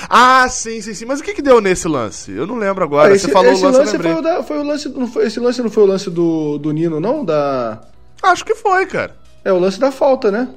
Ah, 0.09 0.49
sim, 0.49 0.81
sim, 0.81 0.95
sim. 0.95 1.05
Mas 1.05 1.21
o 1.21 1.23
que 1.23 1.35
que 1.35 1.43
deu 1.43 1.61
nesse 1.61 1.89
lance? 1.89 2.33
Eu 2.33 2.47
não 2.47 2.57
lembro 2.57 2.85
agora. 2.85 3.13
Ah, 3.13 3.15
esse, 3.15 3.27
Você 3.27 3.33
falou 3.33 3.53
esse 3.53 3.63
o 3.63 3.67
lance, 3.67 3.79
lance, 3.79 3.99
foi 3.99 4.13
o, 4.13 4.23
da, 4.23 4.43
foi 4.43 4.59
o 4.59 4.63
lance. 4.63 4.89
Não 4.89 5.07
foi, 5.07 5.27
esse 5.27 5.41
lance 5.41 5.63
não 5.63 5.71
foi 5.71 5.83
o 5.83 5.87
lance 5.87 6.11
do, 6.11 6.59
do 6.59 6.71
Nino, 6.73 7.01
não? 7.01 7.25
Da. 7.25 7.81
Acho 8.23 8.45
que 8.45 8.55
foi, 8.55 8.87
cara. 8.87 9.17
É 9.45 9.53
o 9.53 9.59
lance 9.59 9.81
da 9.81 9.91
falta, 9.91 10.31
né? 10.31 10.49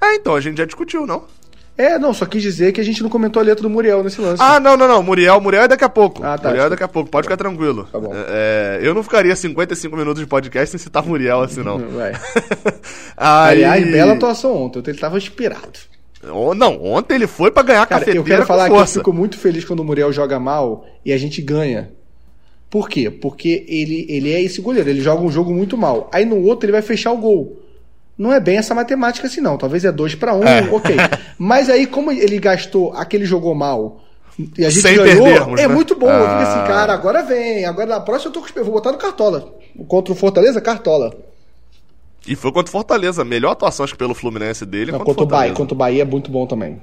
É, 0.00 0.14
então, 0.14 0.34
a 0.34 0.40
gente 0.40 0.58
já 0.58 0.64
discutiu, 0.64 1.06
não? 1.06 1.24
É, 1.80 1.98
não, 1.98 2.12
só 2.12 2.26
quis 2.26 2.42
dizer 2.42 2.72
que 2.72 2.80
a 2.80 2.84
gente 2.84 3.02
não 3.02 3.08
comentou 3.08 3.40
a 3.40 3.44
letra 3.44 3.62
do 3.62 3.70
Muriel 3.70 4.04
nesse 4.04 4.20
lance. 4.20 4.42
Ah, 4.42 4.60
não, 4.60 4.76
não, 4.76 4.86
não. 4.86 5.02
Muriel, 5.02 5.40
Muriel 5.40 5.62
é 5.62 5.68
daqui 5.68 5.82
a 5.82 5.88
pouco. 5.88 6.22
Ah, 6.22 6.36
tá, 6.36 6.48
Muriel 6.48 6.66
é 6.66 6.68
daqui 6.68 6.82
a 6.82 6.88
pouco. 6.88 7.10
Pode 7.10 7.24
ficar 7.24 7.38
tranquilo. 7.38 7.88
Tá 7.90 7.98
bom. 7.98 8.12
É, 8.14 8.80
é, 8.82 8.86
eu 8.86 8.94
não 8.94 9.02
ficaria 9.02 9.34
55 9.34 9.96
minutos 9.96 10.20
de 10.20 10.26
podcast 10.26 10.70
sem 10.72 10.78
citar 10.78 11.02
Muriel 11.02 11.40
assim, 11.40 11.62
não. 11.62 11.78
Vai. 11.88 12.12
Aí... 13.16 13.64
Aliás, 13.64 13.90
bela 13.90 14.12
atuação 14.12 14.54
ontem. 14.54 14.82
Ele 14.86 14.98
tava 14.98 15.16
inspirado. 15.16 15.78
Oh, 16.28 16.54
Não, 16.54 16.82
ontem 16.84 17.14
ele 17.14 17.26
foi 17.26 17.50
pra 17.50 17.62
ganhar 17.62 17.86
Cara, 17.86 18.00
cafeteira 18.00 18.18
eu 18.18 18.24
quero 18.24 18.44
falar 18.46 18.68
que 18.68 18.76
eu 18.76 18.86
fico 18.86 19.12
muito 19.12 19.38
feliz 19.38 19.64
quando 19.64 19.80
o 19.80 19.84
Muriel 19.84 20.12
joga 20.12 20.38
mal 20.38 20.84
e 21.04 21.12
a 21.12 21.18
gente 21.18 21.40
ganha. 21.40 21.90
Por 22.68 22.88
quê? 22.88 23.10
Porque 23.10 23.64
ele, 23.66 24.06
ele 24.08 24.32
é 24.32 24.40
esse 24.42 24.60
goleiro, 24.60 24.88
ele 24.88 25.00
joga 25.00 25.22
um 25.22 25.30
jogo 25.30 25.52
muito 25.52 25.76
mal. 25.76 26.08
Aí 26.12 26.24
no 26.24 26.40
outro 26.44 26.66
ele 26.66 26.72
vai 26.72 26.82
fechar 26.82 27.10
o 27.12 27.16
gol. 27.16 27.60
Não 28.18 28.32
é 28.32 28.38
bem 28.38 28.58
essa 28.58 28.74
matemática 28.74 29.26
assim, 29.26 29.40
não. 29.40 29.56
Talvez 29.56 29.84
é 29.84 29.90
2 29.90 30.14
para 30.14 30.34
1, 30.34 30.38
um, 30.40 30.44
É. 30.46 30.60
ok. 30.70 30.94
Mas 31.38 31.70
aí, 31.70 31.86
como 31.86 32.12
ele 32.12 32.38
gastou 32.38 32.92
aquele 32.92 33.24
jogou 33.24 33.54
mal 33.54 34.02
e 34.58 34.64
a 34.64 34.70
gente 34.70 34.82
Sem 34.82 34.94
ganhou, 34.96 35.24
perdermos, 35.24 35.58
é 35.60 35.66
né? 35.66 35.74
muito 35.74 35.94
bom. 35.96 36.06
Eu 36.10 36.20
fico 36.20 36.34
Ah. 36.34 36.42
assim, 36.42 36.66
cara, 36.70 36.92
agora 36.92 37.22
vem. 37.22 37.64
Agora 37.64 37.86
na 37.86 38.00
próxima 38.00 38.28
eu 38.28 38.40
tô 38.42 38.46
eu 38.54 38.64
vou 38.64 38.74
botar 38.74 38.92
no 38.92 38.98
Cartola. 38.98 39.54
Contra 39.88 40.12
o 40.12 40.16
Fortaleza, 40.16 40.60
Cartola. 40.60 41.16
E 42.26 42.36
foi 42.36 42.52
contra 42.52 42.68
o 42.68 42.72
Fortaleza. 42.72 43.24
Melhor 43.24 43.52
atuação, 43.52 43.84
acho 43.84 43.94
que 43.94 43.98
pelo 43.98 44.14
Fluminense 44.14 44.66
dele. 44.66 44.92
Não, 44.92 44.98
contra 44.98 45.12
o 45.12 45.16
contra, 45.16 45.24
o 45.24 45.38
Bahia, 45.38 45.52
contra 45.54 45.74
o 45.74 45.76
Bahia 45.78 46.02
é 46.02 46.04
muito 46.04 46.30
bom 46.30 46.46
também. 46.46 46.80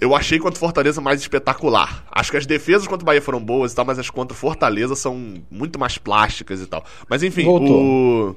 Eu 0.00 0.14
achei 0.14 0.38
contra 0.38 0.56
o 0.56 0.60
Fortaleza 0.60 1.00
mais 1.00 1.20
espetacular. 1.20 2.04
Acho 2.10 2.30
que 2.30 2.36
as 2.36 2.46
defesas 2.46 2.86
contra 2.86 3.02
o 3.02 3.06
Bahia 3.06 3.20
foram 3.20 3.40
boas 3.42 3.72
e 3.72 3.74
tal, 3.76 3.84
mas 3.84 3.98
as 3.98 4.08
contra 4.08 4.34
o 4.34 4.38
Fortaleza 4.38 4.94
são 4.94 5.34
muito 5.50 5.78
mais 5.78 5.98
plásticas 5.98 6.60
e 6.60 6.66
tal. 6.66 6.82
Mas 7.08 7.22
enfim, 7.22 7.44
Voltou. 7.44 7.82
o. 7.82 8.36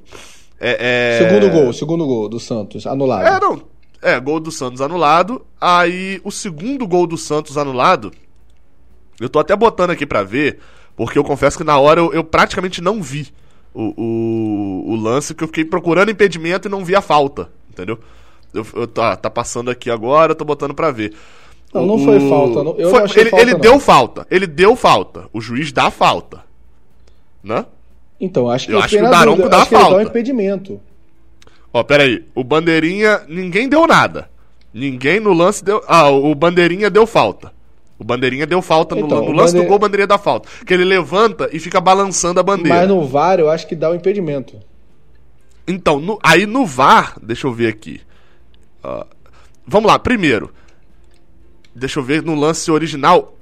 É, 0.59 1.19
é- 1.19 1.27
Segundo 1.27 1.49
gol, 1.49 1.73
segundo 1.73 2.05
gol 2.05 2.27
do 2.29 2.39
Santos, 2.39 2.85
anulado. 2.85 3.25
É, 3.25 3.39
não. 3.39 3.61
É, 4.01 4.19
gol 4.19 4.39
do 4.39 4.51
Santos 4.51 4.81
anulado. 4.81 5.45
Aí 5.59 6.19
o 6.23 6.31
segundo 6.31 6.85
gol 6.85 7.07
do 7.07 7.17
Santos 7.17 7.57
anulado. 7.57 8.11
Eu 9.19 9.29
tô 9.29 9.39
até 9.39 9.55
botando 9.55 9.91
aqui 9.91 10.05
pra 10.05 10.23
ver, 10.23 10.59
porque 10.97 11.17
eu 11.17 11.23
confesso 11.23 11.57
que 11.57 11.63
na 11.63 11.77
hora 11.77 12.01
eu, 12.01 12.13
eu 12.13 12.23
praticamente 12.23 12.81
não 12.81 13.01
vi 13.01 13.31
o, 13.73 13.93
o, 14.01 14.91
o 14.91 14.95
lance, 14.95 15.33
que 15.33 15.43
eu 15.43 15.47
fiquei 15.47 15.65
procurando 15.65 16.11
impedimento 16.11 16.67
e 16.67 16.71
não 16.71 16.83
vi 16.85 16.95
a 16.95 17.01
falta, 17.01 17.49
entendeu? 17.69 17.99
Eu, 18.53 18.65
eu- 18.75 18.87
tá, 18.87 19.15
tá 19.15 19.29
passando 19.29 19.71
aqui 19.71 19.89
agora, 19.89 20.31
eu 20.31 20.35
tô 20.35 20.45
botando 20.45 20.73
pra 20.73 20.91
ver. 20.91 21.13
Não, 21.73 21.85
não 21.85 21.97
foi 21.97 22.19
falta, 22.29 22.63
não- 22.63 22.75
eu 22.77 22.89
Foi- 22.89 22.99
não 22.99 23.05
achei 23.05 23.23
ele, 23.23 23.29
falta, 23.31 23.43
ele 23.43 23.53
não. 23.53 23.59
deu 23.59 23.79
falta, 23.79 24.27
ele 24.29 24.45
deu 24.47 24.75
falta. 24.75 25.27
O 25.33 25.41
juiz 25.41 25.71
dá 25.71 25.89
falta. 25.89 26.43
Né? 27.43 27.65
Então, 28.21 28.47
acho 28.49 28.67
que 28.67 28.71
Eu 28.73 28.77
eu 28.77 28.83
acho 28.83 28.95
que 28.95 29.01
o 29.03 29.09
Daronco 29.09 29.37
dúvida. 29.37 29.49
dá 29.49 29.57
acho 29.63 29.69
que 29.69 29.75
ele 29.75 29.81
dá 29.83 29.87
um 29.87 29.91
falta. 29.91 30.09
impedimento. 30.09 30.79
Ó, 31.73 31.83
peraí. 31.83 32.23
O 32.35 32.43
Bandeirinha, 32.43 33.21
ninguém 33.27 33.67
deu 33.67 33.87
nada. 33.87 34.29
Ninguém 34.73 35.19
no 35.19 35.33
lance 35.33 35.63
deu. 35.63 35.83
Ah, 35.87 36.09
o 36.09 36.33
Bandeirinha 36.35 36.89
deu 36.89 37.05
falta. 37.07 37.51
O 38.03 38.05
Bandeirinha 38.05 38.45
deu 38.45 38.61
falta 38.61 38.93
no, 38.95 39.05
Então, 39.05 39.23
no 39.23 39.29
o 39.29 39.31
lance 39.31 39.55
do 39.55 39.63
gol, 39.63 39.77
o 39.77 39.79
Bandeirinha 39.79 40.07
dá 40.07 40.17
falta. 40.17 40.49
Que 40.65 40.73
ele 40.73 40.83
levanta 40.83 41.49
e 41.53 41.57
fica 41.59 41.79
balançando 41.79 42.37
a 42.37 42.43
bandeira. 42.43 42.79
Mas 42.79 42.89
no 42.89 43.07
VAR 43.07 43.39
eu 43.39 43.49
acho 43.49 43.65
que 43.65 43.77
dá 43.77 43.89
o 43.89 43.95
impedimento. 43.95 44.59
Então, 45.65 45.99
no- 46.01 46.19
aí 46.21 46.45
no 46.45 46.65
VAR, 46.65 47.15
deixa 47.23 47.47
eu 47.47 47.53
ver 47.53 47.67
aqui. 47.67 48.01
Ah, 48.83 49.07
vamos 49.65 49.89
lá, 49.89 49.97
primeiro. 49.97 50.53
Deixa 51.73 51.97
eu 51.99 52.03
ver 52.03 52.21
no 52.21 52.35
lance 52.35 52.69
original. 52.69 53.37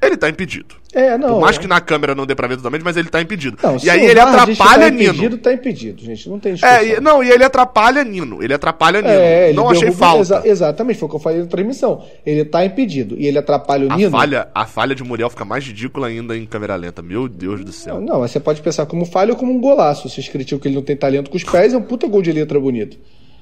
Ele 0.00 0.16
tá 0.16 0.28
impedido. 0.28 0.76
É, 0.98 1.18
não. 1.18 1.34
Por 1.34 1.40
mais 1.42 1.58
que 1.58 1.66
na 1.66 1.78
câmera 1.78 2.14
não 2.14 2.24
dê 2.24 2.34
pra 2.34 2.48
ver 2.48 2.56
totalmente, 2.56 2.82
mas 2.82 2.96
ele 2.96 3.08
tá 3.10 3.20
impedido. 3.20 3.58
Não, 3.62 3.76
e 3.84 3.90
aí 3.90 4.06
ele 4.06 4.18
atrapalha 4.18 4.84
tá 4.86 4.90
Nino. 4.90 5.12
impedido, 5.12 5.36
tá 5.38 5.52
impedido, 5.52 6.02
gente. 6.02 6.26
Não 6.26 6.38
tem 6.40 6.54
discussão. 6.54 6.74
É, 6.78 6.88
e- 6.96 7.00
não, 7.00 7.22
e 7.22 7.28
ele 7.30 7.44
atrapalha 7.44 8.02
Nino. 8.02 8.42
Ele 8.42 8.54
atrapalha 8.54 9.02
Nino. 9.02 9.12
É, 9.12 9.52
não 9.52 9.68
achei 9.68 9.82
derruba- 9.90 9.98
falta. 10.06 10.20
exa- 10.22 10.42
exatamente, 10.46 10.98
foi 10.98 11.06
o 11.06 11.10
que 11.10 11.16
eu 11.16 11.20
falei 11.20 11.40
na 11.40 11.46
transmissão. 11.46 12.02
Ele 12.24 12.46
tá 12.46 12.64
impedido 12.64 13.14
e 13.18 13.26
ele 13.26 13.36
atrapalha 13.38 13.86
o 13.88 13.92
A 13.92 13.96
Nino. 13.96 14.10
falha, 14.10 14.48
a 14.54 14.64
falha 14.64 14.94
de 14.94 15.04
Muriel 15.04 15.28
fica 15.28 15.44
mais 15.44 15.64
ridícula 15.66 16.06
ainda 16.06 16.34
em 16.34 16.46
câmera 16.46 16.74
lenta. 16.76 17.02
Meu 17.02 17.28
Deus 17.28 17.62
do 17.62 17.72
céu. 17.72 18.00
Não, 18.00 18.20
mas 18.20 18.30
você 18.30 18.40
pode 18.40 18.62
pensar 18.62 18.86
como 18.86 19.04
falha 19.04 19.32
ou 19.32 19.38
como 19.38 19.52
um 19.52 19.60
golaço. 19.60 20.08
Vocês 20.08 20.26
criticam 20.30 20.58
que 20.58 20.66
ele 20.68 20.76
não 20.76 20.82
tem 20.82 20.96
talento 20.96 21.28
com 21.30 21.36
os 21.36 21.44
pés, 21.44 21.74
é 21.74 21.76
um 21.76 21.82
puta 21.82 22.06
gol 22.08 22.22
de 22.22 22.32
letra 22.32 22.58
bonito. 22.58 22.96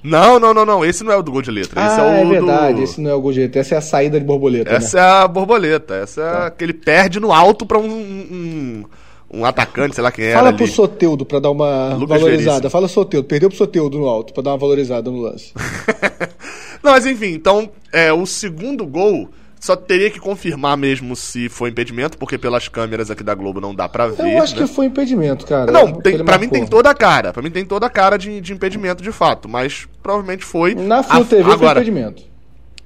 Não, 0.04 0.38
não, 0.38 0.52
não, 0.52 0.66
não. 0.66 0.84
Esse 0.84 1.02
não 1.02 1.10
é 1.12 1.16
o 1.16 1.22
do 1.22 1.32
gol 1.32 1.40
de 1.40 1.50
letra. 1.50 1.80
Esse 1.80 1.98
ah, 1.98 2.18
é 2.18 2.20
é 2.20 2.24
verdade. 2.26 2.74
do... 2.74 2.82
Esse 2.82 3.00
não 3.00 3.10
é 3.10 3.14
o 3.14 3.20
gol 3.22 3.32
de 3.32 3.40
letra. 3.40 3.60
Essa 3.60 3.74
é 3.74 3.78
a 3.78 3.80
saída 3.80 4.20
de 4.20 4.26
borboleta. 4.26 4.70
Essa 4.70 4.98
né? 4.98 5.02
é 5.02 5.06
a 5.06 5.28
borboleta. 5.28 5.94
Essa 5.94 6.20
é 6.20 6.30
Tá. 6.30 6.46
a 6.46 6.50
que 6.50 6.62
ele 6.62 6.74
perde 6.74 7.18
no 7.18 7.32
alto 7.32 7.64
pra 7.64 7.78
um, 7.78 7.88
um, 7.90 8.84
um 9.32 9.44
atacante, 9.46 9.94
sei 9.94 10.04
lá 10.04 10.12
quem 10.12 10.26
era 10.26 10.36
Fala 10.36 10.48
ali. 10.48 10.58
pro 10.58 10.66
Soteudo 10.66 11.24
pra 11.24 11.38
dar 11.38 11.50
uma 11.50 11.94
Lucas 11.94 12.20
valorizada. 12.20 12.50
Veríssimo. 12.50 12.70
Fala 12.70 12.86
Soteudo. 12.88 13.26
Perdeu 13.26 13.48
pro 13.48 13.56
Soteudo 13.56 13.98
no 13.98 14.06
alto 14.06 14.34
pra 14.34 14.42
dar 14.42 14.50
uma 14.50 14.58
valorizada 14.58 15.10
no 15.10 15.22
lance. 15.22 15.52
Não, 16.84 16.92
mas 16.92 17.06
enfim, 17.06 17.32
então, 17.32 17.70
é, 17.90 18.12
o 18.12 18.26
segundo 18.26 18.86
gol 18.86 19.30
só 19.64 19.74
teria 19.74 20.10
que 20.10 20.20
confirmar 20.20 20.76
mesmo 20.76 21.16
se 21.16 21.48
foi 21.48 21.70
impedimento, 21.70 22.18
porque 22.18 22.36
pelas 22.36 22.68
câmeras 22.68 23.10
aqui 23.10 23.24
da 23.24 23.34
Globo 23.34 23.62
não 23.62 23.74
dá 23.74 23.88
pra 23.88 24.08
ver. 24.08 24.34
Eu 24.34 24.42
acho 24.42 24.54
né? 24.54 24.60
que 24.60 24.66
foi 24.70 24.84
impedimento, 24.84 25.46
cara. 25.46 25.72
Não, 25.72 25.90
tem, 25.90 26.22
pra 26.22 26.36
mim 26.36 26.50
tem 26.50 26.66
toda 26.66 26.90
a 26.90 26.94
cara. 26.94 27.32
Pra 27.32 27.42
mim 27.42 27.50
tem 27.50 27.64
toda 27.64 27.86
a 27.86 27.88
cara 27.88 28.18
de, 28.18 28.42
de 28.42 28.52
impedimento 28.52 29.02
de 29.02 29.10
fato, 29.10 29.48
mas 29.48 29.88
provavelmente 30.02 30.44
foi. 30.44 30.74
Na 30.74 31.02
Full 31.02 31.24
TV 31.24 31.44
foi 31.44 31.52
agora, 31.54 31.80
impedimento. 31.80 32.24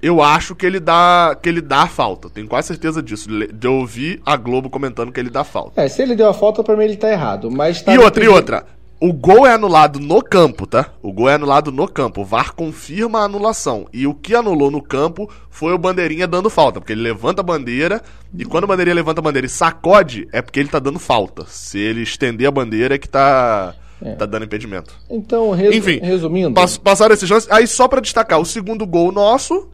eu 0.01 0.23
acho 0.23 0.55
que 0.55 0.65
ele 0.65 0.79
dá 0.79 1.37
que 1.43 1.49
ele 1.49 1.61
dá 1.61 1.89
falta. 1.89 2.31
Tenho 2.31 2.47
quase 2.47 2.69
certeza 2.69 3.03
disso. 3.03 3.29
De 3.29 3.67
ouvir 3.67 4.23
a 4.25 4.37
Globo 4.37 4.71
comentando 4.71 5.11
que 5.11 5.19
ele 5.19 5.31
dá 5.31 5.43
falta. 5.43 5.83
É, 5.83 5.89
se 5.89 6.01
ele 6.01 6.15
deu 6.15 6.29
a 6.29 6.35
falta, 6.35 6.63
pra 6.63 6.77
mim 6.77 6.85
ele 6.85 6.97
tá 6.97 7.11
errado. 7.11 7.51
Mas 7.51 7.83
tá 7.83 7.93
e 7.93 7.99
outra, 7.99 8.25
e 8.25 8.29
outra. 8.29 8.65
O 9.01 9.13
gol 9.13 9.47
é 9.47 9.53
anulado 9.53 10.01
no 10.01 10.21
campo, 10.21 10.67
tá? 10.67 10.93
O 11.01 11.13
gol 11.13 11.29
é 11.29 11.35
anulado 11.35 11.71
no 11.71 11.87
campo. 11.87 12.23
O 12.23 12.25
VAR 12.25 12.53
confirma 12.53 13.21
a 13.21 13.25
anulação. 13.25 13.87
E 13.93 14.07
o 14.09 14.15
que 14.15 14.35
anulou 14.35 14.73
no 14.73 14.83
campo 14.83 15.31
foi 15.51 15.73
o 15.73 15.79
bandeirinha 15.79 16.27
dando 16.27 16.51
falta. 16.51 16.81
Porque 16.81 16.93
ele 16.95 17.03
levanta 17.03 17.41
a 17.41 17.45
bandeira. 17.45 18.03
E 18.37 18.45
quando 18.45 18.65
o 18.65 18.67
bandeirinha 18.67 18.97
levanta 18.97 19.21
a 19.21 19.23
bandeira 19.23 19.47
e 19.47 19.51
sacode, 19.51 20.27
é 20.33 20.43
porque 20.43 20.59
ele 20.59 20.69
tá 20.69 20.81
dando 20.81 20.99
falta. 20.99 21.45
Se 21.47 21.79
ele 21.79 22.03
estender 22.03 22.49
a 22.49 22.51
bandeira, 22.51 22.97
é 22.97 22.99
que 22.99 23.09
tá, 23.09 23.77
tá 24.19 24.27
dando 24.27 24.47
impedimento. 24.47 24.93
Então, 25.09 25.53
resu- 25.53 25.75
Enfim, 25.79 26.01
resumindo. 26.03 26.55
pass- 26.55 26.77
passaram 26.77 27.15
esses 27.15 27.31
lances. 27.31 27.49
Aí, 27.53 27.69
só 27.69 27.87
pra 27.87 28.01
destacar, 28.01 28.41
o 28.41 28.45
segundo 28.45 28.85
gol 28.85 29.13
nosso 29.13 29.69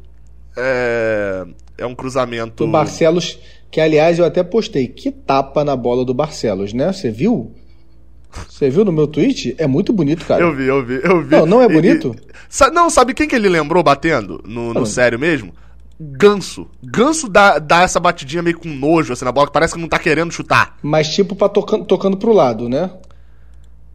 é, 0.56 1.44
é 1.78 1.86
um 1.86 1.94
cruzamento. 1.94 2.66
do 2.66 2.70
Barcelos, 2.70 3.38
que 3.70 3.80
aliás 3.80 4.18
eu 4.18 4.24
até 4.26 4.42
postei. 4.42 4.86
Que 4.86 5.10
tapa 5.10 5.64
na 5.64 5.74
bola 5.76 6.04
do 6.04 6.12
Barcelos, 6.12 6.74
né? 6.74 6.92
Você 6.92 7.10
viu? 7.10 7.54
Você 8.48 8.68
viu 8.70 8.84
no 8.84 8.92
meu 8.92 9.06
tweet? 9.06 9.54
É 9.58 9.66
muito 9.66 9.92
bonito, 9.92 10.24
cara. 10.26 10.42
Eu 10.42 10.54
vi, 10.54 10.64
eu 10.66 10.84
vi, 10.84 11.00
eu 11.02 11.22
vi. 11.22 11.30
Não, 11.36 11.46
não 11.46 11.60
é 11.62 11.64
Ele- 11.66 11.74
bonito? 11.74 12.14
Sa- 12.48 12.70
não, 12.70 12.88
sabe 12.90 13.14
quem 13.14 13.26
que 13.28 13.34
ele 13.34 13.48
lembrou 13.48 13.82
batendo? 13.82 14.40
No, 14.46 14.72
no 14.74 14.82
Ah. 14.82 14.86
sério 14.86 15.18
mesmo? 15.18 15.52
Ganso. 16.00 16.66
Ganso 16.82 17.28
dá, 17.28 17.58
dá 17.58 17.82
essa 17.82 18.00
batidinha 18.00 18.42
meio 18.42 18.58
com 18.58 18.68
nojo, 18.68 19.12
assim, 19.12 19.24
na 19.24 19.32
bola, 19.32 19.46
que 19.46 19.52
parece 19.52 19.74
que 19.74 19.80
não 19.80 19.88
tá 19.88 19.98
querendo 19.98 20.32
chutar. 20.32 20.76
Mas 20.82 21.08
tipo 21.08 21.34
pra 21.36 21.48
tocando, 21.48 21.84
tocando 21.84 22.16
pro 22.16 22.32
lado, 22.32 22.68
né? 22.68 22.90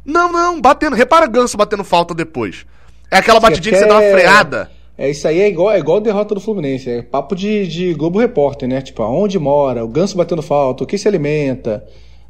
Não, 0.06 0.32
não, 0.32 0.60
batendo. 0.62 0.96
Repara 0.96 1.28
Ganso 1.28 1.58
batendo 1.58 1.84
falta 1.84 2.14
depois. 2.14 2.66
É 3.12 3.18
aquela 3.18 3.40
batidinha 3.40 3.74
que 3.74 3.80
você 3.80 3.86
dá 3.88 3.96
uma 4.00 4.12
freada. 4.12 4.72
É 4.98 5.10
isso 5.10 5.28
aí, 5.28 5.40
é 5.40 5.48
igual, 5.48 5.72
é 5.72 5.80
igual 5.80 5.98
a 5.98 6.02
derrota 6.02 6.36
do 6.36 6.42
Fluminense. 6.42 6.90
É 6.90 7.02
papo 7.02 7.36
de, 7.36 7.68
de 7.68 7.94
Globo 7.94 8.20
Repórter, 8.20 8.68
né? 8.68 8.82
Tipo, 8.82 9.02
aonde 9.04 9.40
mora, 9.40 9.84
o 9.84 9.88
ganso 9.88 10.18
batendo 10.18 10.42
falta, 10.42 10.84
o 10.84 10.88
que 10.88 10.98
se 10.98 11.08
alimenta. 11.08 11.84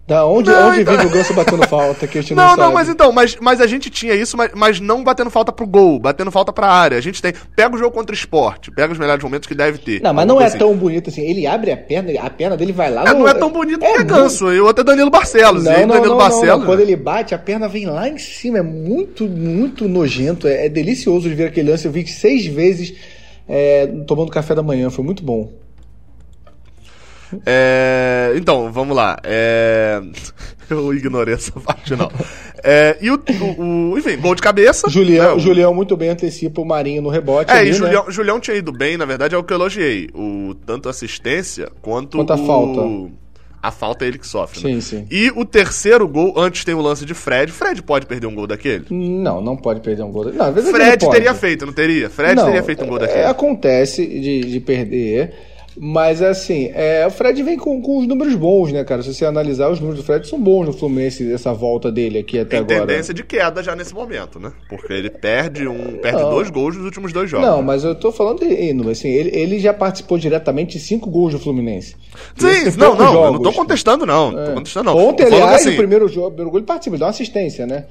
Da 0.09 0.25
onde, 0.25 0.49
Não, 0.49 0.69
onde 0.69 0.81
então- 0.81 0.95
vive 0.95 1.05
o 1.05 1.09
ganso 1.11 1.33
batendo 1.35 1.65
falta, 1.69 2.07
que 2.07 2.17
a 2.17 2.21
gente 2.21 2.33
não, 2.33 2.43
Não, 2.43 2.49
sabe. 2.49 2.61
não, 2.63 2.73
mas 2.73 2.89
então, 2.89 3.11
mas, 3.11 3.37
mas 3.39 3.61
a 3.61 3.67
gente 3.67 3.91
tinha 3.91 4.15
isso, 4.15 4.35
mas, 4.35 4.49
mas 4.55 4.79
não 4.79 5.03
batendo 5.03 5.29
falta 5.29 5.51
pro 5.51 5.67
gol, 5.67 5.99
batendo 5.99 6.31
falta 6.31 6.51
pra 6.51 6.67
área. 6.67 6.97
A 6.97 7.01
gente 7.01 7.21
tem. 7.21 7.31
Pega 7.55 7.75
o 7.75 7.77
jogo 7.77 7.91
contra 7.93 8.11
o 8.11 8.17
esporte, 8.17 8.71
pega 8.71 8.91
os 8.91 8.97
melhores 8.97 9.23
momentos 9.23 9.47
que 9.47 9.53
deve 9.53 9.77
ter. 9.77 10.01
Não, 10.01 10.11
mas 10.11 10.25
não 10.27 10.41
é 10.41 10.45
assim. 10.45 10.57
tão 10.57 10.75
bonito 10.75 11.11
assim. 11.11 11.21
Ele 11.21 11.45
abre 11.45 11.71
a 11.71 11.77
perna, 11.77 12.11
a 12.21 12.29
perna 12.29 12.57
dele 12.57 12.71
vai 12.71 12.89
lá 12.91 13.03
É, 13.03 13.13
no- 13.13 13.19
não 13.19 13.27
é 13.27 13.35
tão 13.35 13.51
bonito 13.51 13.83
É 13.83 13.87
que 13.87 13.93
é 13.93 13.97
muito- 13.99 14.13
Ganso. 14.15 14.51
E 14.51 14.59
o 14.59 14.65
outro 14.65 14.81
é 14.81 14.83
Danilo 14.83 15.11
Barcelos. 15.11 15.63
Não, 15.63 15.71
e 15.71 15.75
aí 15.75 15.81
não, 15.85 15.89
Danilo 15.89 16.05
não, 16.05 16.11
não, 16.17 16.17
Barcelos. 16.17 16.59
não. 16.61 16.65
Quando 16.65 16.79
ele 16.79 16.95
bate, 16.95 17.35
a 17.35 17.37
perna 17.37 17.67
vem 17.67 17.85
lá 17.85 18.09
em 18.09 18.17
cima. 18.17 18.57
É 18.57 18.63
muito, 18.63 19.27
muito 19.27 19.87
nojento. 19.87 20.47
É, 20.47 20.65
é 20.65 20.69
delicioso 20.69 21.29
de 21.29 21.35
ver 21.35 21.45
aquele 21.49 21.69
lance. 21.69 21.85
Eu 21.85 21.91
vi 21.91 22.07
seis 22.07 22.47
vezes 22.47 22.95
é, 23.47 23.85
tomando 24.07 24.31
café 24.31 24.55
da 24.55 24.63
manhã. 24.63 24.89
Foi 24.89 25.03
muito 25.05 25.23
bom. 25.23 25.51
É, 27.45 28.33
então, 28.35 28.71
vamos 28.71 28.95
lá. 28.95 29.17
É, 29.23 30.01
eu 30.69 30.93
ignorei 30.93 31.33
essa 31.35 31.51
parte, 31.59 31.95
não. 31.95 32.09
É, 32.63 32.97
e 33.01 33.09
o, 33.09 33.15
o- 33.57 33.91
o- 33.93 33.97
Enfim, 33.97 34.17
gol 34.17 34.35
de 34.35 34.41
cabeça. 34.41 34.89
Julião, 34.89 35.25
né, 35.29 35.33
o- 35.33 35.39
Julião 35.39 35.73
muito 35.73 35.95
bem 35.95 36.09
antecipa 36.09 36.61
o 36.61 36.65
Marinho 36.65 37.01
no 37.01 37.09
rebote. 37.09 37.51
É, 37.51 37.57
ali, 37.59 37.69
e 37.69 37.71
né? 37.71 37.77
Julião, 37.77 38.05
Julião 38.11 38.39
tinha 38.39 38.57
ido 38.57 38.71
bem, 38.71 38.97
na 38.97 39.05
verdade, 39.05 39.35
é 39.35 39.37
o 39.37 39.43
que 39.43 39.53
eu 39.53 39.57
elogiei. 39.57 40.09
O, 40.13 40.53
tanto 40.65 40.87
a 40.87 40.91
assistência 40.91 41.69
quanto, 41.81 42.17
Quanto 42.17 42.33
a 42.33 42.35
o- 42.35 42.45
falta. 42.45 43.19
A 43.61 43.71
falta 43.71 44.05
é 44.05 44.07
ele 44.07 44.17
que 44.17 44.25
sofre. 44.25 44.63
né? 44.63 44.75
Sim, 44.75 44.81
sim. 44.81 45.07
E 45.11 45.29
o 45.35 45.43
terceiro 45.43 46.07
gol, 46.07 46.33
antes 46.37 46.63
tem 46.63 46.73
o 46.73 46.79
lance 46.81 47.03
de 47.05 47.13
Fred. 47.13 47.51
Fred 47.51 47.81
pode 47.83 48.05
perder 48.05 48.25
um 48.25 48.33
gol 48.33 48.47
daquele? 48.47 48.85
Não, 48.89 49.41
não 49.41 49.57
pode 49.57 49.81
perder 49.81 50.01
um 50.03 50.11
gol. 50.13 50.31
Não, 50.31 50.45
às 50.45 50.53
vezes 50.55 50.69
ele 50.69 50.77
Fred 50.81 51.09
teria 51.09 51.33
feito, 51.33 51.65
não 51.65 51.73
teria? 51.73 52.09
Fred 52.09 52.35
Não, 52.35 52.45
teria 52.45 52.63
feito 52.63 52.85
um 52.85 52.87
gol 52.87 52.95
é, 52.95 53.01
daquele. 53.01 53.25
acontece 53.25 54.07
de, 54.07 54.39
de 54.45 54.59
perder, 54.61 55.33
mas 55.77 56.21
assim, 56.21 56.71
é, 56.73 57.05
o 57.07 57.11
Fred 57.11 57.41
vem 57.43 57.57
com, 57.57 57.81
com 57.81 57.99
os 57.99 58.07
números 58.07 58.35
bons, 58.35 58.71
né, 58.71 58.83
cara? 58.83 59.01
Se 59.01 59.13
você 59.13 59.25
analisar, 59.25 59.69
os 59.69 59.79
números 59.79 59.99
do 60.01 60.05
Fred 60.05 60.27
são 60.27 60.39
bons 60.41 60.65
no 60.65 60.73
Fluminense, 60.73 61.31
essa 61.31 61.53
volta 61.53 61.91
dele 61.91 62.19
aqui 62.19 62.39
até 62.39 62.61
Tem 62.61 62.77
agora. 62.77 62.87
tendência 62.91 63.13
de 63.13 63.23
queda 63.23 63.61
já 63.63 63.75
nesse 63.75 63.93
momento, 63.93 64.39
né? 64.39 64.51
Porque 64.67 64.91
ele 64.91 65.09
perde 65.09 65.67
um 65.67 65.97
perde 65.97 66.21
Não. 66.21 66.29
dois 66.31 66.49
gols 66.49 66.75
nos 66.75 66.85
últimos 66.85 67.13
dois 67.13 67.29
jogos. 67.29 67.47
Não, 67.47 67.61
mas 67.61 67.83
eu 67.83 67.95
tô 67.95 68.11
falando 68.11 68.39
de 68.39 68.89
assim, 68.89 69.09
ele, 69.09 69.29
ele 69.33 69.59
já 69.59 69.73
participou 69.73 70.17
diretamente 70.17 70.77
de 70.77 70.83
cinco 70.83 71.09
gols 71.09 71.33
do 71.33 71.39
Fluminense. 71.39 71.95
Sim, 72.35 72.47
não, 72.77 72.95
não, 72.95 73.05
eu 73.05 73.13
não 73.13 73.13
jogos. 73.33 73.41
tô 73.43 73.53
contestando, 73.53 74.05
não. 74.05 74.37
É. 74.39 74.45
tô 74.45 74.53
contestando, 74.53 74.85
não. 74.89 74.97
Ontem, 74.97 75.23
aliás, 75.25 75.61
assim, 75.61 75.73
o 75.73 75.77
primeiro 75.77 76.07
jogo, 76.07 76.27
o 76.27 76.31
primeiro 76.31 76.51
gol 76.51 76.59
ele 76.59 76.67
participa, 76.67 76.95
ele 76.95 76.99
dá 76.99 77.05
uma 77.05 77.11
assistência, 77.11 77.65
né? 77.65 77.85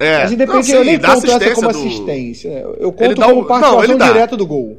É, 0.00 0.18
Mas 0.24 0.32
independente, 0.32 0.56
não, 0.56 0.62
sim, 0.64 0.72
eu 0.74 0.84
nem 0.84 0.98
conto 0.98 1.26
essa 1.30 1.54
como 1.54 1.72
do- 1.72 1.78
assistência. 1.78 2.50
né? 2.50 2.62
Eu 2.80 2.90
conto 2.92 3.04
Ele 3.04 3.14
dá 3.14 3.26
como 3.26 3.44
participação 3.46 3.96
não, 3.96 4.06
direta 4.08 4.36
do 4.36 4.44
gol. 4.46 4.78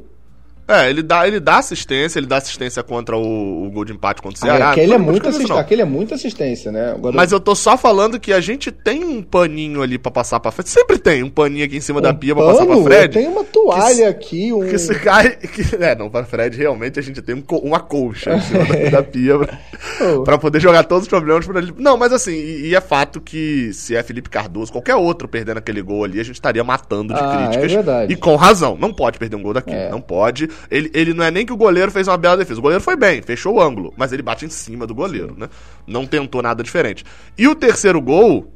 É, 0.68 0.90
ele 0.90 1.02
dá, 1.02 1.26
ele 1.28 1.38
dá 1.38 1.58
assistência, 1.58 2.18
ele 2.18 2.26
dá 2.26 2.38
assistência 2.38 2.82
contra 2.82 3.16
o, 3.16 3.66
o 3.66 3.70
gol 3.70 3.84
de 3.84 3.92
empate 3.92 4.20
contra 4.20 4.36
o 4.36 4.40
Ceará. 4.40 4.68
Ah, 4.68 4.70
aquele, 4.72 4.94
é 4.94 4.98
muito 4.98 5.30
não. 5.30 5.58
aquele 5.58 5.82
é 5.82 5.84
muita 5.84 6.16
assistência, 6.16 6.72
né? 6.72 6.90
Agora, 6.90 7.14
Mas 7.14 7.30
eu 7.30 7.38
tô 7.38 7.54
só 7.54 7.76
falando 7.76 8.18
que 8.18 8.32
a 8.32 8.40
gente 8.40 8.72
tem 8.72 9.04
um 9.04 9.22
paninho 9.22 9.80
ali 9.80 9.96
pra 9.96 10.10
passar 10.10 10.40
pra 10.40 10.50
frente. 10.50 10.70
Sempre 10.70 10.98
tem 10.98 11.22
um 11.22 11.30
paninho 11.30 11.64
aqui 11.64 11.76
em 11.76 11.80
cima 11.80 12.00
da 12.00 12.12
pia 12.12 12.34
pra 12.34 12.44
passar 12.46 12.66
pra 12.66 12.74
pano, 12.74 12.84
Fred. 12.84 13.14
Tem 13.14 13.28
uma 13.28 13.44
toalha 13.44 14.08
aqui, 14.08 14.52
um... 14.52 14.68
Que 14.68 14.76
se 14.78 14.94
cai. 14.98 15.36
Que, 15.36 15.76
é, 15.76 15.94
não, 15.94 16.10
pra 16.10 16.24
Fred 16.24 16.56
realmente 16.56 16.98
a 16.98 17.02
gente 17.02 17.22
tem 17.22 17.34
um 17.34 17.44
uma 17.62 17.78
colcha 17.80 18.34
em 18.34 18.40
cima 18.40 18.64
da, 18.64 18.90
da 18.90 19.02
pia 19.02 19.38
pra, 19.38 19.58
Oh. 20.00 20.22
pra 20.24 20.36
poder 20.36 20.60
jogar 20.60 20.84
todos 20.84 21.04
os 21.04 21.08
problemas 21.08 21.46
pra 21.46 21.58
ele. 21.60 21.72
Não, 21.78 21.96
mas 21.96 22.12
assim, 22.12 22.32
e, 22.32 22.68
e 22.68 22.74
é 22.74 22.80
fato 22.80 23.20
que 23.20 23.72
se 23.72 23.94
é 23.96 24.02
Felipe 24.02 24.28
Cardoso, 24.28 24.72
qualquer 24.72 24.94
outro 24.96 25.28
perdendo 25.28 25.58
aquele 25.58 25.80
gol 25.80 26.04
ali, 26.04 26.18
a 26.20 26.24
gente 26.24 26.34
estaria 26.34 26.62
matando 26.64 27.14
de 27.14 27.20
Ah, 27.20 27.32
é 27.34 27.46
críticas. 27.46 27.72
verdade. 27.72 28.12
E 28.12 28.16
com 28.16 28.34
razão. 28.36 28.76
Não 28.78 28.92
pode 28.92 29.18
perder 29.18 29.36
um 29.36 29.42
gol 29.42 29.54
daquele. 29.54 29.76
É. 29.76 29.90
Não 29.90 30.00
pode. 30.00 30.48
Ele, 30.70 30.90
ele 30.94 31.14
não 31.14 31.24
é 31.24 31.30
nem 31.30 31.44
que 31.46 31.52
o 31.52 31.56
goleiro 31.56 31.90
fez 31.90 32.08
uma 32.08 32.16
bela 32.16 32.36
defesa. 32.36 32.58
O 32.58 32.62
goleiro 32.62 32.82
foi 32.82 32.96
bem, 32.96 33.22
fechou 33.22 33.54
o 33.56 33.60
ângulo, 33.62 33.92
mas 33.96 34.12
ele 34.12 34.22
bate 34.22 34.44
em 34.44 34.48
cima 34.50 34.86
do 34.86 34.94
goleiro, 34.94 35.34
né? 35.38 35.48
Não 35.86 36.06
tentou 36.06 36.42
nada 36.42 36.62
diferente. 36.62 37.04
E 37.36 37.46
o 37.48 37.54
terceiro 37.54 38.00
gol. 38.00 38.52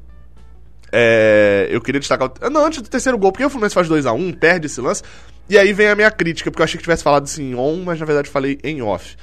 É, 0.92 1.68
eu 1.70 1.80
queria 1.80 2.00
destacar. 2.00 2.32
Não, 2.50 2.66
antes 2.66 2.82
do 2.82 2.88
terceiro 2.88 3.16
gol, 3.16 3.30
porque 3.30 3.44
o 3.44 3.50
Fluminense 3.50 3.74
faz 3.74 3.88
2x1, 3.88 4.36
perde 4.38 4.66
esse 4.66 4.80
lance. 4.80 5.02
E 5.48 5.56
aí 5.56 5.72
vem 5.72 5.88
a 5.88 5.94
minha 5.94 6.10
crítica, 6.10 6.50
porque 6.50 6.62
eu 6.62 6.64
achei 6.64 6.78
que 6.78 6.82
tivesse 6.82 7.02
falado 7.02 7.26
isso 7.26 7.40
em 7.40 7.54
on, 7.54 7.82
mas 7.84 7.98
na 8.00 8.06
verdade 8.06 8.28
falei 8.28 8.58
em 8.64 8.82
off. 8.82 9.16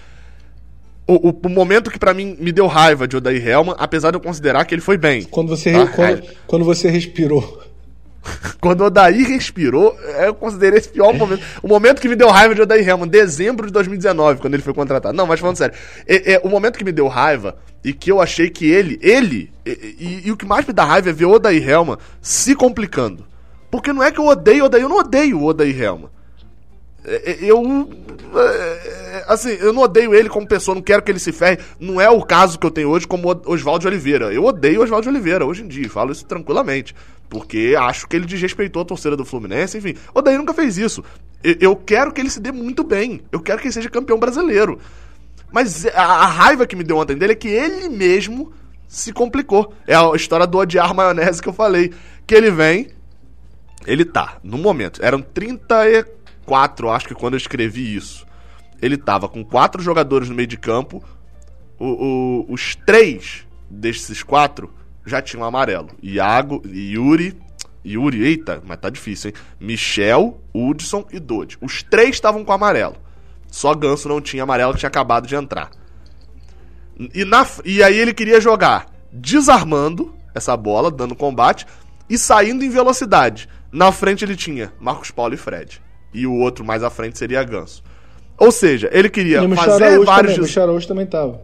O, 1.06 1.30
o- 1.30 1.42
o 1.46 1.50
momento 1.50 1.90
que 1.90 2.00
pra 2.00 2.14
mim 2.14 2.36
me 2.40 2.52
deu 2.52 2.68
raiva 2.68 3.08
de 3.08 3.16
Odair 3.18 3.46
Helman, 3.46 3.76
apesar 3.78 4.12
de 4.12 4.18
eu 4.18 4.22
considerar 4.22 4.66
que 4.66 4.76
ele 4.76 4.82
foi 4.82 4.98
bem. 4.98 5.24
Quando 5.24 5.50
você, 5.50 5.72
Tá? 5.72 5.88
quando, 5.88 6.22
quando 6.48 6.66
você 6.66 6.90
respirou. 6.90 7.62
Quando 8.62 8.82
o 8.82 8.86
Odair 8.86 9.28
respirou, 9.28 9.98
eu 10.26 10.34
considerei 10.34 10.80
esse 10.80 10.90
pior 10.90 11.14
momento. 11.14 11.42
O 11.62 11.68
momento 11.68 12.02
que 12.02 12.08
me 12.10 12.16
deu 12.16 12.30
raiva 12.30 12.54
de 12.56 12.62
Odair 12.62 12.88
Helman, 12.88 13.08
dezembro 13.08 13.66
de 13.68 13.74
2019, 13.74 14.40
quando 14.42 14.54
ele 14.56 14.64
foi 14.64 14.74
contratado. 14.74 15.16
Não, 15.16 15.26
mas 15.28 15.40
falando 15.40 15.58
sério, 15.58 15.76
é, 16.08 16.34
é, 16.34 16.42
o 16.44 16.50
momento 16.50 16.78
que 16.78 16.84
me 16.86 16.92
deu 16.92 17.08
raiva 17.08 17.58
e 17.84 17.94
que 17.94 18.12
eu 18.12 18.20
achei 18.22 18.50
que 18.50 18.66
ele, 18.70 19.00
ele, 19.02 19.52
e, 19.66 19.70
e- 20.00 20.22
e 20.28 20.32
o 20.32 20.38
que 20.38 20.46
mais 20.46 20.66
me 20.66 20.74
dá 20.74 20.84
raiva 20.84 21.10
é 21.10 21.14
ver 21.14 21.26
o 21.26 21.32
Odair 21.32 21.68
Helman 21.68 21.98
se 22.22 22.56
complicando. 22.56 23.26
Porque 23.70 23.92
não 23.94 24.02
é 24.04 24.12
que 24.12 24.20
eu 24.20 24.26
odeio 24.26 24.64
o 24.64 24.66
Odair, 24.68 24.84
eu 24.84 24.90
não 24.90 24.98
odeio 24.98 25.40
o 25.40 25.46
Odair 25.46 25.82
Helman. 25.82 26.10
É, 27.08 27.32
é, 27.32 27.38
Eu. 27.42 27.90
é, 28.36 29.24
Assim, 29.28 29.50
eu 29.50 29.74
não 29.74 29.82
odeio 29.82 30.14
ele 30.14 30.30
como 30.30 30.48
pessoa, 30.48 30.76
não 30.76 30.82
quero 30.82 31.02
que 31.02 31.12
ele 31.12 31.20
se 31.20 31.32
ferre. 31.32 31.60
Não 31.80 32.00
é 32.00 32.10
o 32.10 32.22
caso 32.22 32.60
que 32.60 32.66
eu 32.66 32.72
tenho 32.72 32.90
hoje 32.90 33.08
como 33.08 33.30
Oswaldo 33.46 33.88
Oliveira. 33.88 34.32
Eu 34.32 34.44
odeio 34.46 34.84
Oswaldo 34.84 35.10
Oliveira 35.10 35.46
hoje 35.46 35.64
em 35.64 35.68
dia, 35.68 35.90
falo 35.90 36.12
isso 36.12 36.26
tranquilamente. 36.26 36.94
Porque 37.30 37.76
acho 37.78 38.08
que 38.08 38.16
ele 38.16 38.26
desrespeitou 38.26 38.82
a 38.82 38.86
torcida 38.86 39.18
do 39.18 39.26
Fluminense, 39.26 39.78
enfim. 39.78 39.96
O 40.14 40.20
Odair 40.20 40.38
nunca 40.38 40.54
fez 40.54 40.78
isso. 40.78 41.04
Eu, 41.44 41.76
quero 41.76 42.12
que 42.12 42.22
ele 42.22 42.30
se 42.30 42.40
dê 42.40 42.52
muito 42.52 42.84
bem. 42.84 43.22
Eu 43.32 43.40
quero 43.42 43.60
que 43.60 43.68
ele 43.68 43.74
seja 43.74 43.90
campeão 43.90 44.18
brasileiro. 44.18 44.80
Mas 45.52 45.86
a, 45.88 46.26
raiva 46.26 46.66
que 46.66 46.76
me 46.76 46.84
deu 46.84 46.98
ontem 46.98 47.18
dele 47.18 47.34
é 47.34 47.36
que 47.36 47.48
ele 47.48 47.90
mesmo 47.90 48.54
se 48.88 49.12
complicou. 49.12 49.74
É 49.86 49.96
a 49.96 50.12
história 50.16 50.48
do 50.48 50.58
odiar 50.58 50.94
maionese 50.94 51.42
que 51.42 51.50
eu 51.50 51.54
falei. 51.54 51.94
Que 52.26 52.36
ele 52.36 52.52
vem, 52.52 52.90
ele 53.86 54.06
tá, 54.06 54.38
no 54.44 54.58
momento, 54.58 55.00
eram 55.04 55.22
34, 56.48 56.90
acho 56.90 57.08
que 57.08 57.14
quando 57.14 57.34
eu 57.34 57.38
escrevi 57.38 57.96
isso. 57.96 58.26
Ele 58.82 58.98
tava 58.98 59.28
com 59.28 59.44
quatro 59.44 59.82
jogadores 59.82 60.30
no 60.30 60.36
meio 60.36 60.48
de 60.48 60.58
campo. 60.58 61.04
O, 61.78 61.86
o- 61.86 62.54
os 62.54 62.76
três 62.76 63.46
desses 63.70 64.24
quatro 64.24 64.74
já 65.06 65.22
tinham 65.22 65.44
amarelo. 65.44 65.90
Iago, 66.02 66.62
Yuri, 66.66 67.38
Yuri, 67.86 68.24
eita, 68.24 68.62
mas 68.66 68.80
tá 68.80 68.90
difícil, 68.90 69.30
hein? 69.30 69.36
Michel, 69.60 70.42
Hudson 70.54 71.06
e 71.12 71.20
Dodge. 71.20 71.58
Os 71.62 71.84
três 71.84 72.12
estavam 72.16 72.44
com 72.44 72.52
amarelo. 72.54 72.96
Só 73.50 73.74
Ganso 73.74 74.08
não 74.10 74.22
tinha 74.22 74.44
amarelo, 74.44 74.74
que 74.74 74.80
tinha 74.80 74.88
acabado 74.90 75.28
de 75.28 75.36
entrar. 75.36 75.70
E, 77.14 77.24
na, 77.24 77.46
e 77.64 77.82
aí 77.84 77.98
ele 77.98 78.14
queria 78.14 78.42
jogar 78.42 78.88
desarmando 79.12 80.14
essa 80.36 80.56
bola, 80.58 80.92
dando 80.92 81.16
combate, 81.16 81.66
e 82.10 82.18
saindo 82.18 82.64
em 82.64 82.70
velocidade. 82.70 83.48
Na 83.72 83.92
frente 83.92 84.24
ele 84.26 84.36
tinha 84.36 84.74
Marcos 84.80 85.12
Paulo 85.12 85.34
e 85.34 85.38
Fred. 85.38 85.82
E 86.18 86.26
o 86.26 86.34
outro 86.34 86.66
mais 86.66 86.84
à 86.84 86.90
frente 86.90 87.18
seria 87.18 87.44
Ganso. 87.44 87.84
Ou 88.38 88.52
seja, 88.52 88.90
ele 88.92 89.10
queria 89.10 89.44
E 89.44 89.56
fazer 89.56 89.84
Araújo 89.84 90.06
vários. 90.06 90.32
também, 90.34 90.40
o 90.40 90.48
Michel 90.48 90.64
Araújo 90.64 90.88
também 90.88 91.06
tava. 91.06 91.42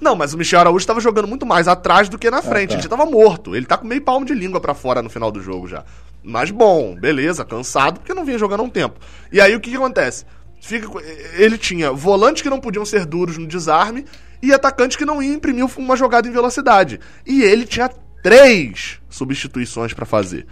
Não, 0.00 0.14
mas 0.14 0.34
o 0.34 0.38
Michel 0.38 0.60
Araújo 0.60 0.82
estava 0.82 1.00
jogando 1.00 1.26
muito 1.26 1.46
mais 1.46 1.66
atrás 1.66 2.08
do 2.08 2.18
que 2.18 2.30
na 2.30 2.42
frente. 2.42 2.70
tá. 2.70 2.74
Ele 2.74 2.82
estava 2.84 3.06
morto. 3.06 3.56
Ele 3.56 3.64
tá 3.66 3.76
com 3.76 3.86
meio 3.86 4.02
palmo 4.02 4.26
de 4.26 4.34
língua 4.34 4.60
pra 4.60 4.74
fora 4.74 5.02
no 5.02 5.08
final 5.10 5.30
do 5.30 5.40
jogo 5.40 5.66
já. 5.66 5.84
Mas 6.22 6.50
bom, 6.50 6.94
beleza, 6.94 7.44
cansado, 7.44 8.00
porque 8.00 8.12
não 8.12 8.24
vinha 8.24 8.38
jogando 8.38 8.60
há 8.60 8.62
um 8.64 8.68
tempo. 8.70 8.98
E 9.32 9.40
aí 9.40 9.54
o 9.54 9.60
que, 9.60 9.70
que 9.70 9.76
acontece? 9.76 10.24
Fica, 10.60 10.88
ele 11.36 11.56
tinha 11.56 11.92
volantes 11.92 12.42
que 12.42 12.50
não 12.50 12.60
podiam 12.60 12.84
ser 12.84 13.06
duros 13.06 13.38
no 13.38 13.46
desarme 13.46 14.04
e 14.42 14.52
atacantes 14.52 14.96
que 14.96 15.04
não 15.04 15.22
iam 15.22 15.34
imprimir 15.34 15.64
uma 15.78 15.96
jogada 15.96 16.28
em 16.28 16.32
velocidade. 16.32 16.98
E 17.24 17.42
ele 17.42 17.64
tinha 17.64 17.88
três 18.22 18.98
substituições 19.08 19.92
pra 19.94 20.04
fazer. 20.04 20.46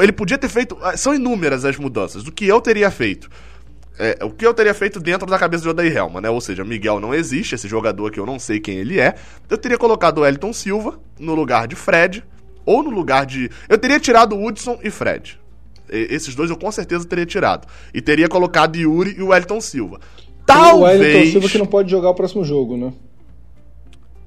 Ele 0.00 0.12
podia 0.12 0.38
ter 0.38 0.48
feito. 0.48 0.76
ah, 0.82 0.96
São 0.96 1.14
inúmeras 1.14 1.64
as 1.64 1.76
mudanças. 1.76 2.26
O 2.26 2.32
que 2.32 2.46
eu 2.46 2.60
teria 2.60 2.90
feito? 2.90 3.28
É, 3.98 4.24
o 4.24 4.30
que 4.30 4.46
eu 4.46 4.54
teria 4.54 4.72
feito 4.72 4.98
dentro 4.98 5.26
da 5.26 5.38
cabeça 5.38 5.64
do 5.64 5.70
Odair 5.70 5.94
Helman, 5.94 6.22
né? 6.22 6.30
Ou 6.30 6.40
seja, 6.40 6.64
Miguel 6.64 7.00
não 7.00 7.12
existe, 7.12 7.54
esse 7.54 7.68
jogador 7.68 8.10
que 8.10 8.18
eu 8.18 8.24
não 8.24 8.38
sei 8.38 8.58
quem 8.58 8.78
ele 8.78 8.98
é. 8.98 9.14
Eu 9.48 9.58
teria 9.58 9.76
colocado 9.76 10.18
o 10.18 10.26
Elton 10.26 10.52
Silva 10.52 10.98
no 11.18 11.34
lugar 11.34 11.66
de 11.68 11.76
Fred, 11.76 12.24
ou 12.64 12.82
no 12.82 12.88
lugar 12.90 13.26
de. 13.26 13.50
Eu 13.68 13.76
teria 13.76 14.00
tirado 14.00 14.34
o 14.36 14.46
Hudson 14.46 14.78
e 14.82 14.90
Fred. 14.90 15.38
E- 15.92 16.06
esses 16.14 16.34
dois 16.34 16.48
eu 16.48 16.56
com 16.56 16.70
certeza 16.70 17.04
teria 17.04 17.26
tirado. 17.26 17.66
E 17.92 18.00
teria 18.00 18.28
colocado 18.28 18.76
Yuri 18.76 19.16
e 19.18 19.22
o 19.22 19.34
Elton 19.34 19.60
Silva. 19.60 19.96
O 20.48 20.52
Wellington 20.52 20.80
Talvez. 20.80 21.30
Silva 21.32 21.48
que 21.48 21.58
não 21.58 21.66
pode 21.66 21.90
jogar 21.90 22.08
o 22.10 22.14
próximo 22.14 22.42
jogo, 22.44 22.76
né? 22.76 22.92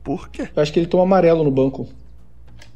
Por 0.04 0.30
quê? 0.30 0.50
Eu 0.56 0.62
acho 0.62 0.72
que 0.72 0.80
ele 0.80 0.88
toma 0.88 1.04
amarelo 1.04 1.44
no 1.44 1.52
banco. 1.52 1.88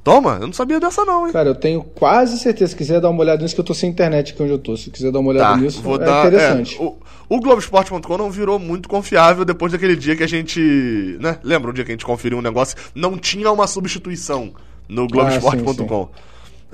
Toma, 0.07 0.37
eu 0.39 0.47
não 0.47 0.53
sabia 0.53 0.79
dessa 0.79 1.03
não, 1.03 1.27
hein? 1.27 1.33
Cara, 1.33 1.49
eu 1.49 1.55
tenho 1.55 1.83
quase 1.83 2.37
certeza. 2.39 2.71
Se 2.71 2.77
quiser 2.77 3.01
dar 3.01 3.09
uma 3.09 3.19
olhada 3.21 3.41
nisso, 3.43 3.53
que 3.53 3.59
eu 3.59 3.65
tô 3.65 3.73
sem 3.73 3.89
internet 3.89 4.31
aqui 4.31 4.41
onde 4.41 4.53
eu 4.53 4.57
tô. 4.57 4.77
Se 4.77 4.89
quiser 4.89 5.11
dar 5.11 5.19
uma 5.19 5.29
olhada 5.31 5.49
Tá, 5.55 5.57
nisso, 5.57 5.81
é 5.93 5.97
dar. 5.97 6.27
interessante. 6.27 6.77
é, 6.79 6.81
o, 6.81 6.95
o 7.27 7.39
Globoesporte.com 7.41 8.17
não 8.17 8.31
virou 8.31 8.57
muito 8.57 8.87
confiável 8.87 9.43
depois 9.43 9.73
daquele 9.73 9.97
dia 9.97 10.15
que 10.15 10.23
a 10.23 10.27
gente. 10.27 11.17
né? 11.19 11.37
Lembra 11.43 11.71
um 11.71 11.73
dia 11.73 11.83
que 11.83 11.91
a 11.91 11.93
gente 11.93 12.05
conferiu 12.05 12.37
um 12.37 12.41
negócio? 12.41 12.77
Não 12.95 13.17
tinha 13.17 13.51
uma 13.51 13.67
substituição 13.67 14.53
no 14.87 15.03
Ah, 15.03 15.07
Globoesporte.com. 15.11 16.07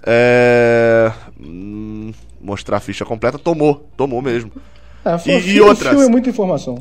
É. 0.06 1.12
hum, 1.40 2.12
mostrar 2.42 2.78
a 2.78 2.80
ficha 2.80 3.04
completa, 3.04 3.40
tomou. 3.40 3.88
Tomou 3.98 4.22
mesmo. 4.22 4.52
É, 5.04 5.18
foi- 5.18 5.34
e- 5.34 5.38
e 5.38 5.42
fio 5.42 6.02
é 6.04 6.08
muita 6.08 6.30
informação. 6.30 6.80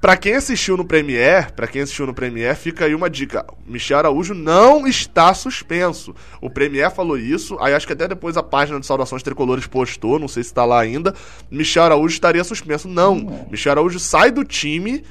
Pra 0.00 0.16
quem 0.16 0.34
assistiu 0.36 0.76
no 0.76 0.84
Premiere, 0.84 1.50
para 1.50 1.66
quem 1.66 1.82
assistiu 1.82 2.06
no 2.06 2.14
Premiere, 2.14 2.56
fica 2.56 2.84
aí 2.84 2.94
uma 2.94 3.10
dica. 3.10 3.44
Michel 3.66 3.98
Araújo 3.98 4.32
não 4.32 4.86
está 4.86 5.34
suspenso. 5.34 6.14
O 6.40 6.48
Premiere 6.48 6.94
falou 6.94 7.18
isso, 7.18 7.58
aí 7.58 7.74
acho 7.74 7.84
que 7.84 7.94
até 7.94 8.06
depois 8.06 8.36
a 8.36 8.42
página 8.42 8.78
de 8.78 8.86
Saudações 8.86 9.24
Tricolores 9.24 9.66
postou, 9.66 10.16
não 10.16 10.28
sei 10.28 10.44
se 10.44 10.54
tá 10.54 10.64
lá 10.64 10.80
ainda. 10.80 11.12
Michel 11.50 11.82
Araújo 11.82 12.14
estaria 12.14 12.44
suspenso. 12.44 12.86
Não. 12.86 13.48
Michel 13.50 13.72
Araújo 13.72 13.98
sai 13.98 14.30
do 14.30 14.44
time 14.44 15.02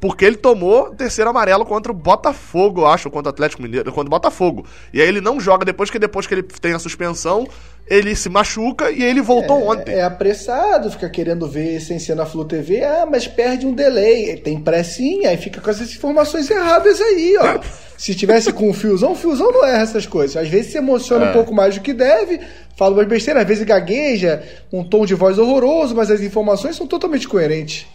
porque 0.00 0.24
ele 0.24 0.36
tomou 0.36 0.90
terceiro 0.94 1.30
amarelo 1.30 1.64
contra 1.64 1.90
o 1.90 1.94
Botafogo, 1.94 2.82
eu 2.82 2.86
acho, 2.86 3.10
contra 3.10 3.30
o 3.30 3.32
Atlético 3.32 3.62
Mineiro, 3.62 3.90
contra 3.92 4.06
o 4.06 4.10
Botafogo. 4.10 4.66
E 4.92 5.00
aí 5.00 5.08
ele 5.08 5.20
não 5.20 5.40
joga 5.40 5.64
depois 5.64 5.90
que 5.90 5.98
depois 5.98 6.26
que 6.26 6.34
ele 6.34 6.42
tem 6.42 6.74
a 6.74 6.78
suspensão, 6.78 7.46
ele 7.88 8.14
se 8.14 8.28
machuca 8.28 8.90
e 8.90 9.02
ele 9.02 9.20
voltou 9.22 9.68
ontem. 9.70 9.94
É 9.94 10.02
apressado, 10.02 10.90
fica 10.90 11.08
querendo 11.08 11.46
ver 11.48 11.80
sem 11.80 11.98
ser 11.98 12.14
na 12.14 12.26
Flu 12.26 12.44
TV. 12.44 12.82
Ah, 12.82 13.06
mas 13.10 13.26
perde 13.26 13.64
um 13.66 13.72
delay. 13.72 14.36
Tem 14.36 14.60
pressinha, 14.60 15.30
aí 15.30 15.36
fica 15.36 15.60
com 15.60 15.70
essas 15.70 15.90
informações 15.94 16.50
erradas 16.50 17.00
aí, 17.00 17.36
ó. 17.40 17.60
Se 17.96 18.14
tivesse 18.14 18.52
com 18.52 18.68
o 18.68 18.74
fiozão, 18.74 19.12
o 19.12 19.16
fiozão 19.16 19.50
não 19.50 19.64
erra 19.64 19.82
essas 19.82 20.04
coisas. 20.04 20.36
Às 20.36 20.48
vezes 20.48 20.72
se 20.72 20.76
emociona 20.76 21.26
É. 21.26 21.30
um 21.30 21.32
pouco 21.32 21.54
mais 21.54 21.76
do 21.76 21.80
que 21.80 21.94
deve, 21.94 22.38
fala 22.76 22.94
umas 22.94 23.08
besteiras, 23.08 23.40
às 23.42 23.48
vezes 23.48 23.64
gagueja, 23.64 24.42
um 24.70 24.84
tom 24.84 25.06
de 25.06 25.14
voz 25.14 25.38
horroroso, 25.38 25.94
mas 25.96 26.10
as 26.10 26.20
informações 26.20 26.76
são 26.76 26.86
totalmente 26.86 27.26
coerentes. 27.26 27.86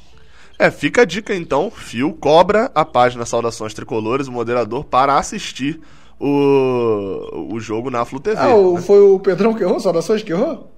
É, 0.60 0.70
fica 0.70 1.02
a 1.02 1.06
dica 1.06 1.34
então, 1.36 1.72
Fio 1.72 2.14
cobra 2.14 2.70
a 2.76 2.86
página 2.86 3.26
Saudações 3.26 3.74
Tricolores, 3.74 4.28
o 4.28 4.32
moderador, 4.32 4.84
para 4.86 5.18
assistir 5.18 5.80
o, 6.20 7.54
o 7.54 7.60
jogo 7.60 7.90
na 7.90 8.06
Flu 8.06 8.20
TV. 8.20 8.38
Ah, 8.40 8.56
o- 8.56 8.78
foi 8.78 9.00
o 9.02 9.20
Pedrão 9.20 9.54
que 9.54 9.64
errou? 9.64 9.80
Saudações 9.80 10.22
que 10.24 10.32
errou? 10.32 10.70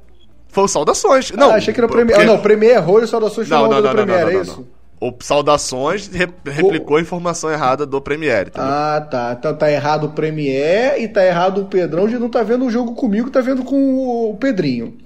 Foi 0.47 0.63
o 0.63 0.67
Saudações. 0.67 1.31
Não, 1.31 1.49
ah, 1.51 1.55
achei 1.55 1.73
que 1.73 1.79
era 1.79 1.87
o 1.87 1.89
porque- 1.89 2.05
Premier. 2.05 2.21
Ah, 2.21 2.31
não, 2.31 2.39
o 2.39 2.41
Premier 2.41 2.75
errou 2.75 3.01
e 3.01 3.03
o 3.03 3.07
Saudações 3.07 3.49
Não, 3.49 3.59
o 3.59 3.61
não, 3.63 3.69
nome 3.71 3.81
não, 3.81 3.89
do 3.91 3.97
não, 3.97 4.05
Premier, 4.05 4.23
não, 4.25 4.29
é 4.31 4.33
não, 4.35 4.41
isso? 4.41 4.57
não. 4.61 4.83
O 5.09 5.13
Saudações 5.19 6.07
re- 6.07 6.29
replicou 6.45 6.95
a 6.95 7.01
informação 7.01 7.51
errada 7.51 7.85
do 7.85 7.99
Premiere, 7.99 8.49
entendeu? 8.49 8.69
Ah, 8.69 9.01
tá. 9.09 9.35
Então 9.37 9.53
tá 9.53 9.69
errado 9.69 10.05
o 10.05 10.09
Premier 10.11 11.01
e 11.01 11.09
tá 11.09 11.25
errado 11.25 11.59
o 11.61 11.65
Pedrão 11.65 12.07
de 12.07 12.17
não 12.17 12.29
tá 12.29 12.41
vendo 12.41 12.63
o 12.65 12.69
jogo 12.71 12.93
comigo, 12.93 13.29
tá 13.29 13.41
vendo 13.41 13.63
com 13.65 14.29
o 14.29 14.37
Pedrinho. 14.37 14.97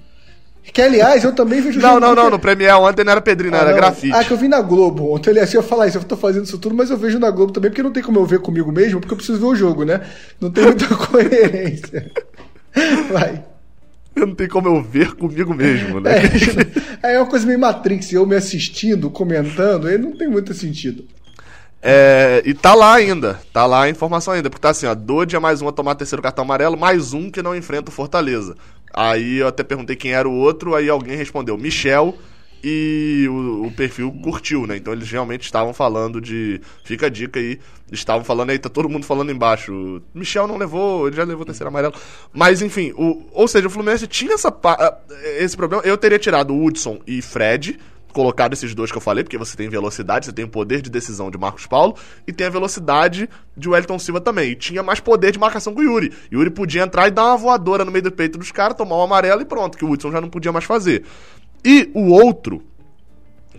Que, 0.72 0.82
aliás, 0.82 1.24
eu 1.24 1.34
também 1.34 1.60
vejo 1.60 1.80
não, 1.80 1.98
não, 1.98 2.14
não, 2.14 2.24
Pe- 2.26 2.30
no 2.30 2.38
Premiere 2.38 2.74
ontem 2.76 3.04
não 3.04 3.12
era 3.12 3.20
Pedrinho, 3.20 3.54
Ah, 3.54 3.58
era 3.58 3.70
não. 3.70 3.76
grafite. 3.76 4.14
Ah, 4.14 4.22
que 4.22 4.30
eu 4.32 4.36
vi 4.36 4.48
na 4.48 4.60
Globo. 4.60 5.12
Ontem, 5.14 5.30
eu 5.30 5.34
ia 5.36 5.62
falar 5.62 5.86
isso, 5.88 5.98
eu 5.98 6.04
tô 6.04 6.16
fazendo 6.16 6.44
isso 6.44 6.58
tudo, 6.58 6.74
mas 6.74 6.90
eu 6.90 6.96
vejo 6.96 7.18
na 7.18 7.30
Globo 7.30 7.52
também, 7.52 7.70
porque 7.70 7.82
não 7.82 7.92
tem 7.92 8.02
como 8.02 8.18
eu 8.20 8.26
ver 8.26 8.40
comigo 8.40 8.70
mesmo, 8.70 9.00
porque 9.00 9.12
eu 9.12 9.16
preciso 9.16 9.38
ver 9.40 9.46
o 9.46 9.56
jogo, 9.56 9.84
né? 9.84 10.00
Não 10.40 10.50
tem 10.50 10.64
muita 10.64 10.86
coerência. 10.94 12.10
Vai. 13.10 13.44
Eu 14.14 14.26
não 14.26 14.34
tem 14.34 14.48
como 14.48 14.68
eu 14.68 14.82
ver 14.82 15.12
comigo 15.14 15.54
mesmo, 15.54 16.00
né? 16.00 16.10
É, 17.02 17.12
é 17.14 17.18
uma 17.20 17.26
coisa 17.26 17.46
meio 17.46 17.58
Matrix, 17.58 18.12
eu 18.12 18.26
me 18.26 18.36
assistindo, 18.36 19.10
comentando, 19.10 19.86
aí 19.86 19.96
não 19.96 20.16
tem 20.16 20.28
muito 20.28 20.52
sentido. 20.54 21.04
É, 21.80 22.42
e 22.44 22.52
tá 22.54 22.74
lá 22.74 22.94
ainda, 22.94 23.38
tá 23.52 23.64
lá 23.64 23.82
a 23.84 23.88
informação 23.88 24.34
ainda, 24.34 24.50
porque 24.50 24.60
tá 24.62 24.70
assim, 24.70 24.86
ó, 24.86 24.94
Dodge 24.96 25.36
é 25.36 25.38
mais 25.38 25.62
um 25.62 25.68
a 25.68 25.72
tomar 25.72 25.94
terceiro 25.94 26.20
cartão 26.20 26.44
amarelo, 26.44 26.76
mais 26.76 27.12
um 27.12 27.30
que 27.30 27.40
não 27.40 27.54
enfrenta 27.54 27.90
o 27.90 27.94
Fortaleza. 27.94 28.56
Aí 28.92 29.38
eu 29.38 29.48
até 29.48 29.62
perguntei 29.62 29.96
quem 29.96 30.12
era 30.12 30.28
o 30.28 30.34
outro, 30.34 30.74
aí 30.74 30.88
alguém 30.88 31.16
respondeu, 31.16 31.56
Michel, 31.56 32.16
e 32.62 33.26
o, 33.28 33.66
o 33.66 33.72
perfil 33.72 34.10
curtiu, 34.22 34.66
né? 34.66 34.76
Então 34.76 34.92
eles 34.92 35.10
realmente 35.10 35.42
estavam 35.42 35.72
falando 35.72 36.20
de. 36.20 36.60
Fica 36.84 37.06
a 37.06 37.08
dica 37.08 37.38
aí, 37.38 37.60
estavam 37.92 38.24
falando 38.24 38.50
aí, 38.50 38.58
tá 38.58 38.68
todo 38.68 38.88
mundo 38.88 39.06
falando 39.06 39.30
embaixo. 39.30 40.02
Michel 40.12 40.46
não 40.46 40.56
levou, 40.56 41.06
ele 41.06 41.16
já 41.16 41.24
levou 41.24 41.42
o 41.42 41.46
terceiro 41.46 41.68
amarelo. 41.68 41.94
Mas 42.32 42.60
enfim, 42.60 42.92
o, 42.96 43.26
ou 43.32 43.46
seja, 43.46 43.66
o 43.66 43.70
Fluminense 43.70 44.06
tinha 44.06 44.34
essa, 44.34 44.52
esse 45.38 45.56
problema. 45.56 45.82
Eu 45.84 45.96
teria 45.96 46.18
tirado 46.18 46.56
Hudson 46.56 47.00
e 47.06 47.22
Fred, 47.22 47.78
colocado 48.18 48.52
esses 48.52 48.74
dois 48.74 48.90
que 48.90 48.96
eu 48.96 49.00
falei, 49.00 49.22
porque 49.22 49.38
você 49.38 49.56
tem 49.56 49.68
velocidade, 49.68 50.26
você 50.26 50.32
tem 50.32 50.44
o 50.44 50.48
poder 50.48 50.82
de 50.82 50.90
decisão 50.90 51.30
de 51.30 51.38
Marcos 51.38 51.66
Paulo 51.66 51.94
e 52.26 52.32
tem 52.32 52.48
a 52.48 52.50
velocidade 52.50 53.30
de 53.56 53.68
Wellington 53.68 53.96
Silva 53.96 54.20
também. 54.20 54.50
E 54.50 54.56
tinha 54.56 54.82
mais 54.82 54.98
poder 54.98 55.30
de 55.30 55.38
marcação 55.38 55.72
que 55.72 55.80
o 55.80 55.84
Yuri. 55.84 56.12
Yuri 56.32 56.50
podia 56.50 56.82
entrar 56.82 57.06
e 57.06 57.12
dar 57.12 57.26
uma 57.26 57.36
voadora 57.36 57.84
no 57.84 57.92
meio 57.92 58.02
do 58.02 58.10
peito 58.10 58.36
dos 58.36 58.50
caras, 58.50 58.76
tomar 58.76 58.96
um 58.96 59.02
amarelo 59.02 59.40
e 59.40 59.44
pronto, 59.44 59.78
que 59.78 59.84
o 59.84 59.90
Hudson 59.90 60.10
já 60.10 60.20
não 60.20 60.28
podia 60.28 60.50
mais 60.50 60.64
fazer. 60.64 61.04
E 61.64 61.88
o 61.94 62.08
outro 62.08 62.60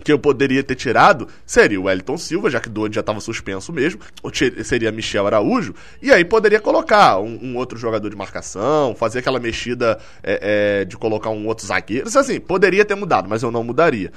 que 0.04 0.12
eu 0.12 0.18
poderia 0.18 0.62
ter 0.62 0.74
tirado 0.74 1.26
seria 1.46 1.80
o 1.80 1.84
Wellington 1.84 2.18
Silva, 2.18 2.50
já 2.50 2.60
que 2.60 2.68
Doide 2.68 2.94
já 2.94 3.00
estava 3.00 3.20
suspenso 3.20 3.72
mesmo, 3.72 4.00
ou 4.22 4.30
seria 4.64 4.92
Michel 4.92 5.26
Araújo, 5.26 5.74
e 6.02 6.12
aí 6.12 6.24
poderia 6.24 6.60
colocar 6.60 7.18
um, 7.18 7.38
um 7.42 7.56
outro 7.56 7.78
jogador 7.78 8.08
de 8.08 8.16
marcação, 8.16 8.94
fazer 8.94 9.20
aquela 9.20 9.38
mexida 9.38 9.98
é, 10.22 10.80
é, 10.80 10.84
de 10.84 10.96
colocar 10.96 11.30
um 11.30 11.46
outro 11.46 11.66
zagueiro, 11.66 12.08
assim, 12.08 12.40
poderia 12.40 12.84
ter 12.84 12.94
mudado, 12.94 13.28
mas 13.28 13.42
eu 13.42 13.50
não 13.50 13.62
mudaria. 13.62 14.12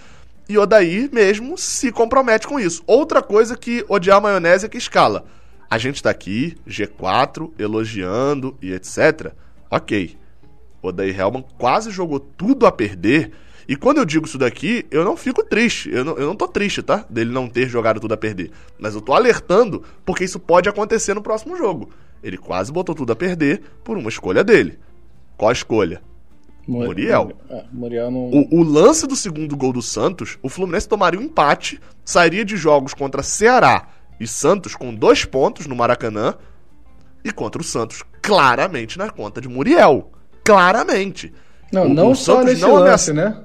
E 0.48 0.58
Odair 0.58 1.10
mesmo 1.12 1.58
se 1.58 1.92
compromete 1.92 2.48
com 2.48 2.60
isso. 2.60 2.84
Outra 2.86 3.22
coisa 3.22 3.56
que 3.56 3.86
odiar 3.88 4.22
maionese 4.22 4.66
é 4.66 4.70
que 4.70 4.78
escala. 4.78 5.26
A 5.70 5.78
gente 5.78 6.04
tá 6.04 6.10
aqui, 6.10 6.58
G4, 6.68 7.52
elogiando 7.58 8.58
e 8.62 8.74
etc. 8.74 9.32
Ok. 9.72 10.18
Odair 10.82 11.18
Helman 11.18 11.44
quase 11.58 11.90
jogou 11.90 12.20
tudo 12.20 12.66
a 12.66 12.72
perder. 12.72 13.32
E 13.68 13.76
quando 13.78 13.98
eu 13.98 14.06
digo 14.06 14.26
isso 14.26 14.38
daqui, 14.38 14.86
eu 14.92 15.06
não 15.06 15.16
fico 15.16 15.44
triste. 15.44 15.90
Eu 15.90 16.04
não, 16.04 16.18
eu 16.18 16.28
não 16.28 16.36
tô 16.36 16.48
triste, 16.48 16.84
tá? 16.84 17.06
Dele 17.10 17.32
não 17.32 17.48
ter 17.48 17.70
jogado 17.70 18.00
tudo 18.00 18.14
a 18.14 18.18
perder. 18.18 18.52
Mas 18.78 18.94
eu 18.94 19.02
tô 19.02 19.14
alertando 19.14 19.84
porque 20.06 20.26
isso 20.26 20.40
pode 20.40 20.68
acontecer 20.68 21.14
no 21.14 21.24
próximo 21.24 21.56
jogo. 21.56 21.90
Ele 22.22 22.38
quase 22.38 22.72
botou 22.72 22.94
tudo 22.94 23.14
a 23.14 23.16
perder 23.16 23.62
por 23.84 23.98
uma 23.98 24.10
escolha 24.10 24.44
dele. 24.44 24.78
Qual 25.38 25.50
a 25.50 25.54
escolha? 25.54 26.02
Muriel. 26.68 27.32
É, 27.50 27.64
Muriel 27.72 28.10
não. 28.12 28.30
O, 28.30 28.60
o 28.60 28.64
lance 28.64 29.06
do 29.06 29.16
segundo 29.16 29.56
gol 29.58 29.74
do 29.74 29.82
Santos, 29.82 30.38
o 30.42 30.50
Fluminense 30.50 30.88
tomaria 30.88 31.20
um 31.20 31.24
empate, 31.24 31.80
sairia 32.06 32.46
de 32.46 32.56
jogos 32.56 32.94
contra 32.94 33.22
Ceará 33.24 33.88
e 34.20 34.28
Santos 34.28 34.76
com 34.76 34.94
dois 34.94 35.26
pontos 35.26 35.68
no 35.68 35.76
Maracanã 35.76 36.36
e 37.24 37.32
contra 37.32 37.62
o 37.62 37.66
Santos 37.66 38.02
claramente 38.22 38.98
na 38.98 39.10
conta 39.10 39.42
de 39.42 39.50
Muriel. 39.50 40.12
Claramente. 40.44 41.34
Não, 41.72 41.86
o- 41.86 41.90
não 41.94 42.12
o 42.12 42.16
só 42.16 42.36
Santos 42.36 42.54
nesse 42.54 42.62
não 42.62 42.76
lance, 42.76 43.12
ameaça- 43.12 43.14
né? 43.40 43.44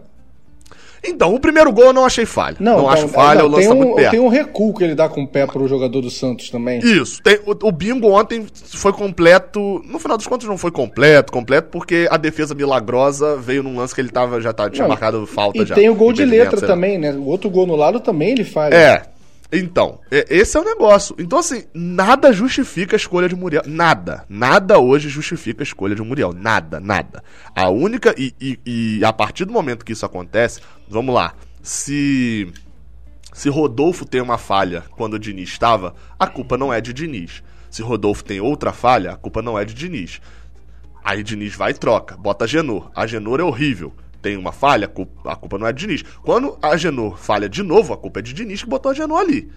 Então, 1.04 1.34
o 1.34 1.40
primeiro 1.40 1.72
gol 1.72 1.86
eu 1.86 1.92
não 1.92 2.04
achei 2.04 2.26
falha. 2.26 2.56
Não, 2.58 2.72
não 2.72 2.78
então, 2.80 2.90
acho 2.90 3.08
falha, 3.08 3.40
não, 3.40 3.48
o 3.48 3.50
lance 3.52 3.68
tem 3.68 3.78
tá 3.78 3.86
um, 3.86 4.10
Tem 4.10 4.20
um 4.20 4.28
recuo 4.28 4.74
que 4.74 4.84
ele 4.84 4.94
dá 4.94 5.08
com 5.08 5.22
o 5.22 5.28
pé 5.28 5.46
pro 5.46 5.66
jogador 5.68 6.00
do 6.00 6.10
Santos 6.10 6.50
também. 6.50 6.80
Isso. 6.80 7.22
Tem, 7.22 7.38
o, 7.46 7.68
o, 7.68 7.72
bingo 7.72 8.10
ontem 8.10 8.46
foi 8.54 8.92
completo. 8.92 9.82
No 9.84 9.98
final 9.98 10.16
dos 10.16 10.26
contos 10.26 10.46
não 10.46 10.58
foi 10.58 10.70
completo, 10.70 11.32
completo, 11.32 11.68
porque 11.70 12.08
a 12.10 12.16
defesa 12.16 12.54
milagrosa 12.54 13.36
veio 13.36 13.62
num 13.62 13.76
lance 13.76 13.94
que 13.94 14.00
ele 14.00 14.10
tava, 14.10 14.40
já 14.40 14.52
tá, 14.52 14.68
tinha 14.68 14.82
não, 14.82 14.88
marcado 14.88 15.26
falta 15.26 15.58
e 15.58 15.66
já. 15.66 15.74
E 15.74 15.78
tem 15.78 15.88
o 15.88 15.94
gol 15.94 16.12
de 16.12 16.24
letra 16.24 16.60
também, 16.60 16.98
né? 16.98 17.12
O 17.12 17.26
outro 17.26 17.48
gol 17.50 17.66
no 17.66 17.76
lado 17.76 18.00
também 18.00 18.30
ele 18.30 18.44
faz. 18.44 18.74
É. 18.74 19.02
Então, 19.50 20.00
esse 20.10 20.58
é 20.58 20.60
o 20.60 20.64
negócio. 20.64 21.16
Então, 21.18 21.38
assim, 21.38 21.64
nada 21.72 22.32
justifica 22.32 22.94
a 22.94 22.98
escolha 22.98 23.28
de 23.28 23.34
Muriel. 23.34 23.62
Nada. 23.66 24.26
Nada 24.28 24.78
hoje 24.78 25.08
justifica 25.08 25.62
a 25.62 25.64
escolha 25.64 25.94
de 25.94 26.02
Muriel. 26.02 26.34
Nada, 26.34 26.78
nada. 26.78 27.24
A 27.56 27.68
única. 27.70 28.14
E, 28.18 28.34
e, 28.38 28.60
e 28.98 29.04
a 29.04 29.12
partir 29.12 29.46
do 29.46 29.52
momento 29.52 29.86
que 29.86 29.92
isso 29.92 30.04
acontece, 30.04 30.60
vamos 30.88 31.14
lá. 31.14 31.34
Se. 31.62 32.52
Se 33.32 33.48
Rodolfo 33.48 34.04
tem 34.04 34.20
uma 34.20 34.36
falha 34.36 34.84
quando 34.96 35.14
o 35.14 35.18
Diniz 35.18 35.50
estava, 35.50 35.94
a 36.18 36.26
culpa 36.26 36.58
não 36.58 36.72
é 36.72 36.80
de 36.80 36.92
Diniz. 36.92 37.42
Se 37.70 37.82
Rodolfo 37.82 38.24
tem 38.24 38.40
outra 38.40 38.72
falha, 38.72 39.12
a 39.12 39.16
culpa 39.16 39.40
não 39.40 39.56
é 39.56 39.64
de 39.64 39.74
Diniz. 39.74 40.20
Aí 41.04 41.22
Diniz 41.22 41.54
vai 41.54 41.70
e 41.70 41.74
troca, 41.74 42.16
bota 42.16 42.48
Genor. 42.48 42.90
A 42.94 43.06
Genor 43.06 43.38
é 43.38 43.44
horrível 43.44 43.94
tem 44.20 44.36
uma 44.36 44.52
falha, 44.52 44.90
a 45.24 45.36
culpa 45.36 45.58
não 45.58 45.66
é 45.66 45.72
de 45.72 45.86
Diniz. 45.86 46.04
Quando 46.22 46.58
a 46.60 46.76
Genor 46.76 47.16
falha 47.16 47.48
de 47.48 47.62
novo, 47.62 47.92
a 47.92 47.96
culpa 47.96 48.20
é 48.20 48.22
de 48.22 48.32
Diniz 48.32 48.62
que 48.62 48.68
botou 48.68 48.90
a 48.90 48.94
Genor 48.94 49.18
ali. 49.18 49.48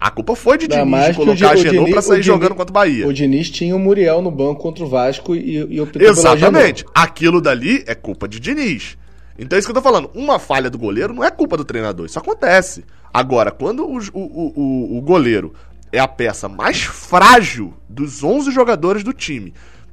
A 0.00 0.10
culpa 0.10 0.34
foi 0.34 0.58
de 0.58 0.66
Diniz 0.66 0.86
mais 0.86 1.16
colocar 1.16 1.50
a 1.50 1.56
Genor 1.56 1.88
pra 1.88 2.02
sair 2.02 2.22
jogando 2.22 2.54
contra 2.54 2.70
o 2.70 2.74
Bahia. 2.74 3.06
O 3.06 3.12
Diniz 3.12 3.50
tinha 3.50 3.74
o 3.74 3.78
Muriel 3.78 4.20
no 4.20 4.30
banco 4.30 4.60
contra 4.60 4.84
o 4.84 4.88
Vasco 4.88 5.34
e, 5.34 5.56
e 5.56 5.80
optou 5.80 6.02
Exatamente. 6.02 6.84
Aquilo 6.94 7.40
dali 7.40 7.84
é 7.86 7.94
culpa 7.94 8.26
de 8.26 8.40
Diniz. 8.40 8.96
Então 9.38 9.56
é 9.56 9.58
isso 9.60 9.66
que 9.66 9.70
eu 9.70 9.80
tô 9.80 9.82
falando. 9.82 10.10
Uma 10.14 10.38
falha 10.38 10.68
do 10.68 10.78
goleiro 10.78 11.14
não 11.14 11.24
é 11.24 11.30
culpa 11.30 11.56
do 11.56 11.64
treinador. 11.64 12.06
Isso 12.06 12.18
acontece. 12.18 12.84
Agora, 13.14 13.50
quando 13.50 13.84
o, 13.84 13.98
o, 14.12 14.60
o, 14.60 14.98
o 14.98 15.00
goleiro 15.00 15.52
é 15.92 15.98
a 15.98 16.08
peça 16.08 16.48
mais 16.48 16.82
frágil 16.82 17.74
dos 17.88 18.24
11 18.24 18.50
jogadores 18.50 19.04
do 19.04 19.12
time 19.12 19.52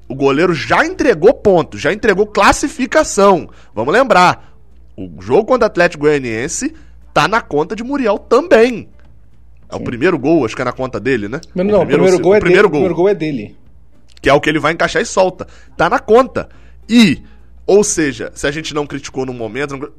o 0.09 0.15
goleiro 0.15 0.53
já 0.55 0.83
entregou 0.83 1.33
ponto, 1.35 1.77
já 1.77 1.93
entregou 1.93 2.25
classificação. 2.25 3.47
Vamos 3.73 3.93
lembrar, 3.93 4.57
o 4.97 5.21
jogo 5.21 5.45
contra 5.45 5.65
o 5.65 5.67
Atlético 5.67 6.01
Goianiense 6.01 6.73
tá 7.13 7.27
na 7.27 7.41
conta 7.41 7.75
de 7.75 7.83
Muriel 7.83 8.17
também. 8.17 8.89
É 9.69 9.75
Sim. 9.75 9.81
o 9.81 9.83
primeiro 9.83 10.17
gol, 10.17 10.43
acho 10.43 10.55
que 10.55 10.61
é 10.63 10.65
na 10.65 10.71
conta 10.71 10.99
dele, 10.99 11.29
né? 11.29 11.39
Não, 11.53 11.63
não 11.63 11.81
o 11.83 11.85
primeiro, 11.85 12.15
o 12.15 12.19
primeiro, 12.19 12.19
gol, 12.23 12.35
é 12.35 12.39
primeiro, 12.39 12.67
dele, 12.67 12.71
gol. 12.71 12.71
primeiro 12.71 12.95
gol 12.95 13.09
é 13.09 13.13
dele. 13.13 13.55
Que 14.19 14.29
é 14.29 14.33
o 14.33 14.41
que 14.41 14.49
ele 14.49 14.59
vai 14.59 14.73
encaixar 14.73 15.01
e 15.01 15.05
solta. 15.05 15.47
Tá 15.77 15.87
na 15.89 15.99
conta. 15.99 16.49
E, 16.89 17.21
ou 17.67 17.83
seja, 17.83 18.31
se 18.33 18.47
a 18.47 18.51
gente 18.51 18.73
não 18.73 18.87
criticou 18.87 19.27
no 19.27 19.33
momento, 19.33 19.77
não... 19.77 19.89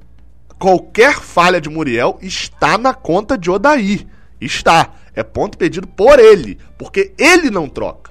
qualquer 0.58 1.20
falha 1.20 1.60
de 1.60 1.70
Muriel 1.70 2.18
está 2.20 2.76
na 2.76 2.92
conta 2.92 3.38
de 3.38 3.48
Odaí. 3.48 4.06
Está. 4.40 4.92
É 5.14 5.22
ponto 5.22 5.56
pedido 5.56 5.86
por 5.86 6.18
ele. 6.18 6.58
Porque 6.76 7.12
ele 7.16 7.48
não 7.48 7.68
troca. 7.68 8.09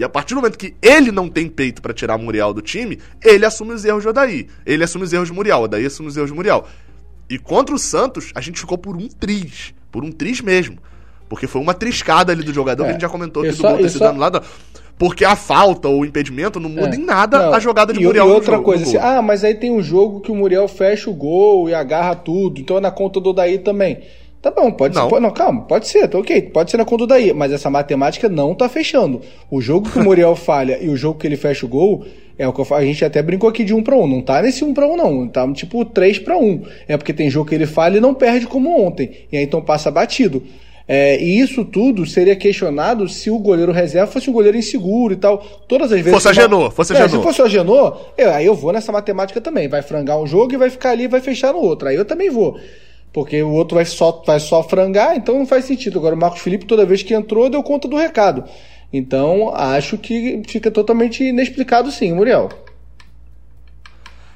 E 0.00 0.04
a 0.04 0.08
partir 0.08 0.32
do 0.32 0.40
momento 0.40 0.56
que 0.56 0.74
ele 0.80 1.12
não 1.12 1.28
tem 1.28 1.46
peito 1.46 1.82
para 1.82 1.92
tirar 1.92 2.16
Muriel 2.16 2.54
do 2.54 2.62
time, 2.62 2.98
ele 3.22 3.44
assume 3.44 3.74
os 3.74 3.84
erros 3.84 4.00
de 4.02 4.08
Odaí. 4.08 4.46
Ele 4.64 4.82
assume 4.82 5.04
os 5.04 5.12
erros 5.12 5.28
de 5.28 5.34
Muriel, 5.34 5.60
Odaí 5.60 5.84
assume 5.84 6.08
os 6.08 6.16
erros 6.16 6.30
de 6.30 6.34
Muriel. 6.34 6.64
E 7.28 7.38
contra 7.38 7.74
o 7.74 7.78
Santos, 7.78 8.32
a 8.34 8.40
gente 8.40 8.58
ficou 8.58 8.78
por 8.78 8.96
um 8.96 9.06
triz. 9.06 9.74
Por 9.92 10.02
um 10.02 10.10
triz 10.10 10.40
mesmo. 10.40 10.78
Porque 11.28 11.46
foi 11.46 11.60
uma 11.60 11.74
triscada 11.74 12.32
ali 12.32 12.42
do 12.42 12.50
jogador, 12.50 12.84
é, 12.84 12.86
que 12.86 12.90
a 12.90 12.92
gente 12.94 13.02
já 13.02 13.10
comentou 13.10 13.42
aqui 13.42 13.52
do 13.52 13.62
gol 13.62 13.76
ter 13.76 13.90
sido 13.90 14.06
anulado. 14.06 14.42
Porque 14.96 15.22
a 15.22 15.36
falta 15.36 15.86
ou 15.86 16.00
o 16.00 16.04
impedimento 16.06 16.58
não 16.58 16.70
muda 16.70 16.94
é, 16.94 16.98
em 16.98 17.04
nada 17.04 17.38
não, 17.38 17.52
a 17.52 17.60
jogada 17.60 17.92
de 17.92 18.00
e, 18.00 18.02
Muriel. 18.02 18.26
E 18.26 18.30
outra 18.30 18.52
jogo, 18.54 18.64
coisa, 18.64 18.84
assim, 18.84 18.96
ah, 18.96 19.20
mas 19.20 19.44
aí 19.44 19.54
tem 19.54 19.70
um 19.70 19.82
jogo 19.82 20.20
que 20.20 20.32
o 20.32 20.34
Muriel 20.34 20.66
fecha 20.66 21.10
o 21.10 21.14
gol 21.14 21.68
e 21.68 21.74
agarra 21.74 22.16
tudo, 22.16 22.58
então 22.58 22.78
é 22.78 22.80
na 22.80 22.90
conta 22.90 23.20
do 23.20 23.28
Odaí 23.28 23.58
também. 23.58 24.00
Tá 24.42 24.50
bom, 24.50 24.70
pode 24.72 24.94
não. 24.94 25.08
ser. 25.08 25.20
Não, 25.20 25.30
calma, 25.30 25.62
pode 25.62 25.86
ser, 25.86 26.08
tá 26.08 26.18
ok. 26.18 26.42
Pode 26.42 26.70
ser 26.70 26.78
na 26.78 26.84
conta 26.84 27.06
daí, 27.06 27.32
mas 27.32 27.52
essa 27.52 27.68
matemática 27.68 28.28
não 28.28 28.54
tá 28.54 28.68
fechando. 28.68 29.20
O 29.50 29.60
jogo 29.60 29.90
que 29.90 29.98
o 29.98 30.02
Muriel 30.02 30.34
falha 30.36 30.78
e 30.80 30.88
o 30.88 30.96
jogo 30.96 31.18
que 31.18 31.26
ele 31.26 31.36
fecha 31.36 31.66
o 31.66 31.68
gol, 31.68 32.06
é 32.38 32.48
o 32.48 32.52
que 32.52 32.60
eu 32.60 32.74
a 32.74 32.82
gente 32.82 33.04
até 33.04 33.22
brincou 33.22 33.50
aqui 33.50 33.62
de 33.64 33.74
1 33.74 33.82
para 33.82 33.94
1. 33.94 34.06
Não 34.06 34.22
tá 34.22 34.40
nesse 34.40 34.64
1 34.64 34.72
para 34.72 34.86
1, 34.86 34.96
não. 34.96 35.28
Tá 35.28 35.52
tipo 35.52 35.84
3 35.84 36.20
para 36.20 36.38
1. 36.38 36.62
É 36.88 36.96
porque 36.96 37.12
tem 37.12 37.28
jogo 37.28 37.50
que 37.50 37.54
ele 37.54 37.66
falha 37.66 37.98
e 37.98 38.00
não 38.00 38.14
perde 38.14 38.46
como 38.46 38.80
ontem. 38.80 39.26
E 39.30 39.36
aí 39.36 39.44
então 39.44 39.60
passa 39.60 39.90
batido. 39.90 40.42
É, 40.88 41.22
e 41.22 41.38
isso 41.38 41.64
tudo 41.64 42.04
seria 42.06 42.34
questionado 42.34 43.08
se 43.08 43.30
o 43.30 43.38
goleiro 43.38 43.70
reserva 43.70 44.10
fosse 44.10 44.28
um 44.28 44.32
goleiro 44.32 44.56
inseguro 44.56 45.12
e 45.12 45.16
tal. 45.16 45.38
Todas 45.68 45.92
as 45.92 46.00
vezes. 46.00 46.12
Fosse 46.12 46.28
a 46.28 46.32
Genô, 46.32 46.70
fosse 46.70 46.96
a 46.96 46.98
é, 46.98 47.08
Se 47.08 47.22
fosse 47.22 47.42
a 47.42 47.46
Genô, 47.46 47.92
eu, 48.16 48.32
aí 48.32 48.46
eu 48.46 48.54
vou 48.54 48.72
nessa 48.72 48.90
matemática 48.90 49.40
também. 49.40 49.68
Vai 49.68 49.82
frangar 49.82 50.18
um 50.18 50.26
jogo 50.26 50.54
e 50.54 50.56
vai 50.56 50.70
ficar 50.70 50.90
ali 50.90 51.04
e 51.04 51.08
vai 51.08 51.20
fechar 51.20 51.52
no 51.52 51.60
outro. 51.60 51.88
Aí 51.88 51.94
eu 51.94 52.06
também 52.06 52.30
vou. 52.30 52.58
Porque 53.12 53.42
o 53.42 53.50
outro 53.50 53.74
vai 53.74 53.84
só, 53.84 54.22
vai 54.24 54.38
só 54.38 54.62
frangar, 54.62 55.16
então 55.16 55.38
não 55.38 55.46
faz 55.46 55.64
sentido. 55.64 55.98
Agora 55.98 56.14
o 56.14 56.18
Marcos 56.18 56.40
Felipe, 56.40 56.64
toda 56.64 56.86
vez 56.86 57.02
que 57.02 57.12
entrou, 57.12 57.50
deu 57.50 57.62
conta 57.62 57.88
do 57.88 57.96
recado. 57.96 58.44
Então, 58.92 59.52
acho 59.54 59.98
que 59.98 60.42
fica 60.46 60.70
totalmente 60.70 61.24
inexplicado 61.24 61.90
sim, 61.90 62.12
Muriel. 62.12 62.48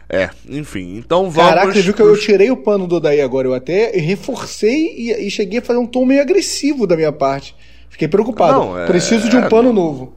É, 0.09 0.29
enfim, 0.49 0.97
então 0.97 1.31
vamos. 1.31 1.51
Caraca, 1.51 1.73
você 1.73 1.83
viu 1.83 1.95
que 1.95 2.03
eu 2.03 2.17
tirei 2.19 2.51
o 2.51 2.57
pano 2.57 2.87
do 2.87 3.01
Daí 3.01 3.21
agora, 3.21 3.49
eu 3.49 3.55
até 3.55 3.91
reforcei 3.93 4.95
e, 4.97 5.27
e, 5.27 5.31
cheguei 5.31 5.61
a 5.61 5.63
fazer 5.63 5.79
um 5.79 5.87
tom 5.87 6.05
meio 6.05 6.21
agressivo 6.21 6.87
da 6.87 6.95
minha 6.95 7.11
parte. 7.11 7.57
Fiquei 7.89 8.07
preocupado. 8.07 8.59
Não, 8.59 8.79
é... 8.79 8.87
Preciso 8.87 9.29
de 9.29 9.37
um 9.37 9.49
pano 9.49 9.73
novo. 9.73 10.13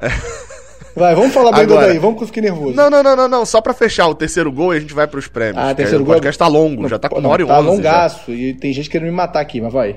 É. 0.00 0.08
Vai, 0.96 1.14
vamos 1.14 1.32
falar 1.32 1.50
bem 1.52 1.62
Agora, 1.62 1.86
do 1.86 1.88
daí, 1.88 1.98
vamos 1.98 2.18
que 2.18 2.22
eu 2.22 2.26
fiquei 2.28 2.42
nervoso. 2.42 2.74
Não, 2.74 2.88
não, 2.88 3.02
não, 3.02 3.16
não, 3.16 3.28
não, 3.28 3.44
só 3.44 3.60
pra 3.60 3.74
fechar 3.74 4.06
o 4.06 4.14
terceiro 4.14 4.52
gol 4.52 4.72
e 4.72 4.76
a 4.76 4.80
gente 4.80 4.94
vai 4.94 5.06
pros 5.06 5.26
prêmios. 5.26 5.58
Ah, 5.58 5.74
terceiro 5.74 6.04
gol. 6.04 6.12
O 6.12 6.16
podcast 6.16 6.38
tá 6.38 6.46
longo, 6.46 6.82
não, 6.82 6.88
já 6.88 6.98
tá 6.98 7.08
com 7.08 7.18
uma 7.18 7.28
hora 7.28 7.42
e 7.42 7.46
tá 7.46 7.58
onze. 7.58 7.66
Tá 7.66 7.72
longaço, 7.72 8.32
já. 8.32 8.32
e 8.32 8.54
tem 8.54 8.72
gente 8.72 8.88
querendo 8.88 9.08
me 9.08 9.14
matar 9.14 9.40
aqui, 9.40 9.60
mas 9.60 9.72
vai. 9.72 9.96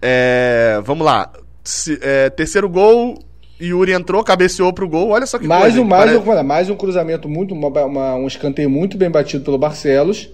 É, 0.00 0.80
vamos 0.84 1.04
lá. 1.04 1.30
Se, 1.62 1.98
é, 2.02 2.30
terceiro 2.30 2.68
gol, 2.68 3.18
Yuri 3.60 3.92
entrou, 3.92 4.24
cabeceou 4.24 4.72
pro 4.72 4.88
gol, 4.88 5.10
olha 5.10 5.26
só 5.26 5.38
que 5.38 5.46
mais 5.46 5.62
coisa. 5.62 5.80
Um, 5.80 5.84
mais, 5.84 6.16
um, 6.16 6.42
mais 6.42 6.70
um 6.70 6.76
cruzamento 6.76 7.28
muito, 7.28 7.54
uma, 7.54 7.68
uma, 7.68 8.14
um 8.14 8.26
escanteio 8.26 8.70
muito 8.70 8.96
bem 8.96 9.10
batido 9.10 9.44
pelo 9.44 9.58
Barcelos. 9.58 10.30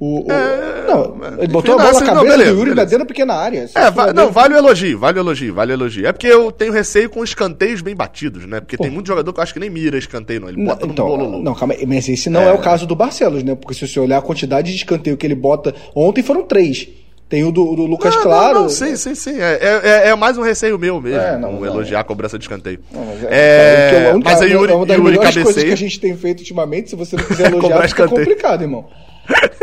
O, 0.00 0.26
o... 0.26 0.32
É, 0.32 0.86
não, 0.88 1.20
ele 1.38 1.48
botou 1.48 1.74
a 1.74 1.76
bola 1.76 1.92
na 1.92 2.00
cabeça 2.00 2.14
não, 2.14 2.22
beleza, 2.24 2.52
do 2.54 2.58
Yuri 2.58 2.74
dentro 2.74 2.98
da 3.00 3.04
pequena 3.04 3.34
área. 3.34 3.68
É, 3.74 3.90
va 3.90 4.14
não, 4.14 4.32
vale 4.32 4.54
o 4.54 4.56
elogio, 4.56 4.98
vale 4.98 5.18
o 5.18 5.20
elogio, 5.20 5.52
vale 5.52 5.72
o 5.72 5.74
elogio. 5.74 6.06
É 6.06 6.12
porque 6.12 6.26
eu 6.26 6.50
tenho 6.50 6.72
receio 6.72 7.10
com 7.10 7.22
escanteios 7.22 7.82
bem 7.82 7.94
batidos, 7.94 8.46
né? 8.46 8.60
Porque 8.60 8.78
Pô. 8.78 8.84
tem 8.84 8.90
muito 8.90 9.08
jogador 9.08 9.30
que 9.30 9.38
eu 9.38 9.42
acho 9.42 9.52
que 9.52 9.60
nem 9.60 9.68
mira 9.68 9.98
escanteio, 9.98 10.40
não. 10.40 10.48
Ele 10.48 10.64
bota 10.64 10.86
então, 10.86 11.18
no. 11.18 11.42
Não, 11.42 11.54
calma 11.54 11.74
aí, 11.74 11.84
mas 11.84 12.08
esse 12.08 12.30
não 12.30 12.40
é. 12.40 12.48
é. 12.48 12.52
o 12.52 12.58
caso 12.58 12.86
do 12.86 12.96
Barcelos, 12.96 13.42
né? 13.44 13.54
Porque 13.54 13.74
se 13.74 13.86
você 13.86 14.00
olhar 14.00 14.16
a 14.16 14.22
quantidade 14.22 14.70
de 14.70 14.76
escanteio 14.78 15.18
que 15.18 15.26
ele 15.26 15.34
bota, 15.34 15.74
ontem 15.94 16.22
foram 16.22 16.44
três. 16.44 16.88
Tem 17.28 17.44
o 17.44 17.52
do, 17.52 17.76
do 17.76 17.84
Lucas 17.84 18.16
não, 18.16 18.22
Claro. 18.22 18.54
Não, 18.54 18.62
não, 18.62 18.68
sim, 18.70 18.96
sim, 18.96 19.14
sim. 19.14 19.38
É, 19.38 19.82
é, 19.84 20.08
é, 20.08 20.14
mais 20.16 20.38
um 20.38 20.42
receio 20.42 20.78
meu 20.78 21.00
mesmo, 21.00 21.20
é, 21.20 21.38
não, 21.38 21.60
um 21.60 21.66
elogiar 21.66 22.00
a 22.00 22.04
cobrança 22.04 22.38
de 22.38 22.44
escanteio. 22.44 22.80
mas 22.90 23.24
é, 23.24 24.08
é, 24.08 24.12
mas 24.14 24.40
aí 24.40 24.50
Yuri, 24.50 24.72
uma 24.72 24.86
das 24.86 24.96
Yuri 24.96 25.10
melhores 25.10 25.42
coisas 25.42 25.62
que 25.62 25.72
a 25.72 25.76
gente 25.76 26.00
tem 26.00 26.16
feito 26.16 26.40
ultimamente, 26.40 26.90
se 26.90 26.96
você 26.96 27.16
não 27.16 27.24
quiser 27.24 27.52
elogiar, 27.52 27.86
fica 27.86 28.08
complicado, 28.08 28.62
irmão. 28.62 28.86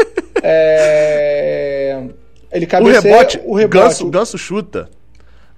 É... 0.49 2.03
Ele 2.51 2.65
cabeceia, 2.65 2.99
o 2.99 3.03
rebote, 3.03 3.41
o 3.43 3.55
rebote. 3.55 3.83
Ganso, 3.83 4.09
Ganso 4.09 4.37
chuta. 4.37 4.89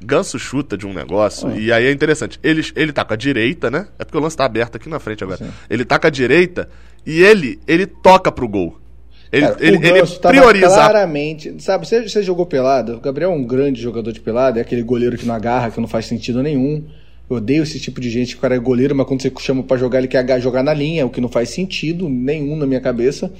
Ganso 0.02 0.40
chuta 0.40 0.78
de 0.78 0.88
um 0.88 0.94
negócio. 0.94 1.50
Ah. 1.50 1.58
E 1.58 1.72
aí 1.72 1.86
é 1.86 1.92
interessante. 1.92 2.40
Ele, 2.42 2.66
ele 2.76 2.92
tá 2.92 3.04
com 3.04 3.14
a 3.14 3.18
direita, 3.18 3.70
né? 3.70 3.88
É 4.00 4.06
porque 4.06 4.18
o 4.18 4.22
lance 4.22 4.36
tá 4.36 4.46
aberto 4.46 4.78
aqui 4.78 4.90
na 4.90 5.00
frente 5.00 5.24
agora. 5.24 5.38
Sim. 5.38 5.52
Ele 5.70 5.86
tá 5.86 6.00
com 6.00 6.08
a 6.08 6.10
direita 6.10 6.70
e 7.06 7.22
ele, 7.22 7.60
ele 7.68 7.86
toca 7.86 8.32
pro 8.32 8.48
gol. 8.48 8.80
Ele, 9.32 9.46
Cara, 9.46 9.58
ele, 9.60 9.76
ele 9.88 10.08
prioriza. 10.08 10.68
Claramente. 10.68 11.56
Sabe, 11.60 11.88
você, 11.88 12.08
você 12.08 12.24
jogou 12.24 12.46
pelada? 12.46 12.96
O 12.96 13.00
Gabriel 13.00 13.32
é 13.32 13.36
um 13.36 13.44
grande 13.44 13.80
jogador 13.80 14.12
de 14.12 14.20
pelada, 14.20 14.60
é 14.60 14.62
aquele 14.62 14.82
goleiro 14.82 15.18
que 15.18 15.26
não 15.26 15.36
agarra, 15.36 15.70
que 15.70 15.80
não 15.80 15.88
faz 15.88 16.06
sentido 16.08 16.42
nenhum. 16.42 16.84
Eu 17.30 17.36
odeio 17.36 17.62
esse 17.62 17.80
tipo 17.80 18.02
de 18.02 18.10
gente 18.10 18.34
que 18.34 18.40
o 18.40 18.42
cara 18.42 18.56
é 18.56 18.60
goleiro, 18.60 18.96
mas 18.96 19.06
quando 19.06 19.22
você 19.22 19.32
chama 19.40 19.62
para 19.62 19.78
jogar, 19.78 20.00
ele 20.00 20.08
quer 20.08 20.42
jogar 20.42 20.64
na 20.64 20.74
linha, 20.74 21.06
o 21.06 21.12
que 21.12 21.22
não 21.22 21.30
faz 21.30 21.50
sentido 21.50 22.10
nenhum 22.10 22.56
na 22.56 22.66
minha 22.66 22.82
cabeça. 22.82 23.32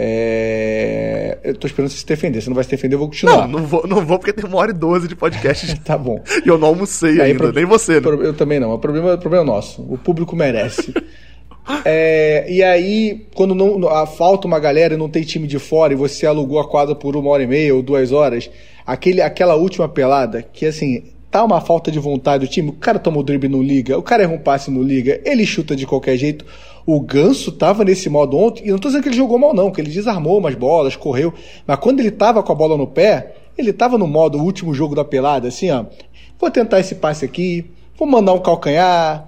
É... 0.00 1.38
Eu 1.42 1.56
tô 1.56 1.66
esperando 1.66 1.90
você 1.90 1.98
se 1.98 2.06
defender. 2.06 2.40
Você 2.40 2.48
não 2.48 2.54
vai 2.54 2.62
se 2.62 2.70
defender, 2.70 2.94
eu 2.94 3.00
vou 3.00 3.08
continuar. 3.08 3.48
Não, 3.48 3.58
não 3.58 3.66
vou, 3.66 3.86
não 3.86 4.06
vou 4.06 4.16
porque 4.16 4.32
tem 4.32 4.48
uma 4.48 4.56
hora 4.58 4.70
e 4.70 4.74
doze 4.74 5.08
de 5.08 5.16
podcast. 5.16 5.74
tá 5.82 5.98
bom. 5.98 6.22
E 6.44 6.48
eu 6.48 6.56
não 6.56 6.68
almocei 6.68 7.20
Aí, 7.20 7.32
ainda, 7.32 7.44
pro... 7.44 7.52
nem 7.52 7.64
você, 7.64 8.00
né? 8.00 8.06
Eu 8.06 8.32
também 8.32 8.60
não. 8.60 8.72
O 8.72 8.78
problema, 8.78 9.14
o 9.14 9.18
problema 9.18 9.44
é 9.44 9.46
nosso. 9.46 9.82
O 9.82 9.98
público 9.98 10.36
merece. 10.36 10.94
é, 11.84 12.46
e 12.48 12.62
aí, 12.62 13.26
quando 13.34 13.56
não, 13.56 13.88
a, 13.88 14.06
falta 14.06 14.46
uma 14.46 14.60
galera 14.60 14.94
e 14.94 14.96
não 14.96 15.08
tem 15.08 15.24
time 15.24 15.48
de 15.48 15.58
fora 15.58 15.92
e 15.92 15.96
você 15.96 16.26
alugou 16.26 16.60
a 16.60 16.68
quadra 16.68 16.94
por 16.94 17.16
uma 17.16 17.30
hora 17.30 17.42
e 17.42 17.48
meia 17.48 17.74
ou 17.74 17.82
duas 17.82 18.12
horas, 18.12 18.48
aquele, 18.86 19.20
aquela 19.20 19.56
última 19.56 19.88
pelada, 19.88 20.42
que 20.42 20.64
assim, 20.64 21.02
tá 21.28 21.42
uma 21.42 21.60
falta 21.60 21.90
de 21.90 21.98
vontade 21.98 22.46
do 22.46 22.50
time, 22.50 22.70
o 22.70 22.74
cara 22.74 23.00
toma 23.00 23.18
o 23.18 23.22
drible 23.24 23.48
no 23.48 23.60
liga, 23.60 23.98
o 23.98 24.02
cara 24.02 24.22
erra 24.22 24.32
um 24.32 24.38
passe 24.38 24.70
no 24.70 24.80
liga, 24.80 25.20
ele 25.24 25.44
chuta 25.44 25.74
de 25.74 25.86
qualquer 25.86 26.16
jeito. 26.16 26.46
O 26.90 27.02
Ganso 27.02 27.52
tava 27.52 27.84
nesse 27.84 28.08
modo 28.08 28.38
ontem, 28.38 28.66
e 28.66 28.70
não 28.70 28.78
tô 28.78 28.88
dizendo 28.88 29.02
que 29.02 29.10
ele 29.10 29.16
jogou 29.16 29.38
mal, 29.38 29.52
não, 29.52 29.70
que 29.70 29.78
ele 29.78 29.90
desarmou 29.90 30.38
umas 30.38 30.54
bolas, 30.54 30.96
correu. 30.96 31.34
Mas 31.66 31.78
quando 31.78 32.00
ele 32.00 32.10
tava 32.10 32.42
com 32.42 32.50
a 32.50 32.54
bola 32.54 32.78
no 32.78 32.86
pé, 32.86 33.34
ele 33.58 33.74
tava 33.74 33.98
no 33.98 34.06
modo 34.06 34.38
último 34.38 34.72
jogo 34.72 34.94
da 34.94 35.04
pelada, 35.04 35.48
assim, 35.48 35.70
ó. 35.70 35.84
Vou 36.40 36.50
tentar 36.50 36.80
esse 36.80 36.94
passe 36.94 37.26
aqui, 37.26 37.70
vou 37.94 38.08
mandar 38.08 38.32
um 38.32 38.38
calcanhar, 38.38 39.27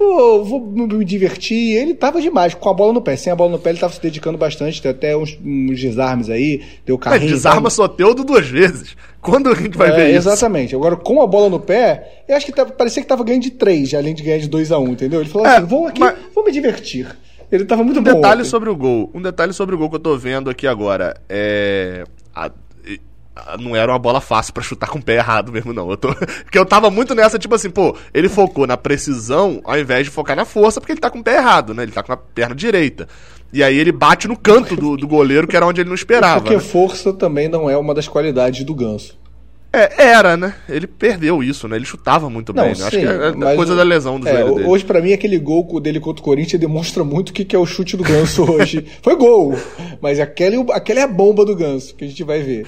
Vou, 0.00 0.42
vou 0.42 0.60
me 0.66 1.04
divertir. 1.04 1.76
Ele 1.76 1.92
tava 1.92 2.22
demais, 2.22 2.54
com 2.54 2.70
a 2.70 2.72
bola 2.72 2.90
no 2.90 3.02
pé. 3.02 3.16
Sem 3.16 3.30
a 3.30 3.36
bola 3.36 3.50
no 3.50 3.58
pé, 3.58 3.68
ele 3.68 3.78
tava 3.78 3.92
se 3.92 4.00
dedicando 4.00 4.38
bastante. 4.38 4.80
Tem 4.80 4.90
até 4.90 5.14
uns, 5.14 5.38
uns 5.44 5.78
desarmes 5.78 6.30
aí, 6.30 6.62
deu 6.86 6.96
carrinho. 6.96 7.24
Mas 7.24 7.32
desarma 7.32 7.60
tava... 7.60 7.70
Soteudo 7.70 8.24
duas 8.24 8.46
vezes. 8.46 8.96
Quando 9.20 9.50
a 9.50 9.54
gente 9.54 9.76
vai 9.76 9.90
é, 9.90 9.92
ver 9.92 10.08
isso? 10.08 10.26
Exatamente. 10.26 10.74
Agora, 10.74 10.96
com 10.96 11.20
a 11.20 11.26
bola 11.26 11.50
no 11.50 11.60
pé, 11.60 12.22
eu 12.26 12.34
acho 12.34 12.46
que 12.46 12.52
tava, 12.52 12.72
parecia 12.72 13.02
que 13.02 13.08
tava 13.08 13.22
ganhando 13.22 13.42
de 13.42 13.50
três, 13.50 13.92
além 13.92 14.14
de 14.14 14.22
ganhar 14.22 14.38
de 14.38 14.48
2 14.48 14.72
a 14.72 14.78
1 14.78 14.82
um, 14.82 14.92
entendeu? 14.92 15.20
Ele 15.20 15.28
falou 15.28 15.46
é, 15.46 15.56
assim: 15.56 15.66
vou 15.66 15.86
aqui, 15.86 16.00
mas... 16.00 16.16
vou 16.34 16.46
me 16.46 16.50
divertir. 16.50 17.06
Ele 17.52 17.66
tava 17.66 17.84
muito 17.84 18.00
um 18.00 18.02
bom. 18.02 18.10
Um 18.10 18.14
detalhe 18.14 18.40
ontem. 18.40 18.50
sobre 18.50 18.70
o 18.70 18.76
gol. 18.76 19.10
Um 19.12 19.20
detalhe 19.20 19.52
sobre 19.52 19.74
o 19.74 19.78
gol 19.78 19.90
que 19.90 19.96
eu 19.96 20.00
tô 20.00 20.16
vendo 20.16 20.48
aqui 20.48 20.66
agora. 20.66 21.14
É. 21.28 22.04
A 22.34 22.50
não 23.60 23.74
era 23.76 23.92
uma 23.92 23.98
bola 23.98 24.20
fácil 24.20 24.52
para 24.52 24.62
chutar 24.62 24.88
com 24.88 24.98
o 24.98 25.02
pé 25.02 25.16
errado 25.16 25.52
mesmo, 25.52 25.72
não. 25.72 25.90
Eu 25.90 25.96
tô... 25.96 26.14
Porque 26.44 26.58
eu 26.58 26.66
tava 26.66 26.90
muito 26.90 27.14
nessa, 27.14 27.38
tipo 27.38 27.54
assim, 27.54 27.70
pô, 27.70 27.96
ele 28.12 28.28
focou 28.28 28.66
na 28.66 28.76
precisão 28.76 29.60
ao 29.64 29.78
invés 29.78 30.04
de 30.04 30.10
focar 30.10 30.36
na 30.36 30.44
força, 30.44 30.80
porque 30.80 30.92
ele 30.92 31.00
tá 31.00 31.10
com 31.10 31.18
o 31.18 31.24
pé 31.24 31.36
errado, 31.36 31.74
né? 31.74 31.82
Ele 31.82 31.92
tá 31.92 32.02
com 32.02 32.12
a 32.12 32.16
perna 32.16 32.54
direita. 32.54 33.08
E 33.52 33.62
aí 33.62 33.76
ele 33.76 33.90
bate 33.90 34.28
no 34.28 34.36
canto 34.36 34.76
do, 34.76 34.96
do 34.96 35.08
goleiro, 35.08 35.46
que 35.46 35.56
era 35.56 35.66
onde 35.66 35.80
ele 35.80 35.88
não 35.88 35.94
esperava. 35.94 36.40
Porque 36.40 36.54
né? 36.54 36.60
força 36.60 37.12
também 37.12 37.48
não 37.48 37.68
é 37.68 37.76
uma 37.76 37.94
das 37.94 38.06
qualidades 38.06 38.64
do 38.64 38.74
Ganso. 38.74 39.18
É, 39.72 40.02
era, 40.02 40.36
né? 40.36 40.54
Ele 40.68 40.86
perdeu 40.86 41.44
isso, 41.44 41.68
né? 41.68 41.76
Ele 41.76 41.84
chutava 41.84 42.28
muito 42.28 42.52
não, 42.52 42.64
bem, 42.64 42.74
né? 42.74 42.84
Acho 42.86 42.90
que 42.90 43.06
é 43.06 43.54
coisa 43.54 43.72
o, 43.72 43.76
da 43.76 43.84
lesão 43.84 44.18
do 44.18 44.26
é, 44.26 44.32
joelho 44.32 44.54
dele. 44.56 44.68
Hoje, 44.68 44.84
para 44.84 45.00
mim, 45.00 45.12
aquele 45.12 45.38
gol 45.38 45.80
dele 45.80 46.00
contra 46.00 46.20
o 46.20 46.24
Corinthians 46.24 46.60
demonstra 46.60 47.04
muito 47.04 47.28
o 47.28 47.32
que 47.32 47.54
é 47.54 47.58
o 47.58 47.64
chute 47.64 47.96
do 47.96 48.02
Ganso 48.02 48.42
hoje. 48.50 48.84
Foi 49.00 49.14
gol, 49.14 49.54
mas 50.00 50.18
aquele, 50.18 50.56
aquele 50.72 50.98
é 50.98 51.02
a 51.04 51.08
bomba 51.08 51.44
do 51.44 51.54
Ganso, 51.54 51.94
que 51.94 52.04
a 52.04 52.08
gente 52.08 52.24
vai 52.24 52.42
ver. 52.42 52.66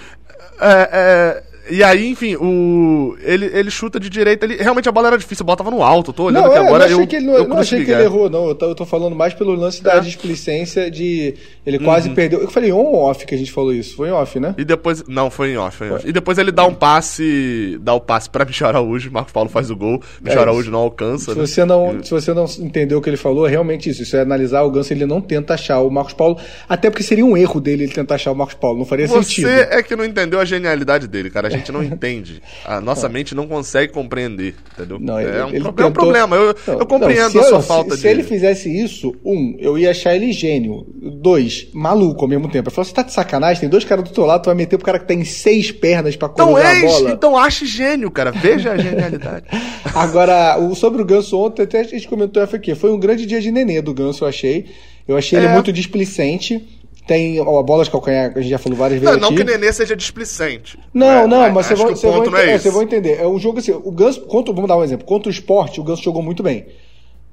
É, 0.65 0.89
é, 0.93 1.43
e 1.71 1.83
aí, 1.83 2.09
enfim, 2.09 2.35
o 2.37 3.17
ele, 3.21 3.47
ele 3.47 3.71
chuta 3.71 4.01
de 4.01 4.11
direita. 4.11 4.45
Ele, 4.45 4.57
realmente 4.57 4.89
a 4.89 4.93
bola 4.93 5.09
era 5.09 5.19
difícil, 5.19 5.45
a 5.45 5.47
bola 5.47 5.57
tava 5.57 5.71
no 5.71 5.83
alto. 5.83 6.11
Eu 6.11 6.15
tô 6.15 6.25
olhando 6.25 6.47
não, 6.47 6.53
é, 6.55 6.59
agora. 6.59 6.89
Eu, 6.89 7.01
eu, 7.01 7.07
que 7.07 7.17
ele, 7.17 7.27
não, 7.27 7.35
eu 7.35 7.49
não 7.49 7.59
achei 7.59 7.85
que 7.85 7.91
ele 7.91 8.03
errou, 8.03 8.29
não. 8.29 8.49
Eu 8.49 8.55
tô, 8.55 8.67
eu 8.67 8.75
tô 8.75 8.85
falando 8.85 9.15
mais 9.15 9.33
pelo 9.33 9.55
lance 9.55 9.83
da 9.83 9.95
é. 9.95 10.01
displicência 10.01 10.91
de. 10.91 11.35
Ele 11.65 11.79
quase 11.79 12.09
uhum. 12.09 12.15
perdeu. 12.15 12.41
Eu 12.41 12.51
falei 12.51 12.73
on 12.73 12.95
off 12.95 13.25
que 13.25 13.35
a 13.35 13.39
gente 13.39 13.53
falou 13.53 13.73
isso. 13.73 13.95
Foi 13.95 14.09
em 14.09 14.13
off, 14.13 14.41
né? 14.41 14.55
E 14.59 14.65
depois. 14.65 15.05
Não, 15.07 15.31
foi 15.31 15.53
em 15.53 15.57
off, 15.57 15.77
foi 15.77 15.87
em 15.89 15.91
off. 15.93 16.09
E 16.09 16.13
depois 16.13 16.37
ele 16.39 16.51
dá 16.51 16.67
um 16.67 16.75
passe. 16.75 17.79
Dá 17.81 17.95
o 17.95 18.01
passe 18.01 18.29
pra 18.29 18.45
Michel 18.47 18.69
Araújo. 18.69 19.11
Marcos 19.13 19.33
Paulo 19.33 19.49
faz 19.49 19.71
o 19.71 19.77
gol. 19.77 20.03
Michel 20.21 20.41
é 20.41 20.43
Araújo 20.43 20.71
não 20.71 20.81
alcança. 20.81 21.33
Se, 21.33 21.39
né? 21.39 21.47
você 21.47 21.65
não, 21.65 22.03
se 22.03 22.11
você 22.11 22.35
não 22.35 22.45
entendeu 22.59 22.99
o 22.99 23.03
que 23.03 23.09
ele 23.09 23.17
falou, 23.17 23.47
é 23.47 23.51
realmente 23.51 23.89
isso. 23.89 24.03
Isso 24.03 24.17
é 24.17 24.21
analisar 24.21 24.63
o 24.63 24.71
Ganso, 24.71 24.93
ele 24.93 25.07
não 25.07 25.21
tenta 25.21 25.55
achar 25.55 25.81
o 25.81 25.91
Marcos 25.91 26.15
Paulo. 26.15 26.39
Até 26.69 26.91
porque 26.91 27.05
seria 27.05 27.25
um 27.25 27.37
erro 27.37 27.61
dele 27.61 27.85
ele 27.85 27.93
tentar 27.93 28.17
achar 28.17 28.33
o 28.33 28.35
Marcos 28.35 28.57
Paulo. 28.57 28.79
Não 28.79 28.85
faria 28.85 29.07
você 29.07 29.23
sentido. 29.23 29.49
Você 29.49 29.69
é 29.71 29.83
que 29.83 29.95
não 29.95 30.05
entendeu 30.05 30.41
a 30.41 30.45
genialidade 30.45 31.07
dele, 31.07 31.31
cara. 31.31 31.49
A 31.49 31.51
gente 31.57 31.73
não 31.73 31.83
entende. 31.83 32.43
A 32.65 32.81
nossa 32.81 33.09
mente 33.09 33.35
não 33.35 33.47
consegue 33.47 33.93
compreender, 33.93 34.55
entendeu? 34.73 34.99
Não, 34.99 35.21
ele, 35.21 35.31
é, 35.31 35.45
um, 35.45 35.49
ele 35.49 35.61
pro, 35.61 35.73
tentou... 35.73 35.85
é 35.85 35.89
um 35.89 35.93
problema. 35.93 36.37
Eu, 36.37 36.55
não, 36.67 36.79
eu 36.79 36.87
compreendo 36.87 37.35
não, 37.35 37.41
a 37.41 37.45
sua 37.45 37.59
eu, 37.59 37.63
falta 37.63 37.91
se, 37.91 37.97
de. 37.97 38.03
Se 38.03 38.09
ele 38.09 38.23
fizesse 38.23 38.69
isso, 38.69 39.15
um, 39.25 39.57
eu 39.59 39.79
ia 39.79 39.91
achar 39.91 40.15
ele 40.15 40.33
gênio. 40.33 40.87
Dois, 41.21 41.69
maluco 41.73 42.23
ao 42.23 42.29
mesmo 42.29 42.49
tempo. 42.51 42.69
Eu 42.69 42.73
falo, 42.73 42.85
você 42.85 42.95
tá 42.95 43.03
de 43.03 43.13
sacanagem? 43.13 43.61
Tem 43.61 43.69
dois 43.69 43.85
caras 43.85 44.05
do 44.05 44.11
teu 44.11 44.25
lado, 44.25 44.43
tu 44.43 44.47
vai 44.47 44.55
meter 44.55 44.77
pro 44.77 44.87
cara 44.87 44.99
que 44.99 45.07
tem 45.07 45.25
seis 45.25 45.71
pernas 45.71 46.17
pra 46.17 46.29
então, 46.33 46.59
então, 46.59 46.71
a 46.71 46.81
bola. 46.81 47.11
Então 47.11 47.37
ache 47.37 47.67
gênio, 47.67 48.11
cara. 48.11 48.31
Veja 48.31 48.73
a 48.73 48.77
genialidade. 48.77 49.47
Agora, 49.95 50.59
o, 50.59 50.75
sobre 50.75 51.03
o 51.03 51.05
Ganso 51.05 51.39
ontem, 51.39 51.63
até 51.63 51.81
a 51.81 51.85
gente 51.85 52.09
comentou 52.09 52.43
aqui. 52.43 52.75
Foi 52.75 52.91
um 52.91 52.99
grande 52.99 53.27
dia 53.27 53.41
de 53.41 53.51
nenê 53.51 53.81
do 53.81 53.95
Ganso, 53.95 54.25
eu 54.25 54.29
achei. 54.29 54.67
Eu 55.07 55.17
achei 55.17 55.39
é. 55.39 55.43
ele 55.43 55.53
muito 55.53 55.73
displicente. 55.73 56.65
Tem 57.07 57.41
a 57.41 57.45
bola 57.45 57.85
de 57.85 57.91
calcanhar, 57.91 58.33
a 58.35 58.41
gente 58.41 58.51
já 58.51 58.59
falou 58.59 58.79
várias 58.79 59.01
vezes. 59.01 59.17
Não, 59.17 59.31
não 59.31 59.37
que 59.37 59.43
o 59.43 59.45
Nenê 59.45 59.73
seja 59.73 59.97
displicente. 59.97 60.79
Não, 60.95 61.27
não, 61.27 61.51
mas 61.51 61.67
você 61.67 61.75
vai, 61.75 61.95
você, 61.95 62.31
vai, 62.31 62.51
é, 62.51 62.59
você 62.59 62.71
vai 62.71 62.85
entender. 62.85 63.21
É 63.21 63.27
um 63.27 63.39
jogo 63.39 63.59
assim, 63.59 63.73
o 63.73 63.91
Ganso, 63.91 64.21
contra, 64.23 64.55
vamos 64.55 64.69
dar 64.69 64.77
um 64.77 64.85
exemplo. 64.85 65.05
Contra 65.05 65.29
o 65.29 65.33
esporte, 65.33 65.81
o 65.81 65.85
Ganso 65.85 66.03
jogou 66.03 66.23
muito 66.23 66.43
bem 66.43 66.67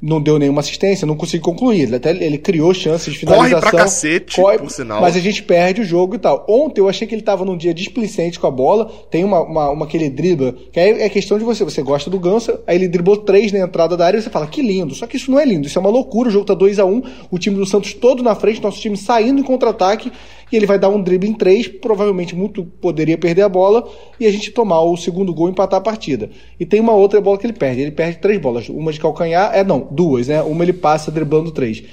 não 0.02 0.22
deu 0.22 0.40
nenhuma 0.40 0.62
assistência, 0.62 1.06
não 1.06 1.16
conseguiu 1.16 1.44
concluir. 1.44 1.82
Ele 1.82 1.96
até 1.96 2.12
ele 2.12 2.38
criou 2.38 2.74
chances 2.74 3.14
de 3.14 3.20
finalização. 3.20 3.60
Corre 3.60 3.72
pra 3.72 3.80
cacete, 3.84 4.36
corre, 4.36 4.58
por 4.58 4.72
sinal. 4.72 5.02
Mas 5.02 5.16
a 5.16 5.20
gente 5.20 5.44
perde 5.44 5.82
o 5.82 5.86
jogo 5.86 6.16
e 6.16 6.18
tal. 6.18 6.46
Ontem 6.48 6.80
eu 6.82 6.88
achei 6.88 7.06
que 7.08 7.14
ele 7.14 7.22
tava 7.22 7.44
num 7.44 7.58
dia 7.58 7.74
displicente 7.74 8.40
com 8.40 8.48
a 8.48 8.52
bola. 8.52 8.90
Tem 9.10 9.24
uma, 9.24 9.42
uma, 9.42 9.70
uma 9.70 9.88
que 9.88 9.98
ele 9.98 10.10
dribla, 10.10 10.56
que 10.72 10.80
aí 10.80 11.02
é 11.02 11.10
questão 11.10 11.38
de 11.38 11.44
você. 11.44 11.64
Você 11.64 11.82
gosta 11.82 12.10
do 12.10 12.20
Ganso, 12.20 12.60
aí 12.66 12.76
ele 12.76 12.88
driblou 12.88 13.18
três 13.18 13.52
na 13.52 13.60
entrada 13.60 13.98
da 13.98 14.06
área 14.06 14.18
e 14.18 14.22
você 14.22 14.30
fala, 14.30 14.48
que 14.48 14.62
lindo. 14.62 14.96
Só 14.96 15.06
que 15.06 15.18
isso 15.18 15.30
não 15.30 15.40
é 15.40 15.46
lindo, 15.46 15.68
isso 15.68 15.78
é 15.78 15.82
uma 15.82 15.90
loucura. 15.90 16.30
O 16.30 16.32
jogo 16.32 16.46
tá 16.46 16.54
2 16.54 16.80
a 16.80 16.86
1 16.86 16.90
um, 16.90 17.02
o 17.30 17.38
time 17.38 17.58
do 17.58 17.66
Santos 17.66 17.94
todo 17.94 18.24
na 18.24 18.36
frente, 18.36 18.62
nosso 18.62 18.80
time 18.80 18.96
saindo 18.96 19.42
em 19.42 19.44
contra-ataque 19.44 20.12
e 20.52 20.56
ele 20.56 20.66
vai 20.66 20.80
dar 20.80 20.90
um 20.90 21.02
drible 21.02 21.30
em 21.30 21.34
três, 21.34 21.68
provavelmente 21.68 22.36
muito 22.36 22.64
poderia 22.64 23.18
perder 23.18 23.44
a 23.44 23.50
bola 23.50 23.88
e 24.20 24.26
a 24.26 24.32
gente 24.32 24.52
tomar 24.52 24.82
o 24.82 24.98
segundo 24.98 25.34
gol 25.34 25.48
e 25.48 25.52
empatar 25.52 25.80
a 25.80 25.84
partida. 25.84 26.30
E 26.60 26.66
tem 26.66 26.80
uma 26.80 26.94
outra 26.94 27.22
bola 27.22 27.38
que 27.38 27.46
ele 27.46 27.54
perde, 27.54 27.82
ele 27.82 27.92
perde 27.92 28.18
três 28.18 28.40
bolas, 28.40 28.70
uma 28.70 28.92
de 28.92 29.00
calcanhar, 29.00 29.52
é 29.54 29.64
não, 29.64 29.88
duas, 29.92 30.28
né? 30.28 30.42
Uma 30.42 30.64
ele 30.64 30.74
passa 30.74 31.12
driblando 31.12 31.52
três. 31.52 31.84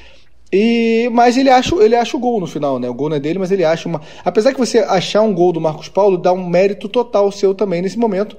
E, 0.52 1.08
mas 1.12 1.36
ele 1.36 1.50
acha, 1.50 1.74
ele 1.76 1.96
acha 1.96 2.16
o 2.16 2.20
gol 2.20 2.40
no 2.40 2.46
final, 2.46 2.78
né? 2.78 2.88
O 2.88 2.94
gol 2.94 3.08
não 3.08 3.16
é 3.16 3.20
dele, 3.20 3.38
mas 3.38 3.50
ele 3.50 3.64
acha 3.64 3.88
uma. 3.88 4.00
Apesar 4.24 4.52
que 4.52 4.58
você 4.58 4.78
achar 4.78 5.22
um 5.22 5.34
gol 5.34 5.52
do 5.52 5.60
Marcos 5.60 5.88
Paulo, 5.88 6.16
dá 6.16 6.32
um 6.32 6.48
mérito 6.48 6.88
total 6.88 7.30
seu 7.32 7.54
também 7.54 7.82
nesse 7.82 7.98
momento, 7.98 8.36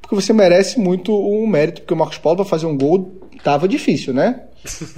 porque 0.00 0.14
você 0.14 0.32
merece 0.32 0.80
muito 0.80 1.14
um 1.14 1.46
mérito, 1.46 1.82
porque 1.82 1.94
o 1.94 1.96
Marcos 1.96 2.18
Paulo 2.18 2.36
para 2.36 2.46
fazer 2.46 2.66
um 2.66 2.76
gol 2.76 3.12
tava 3.42 3.66
difícil, 3.68 4.12
né? 4.12 4.40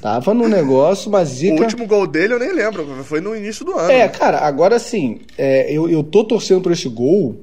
Tava 0.00 0.34
no 0.34 0.48
negócio, 0.48 1.10
mas 1.10 1.28
zica... 1.38 1.60
O 1.60 1.62
último 1.62 1.86
gol 1.86 2.06
dele 2.06 2.34
eu 2.34 2.38
nem 2.38 2.52
lembro, 2.52 2.84
foi 3.04 3.20
no 3.20 3.36
início 3.36 3.64
do 3.64 3.78
ano. 3.78 3.90
É, 3.90 4.08
cara, 4.08 4.38
agora 4.38 4.78
sim, 4.78 5.20
é, 5.38 5.72
eu, 5.72 5.88
eu 5.88 6.02
tô 6.02 6.24
torcendo 6.24 6.60
por 6.60 6.72
esse 6.72 6.88
gol 6.88 7.36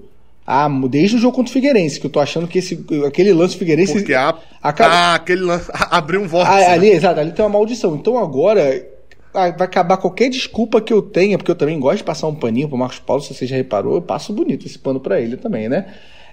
ah, 0.51 0.67
desde 0.89 1.15
o 1.15 1.19
jogo 1.19 1.35
contra 1.35 1.51
o 1.51 1.53
Figueirense, 1.53 1.99
que 1.99 2.07
eu 2.07 2.09
tô 2.09 2.19
achando 2.19 2.47
que 2.47 2.57
esse, 2.57 2.83
aquele 3.05 3.31
lance 3.31 3.53
do 3.53 3.59
Figueirense. 3.59 3.93
Porque 3.93 4.15
a, 4.15 4.35
acaba... 4.63 4.93
ah, 4.95 5.13
aquele 5.13 5.41
lance 5.41 5.69
abriu 5.71 6.21
um 6.21 6.27
vórtice. 6.27 6.63
Ah, 6.63 6.73
ali, 6.73 6.89
né? 6.89 6.95
exato, 6.95 7.19
ali 7.19 7.31
tem 7.31 7.45
uma 7.45 7.51
maldição. 7.51 7.95
Então 7.95 8.17
agora 8.17 8.83
ah, 9.31 9.51
vai 9.51 9.67
acabar 9.67 9.97
qualquer 9.97 10.27
desculpa 10.27 10.81
que 10.81 10.91
eu 10.91 11.03
tenha, 11.03 11.37
porque 11.37 11.51
eu 11.51 11.55
também 11.55 11.79
gosto 11.79 11.97
de 11.97 12.03
passar 12.03 12.27
um 12.27 12.33
paninho 12.33 12.67
pro 12.67 12.75
Marcos 12.75 12.97
Paulo, 12.97 13.21
se 13.21 13.31
você 13.31 13.45
já 13.45 13.55
reparou, 13.55 13.93
eu 13.93 14.01
passo 14.01 14.33
bonito 14.33 14.65
esse 14.65 14.79
pano 14.79 14.99
para 14.99 15.21
ele 15.21 15.37
também, 15.37 15.69
né? 15.69 15.85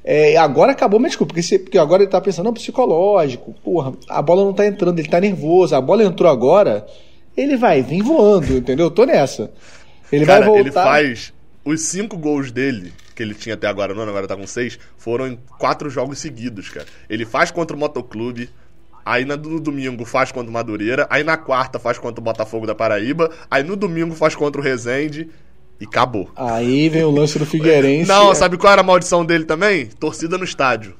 É, 0.08 0.36
agora 0.36 0.70
acabou 0.70 1.00
minha 1.00 1.08
desculpa, 1.08 1.34
porque, 1.34 1.58
porque 1.58 1.76
agora 1.76 2.04
ele 2.04 2.10
tá 2.10 2.20
pensando, 2.20 2.46
não, 2.46 2.54
psicológico, 2.54 3.52
porra, 3.64 3.92
a 4.08 4.22
bola 4.22 4.44
não 4.44 4.52
tá 4.52 4.64
entrando, 4.64 4.96
ele 5.00 5.08
tá 5.08 5.20
nervoso, 5.20 5.74
a 5.74 5.80
bola 5.80 6.04
entrou 6.04 6.30
agora, 6.30 6.86
ele 7.36 7.56
vai 7.56 7.82
vir 7.82 8.02
voando, 8.02 8.58
entendeu? 8.58 8.86
Eu 8.86 8.90
tô 8.92 9.04
nessa. 9.04 9.50
Ele 10.12 10.24
Cara, 10.24 10.46
vai 10.46 10.48
voltar. 10.48 10.60
Ele 10.60 10.70
faz 10.70 11.32
os 11.64 11.82
cinco 11.82 12.16
gols 12.16 12.52
dele, 12.52 12.92
que 13.16 13.22
ele 13.22 13.34
tinha 13.34 13.56
até 13.56 13.66
agora 13.66 13.92
ano, 13.92 14.02
agora 14.02 14.28
tá 14.28 14.36
com 14.36 14.46
seis, 14.46 14.78
foram 14.96 15.26
em 15.26 15.36
quatro 15.58 15.90
jogos 15.90 16.20
seguidos, 16.20 16.68
cara. 16.68 16.86
Ele 17.10 17.26
faz 17.26 17.50
contra 17.50 17.76
o 17.76 17.80
Motoclube, 17.80 18.48
Aí 19.06 19.24
no 19.24 19.60
domingo 19.60 20.04
faz 20.04 20.32
contra 20.32 20.50
o 20.50 20.52
Madureira. 20.52 21.06
Aí 21.08 21.22
na 21.22 21.36
quarta 21.36 21.78
faz 21.78 21.96
contra 21.96 22.20
o 22.20 22.24
Botafogo 22.24 22.66
da 22.66 22.74
Paraíba. 22.74 23.30
Aí 23.48 23.62
no 23.62 23.76
domingo 23.76 24.16
faz 24.16 24.34
contra 24.34 24.60
o 24.60 24.64
Resende. 24.64 25.30
E 25.80 25.84
acabou. 25.84 26.30
Aí 26.34 26.88
vem 26.88 27.04
o 27.04 27.10
lance 27.10 27.38
do 27.38 27.44
Figueirense. 27.44 28.08
Não, 28.08 28.34
sabe 28.34 28.56
qual 28.56 28.72
era 28.72 28.80
a 28.80 28.84
maldição 28.84 29.24
dele 29.24 29.44
também? 29.44 29.86
Torcida 29.86 30.38
no 30.38 30.44
estádio. 30.44 30.94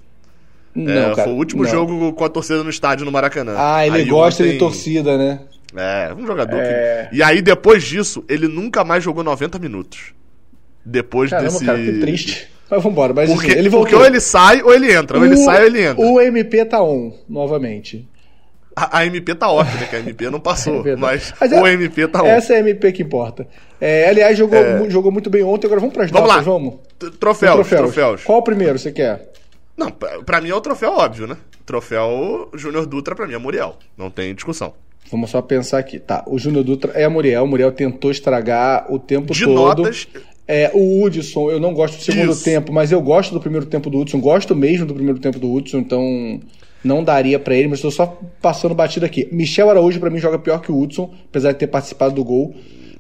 Não, 0.74 0.92
é, 0.92 1.14
cara, 1.14 1.24
foi 1.24 1.32
o 1.32 1.36
último 1.36 1.62
não. 1.62 1.70
jogo 1.70 2.12
com 2.12 2.24
a 2.24 2.28
torcida 2.28 2.62
no 2.62 2.68
estádio 2.68 3.06
no 3.06 3.12
Maracanã. 3.12 3.54
Ah, 3.56 3.86
ele 3.86 3.96
aí 3.96 4.04
gosta 4.04 4.42
ontem... 4.42 4.52
de 4.52 4.58
torcida, 4.58 5.16
né? 5.16 5.40
É, 5.74 6.14
um 6.14 6.26
jogador 6.26 6.58
é... 6.60 7.08
que... 7.10 7.16
E 7.16 7.22
aí, 7.22 7.40
depois 7.40 7.82
disso, 7.82 8.22
ele 8.28 8.46
nunca 8.46 8.84
mais 8.84 9.02
jogou 9.02 9.24
90 9.24 9.58
minutos. 9.58 10.12
Depois 10.84 11.30
Caramba, 11.30 11.50
desse. 11.50 11.64
Cara, 11.64 11.78
que 11.78 11.98
triste. 12.00 12.48
Mas 12.70 12.82
vambora, 12.82 13.14
mas 13.14 13.30
porque, 13.30 13.48
assim, 13.48 13.58
ele 13.58 13.68
voltou. 13.68 13.90
Porque 13.90 14.02
ou 14.02 14.06
ele 14.06 14.20
sai 14.20 14.62
ou 14.62 14.74
ele 14.74 14.92
entra. 14.92 15.18
Ou 15.18 15.24
ele 15.24 15.36
sai 15.36 15.60
ou 15.60 15.66
ele 15.66 15.82
entra. 15.82 16.04
O 16.04 16.20
MP 16.20 16.64
tá 16.64 16.82
on, 16.82 17.12
novamente. 17.28 18.06
A, 18.78 18.98
a, 18.98 19.06
MP 19.06 19.34
tá 19.34 19.50
ótima, 19.50 19.80
né? 19.80 19.86
Que 19.86 19.96
a 19.96 20.00
MP 20.00 20.28
não 20.28 20.38
passou, 20.38 20.84
é 20.86 20.94
mas, 20.94 21.32
mas 21.40 21.50
o 21.50 21.66
é, 21.66 21.72
MP 21.72 22.06
tá 22.06 22.18
ótimo. 22.18 22.34
Essa 22.34 22.52
é 22.52 22.56
a 22.58 22.60
MP 22.60 22.92
que 22.92 23.02
importa. 23.02 23.48
É, 23.80 24.08
aliás, 24.10 24.36
jogou, 24.36 24.58
é... 24.58 24.90
jogou 24.90 25.10
muito 25.10 25.30
bem 25.30 25.42
ontem, 25.42 25.66
agora 25.66 25.80
vamos 25.80 25.94
para 25.94 26.04
as 26.04 26.10
vamos 26.10 26.28
notas, 26.28 26.46
lá. 26.46 26.52
vamos? 26.52 26.74
Troféus, 27.18 27.54
troféus, 27.54 27.80
troféus. 27.80 28.24
Qual 28.24 28.38
o 28.38 28.42
primeiro 28.42 28.78
você 28.78 28.92
quer? 28.92 29.32
Não, 29.76 29.90
pra 29.90 30.42
mim 30.42 30.50
é 30.50 30.54
o 30.54 30.60
troféu 30.60 30.92
óbvio, 30.92 31.26
né? 31.26 31.36
Troféu 31.64 32.50
Júnior 32.54 32.86
Dutra, 32.86 33.14
pra 33.14 33.26
mim, 33.26 33.34
é 33.34 33.38
Muriel. 33.38 33.76
Não 33.96 34.10
tem 34.10 34.34
discussão. 34.34 34.74
Vamos 35.10 35.30
só 35.30 35.40
pensar 35.40 35.78
aqui. 35.78 35.98
Tá, 35.98 36.22
o 36.26 36.38
Júnior 36.38 36.64
Dutra 36.64 36.92
é 36.92 37.04
a 37.04 37.10
Muriel. 37.10 37.44
O 37.44 37.46
Muriel 37.46 37.72
tentou 37.72 38.10
estragar 38.10 38.92
o 38.92 38.98
tempo 38.98 39.32
De 39.32 39.44
todo. 39.44 39.82
Notas... 39.82 40.06
É, 40.48 40.70
o 40.72 41.02
Hudson, 41.02 41.50
eu 41.50 41.58
não 41.58 41.74
gosto 41.74 41.96
do 41.96 42.04
segundo 42.04 42.30
Isso. 42.30 42.44
tempo, 42.44 42.72
mas 42.72 42.92
eu 42.92 43.02
gosto 43.02 43.32
do 43.32 43.40
primeiro 43.40 43.66
tempo 43.66 43.90
do 43.90 43.98
Hudson. 43.98 44.20
Gosto 44.20 44.54
mesmo 44.54 44.86
do 44.86 44.94
primeiro 44.94 45.18
tempo 45.18 45.40
do 45.40 45.52
Hudson, 45.52 45.78
então 45.78 46.40
não 46.86 47.04
daria 47.04 47.38
para 47.38 47.54
ele, 47.54 47.68
mas 47.68 47.78
estou 47.78 47.90
só 47.90 48.18
passando 48.40 48.74
batido 48.74 49.04
aqui. 49.04 49.28
Michel 49.30 49.68
Araújo 49.68 50.00
para 50.00 50.08
mim 50.08 50.18
joga 50.18 50.38
pior 50.38 50.60
que 50.60 50.72
o 50.72 50.80
Hudson, 50.80 51.12
apesar 51.28 51.52
de 51.52 51.58
ter 51.58 51.66
participado 51.66 52.14
do 52.14 52.24
gol. 52.24 52.54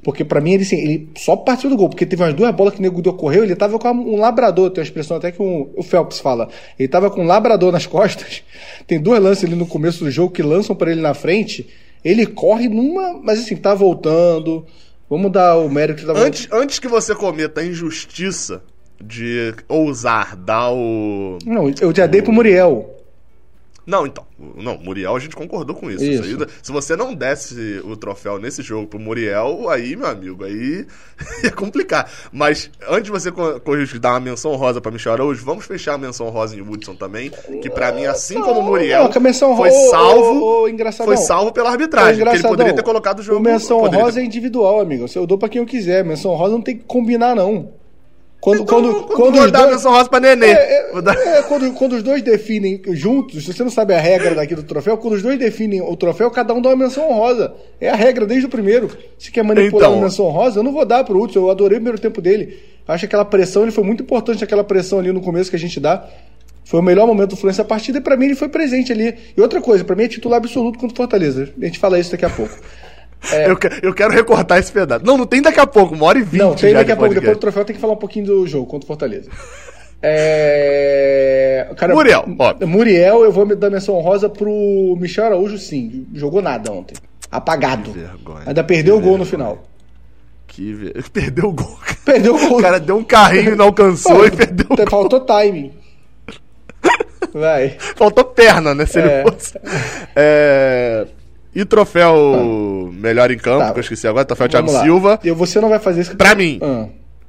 Porque 0.06 0.24
para 0.24 0.40
mim 0.40 0.52
ele, 0.52 0.62
assim, 0.62 0.76
ele 0.76 1.08
só 1.16 1.34
partiu 1.34 1.68
do 1.68 1.76
gol, 1.76 1.88
porque 1.88 2.06
teve 2.06 2.22
umas 2.22 2.32
duas 2.32 2.54
bolas 2.54 2.74
que 2.74 2.78
o 2.78 2.82
nego 2.82 3.00
ocorreu, 3.08 3.42
ele 3.42 3.56
tava 3.56 3.76
com 3.76 3.88
um 3.88 4.20
labrador, 4.20 4.70
tem 4.70 4.80
uma 4.80 4.86
expressão 4.86 5.16
até 5.16 5.32
que 5.32 5.42
um, 5.42 5.68
o 5.74 5.82
Phelps 5.82 6.20
fala. 6.20 6.48
Ele 6.78 6.86
tava 6.86 7.10
com 7.10 7.22
um 7.22 7.26
labrador 7.26 7.72
nas 7.72 7.86
costas. 7.88 8.44
Tem 8.86 9.00
duas 9.00 9.20
lances 9.20 9.44
ali 9.44 9.56
no 9.56 9.66
começo 9.66 10.04
do 10.04 10.10
jogo 10.10 10.32
que 10.32 10.42
lançam 10.42 10.76
para 10.76 10.92
ele 10.92 11.00
na 11.00 11.12
frente. 11.12 11.68
Ele 12.04 12.24
corre 12.24 12.68
numa, 12.68 13.20
mas 13.20 13.40
assim, 13.40 13.56
tá 13.56 13.74
voltando. 13.74 14.64
Vamos 15.10 15.32
dar 15.32 15.56
o 15.56 15.68
mérito 15.68 16.06
da 16.06 16.12
antes, 16.12 16.46
antes 16.52 16.78
que 16.78 16.86
você 16.86 17.14
cometa 17.14 17.60
a 17.60 17.66
injustiça 17.66 18.62
de 19.02 19.54
ousar 19.68 20.36
dar 20.36 20.70
o. 20.72 21.38
Não, 21.44 21.72
eu 21.80 21.94
já 21.94 22.06
dei 22.06 22.22
pro 22.22 22.32
Muriel. 22.32 22.95
Não, 23.86 24.04
então. 24.06 24.26
Não, 24.56 24.76
Muriel 24.78 25.14
a 25.14 25.18
gente 25.20 25.36
concordou 25.36 25.76
com 25.76 25.88
isso. 25.90 26.02
Isso. 26.04 26.24
Isso 26.24 26.42
aí, 26.42 26.48
se 26.62 26.72
você 26.72 26.96
não 26.96 27.14
desse 27.14 27.80
o 27.84 27.96
troféu 27.96 28.38
nesse 28.38 28.60
jogo 28.62 28.86
pro 28.88 28.98
Muriel, 28.98 29.68
aí, 29.70 29.94
meu 29.94 30.08
amigo, 30.08 30.44
aí 30.44 30.84
ia 31.44 31.52
complicar. 31.52 32.10
Mas 32.32 32.68
antes 32.88 33.04
de 33.04 33.10
você 33.12 33.30
co- 33.30 33.60
corrigir, 33.60 34.00
dar 34.00 34.10
uma 34.14 34.20
menção 34.20 34.54
rosa 34.56 34.80
pra 34.80 34.90
Michel 34.90 35.12
Araújo, 35.12 35.44
vamos 35.44 35.64
fechar 35.64 35.94
a 35.94 35.98
menção 35.98 36.28
rosa 36.30 36.56
em 36.56 36.60
Woodson 36.62 36.96
também, 36.96 37.30
que 37.62 37.70
pra 37.70 37.92
mim, 37.92 38.06
assim 38.06 38.40
como 38.40 38.60
o 38.60 38.62
Muriel, 38.64 39.08
não, 39.08 39.20
menção 39.22 39.56
foi 39.56 39.70
salvo, 39.70 40.44
ô, 40.44 40.68
engraçadão. 40.68 41.06
foi 41.14 41.16
salvo 41.24 41.52
pela 41.52 41.70
arbitragem, 41.70 42.22
porque 42.24 42.36
ele 42.38 42.48
poderia 42.48 42.74
ter 42.74 42.82
colocado 42.82 43.20
o 43.20 43.22
jogo... 43.22 43.38
O 43.38 43.42
menção 43.42 43.78
rosa 43.78 44.14
ter- 44.14 44.20
é 44.20 44.24
individual, 44.24 44.80
amigo. 44.80 45.06
Eu 45.14 45.26
dou 45.26 45.38
pra 45.38 45.48
quem 45.48 45.60
eu 45.60 45.66
quiser. 45.66 46.04
Menção 46.04 46.34
rosa 46.34 46.52
não 46.54 46.62
tem 46.62 46.76
que 46.76 46.84
combinar, 46.84 47.34
não. 47.36 47.70
Quando, 48.46 48.62
Então, 48.62 48.66
quando, 48.80 48.94
quando 48.94 49.06
quando 49.16 49.34
vou 49.34 49.44
os 49.46 49.50
dar 49.50 49.58
a 49.58 49.62
dois... 49.62 49.74
menção 49.74 49.90
rosa 49.90 50.08
pra 50.08 50.20
Nenê. 50.20 50.46
É, 50.52 50.92
Vou 50.92 51.02
dar- 51.02 51.16
é, 51.16 51.42
quando, 51.42 51.72
quando 51.72 51.92
os 51.94 52.02
dois 52.04 52.22
definem 52.22 52.80
juntos, 52.90 53.44
se 53.44 53.52
você 53.52 53.64
não 53.64 53.70
sabe 53.72 53.92
a 53.92 53.98
regra 54.00 54.36
daqui 54.36 54.54
do 54.54 54.62
troféu, 54.62 54.96
quando 54.96 55.14
os 55.14 55.22
dois 55.22 55.36
definem 55.36 55.82
o 55.82 55.96
troféu, 55.96 56.30
cada 56.30 56.54
um 56.54 56.62
dá 56.62 56.68
uma 56.68 56.76
menção 56.76 57.10
honrosa. 57.10 57.52
É 57.80 57.88
a 57.88 57.96
regra 57.96 58.24
desde 58.24 58.46
o 58.46 58.48
primeiro. 58.48 58.88
Se 59.18 59.32
quer 59.32 59.42
manipular 59.42 59.86
Então. 59.88 59.98
uma 59.98 60.04
menção 60.04 60.26
honrosa, 60.26 60.60
eu 60.60 60.62
não 60.62 60.70
vou 60.72 60.84
dar 60.84 61.02
pro 61.02 61.20
Hudson. 61.20 61.40
Eu 61.40 61.50
adorei 61.50 61.78
o 61.78 61.80
primeiro 61.80 61.98
tempo 62.00 62.20
dele. 62.22 62.56
Acho 62.86 63.00
que 63.00 63.06
aquela 63.06 63.24
pressão, 63.24 63.62
ele 63.62 63.72
foi 63.72 63.82
muito 63.82 64.04
importante, 64.04 64.44
aquela 64.44 64.62
pressão 64.62 65.00
ali 65.00 65.10
no 65.10 65.20
começo 65.20 65.50
que 65.50 65.56
a 65.56 65.58
gente 65.58 65.80
dá. 65.80 66.08
Foi 66.64 66.78
o 66.78 66.82
melhor 66.84 67.04
momento 67.04 67.30
do 67.30 67.36
Fluminense 67.36 67.58
da 67.58 67.64
partida 67.64 67.98
e 67.98 68.00
pra 68.00 68.16
mim 68.16 68.26
ele 68.26 68.36
foi 68.36 68.48
presente 68.48 68.92
ali. 68.92 69.12
E 69.36 69.40
outra 69.40 69.60
coisa, 69.60 69.82
pra 69.84 69.96
mim 69.96 70.04
é 70.04 70.08
titular 70.08 70.36
absoluto 70.38 70.78
contra 70.78 70.94
o 70.94 70.96
Fortaleza. 70.96 71.48
A 71.60 71.64
gente 71.64 71.80
fala 71.80 71.98
isso 71.98 72.12
daqui 72.12 72.24
a 72.24 72.30
pouco. 72.30 72.56
Eu, 73.46 73.56
que- 73.56 73.70
eu 73.82 73.92
quero 73.94 74.12
recortar 74.12 74.58
esse 74.58 74.70
pedaço. 74.70 75.04
Não, 75.04 75.16
não 75.18 75.26
tem 75.26 75.42
daqui 75.42 75.58
a 75.58 75.66
pouco, 75.66 75.94
uma 75.94 76.06
hora 76.06 76.18
e 76.18 76.22
vinte 76.22 76.40
Não, 76.40 76.54
tem 76.54 76.72
daqui 76.74 76.92
a 76.92 76.96
pouco. 76.96 77.12
Depois 77.14 77.36
do 77.36 77.40
troféu 77.40 77.64
tem 77.64 77.74
que 77.74 77.80
falar 77.80 77.94
um 77.94 77.98
pouquinho 77.98 78.26
do 78.26 78.46
jogo 78.46 78.66
contra 78.66 78.84
o 78.84 78.86
Fortaleza. 78.86 79.28
É... 80.02 81.68
Cara, 81.76 81.94
Muriel, 81.94 82.24
ó. 82.38 82.54
Muriel, 82.66 83.24
eu 83.24 83.32
vou 83.32 83.46
me 83.46 83.54
dar 83.56 83.70
menção 83.70 83.94
honrosa 83.96 84.28
pro 84.28 84.96
Michel 85.00 85.24
Araújo, 85.26 85.58
sim. 85.58 86.06
Jogou 86.14 86.40
nada 86.42 86.70
ontem. 86.70 86.94
Apagado. 87.30 87.90
Que 87.90 87.98
vergonha. 87.98 88.42
Ainda 88.46 88.62
perdeu 88.64 88.96
o 88.96 89.00
gol 89.00 89.18
no 89.18 89.24
vergonha. 89.24 89.48
final. 89.54 89.64
Que 90.46 90.72
ver... 90.72 91.02
Perdeu 91.12 91.46
o 91.46 91.52
gol. 91.52 91.78
Perdeu 92.04 92.34
o 92.36 92.38
gol. 92.48 92.58
O 92.58 92.62
cara 92.62 92.78
deu 92.78 92.96
um 92.96 93.04
carrinho 93.04 93.52
e 93.52 93.56
não 93.56 93.66
alcançou 93.66 94.24
e 94.26 94.30
perdeu 94.32 94.66
o 94.70 94.76
gol. 94.76 94.86
Faltou 94.88 95.20
timing. 95.20 95.72
Vai. 97.32 97.76
Faltou 97.96 98.24
perna, 98.24 98.74
né? 98.74 98.86
Se 98.86 98.98
É. 99.00 99.20
ele 99.22 99.30
fosse. 99.30 99.58
É... 100.14 101.06
E 101.56 101.64
troféu 101.64 102.90
melhor 102.92 103.30
em 103.30 103.38
campo, 103.38 103.60
Tá. 103.60 103.72
que 103.72 103.78
eu 103.78 103.82
esqueci 103.82 104.06
agora, 104.06 104.24
troféu 104.26 104.48
Thiago 104.48 104.70
lá. 104.70 104.82
Silva. 104.82 105.18
Eu, 105.24 105.34
você 105.34 105.60
não 105.60 105.68
vai 105.70 105.78
fazer 105.78 106.02
isso. 106.02 106.16
Pra 106.16 106.34
mim, 106.34 106.58
Ah, 106.62 106.86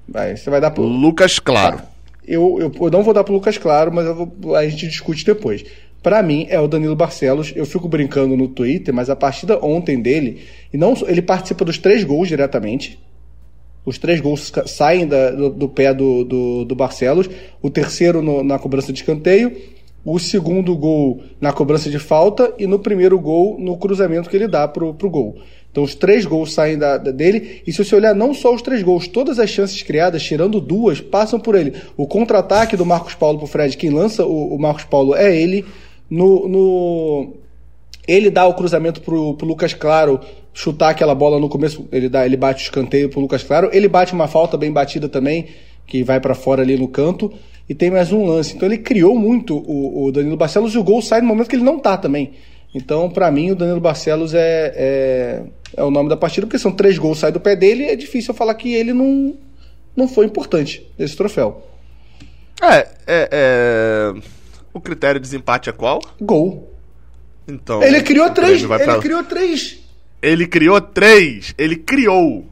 vai, 0.08 0.36
você 0.36 0.50
vai 0.50 0.60
dar 0.60 0.72
pro. 0.72 0.84
Lucas 0.84 1.40
Claro. 1.40 1.80
Eu, 2.28 2.58
eu, 2.60 2.72
eu 2.86 2.92
não 2.92 3.04
vou 3.04 3.14
dar 3.14 3.24
pro 3.24 3.34
Lucas 3.34 3.58
Claro, 3.58 3.90
mas 3.94 4.06
eu 4.06 4.14
vou- 4.14 4.56
a 4.56 4.68
gente 4.68 4.86
discute 4.88 5.26
depois. 5.26 5.64
Pra 6.04 6.22
mim, 6.22 6.46
é 6.50 6.60
o 6.60 6.68
Danilo 6.68 6.96
Barcelos. 6.96 7.54
Eu 7.56 7.66
fico 7.66 7.88
brincando 7.88 8.36
no 8.36 8.48
Twitter, 8.50 8.94
mas 8.94 9.10
a 9.10 9.16
partida 9.16 9.58
ontem 9.66 10.02
dele, 10.02 10.42
e 10.74 10.78
não 10.78 10.94
ele 11.08 11.22
participa 11.22 11.64
dos 11.64 11.78
três 11.78 12.04
gols 12.04 12.28
diretamente. 12.28 13.00
Os 13.86 13.98
três 13.98 14.20
gols 14.20 14.52
saem 14.66 15.08
da- 15.08 15.32
do, 15.32 15.50
do 15.50 15.70
pé 15.70 15.94
do, 15.94 16.26
do, 16.26 16.66
do 16.66 16.76
Barcelos. 16.76 17.30
O 17.62 17.70
terceiro 17.70 18.22
no- 18.22 18.44
na 18.44 18.60
cobrança 18.60 18.92
de 18.92 19.00
escanteio. 19.00 19.56
O 20.08 20.18
segundo 20.20 20.76
gol 20.76 21.22
na 21.42 21.52
cobrança 21.52 21.90
de 21.90 22.00
falta. 22.00 22.54
E 22.58 22.66
no 22.66 22.80
primeiro 22.80 23.20
gol 23.20 23.58
no 23.60 23.78
cruzamento 23.78 24.30
que 24.30 24.36
ele 24.36 24.48
dá 24.48 24.68
pro, 24.68 24.94
pro 24.94 25.10
gol. 25.10 25.38
Então 25.70 25.84
os 25.84 25.94
três 25.94 26.26
gols 26.26 26.54
saem 26.54 26.78
da, 26.78 26.98
da- 26.98 27.12
dele. 27.12 27.62
E 27.68 27.72
se 27.74 27.84
você 27.84 27.96
olhar 27.96 28.16
não 28.16 28.34
só 28.34 28.54
os 28.56 28.62
três 28.62 28.82
gols, 28.82 29.08
todas 29.08 29.38
as 29.38 29.50
chances 29.50 29.84
criadas, 29.84 30.24
tirando 30.24 30.62
duas, 30.62 31.02
passam 31.02 31.40
por 31.40 31.56
ele. 31.56 31.74
O 31.96 32.08
contra-ataque 32.08 32.78
do 32.78 32.86
Marcos 32.86 33.14
Paulo 33.16 33.38
pro 33.38 33.48
Fred, 33.48 33.76
quem 33.76 33.90
lança 33.90 34.26
o, 34.26 34.56
o 34.56 34.60
Marcos 34.60 34.86
Paulo 34.86 35.14
é 35.14 35.36
ele. 35.36 35.66
No, 36.10 36.48
no, 36.48 37.34
ele 38.08 38.30
dá 38.30 38.46
o 38.48 38.54
cruzamento 38.54 39.02
pro, 39.02 39.34
pro 39.34 39.46
Lucas 39.46 39.74
Claro 39.74 40.20
chutar 40.54 40.90
aquela 40.90 41.14
bola 41.14 41.40
no 41.40 41.48
começo, 41.48 41.88
ele 41.92 42.10
dá, 42.10 42.26
ele 42.26 42.36
bate 42.36 42.64
o 42.64 42.66
escanteio 42.66 43.10
pro 43.10 43.20
Lucas 43.20 43.44
Claro, 43.44 43.70
ele 43.72 43.88
bate 43.88 44.12
uma 44.14 44.28
falta 44.28 44.58
bem 44.58 44.72
batida 44.72 45.08
também, 45.08 45.46
que 45.86 46.02
vai 46.04 46.20
pra 46.20 46.34
fora 46.34 46.64
ali 46.64 46.76
no 46.76 46.88
canto, 46.88 47.32
e 47.70 47.76
tem 47.76 47.90
mais 47.92 48.12
um 48.12 48.26
lance. 48.26 48.56
Então 48.56 48.68
ele 48.68 48.78
criou 48.78 49.16
muito 49.18 49.58
o, 49.58 50.06
o 50.06 50.12
Danilo 50.12 50.38
Barcelos 50.38 50.74
e 50.74 50.78
o 50.78 50.84
gol 50.84 51.02
sai 51.02 51.22
no 51.22 51.28
momento 51.28 51.50
que 51.50 51.56
ele 51.56 51.64
não 51.64 51.80
tá 51.80 51.98
também. 51.98 52.34
Então, 52.76 53.10
pra 53.10 53.32
mim, 53.32 53.52
o 53.52 53.56
Danilo 53.56 53.80
Barcelos 53.80 54.34
é, 54.34 54.74
é, 54.76 55.42
é 55.76 55.84
o 55.84 55.90
nome 55.90 56.10
da 56.10 56.18
partida, 56.18 56.46
porque 56.46 56.60
são 56.60 56.72
três 56.72 56.98
gols 56.98 57.20
sai 57.20 57.32
do 57.32 57.40
pé 57.40 57.56
dele, 57.56 57.84
e 57.84 57.88
é 57.90 57.96
difícil 57.96 58.34
eu 58.34 58.38
falar 58.38 58.54
que 58.56 58.74
ele 58.74 58.94
não, 58.94 59.36
não 59.96 60.08
foi 60.08 60.26
importante 60.26 60.86
nesse 60.98 61.16
troféu. 61.16 61.66
É, 62.62 62.88
é, 63.08 63.30
é... 63.32 64.14
O 64.74 64.80
critério 64.82 65.20
de 65.20 65.26
desempate 65.26 65.70
é 65.70 65.74
qual? 65.74 66.00
Gol. 66.22 66.72
Então. 67.48 67.82
Ele 67.82 68.02
criou 68.02 68.30
três, 68.30 68.60
ele 68.64 68.68
pra- 68.68 69.00
criou 69.00 69.24
três. 69.24 69.80
Ele 70.22 70.46
criou 70.46 70.82
três. 70.82 71.54
Ele 71.58 71.76
criou. 71.78 72.46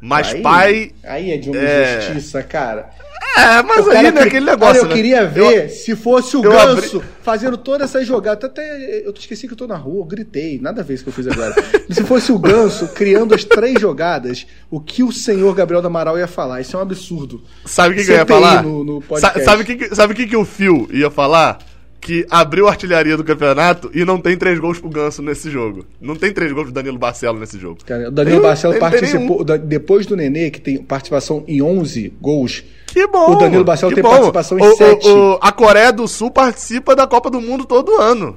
Mas 0.00 0.32
Aí- 0.34 0.40
pai. 0.42 0.90
Aí 1.02 1.32
é 1.32 1.36
de 1.36 1.50
uma 1.50 1.58
É. 1.58 1.98
injustiça, 1.98 2.42
cara. 2.42 2.90
É, 3.38 3.62
mas 3.62 3.86
O 3.86 3.90
aí 3.90 4.10
não 4.10 4.20
é 4.20 4.24
aquele 4.24 4.46
negócio. 4.46 4.74
Cara, 4.74 4.78
eu 4.78 4.88
né? 4.88 4.94
queria 4.94 5.26
ver 5.26 5.68
se 5.70 5.94
fosse 5.94 6.36
o 6.36 6.44
eu 6.44 6.50
Ganso 6.50 7.02
fazendo 7.22 7.56
toda 7.56 7.84
essa 7.84 8.04
jogada. 8.04 8.46
Até 8.46 9.02
eu 9.06 9.12
esqueci 9.16 9.46
que 9.46 9.52
eu 9.52 9.56
tô 9.56 9.66
na 9.66 9.76
rua, 9.76 10.00
eu 10.00 10.04
gritei, 10.04 10.58
nada 10.60 10.80
a 10.80 10.84
ver 10.84 10.94
isso 10.94 11.04
que 11.04 11.10
eu 11.10 11.12
fiz 11.14 11.26
agora. 11.28 11.54
se 11.90 12.02
fosse 12.04 12.32
o 12.32 12.38
Ganso 12.38 12.88
criando 12.88 13.34
as 13.34 13.44
três 13.44 13.80
jogadas, 13.80 14.46
o 14.70 14.80
que 14.80 15.02
o 15.02 15.12
senhor 15.12 15.54
Gabriel 15.54 15.80
da 15.82 15.88
Amaral 15.88 16.18
ia 16.18 16.26
falar? 16.26 16.60
Isso 16.60 16.76
é 16.76 16.78
um 16.78 16.82
absurdo. 16.82 17.42
Sabe 17.64 17.94
o 17.94 17.96
que, 17.98 18.04
que 18.04 18.10
eu 18.10 18.16
ia 18.16 18.26
falar? 18.26 18.62
no- 18.62 18.84
no 18.84 19.02
Sa- 19.18 19.34
sabe 19.44 19.62
o 19.62 19.66
que, 19.66 19.76
que- 19.76 19.94
sabe 19.94 20.12
o 20.12 20.16
que, 20.16 20.26
que 20.26 20.36
o 20.36 20.44
Phil 20.44 20.88
ia 20.92 21.10
falar? 21.10 21.58
Que 22.00 22.24
abriu 22.30 22.68
a 22.68 22.70
artilharia 22.70 23.16
do 23.16 23.24
campeonato 23.24 23.90
e 23.92 24.04
não 24.04 24.20
tem 24.20 24.36
três 24.36 24.56
gols 24.60 24.78
pro 24.78 24.88
Ganso 24.88 25.20
nesse 25.20 25.50
jogo. 25.50 25.84
Não 26.00 26.14
tem 26.14 26.32
três 26.32 26.52
gols 26.52 26.66
pro 26.66 26.72
Danilo 26.74 26.96
Barcelo 26.96 27.38
nesse 27.40 27.58
jogo. 27.58 27.78
Cara, 27.84 28.08
o 28.08 28.10
Danilo 28.12 28.36
Tem- 28.40 28.48
Barcelos 28.48 28.78
tem- 28.78 28.88
tem 28.90 29.00
participou, 29.00 29.42
da- 29.44 29.56
depois 29.56 30.06
do 30.06 30.14
Nenê, 30.16 30.48
que 30.48 30.60
tem 30.60 30.78
participação 30.78 31.42
em 31.48 31.60
11 31.60 32.12
gols. 32.20 32.62
Que 32.88 33.06
bom! 33.06 33.32
O 33.32 33.36
Danilo 33.36 33.64
Barcelos 33.64 33.94
tem 33.94 34.02
bom. 34.02 34.08
participação 34.10 34.58
em 34.58 34.62
O- 34.62 34.72
o- 34.72 34.76
sete. 34.76 35.08
o- 35.08 35.38
a 35.42 35.52
Coreia 35.52 35.92
do 35.92 36.08
Sul 36.08 36.30
participa 36.30 36.96
da 36.96 37.06
Copa 37.06 37.28
do 37.30 37.40
Mundo 37.40 37.64
todo 37.66 38.00
ano. 38.00 38.34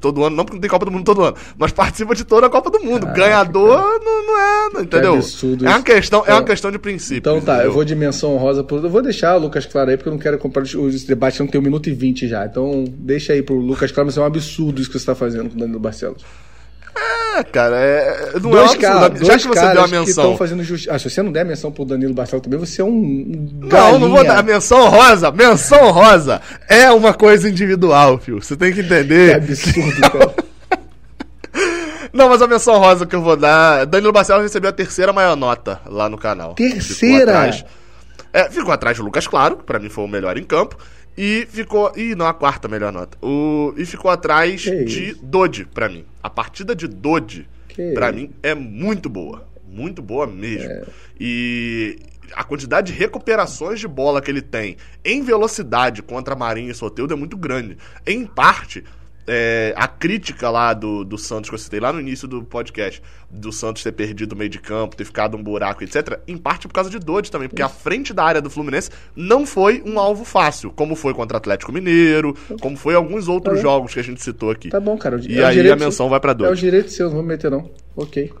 Todo 0.00 0.22
ano, 0.22 0.36
não 0.36 0.44
porque 0.44 0.56
não 0.56 0.60
tem 0.60 0.68
Copa 0.70 0.84
do 0.84 0.92
Mundo 0.92 1.04
todo 1.04 1.22
ano, 1.22 1.36
mas 1.58 1.72
participa 1.72 2.14
de 2.14 2.22
toda 2.24 2.46
a 2.46 2.50
Copa 2.50 2.70
do 2.70 2.78
Mundo. 2.80 3.06
Ganhador 3.06 3.78
não, 4.04 4.26
não 4.26 4.38
é, 4.38 4.68
não- 4.74 4.82
entendeu? 4.82 5.14
absurdo 5.14 5.64
é 5.64 5.68
uma 5.68 5.76
isso. 5.76 5.84
questão, 5.84 6.22
é 6.26 6.32
uma 6.34 6.44
questão 6.44 6.70
de 6.70 6.78
princípio. 6.78 7.16
Então 7.18 7.40
tá, 7.40 7.54
entendeu? 7.54 7.70
eu 7.70 7.72
vou 7.74 7.84
de 7.84 7.96
menção 7.96 8.34
honrosa 8.34 8.62
pro. 8.62 8.76
Eu 8.76 8.90
vou 8.90 9.00
deixar 9.02 9.34
o 9.36 9.40
Lucas 9.40 9.64
Claro 9.66 9.90
aí, 9.90 9.96
porque 9.96 10.08
eu 10.10 10.12
não 10.12 10.20
quero 10.20 10.38
comprar 10.38 10.62
os 10.62 11.04
debates, 11.04 11.40
não 11.40 11.46
tem 11.46 11.58
1 11.60 11.64
minuto 11.64 11.88
e 11.88 11.92
20 11.92 12.28
já. 12.28 12.44
Então 12.44 12.84
deixa 12.98 13.32
aí 13.32 13.42
pro 13.42 13.56
Lucas 13.56 13.90
Claro, 13.90 14.06
mas 14.06 14.18
é 14.18 14.20
um 14.20 14.24
absurdo 14.24 14.80
isso 14.80 14.90
que 14.90 14.98
você 14.98 15.06
tá 15.06 15.14
fazendo 15.14 15.48
com 15.48 15.56
o 15.56 15.58
Danilo 15.58 15.80
Barcelos. 15.80 16.22
É, 16.98 17.42
cara, 17.44 17.76
é, 17.76 18.30
não 18.32 18.36
é 18.36 18.40
dois 18.40 18.62
absurdo. 18.72 18.80
caras, 18.80 19.20
Já 19.20 19.36
que 19.38 19.48
você 19.48 19.72
deu 19.72 19.84
a 19.84 19.88
menção. 19.88 20.36
fazendo 20.38 20.64
justiça. 20.64 20.94
Ah, 20.94 20.98
se 20.98 21.10
você 21.10 21.22
não 21.22 21.30
der 21.30 21.44
menção 21.44 21.70
pro 21.70 21.84
Danilo 21.84 22.14
Barcelos 22.14 22.42
também, 22.42 22.58
você 22.58 22.80
é 22.80 22.84
um. 22.84 22.88
um 22.88 23.58
Não, 23.62 23.98
não 23.98 24.08
vou 24.08 24.16
galinha. 24.24 24.34
dar. 24.36 24.42
Menção 24.42 24.88
rosa, 24.88 25.30
menção 25.30 25.90
rosa 25.90 26.40
é 26.68 26.90
uma 26.90 27.12
coisa 27.12 27.48
individual, 27.50 28.16
filho. 28.18 28.42
Você 28.42 28.56
tem 28.56 28.72
que 28.72 28.80
É 28.80 28.82
entender. 28.82 29.34
absurdo, 29.36 30.00
cara. 30.00 30.34
Não, 32.12 32.30
mas 32.30 32.40
a 32.40 32.46
menção 32.46 32.78
rosa 32.78 33.04
que 33.04 33.14
eu 33.14 33.20
vou 33.20 33.36
dar. 33.36 33.84
Danilo 33.84 34.12
Barcelos 34.12 34.42
recebeu 34.42 34.70
a 34.70 34.72
terceira 34.72 35.12
maior 35.12 35.36
nota 35.36 35.80
lá 35.84 36.08
no 36.08 36.16
canal. 36.16 36.54
Terceira? 36.54 37.18
Ficou 37.18 37.22
atrás, 37.34 37.64
é, 38.32 38.50
ficou 38.50 38.72
atrás 38.72 38.96
do 38.96 39.04
Lucas 39.04 39.26
Claro, 39.26 39.56
que 39.58 39.64
pra 39.64 39.78
mim 39.78 39.90
foi 39.90 40.04
o 40.04 40.08
melhor 40.08 40.38
em 40.38 40.44
campo. 40.44 40.78
E 41.16 41.46
ficou. 41.50 41.92
Ih, 41.96 42.14
não, 42.14 42.26
a 42.26 42.34
quarta 42.34 42.68
melhor 42.68 42.92
nota. 42.92 43.16
O, 43.24 43.72
e 43.76 43.86
ficou 43.86 44.10
atrás 44.10 44.62
Que 44.64 44.84
de 44.84 45.04
isso? 45.10 45.20
Dodge, 45.24 45.64
pra 45.64 45.88
mim. 45.88 46.04
A 46.22 46.28
partida 46.28 46.74
de 46.76 46.86
Dodge, 46.86 47.48
Que 47.68 47.92
pra 47.92 48.10
isso? 48.10 48.18
mim, 48.18 48.30
é 48.42 48.54
muito 48.54 49.08
boa. 49.08 49.46
Muito 49.66 50.02
boa 50.02 50.26
mesmo. 50.26 50.70
É. 50.70 50.84
E 51.18 51.98
a 52.34 52.42
quantidade 52.44 52.92
de 52.92 52.98
recuperações 52.98 53.78
de 53.80 53.86
bola 53.88 54.20
que 54.20 54.30
ele 54.30 54.42
tem 54.42 54.76
em 55.04 55.22
velocidade 55.22 56.02
contra 56.02 56.34
Marinho 56.36 56.70
e 56.70 56.74
Soteldo 56.74 57.14
é 57.14 57.16
muito 57.16 57.36
grande. 57.36 57.76
Em 58.06 58.26
parte, 58.26 58.84
é, 59.26 59.74
a 59.76 59.88
crítica 59.88 60.48
lá 60.50 60.72
do, 60.72 61.04
do 61.04 61.18
Santos 61.18 61.48
que 61.50 61.54
eu 61.54 61.58
citei 61.58 61.80
lá 61.80 61.92
no 61.92 62.00
início 62.00 62.28
do 62.28 62.42
podcast, 62.44 63.02
do 63.30 63.52
Santos 63.52 63.82
ter 63.82 63.92
perdido 63.92 64.32
o 64.32 64.36
meio 64.36 64.48
de 64.50 64.58
campo, 64.58 64.94
ter 64.96 65.04
ficado 65.04 65.36
um 65.36 65.42
buraco, 65.42 65.82
etc., 65.82 66.20
em 66.28 66.36
parte 66.36 66.68
por 66.68 66.74
causa 66.74 66.88
de 66.88 66.98
Dodge 66.98 67.30
também, 67.30 67.48
porque 67.48 67.62
a 67.62 67.68
frente 67.68 68.12
da 68.14 68.24
área 68.24 68.40
do 68.40 68.48
Fluminense 68.48 68.90
não 69.14 69.44
foi 69.44 69.82
um 69.84 69.98
alvo 69.98 70.24
fácil, 70.24 70.70
como 70.70 70.94
foi 70.94 71.12
contra 71.14 71.36
o 71.36 71.38
Atlético 71.38 71.72
Mineiro, 71.72 72.34
como 72.60 72.76
foi 72.76 72.94
alguns 72.94 73.28
outros 73.28 73.56
Tá 73.56 73.62
jogos 73.62 73.94
que 73.94 74.00
a 74.00 74.04
gente 74.04 74.22
citou 74.22 74.50
aqui. 74.50 74.68
Tá 74.68 74.80
bom, 74.80 74.96
cara. 74.96 75.20
E 75.26 75.38
É 75.38 75.44
aí 75.44 75.70
a 75.70 75.76
menção 75.76 76.08
vai 76.08 76.20
pra 76.20 76.32
É 76.32 76.34
o 76.34 76.38
Dodge. 76.38 76.60
direito 76.60 76.90
seu, 76.90 77.06
não 77.06 77.14
vou 77.14 77.22
me 77.22 77.28
meter, 77.28 77.50
não. 77.50 77.70
Ok. 77.96 78.32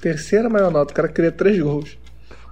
Terceira 0.00 0.48
maior 0.48 0.70
nota, 0.70 0.92
o 0.92 0.94
cara 0.96 1.08
cria 1.08 1.30
três 1.30 1.58
gols. 1.58 1.98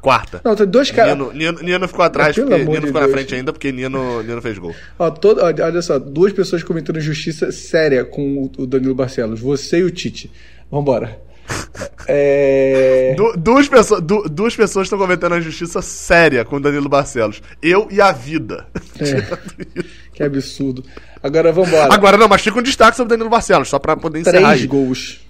Quarta. 0.01 0.41
Não, 0.45 0.55
tem 0.55 0.66
dois 0.66 0.91
caras. 0.91 1.16
Nino, 1.16 1.33
Nino, 1.33 1.59
Nino 1.62 1.89
ficou 1.89 2.05
atrás, 2.05 2.35
Pelo 2.35 2.49
porque 2.49 2.65
Nino 2.65 2.81
de 2.81 2.87
ficou 2.87 3.01
na 3.01 3.07
Deus. 3.07 3.12
frente 3.19 3.35
ainda 3.35 3.53
porque 3.53 3.73
Nino, 3.73 4.23
Nino 4.23 4.41
fez 4.41 4.57
gol. 4.59 4.75
Ó, 4.99 5.11
todo, 5.11 5.41
olha 5.43 5.83
só, 5.83 5.99
duas 5.99 6.33
pessoas 6.33 6.62
cometendo 6.62 6.99
injustiça 6.99 7.51
séria 7.51 8.05
com 8.05 8.51
o, 8.59 8.66
Danilo 8.66 8.95
Barcelos. 8.95 9.41
Você 9.41 9.79
e 9.79 9.85
o 9.85 9.91
Tite. 9.91 10.31
Vambora. 10.70 11.19
É... 12.11 13.15
Du- 13.16 13.35
duas, 13.37 13.69
pessoas, 13.69 14.01
du- 14.01 14.27
duas 14.31 14.57
pessoas 14.57 14.87
estão 14.87 14.99
cometendo 14.99 15.35
a 15.35 15.41
justiça 15.41 15.83
séria 15.83 16.43
com 16.45 16.57
o 16.57 16.61
Danilo 16.61 16.89
Barcelos. 16.89 17.43
Eu 17.62 17.87
e 17.91 18.01
a 18.01 18.12
vida. 18.12 18.66
É. 18.99 19.83
Que 20.15 20.23
absurdo. 20.25 20.83
Agora 21.23 21.53
vambora. 21.53 21.95
Agora 21.95 22.16
não, 22.16 22.27
mas 22.27 22.43
fica 22.43 22.59
um 22.59 22.62
destaque 22.62 22.97
sobre 22.97 23.09
o 23.09 23.16
Danilo 23.16 23.31
Barcelos, 23.31 23.69
só 23.69 23.79
pra 23.79 23.97
poder 23.97 24.19
encerrar. 24.20 24.49
Três 24.49 24.62
aí. 24.62 24.66
gols. 24.66 25.20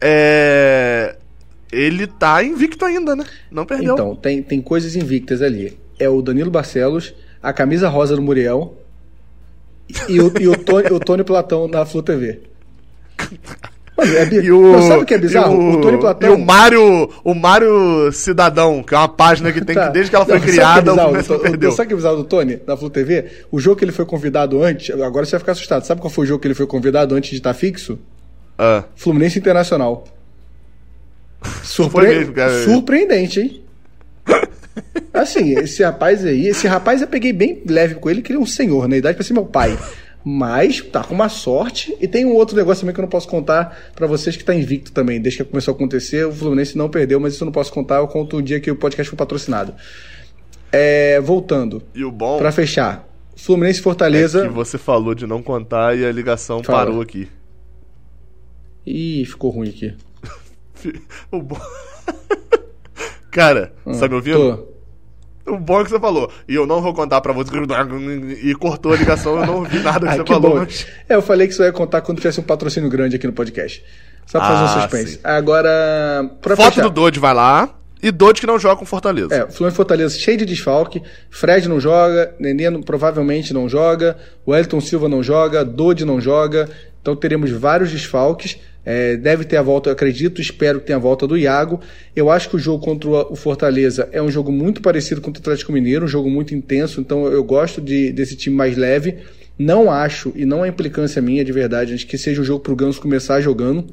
É. 0.00 1.16
Ele 1.72 2.06
tá 2.06 2.44
invicto 2.44 2.84
ainda, 2.84 3.16
né? 3.16 3.24
Não 3.50 3.64
perdeu. 3.64 3.94
Então, 3.94 4.14
tem, 4.14 4.42
tem 4.42 4.60
coisas 4.60 4.94
invictas 4.94 5.40
ali. 5.40 5.78
É 5.98 6.08
o 6.08 6.20
Danilo 6.20 6.50
Barcelos, 6.50 7.14
a 7.42 7.52
camisa 7.52 7.88
rosa 7.88 8.14
do 8.14 8.20
Muriel 8.20 8.76
e 10.08 10.20
o, 10.20 10.32
e 10.38 10.48
o, 10.48 10.56
Tony, 10.56 10.86
o 10.88 11.00
Tony 11.00 11.24
Platão 11.24 11.66
na 11.66 11.84
Flu 11.84 12.02
TV. 12.02 12.40
Mano, 13.96 14.16
é 14.16 14.24
bi... 14.24 14.50
O, 14.50 14.72
Não, 14.72 14.82
sabe 14.82 15.02
o 15.02 15.06
que 15.06 15.14
é 15.14 15.18
bizarro? 15.18 15.54
O, 15.54 15.72
o 15.72 15.80
Tony 15.80 15.98
Platão. 15.98 16.30
E 16.30 16.32
o 16.32 16.38
Mário, 16.38 17.10
o 17.22 17.34
Mário 17.34 18.10
Cidadão, 18.12 18.82
que 18.82 18.94
é 18.94 18.98
uma 18.98 19.08
página 19.08 19.52
que 19.52 19.64
tem 19.64 19.74
Tá. 19.74 19.86
que, 19.86 19.92
desde 19.92 20.10
que 20.10 20.16
ela 20.16 20.24
foi 20.24 20.34
Não, 20.34 20.40
sabe 20.40 20.52
criada, 20.52 20.92
que 20.92 21.32
é 21.32 21.36
o 21.36 21.40
perdeu. 21.40 21.72
Sabe 21.72 21.84
o 21.84 21.88
que 21.88 21.92
é 21.92 21.96
bizarro 21.96 22.16
do 22.16 22.24
Tony 22.24 22.60
na 22.66 22.76
Flu 22.76 22.90
TV? 22.90 23.26
O 23.50 23.60
jogo 23.60 23.76
que 23.76 23.84
ele 23.84 23.92
foi 23.92 24.04
convidado 24.04 24.62
antes, 24.62 24.94
agora 25.00 25.24
você 25.24 25.32
vai 25.32 25.40
ficar 25.40 25.52
assustado. 25.52 25.84
Sabe 25.84 26.00
qual 26.00 26.10
foi 26.10 26.24
o 26.24 26.28
jogo 26.28 26.40
que 26.40 26.48
ele 26.48 26.54
foi 26.54 26.66
convidado 26.66 27.14
antes 27.14 27.30
de 27.30 27.36
estar 27.36 27.54
fixo? 27.54 27.98
Ah, 28.58 28.84
Fluminense 28.96 29.38
Internacional. 29.38 30.04
Surpre... 31.62 32.08
mesmo. 32.08 32.34
Surpreendente, 32.64 33.40
hein? 33.40 33.62
Assim, 35.12 35.58
esse 35.58 35.82
rapaz 35.82 36.24
aí, 36.24 36.46
esse 36.46 36.66
rapaz 36.66 37.02
eu 37.02 37.08
peguei 37.08 37.32
bem 37.32 37.62
leve 37.68 37.96
com 37.96 38.08
ele, 38.08 38.22
que 38.22 38.32
ele 38.32 38.38
é 38.38 38.42
um 38.42 38.46
senhor, 38.46 38.88
na 38.88 38.96
idade 38.96 39.16
pra 39.16 39.24
ser 39.24 39.34
meu 39.34 39.44
pai. 39.44 39.78
Mas 40.24 40.80
tá 40.80 41.02
com 41.02 41.14
uma 41.14 41.28
sorte. 41.28 41.96
E 42.00 42.06
tem 42.06 42.24
um 42.24 42.34
outro 42.34 42.56
negócio 42.56 42.82
também 42.82 42.94
que 42.94 43.00
eu 43.00 43.02
não 43.02 43.08
posso 43.08 43.28
contar 43.28 43.76
pra 43.94 44.06
vocês 44.06 44.36
que 44.36 44.44
tá 44.44 44.54
invicto 44.54 44.92
também. 44.92 45.20
Desde 45.20 45.42
que 45.42 45.50
começou 45.50 45.72
a 45.72 45.74
acontecer, 45.74 46.24
o 46.24 46.32
Fluminense 46.32 46.78
não 46.78 46.88
perdeu, 46.88 47.18
mas 47.18 47.34
isso 47.34 47.42
eu 47.42 47.46
não 47.46 47.52
posso 47.52 47.72
contar. 47.72 47.96
Eu 47.96 48.06
conto 48.06 48.36
o 48.36 48.42
dia 48.42 48.60
que 48.60 48.70
o 48.70 48.76
podcast 48.76 49.10
foi 49.10 49.16
patrocinado. 49.16 49.74
É, 50.70 51.20
voltando, 51.20 51.82
e 51.94 52.04
o 52.04 52.10
bom 52.10 52.38
pra 52.38 52.52
fechar. 52.52 53.06
Fluminense 53.36 53.80
e 53.80 53.80
é 53.80 53.82
Fortaleza. 53.82 54.42
que 54.42 54.48
você 54.48 54.78
falou 54.78 55.14
de 55.14 55.26
não 55.26 55.42
contar 55.42 55.98
e 55.98 56.04
a 56.04 56.12
ligação 56.12 56.62
Fala. 56.62 56.78
parou 56.78 57.02
aqui. 57.02 57.28
Ih, 58.86 59.24
ficou 59.26 59.50
ruim 59.50 59.68
aqui. 59.68 59.94
O 61.30 61.40
bom... 61.42 61.58
Cara, 63.30 63.72
tá 63.98 64.08
me 64.08 64.14
ouvindo? 64.14 64.38
Hum, 64.38 64.56
Tô. 64.56 64.72
O 65.54 65.58
bom 65.58 65.80
é 65.80 65.84
que 65.84 65.90
você 65.90 65.98
falou. 65.98 66.30
E 66.48 66.54
eu 66.54 66.66
não 66.66 66.80
vou 66.80 66.94
contar 66.94 67.20
pra 67.20 67.32
você. 67.32 67.50
E 68.44 68.54
cortou 68.54 68.92
a 68.92 68.96
ligação, 68.96 69.38
eu 69.40 69.46
não 69.46 69.56
ouvi 69.56 69.78
nada 69.80 70.00
que 70.06 70.12
Ah, 70.12 70.16
você 70.16 70.24
que 70.24 70.32
falou. 70.32 70.56
mas- 70.56 70.86
É, 71.08 71.14
eu 71.16 71.22
falei 71.22 71.46
que 71.48 71.52
isso 71.52 71.62
ia 71.62 71.72
contar 71.72 72.00
quando 72.02 72.18
tivesse 72.18 72.38
um 72.40 72.44
patrocínio 72.44 72.88
grande 72.88 73.16
aqui 73.16 73.26
no 73.26 73.32
podcast. 73.32 73.82
Só 74.26 74.38
pra 74.38 74.48
fazer 74.48 74.62
um 74.62 74.66
Ah, 74.66 74.80
suspense. 74.82 75.12
sim. 75.14 75.18
Agora, 75.24 76.30
pra 76.40 76.54
Foto 76.56 76.68
fechar. 76.74 76.82
do 76.82 76.90
Dodge 76.90 77.18
vai 77.18 77.34
lá. 77.34 77.74
E 78.00 78.10
Dodge 78.10 78.40
que 78.40 78.46
não 78.46 78.58
joga 78.58 78.76
com 78.76 78.84
Fortaleza. 78.84 79.32
É, 79.34 79.50
Fluminense 79.50 79.76
Fortaleza 79.76 80.16
cheio 80.18 80.36
de 80.36 80.44
desfalque. 80.44 81.02
Fred 81.30 81.68
não 81.68 81.78
joga, 81.80 82.34
Nenê 82.38 82.68
não- 82.68 82.82
provavelmente 82.82 83.52
não 83.54 83.68
joga, 83.68 84.16
o 84.44 84.54
Elton 84.54 84.80
Silva 84.80 85.08
não 85.08 85.22
joga, 85.22 85.64
Dodi 85.64 86.04
não 86.04 86.20
joga. 86.20 86.68
Então 87.00 87.14
teremos 87.16 87.50
vários 87.50 87.90
desfalques. 87.90 88.58
É, 88.84 89.16
deve 89.16 89.44
ter 89.44 89.56
a 89.56 89.62
volta, 89.62 89.88
eu 89.88 89.92
acredito, 89.92 90.40
espero 90.40 90.80
que 90.80 90.86
tenha 90.86 90.96
a 90.96 91.00
volta 91.00 91.26
do 91.26 91.36
Iago. 91.36 91.80
Eu 92.14 92.30
acho 92.30 92.48
que 92.50 92.56
o 92.56 92.58
jogo 92.58 92.84
contra 92.84 93.08
o 93.08 93.36
Fortaleza 93.36 94.08
é 94.12 94.20
um 94.20 94.30
jogo 94.30 94.50
muito 94.50 94.82
parecido 94.82 95.20
com 95.20 95.30
o 95.30 95.32
Atlético 95.32 95.72
Mineiro, 95.72 96.04
um 96.04 96.08
jogo 96.08 96.28
muito 96.28 96.54
intenso, 96.54 97.00
então 97.00 97.26
eu 97.26 97.44
gosto 97.44 97.80
de, 97.80 98.12
desse 98.12 98.36
time 98.36 98.56
mais 98.56 98.76
leve. 98.76 99.18
Não 99.58 99.90
acho, 99.90 100.32
e 100.34 100.44
não 100.44 100.64
é 100.64 100.68
implicância 100.68 101.22
minha 101.22 101.44
de 101.44 101.52
verdade, 101.52 102.06
que 102.06 102.18
seja 102.18 102.40
o 102.40 102.44
jogo 102.44 102.60
pro 102.60 102.74
Ganso 102.74 103.00
começar 103.00 103.40
jogando. 103.40 103.86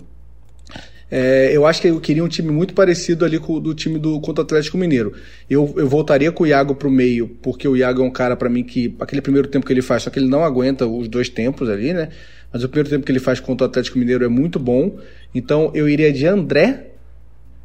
É, 1.12 1.50
eu 1.52 1.66
acho 1.66 1.82
que 1.82 1.88
eu 1.88 2.00
queria 2.00 2.24
um 2.24 2.28
time 2.28 2.52
muito 2.52 2.74
parecido 2.74 3.26
ali 3.26 3.40
com 3.40 3.54
o 3.54 3.60
do 3.60 3.74
time 3.74 3.98
do 3.98 4.20
contra 4.20 4.44
o 4.44 4.46
Atlético 4.46 4.78
Mineiro. 4.78 5.14
Eu, 5.50 5.74
eu 5.76 5.88
voltaria 5.88 6.32
com 6.32 6.44
o 6.44 6.48
Iago 6.48 6.76
pro 6.76 6.90
meio, 6.90 7.28
porque 7.42 7.68
o 7.68 7.76
Iago 7.76 8.04
é 8.04 8.06
um 8.06 8.12
cara 8.12 8.36
pra 8.36 8.50
mim 8.50 8.64
que 8.64 8.96
aquele 9.00 9.22
primeiro 9.22 9.48
tempo 9.48 9.66
que 9.66 9.74
ele 9.74 9.82
faz, 9.82 10.04
só 10.04 10.10
que 10.10 10.20
ele 10.20 10.28
não 10.28 10.44
aguenta 10.44 10.86
os 10.86 11.08
dois 11.08 11.28
tempos 11.28 11.68
ali, 11.68 11.94
né? 11.94 12.10
Mas 12.54 12.64
o 12.64 12.70
primeiro 12.70 12.90
tempo 12.90 13.06
que 13.06 13.12
ele 13.12 13.20
faz 13.20 13.40
contra 13.40 13.66
o 13.66 13.70
Atlético 13.70 13.98
Mineiro 13.98 14.24
é 14.24 14.28
muito 14.28 14.60
bom. 14.60 14.98
Então 15.34 15.72
eu 15.74 15.90
iria 15.90 16.12
de 16.14 16.26
André, 16.28 16.92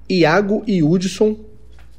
Iago 0.08 0.62
e 0.66 0.82
Hudson. 0.82 1.38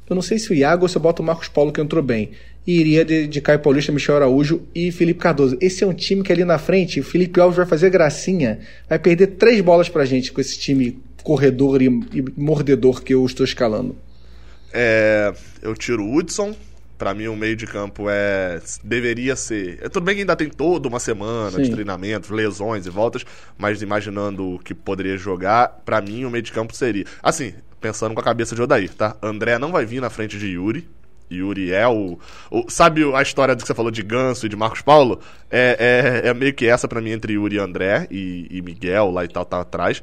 Eu 0.08 0.14
não 0.14 0.22
sei 0.22 0.38
se 0.38 0.50
o 0.50 0.54
Iago 0.54 0.84
ou 0.84 0.88
se 0.88 0.96
eu 0.96 1.02
boto 1.02 1.22
o 1.22 1.24
Marcos 1.24 1.48
Paulo 1.48 1.72
que 1.72 1.80
entrou 1.80 2.02
bem. 2.02 2.30
E 2.64 2.80
iria 2.80 3.04
de, 3.04 3.26
de 3.28 3.40
Caio 3.40 3.60
Paulista, 3.60 3.92
Michel 3.92 4.16
Araújo 4.16 4.62
e 4.74 4.90
Felipe 4.90 5.20
Cardoso. 5.20 5.56
Esse 5.60 5.84
é 5.84 5.86
um 5.86 5.92
time 5.92 6.22
que 6.22 6.32
ali 6.32 6.44
na 6.44 6.58
frente, 6.58 6.98
o 6.98 7.04
Felipe 7.04 7.40
Alves 7.40 7.56
vai 7.56 7.66
fazer 7.66 7.90
gracinha. 7.90 8.60
Vai 8.88 8.98
perder 8.98 9.28
três 9.28 9.60
bolas 9.60 9.88
pra 9.88 10.04
gente 10.04 10.32
com 10.32 10.40
esse 10.40 10.58
time 10.58 10.98
corredor 11.26 11.82
e, 11.82 11.86
e 11.86 12.24
mordedor 12.36 13.02
que 13.02 13.12
eu 13.12 13.26
estou 13.26 13.44
escalando. 13.44 13.96
É, 14.72 15.34
eu 15.60 15.74
tiro 15.74 16.04
o 16.04 16.14
Hudson. 16.16 16.54
Pra 16.96 17.12
mim, 17.12 17.26
o 17.26 17.36
meio 17.36 17.54
de 17.56 17.66
campo 17.66 18.06
é. 18.08 18.58
Deveria 18.82 19.36
ser. 19.36 19.78
É, 19.82 19.88
tudo 19.88 20.04
bem 20.04 20.14
que 20.14 20.20
ainda 20.22 20.34
tem 20.36 20.48
toda 20.48 20.88
uma 20.88 20.98
semana 21.00 21.58
de 21.58 21.66
Sim. 21.66 21.72
treinamentos, 21.72 22.30
lesões 22.30 22.86
e 22.86 22.90
voltas, 22.90 23.22
mas 23.58 23.82
imaginando 23.82 24.54
o 24.54 24.58
que 24.58 24.72
poderia 24.72 25.18
jogar, 25.18 25.82
pra 25.84 26.00
mim, 26.00 26.24
o 26.24 26.30
meio 26.30 26.42
de 26.42 26.52
campo 26.52 26.74
seria. 26.74 27.04
Assim, 27.22 27.52
pensando 27.82 28.14
com 28.14 28.20
a 28.20 28.24
cabeça 28.24 28.54
de 28.54 28.62
Odair, 28.62 28.94
tá? 28.94 29.14
André 29.20 29.58
não 29.58 29.72
vai 29.72 29.84
vir 29.84 30.00
na 30.00 30.08
frente 30.08 30.38
de 30.38 30.46
Yuri. 30.46 30.88
Yuri 31.30 31.70
é 31.72 31.86
o, 31.86 32.18
o- 32.50 32.64
Sabe 32.70 33.02
a 33.14 33.20
história 33.20 33.54
do 33.54 33.60
que 33.60 33.66
você 33.66 33.74
falou 33.74 33.90
de 33.90 34.02
Ganso 34.02 34.46
e 34.46 34.48
de 34.48 34.56
Marcos 34.56 34.80
Paulo? 34.80 35.20
É, 35.50 36.22
é, 36.24 36.28
é 36.30 36.32
meio 36.34 36.54
que 36.54 36.64
essa 36.66 36.88
pra 36.88 37.00
mim 37.02 37.10
entre 37.10 37.34
Yuri 37.34 37.56
e 37.56 37.58
André 37.58 38.06
e, 38.10 38.46
e 38.50 38.62
Miguel 38.62 39.10
lá 39.10 39.22
e 39.24 39.28
tal, 39.28 39.44
tá 39.44 39.60
atrás. 39.60 40.00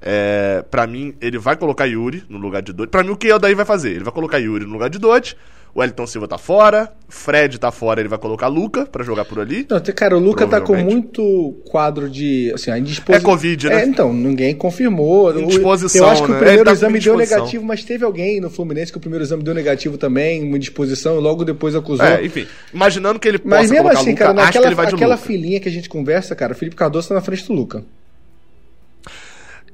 É, 0.00 0.64
pra 0.70 0.86
mim, 0.86 1.14
ele 1.20 1.38
vai 1.38 1.56
colocar 1.56 1.84
Yuri 1.84 2.24
no 2.28 2.38
lugar 2.38 2.62
de 2.62 2.72
Dodge. 2.72 2.90
Pra 2.90 3.02
mim, 3.02 3.10
o 3.10 3.16
que 3.16 3.32
o 3.32 3.38
Daí 3.38 3.54
vai 3.54 3.64
fazer? 3.64 3.90
Ele 3.90 4.04
vai 4.04 4.12
colocar 4.12 4.38
Yuri 4.38 4.64
no 4.64 4.72
lugar 4.72 4.90
de 4.90 4.98
Dodge. 4.98 5.36
O 5.76 5.84
Elton 5.84 6.06
Silva 6.06 6.26
tá 6.26 6.38
fora. 6.38 6.90
Fred 7.06 7.58
tá 7.58 7.70
fora, 7.70 8.00
ele 8.00 8.08
vai 8.08 8.18
colocar 8.18 8.48
Luca 8.48 8.86
pra 8.86 9.04
jogar 9.04 9.26
por 9.26 9.38
ali. 9.38 9.66
Não, 9.68 9.78
cara, 9.94 10.16
o 10.16 10.18
Luca 10.18 10.46
tá 10.46 10.58
com 10.58 10.74
muito 10.74 11.60
quadro 11.68 12.08
de. 12.08 12.50
Assim, 12.54 12.70
a 12.70 12.78
indisposição. 12.78 13.14
É 13.14 13.20
Covid, 13.20 13.68
né? 13.68 13.82
É, 13.82 13.86
então, 13.86 14.10
ninguém 14.10 14.54
confirmou. 14.54 15.38
Indisposição, 15.38 16.06
Eu 16.06 16.10
acho 16.10 16.22
que 16.22 16.30
né? 16.30 16.36
o 16.36 16.38
primeiro 16.38 16.64
tá 16.64 16.72
exame 16.72 16.98
deu 16.98 17.14
negativo, 17.14 17.62
mas 17.62 17.84
teve 17.84 18.06
alguém 18.06 18.40
no 18.40 18.48
Fluminense 18.48 18.90
que 18.90 18.96
o 18.96 19.00
primeiro 19.02 19.22
exame 19.22 19.42
deu 19.42 19.52
negativo 19.52 19.98
também, 19.98 20.42
uma 20.42 20.56
indisposição, 20.56 21.18
e 21.18 21.20
logo 21.20 21.44
depois 21.44 21.74
acusou. 21.74 22.06
É, 22.06 22.24
enfim. 22.24 22.46
Imaginando 22.72 23.20
que 23.20 23.28
ele 23.28 23.38
possa 23.38 23.56
mas 23.56 23.70
mesmo 23.70 23.88
assim, 23.90 24.10
Luca, 24.12 24.24
cara, 24.24 24.30
acho 24.30 24.40
que 24.40 24.46
naquela 24.46 24.66
ele 24.66 24.74
vai 24.74 24.86
de 24.86 24.94
aquela 24.94 25.14
Luca. 25.16 25.26
filinha 25.26 25.60
que 25.60 25.68
a 25.68 25.72
gente 25.72 25.90
conversa, 25.90 26.34
cara, 26.34 26.54
o 26.54 26.56
Felipe 26.56 26.74
Cardoso 26.74 27.08
tá 27.08 27.14
na 27.14 27.20
frente 27.20 27.46
do 27.46 27.52
Luca. 27.52 27.84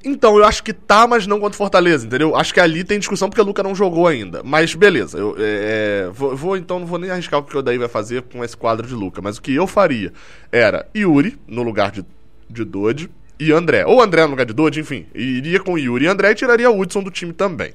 Então, 0.04 0.36
eu 0.36 0.44
acho 0.44 0.62
que 0.62 0.72
tá, 0.72 1.06
mas 1.06 1.26
não 1.26 1.38
contra 1.38 1.54
o 1.54 1.58
Fortaleza, 1.58 2.06
entendeu? 2.06 2.34
Acho 2.34 2.52
que 2.52 2.60
ali 2.60 2.82
tem 2.82 2.98
discussão 2.98 3.28
porque 3.28 3.40
o 3.40 3.44
Luca 3.44 3.62
não 3.62 3.74
jogou 3.74 4.06
ainda. 4.06 4.42
Mas 4.42 4.74
beleza, 4.74 5.18
eu 5.18 5.36
é, 5.38 6.06
é, 6.06 6.10
vou, 6.10 6.36
vou, 6.36 6.56
então 6.56 6.80
não 6.80 6.86
vou 6.86 6.98
nem 6.98 7.10
arriscar 7.10 7.40
o 7.40 7.42
que 7.42 7.56
o 7.56 7.62
Daí 7.62 7.78
vai 7.78 7.88
fazer 7.88 8.22
com 8.22 8.44
esse 8.44 8.56
quadro 8.56 8.86
de 8.86 8.94
Luca. 8.94 9.22
Mas 9.22 9.36
o 9.36 9.42
que 9.42 9.54
eu 9.54 9.66
faria 9.66 10.12
era 10.50 10.86
Yuri 10.96 11.38
no 11.46 11.62
lugar 11.62 11.90
de, 11.90 12.04
de 12.50 12.64
Dodge 12.64 13.08
e 13.38 13.52
André. 13.52 13.84
Ou 13.86 14.02
André 14.02 14.22
no 14.22 14.30
lugar 14.30 14.46
de 14.46 14.52
Dodge, 14.52 14.80
enfim. 14.80 15.06
Iria 15.14 15.60
com 15.60 15.78
Yuri 15.78 16.06
e 16.06 16.08
André 16.08 16.32
e 16.32 16.34
tiraria 16.34 16.70
o 16.70 16.78
Hudson 16.78 17.02
do 17.02 17.10
time 17.10 17.32
também. 17.32 17.72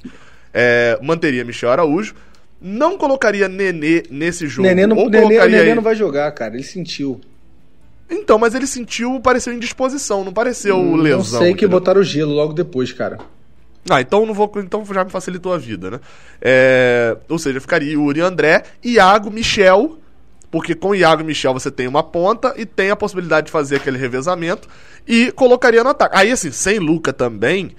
É, 0.54 0.98
manteria 1.02 1.45
Michel 1.45 1.72
Araújo. 1.72 2.16
Não 2.60 2.98
colocaria 2.98 3.48
Nenê 3.48 4.04
nesse 4.10 4.48
jogo. 4.48 4.68
Nenê 4.68 4.88
não, 4.88 5.10
Nenê, 5.10 5.45
Nenê 5.48 5.76
não 5.76 5.84
vai 5.84 5.95
jogar, 5.95 6.32
cara, 6.32 6.56
ele 6.56 6.64
sentiu. 6.64 7.22
Então, 8.10 8.38
mas 8.38 8.56
ele 8.56 8.68
sentiu, 8.68 9.20
pareceu 9.20 9.54
indisposição, 9.54 10.24
não 10.24 10.32
pareceu 10.32 10.96
lesão. 10.96 11.18
não 11.18 11.24
sei 11.24 11.40
que 11.40 11.66
entendeu? 11.66 11.70
botaram 11.70 12.02
o 12.02 12.04
gelo 12.04 12.34
logo 12.34 12.54
depois, 12.54 12.94
cara. 12.94 13.18
Ah, 13.90 14.02
então 14.02 14.26
não 14.26 14.34
vou. 14.34 14.52
Então 14.58 14.84
já 14.86 15.04
me 15.04 15.10
facilitou 15.10 15.54
a 15.54 15.58
vida, 15.58 15.92
né? 15.92 16.00
É, 16.42 17.18
ou 17.30 17.40
seja, 17.40 17.60
ficaria 17.60 17.94
Yuri 17.94 18.20
e 18.20 18.24
André, 18.24 18.64
Iago, 18.84 19.32
Michel. 19.32 19.98
Porque 20.50 20.74
com 20.74 20.96
Iago 20.96 21.22
e 21.22 21.26
Michel 21.26 21.54
você 21.54 21.70
tem 21.70 21.88
uma 21.88 22.02
ponta 22.02 22.54
e 22.56 22.66
tem 22.66 22.90
a 22.90 22.96
possibilidade 22.96 23.48
de 23.48 23.52
fazer 23.52 23.78
aquele 23.78 23.98
revezamento. 23.98 24.68
E 25.06 25.32
colocaria 25.34 25.84
no 25.84 25.90
ataque. 25.90 26.18
Aí, 26.18 26.32
assim, 26.32 26.52
sem 26.52 26.80
Luca 26.80 27.12
também, 27.12 27.76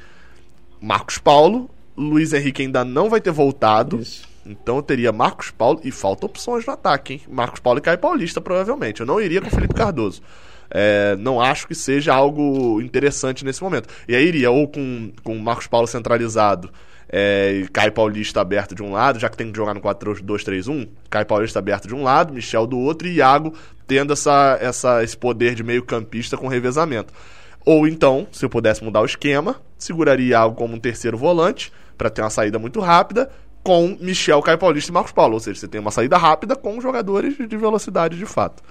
Marcos 0.80 1.16
Paulo, 1.16 1.70
Luiz 1.96 2.32
Henrique 2.32 2.62
ainda 2.62 2.84
não 2.84 3.08
vai 3.08 3.20
ter 3.20 3.30
voltado. 3.30 4.00
Isso. 4.00 4.28
Então 4.48 4.80
teria 4.80 5.12
Marcos 5.12 5.50
Paulo 5.50 5.80
e 5.84 5.90
falta 5.90 6.24
opções 6.24 6.64
no 6.64 6.72
ataque, 6.72 7.14
hein? 7.14 7.20
Marcos 7.28 7.60
Paulo 7.60 7.78
e 7.78 7.82
Caio 7.82 7.98
Paulista, 7.98 8.40
provavelmente. 8.40 9.00
Eu 9.00 9.06
não 9.06 9.20
iria 9.20 9.42
com 9.42 9.50
Felipe 9.50 9.74
Cardoso. 9.74 10.22
É, 10.70 11.16
não 11.16 11.40
acho 11.40 11.66
que 11.66 11.74
seja 11.74 12.14
algo 12.14 12.80
interessante 12.80 13.44
nesse 13.44 13.62
momento. 13.62 13.88
E 14.08 14.16
aí 14.16 14.26
iria 14.26 14.50
ou 14.50 14.66
com, 14.66 15.12
com 15.22 15.36
Marcos 15.38 15.66
Paulo 15.66 15.86
centralizado 15.86 16.70
é, 17.10 17.62
e 17.62 17.68
Caio 17.68 17.92
Paulista 17.92 18.40
aberto 18.40 18.74
de 18.74 18.82
um 18.82 18.92
lado, 18.92 19.18
já 19.18 19.28
que 19.28 19.36
tem 19.36 19.50
que 19.50 19.56
jogar 19.56 19.74
no 19.74 19.80
4-2-3-1, 19.80 20.88
Caio 21.10 21.26
Paulista 21.26 21.58
aberto 21.58 21.86
de 21.86 21.94
um 21.94 22.02
lado, 22.02 22.32
Michel 22.32 22.66
do 22.66 22.78
outro 22.78 23.06
e 23.06 23.16
Iago 23.16 23.54
tendo 23.86 24.12
essa, 24.12 24.58
essa, 24.60 25.02
esse 25.02 25.16
poder 25.16 25.54
de 25.54 25.62
meio 25.62 25.82
campista 25.82 26.36
com 26.36 26.46
revezamento. 26.46 27.12
Ou 27.64 27.86
então, 27.86 28.26
se 28.30 28.44
eu 28.44 28.50
pudesse 28.50 28.84
mudar 28.84 29.00
o 29.00 29.06
esquema, 29.06 29.56
seguraria 29.78 30.30
Iago 30.30 30.54
como 30.54 30.74
um 30.74 30.78
terceiro 30.78 31.16
volante 31.16 31.72
para 31.96 32.10
ter 32.10 32.20
uma 32.20 32.30
saída 32.30 32.58
muito 32.58 32.80
rápida 32.80 33.30
com 33.62 33.96
Michel, 34.00 34.42
Caio 34.42 34.58
Paulista 34.58 34.90
e 34.90 34.94
Marcos 34.94 35.12
Paulo. 35.12 35.34
Ou 35.34 35.40
seja, 35.40 35.60
você 35.60 35.68
tem 35.68 35.80
uma 35.80 35.90
saída 35.90 36.16
rápida 36.16 36.56
com 36.56 36.80
jogadores 36.80 37.36
de 37.36 37.56
velocidade 37.56 38.16
de 38.16 38.26
fato. 38.26 38.62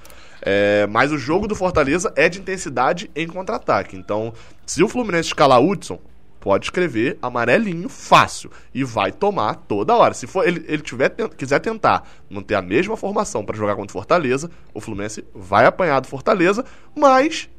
É, 0.42 0.88
mas 0.88 1.12
o 1.12 1.18
jogo 1.18 1.48
do 1.48 1.56
Fortaleza 1.56 2.14
é 2.16 2.30
de 2.30 2.40
intensidade 2.40 3.10
em 3.16 3.28
contra-ataque. 3.28 3.96
Então, 3.96 4.34
se 4.66 4.84
o 4.84 4.88
Fluminense 4.88 5.30
escalar 5.30 5.62
Hudson, 5.62 6.00
pode 6.40 6.66
escrever 6.66 7.18
amarelinho 7.22 7.90
fácil 7.90 8.50
e 8.74 8.84
vai 8.84 9.12
tomar 9.12 9.56
toda 9.56 9.96
hora. 9.96 10.14
Se 10.14 10.28
for 10.28 10.48
ele, 10.48 10.64
ele 10.68 10.82
tiver, 10.82 11.10
quiser 11.36 11.60
tentar 11.60 12.08
manter 12.30 12.56
a 12.56 12.62
mesma 12.62 12.96
formação 12.96 13.44
para 13.44 13.58
jogar 13.58 13.76
contra 13.76 13.90
o 13.90 13.94
Fortaleza, 13.94 14.50
o 14.74 14.80
Fluminense 14.80 15.26
vai 15.34 15.66
apanhar 15.66 16.00
do 16.00 16.08
Fortaleza, 16.08 16.64
mas 16.96 17.50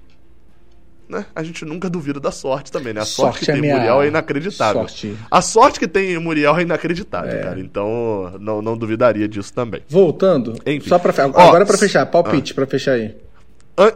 né, 1.09 1.25
a 1.35 1.43
gente 1.43 1.65
nunca 1.65 1.89
duvida 1.89 2.21
da 2.21 2.31
sorte 2.31 2.71
também, 2.71 2.93
né? 2.93 3.01
A 3.01 3.05
sorte, 3.05 3.39
sorte 3.39 3.45
que 3.45 3.51
é 3.51 3.55
tem 3.55 3.63
minha... 3.63 3.77
Muriel 3.77 4.03
é 4.03 4.09
inacreditável. 4.09 4.83
Sorte. 4.83 5.17
A 5.31 5.41
sorte 5.41 5.81
que 5.81 5.89
tem 5.89 6.19
Muriel 6.19 6.57
é 6.57 6.63
inacreditável, 6.63 7.33
é. 7.33 7.43
cara. 7.43 7.61
Então, 7.61 8.35
não, 8.39 8.61
não 8.61 8.77
duvidaria 8.77 9.27
disso 9.27 9.53
também. 9.53 9.81
Voltando, 9.89 10.55
Enfim. 10.67 10.89
só 10.89 10.99
para 10.99 11.25
agora 11.25 11.65
para 11.65 11.79
fechar, 11.79 12.05
palpite 12.07 12.53
ah. 12.53 12.55
para 12.55 12.67
fechar 12.67 12.93
aí. 12.93 13.17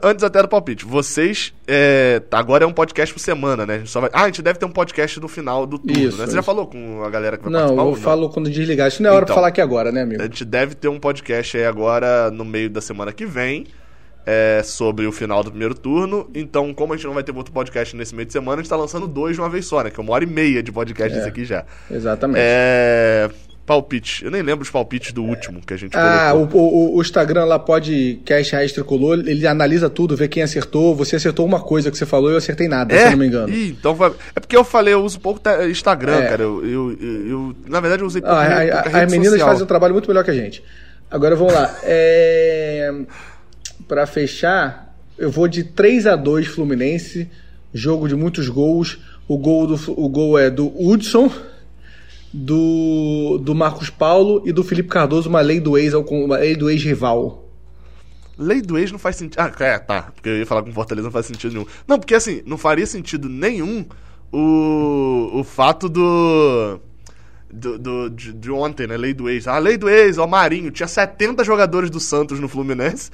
antes 0.02 0.24
até 0.24 0.40
do 0.40 0.48
palpite, 0.48 0.86
vocês. 0.86 1.52
É, 1.66 2.22
agora 2.30 2.64
é 2.64 2.66
um 2.66 2.72
podcast 2.72 3.12
por 3.12 3.20
semana, 3.20 3.66
né? 3.66 3.74
A 3.74 3.78
gente 3.78 3.90
só 3.90 4.00
vai, 4.00 4.10
ah, 4.12 4.22
a 4.22 4.26
gente 4.26 4.40
deve 4.40 4.58
ter 4.58 4.64
um 4.64 4.72
podcast 4.72 5.20
no 5.20 5.28
final 5.28 5.66
do 5.66 5.78
turno, 5.78 5.98
isso, 5.98 6.16
né? 6.16 6.24
Você 6.24 6.30
isso. 6.30 6.36
já 6.36 6.42
falou 6.42 6.66
com 6.66 7.04
a 7.04 7.10
galera 7.10 7.36
que 7.36 7.42
vai 7.44 7.52
não, 7.52 7.58
participar? 7.60 7.82
Eu 7.82 7.86
não, 7.86 7.94
eu 7.94 8.00
falo 8.00 8.30
quando 8.30 8.48
desligar. 8.48 8.88
Isso 8.88 9.02
não 9.02 9.10
é 9.10 9.12
hora 9.12 9.24
então, 9.24 9.26
pra 9.26 9.34
falar 9.34 9.48
aqui 9.48 9.60
agora, 9.60 9.92
né, 9.92 10.02
amigo? 10.02 10.22
A 10.22 10.24
gente 10.24 10.44
deve 10.44 10.74
ter 10.74 10.88
um 10.88 10.98
podcast 10.98 11.58
aí 11.58 11.66
agora 11.66 12.30
no 12.30 12.44
meio 12.44 12.70
da 12.70 12.80
semana 12.80 13.12
que 13.12 13.26
vem 13.26 13.66
é, 14.26 14.62
sobre 14.64 15.06
o 15.06 15.12
final 15.12 15.42
do 15.42 15.50
primeiro 15.50 15.74
turno. 15.74 16.28
Então, 16.34 16.72
como 16.72 16.92
a 16.92 16.96
gente 16.96 17.06
não 17.06 17.14
vai 17.14 17.22
ter 17.22 17.34
outro 17.36 17.52
podcast 17.52 17.96
nesse 17.96 18.14
meio 18.14 18.26
de 18.26 18.32
semana, 18.32 18.60
a 18.60 18.62
gente 18.62 18.70
tá 18.70 18.76
lançando 18.76 19.06
dois 19.06 19.34
de 19.34 19.40
uma 19.40 19.48
vez 19.48 19.66
só, 19.66 19.82
né? 19.82 19.90
Que 19.90 20.00
é 20.00 20.02
uma 20.02 20.12
hora 20.12 20.24
e 20.24 20.26
meia 20.26 20.62
de 20.62 20.72
podcast 20.72 21.18
é, 21.18 21.24
aqui 21.24 21.44
já. 21.44 21.64
Exatamente. 21.90 22.40
É. 22.40 23.30
Palpite. 23.64 24.24
Eu 24.24 24.30
nem 24.32 24.42
lembro 24.42 24.64
os 24.64 24.70
palpites 24.70 25.12
do 25.12 25.22
último 25.22 25.60
que 25.64 25.72
a 25.72 25.76
gente 25.76 25.96
Ah, 25.96 26.32
o, 26.34 26.48
o, 26.52 26.96
o, 26.96 27.00
Instagram 27.00 27.44
lá 27.44 27.60
pode 27.60 28.20
cash 28.24 28.50
raiz 28.50 28.72
tricolor, 28.72 29.22
ele 29.24 29.46
analisa 29.46 29.88
tudo, 29.88 30.16
vê 30.16 30.26
quem 30.26 30.42
acertou. 30.42 30.96
Você 30.96 31.14
acertou 31.14 31.46
uma 31.46 31.60
coisa 31.60 31.88
que 31.88 31.96
você 31.96 32.04
falou 32.04 32.30
e 32.30 32.34
eu 32.34 32.38
acertei 32.38 32.66
nada, 32.66 32.92
é? 32.92 32.98
se 32.98 33.04
eu 33.04 33.10
não 33.12 33.18
me 33.18 33.26
engano. 33.28 33.54
Ih, 33.54 33.68
então 33.68 33.94
vai... 33.94 34.12
É 34.34 34.40
porque 34.40 34.56
eu 34.56 34.64
falei, 34.64 34.94
eu 34.94 35.04
uso 35.04 35.20
pouco 35.20 35.40
Instagram, 35.70 36.18
é. 36.18 36.28
cara. 36.28 36.42
Eu, 36.42 36.66
eu, 36.66 36.98
eu, 37.00 37.56
na 37.68 37.78
verdade, 37.78 38.02
eu 38.02 38.06
usei 38.06 38.20
pouco. 38.20 38.36
Ah, 38.36 38.80
as 38.80 39.10
meninas 39.10 39.30
social. 39.30 39.48
fazem 39.48 39.62
um 39.62 39.68
trabalho 39.68 39.94
muito 39.94 40.08
melhor 40.08 40.24
que 40.24 40.32
a 40.32 40.34
gente. 40.34 40.62
Agora 41.08 41.36
vamos 41.36 41.54
lá. 41.54 41.72
É 41.84 42.92
para 43.92 44.06
fechar, 44.06 44.96
eu 45.18 45.30
vou 45.30 45.46
de 45.46 45.64
3 45.64 46.06
a 46.06 46.16
2 46.16 46.46
Fluminense, 46.46 47.28
jogo 47.74 48.08
de 48.08 48.16
muitos 48.16 48.48
gols. 48.48 48.98
O 49.28 49.36
gol, 49.36 49.66
do, 49.66 49.74
o 50.00 50.08
gol 50.08 50.38
é 50.38 50.48
do 50.48 50.72
Hudson, 50.74 51.30
do, 52.32 53.36
do 53.36 53.54
Marcos 53.54 53.90
Paulo 53.90 54.42
e 54.46 54.50
do 54.50 54.64
Felipe 54.64 54.88
Cardoso, 54.88 55.28
uma 55.28 55.42
lei 55.42 55.60
do 55.60 55.76
ex, 55.76 55.92
uma 55.92 56.38
lei 56.38 56.56
do 56.56 56.70
ex-rival. 56.70 57.46
Lei 58.38 58.62
do 58.62 58.78
ex 58.78 58.90
não 58.90 58.98
faz 58.98 59.16
sentido. 59.16 59.38
Ah, 59.38 59.52
é, 59.60 59.78
tá. 59.78 60.10
Porque 60.14 60.30
eu 60.30 60.38
ia 60.38 60.46
falar 60.46 60.62
com 60.62 60.72
Fortaleza 60.72 61.04
não 61.04 61.12
faz 61.12 61.26
sentido 61.26 61.52
nenhum. 61.52 61.66
Não, 61.86 61.98
porque 61.98 62.14
assim, 62.14 62.40
não 62.46 62.56
faria 62.56 62.86
sentido 62.86 63.28
nenhum 63.28 63.84
o, 64.32 65.32
o 65.34 65.44
fato 65.44 65.86
do 65.90 66.80
do, 67.52 67.78
do 67.78 68.08
de, 68.08 68.32
de, 68.32 68.50
ontem, 68.50 68.86
né? 68.86 68.96
Lei 68.96 69.12
do 69.12 69.28
ex. 69.28 69.46
A 69.46 69.58
lei 69.58 69.76
do 69.76 69.88
ex, 69.88 70.16
ó, 70.16 70.26
Marinho, 70.26 70.70
tinha 70.70 70.88
70 70.88 71.44
jogadores 71.44 71.90
do 71.90 72.00
Santos 72.00 72.40
no 72.40 72.48
Fluminense 72.48 73.10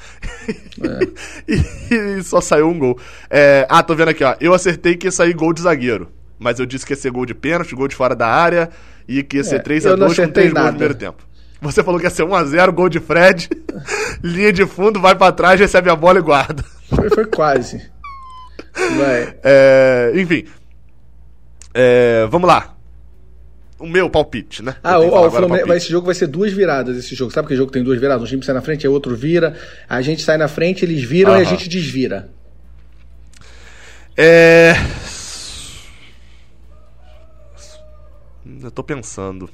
é. 0.49 1.09
e, 1.53 2.19
e, 2.19 2.23
só 2.23 2.41
saiu 2.41 2.69
um 2.69 2.79
gol. 2.79 2.99
É, 3.29 3.67
ah, 3.69 3.83
tô 3.83 3.95
vendo 3.95 4.09
aqui, 4.09 4.23
ó. 4.23 4.37
Eu 4.41 4.55
acertei 4.55 4.97
que 4.97 5.09
ia 5.09 5.13
sair 5.13 5.35
gol 5.35 5.53
de 5.53 5.63
zagueiro, 5.63 6.09
mas 6.39 6.61
eu 6.61 6.67
disse 6.67 6.87
que 6.87 6.93
ia 6.93 6.97
ser 6.97 7.11
gol 7.11 7.27
de 7.27 7.35
pênalti, 7.35 7.75
gol 7.75 7.89
de 7.89 7.97
fora 7.97 8.15
da 8.15 8.29
área 8.29 8.71
e 9.09 9.23
que 9.23 9.39
ia 9.39 9.45
ser 9.45 9.57
é, 9.57 9.63
3x2 9.63 10.27
com 10.27 10.33
3 10.33 10.53
gols 10.53 10.65
no 10.65 10.71
primeiro 10.71 10.95
tempo. 10.95 11.27
Você 11.61 11.83
falou 11.83 11.99
que 11.99 12.07
ia 12.07 12.11
ser 12.11 12.23
1x0, 12.23 12.71
gol 12.71 12.89
de 12.89 13.01
Fred, 13.01 13.51
linha 14.23 14.53
de 14.53 14.65
fundo, 14.65 15.01
vai 15.01 15.17
para 15.17 15.33
trás, 15.33 15.59
recebe 15.59 15.91
a 15.91 15.97
bola 15.97 16.21
e 16.21 16.23
guarda. 16.23 16.65
Foi, 16.89 17.11
foi 17.11 17.27
quase. 17.27 17.83
Vai. 18.97 19.35
É, 19.43 20.13
enfim. 20.15 20.45
É, 21.75 22.27
vamos 22.31 22.47
lá 22.47 22.78
o 23.79 23.87
meu 23.87 24.11
palpite, 24.11 24.63
né? 24.63 24.77
Ah, 24.83 24.99
o, 24.99 25.27
o 25.27 25.31
Flamengo, 25.31 25.73
esse 25.73 25.89
jogo 25.89 26.07
vai 26.07 26.15
ser 26.15 26.27
duas 26.27 26.53
viradas, 26.53 26.97
esse 26.97 27.15
jogo. 27.15 27.31
Sabe 27.31 27.47
que 27.49 27.57
jogo 27.57 27.71
tem 27.71 27.83
duas 27.83 28.01
viradas? 28.01 28.23
Um 28.25 28.27
time 28.27 28.45
sai 28.45 28.55
na 28.55 28.61
frente, 28.61 28.85
e 28.85 28.89
outro 28.89 29.15
vira. 29.15 29.57
A 29.89 30.03
gente 30.03 30.23
sai 30.23 30.37
na 30.37 30.49
frente, 30.49 30.85
eles 30.85 31.03
viram 31.03 31.33
Aham. 31.33 31.41
e 31.41 31.43
a 31.43 31.45
gente 31.45 31.69
desvira. 31.69 32.29
É. 34.17 34.75
Eu 38.63 38.71
tô 38.71 38.83
pensando. 38.83 39.49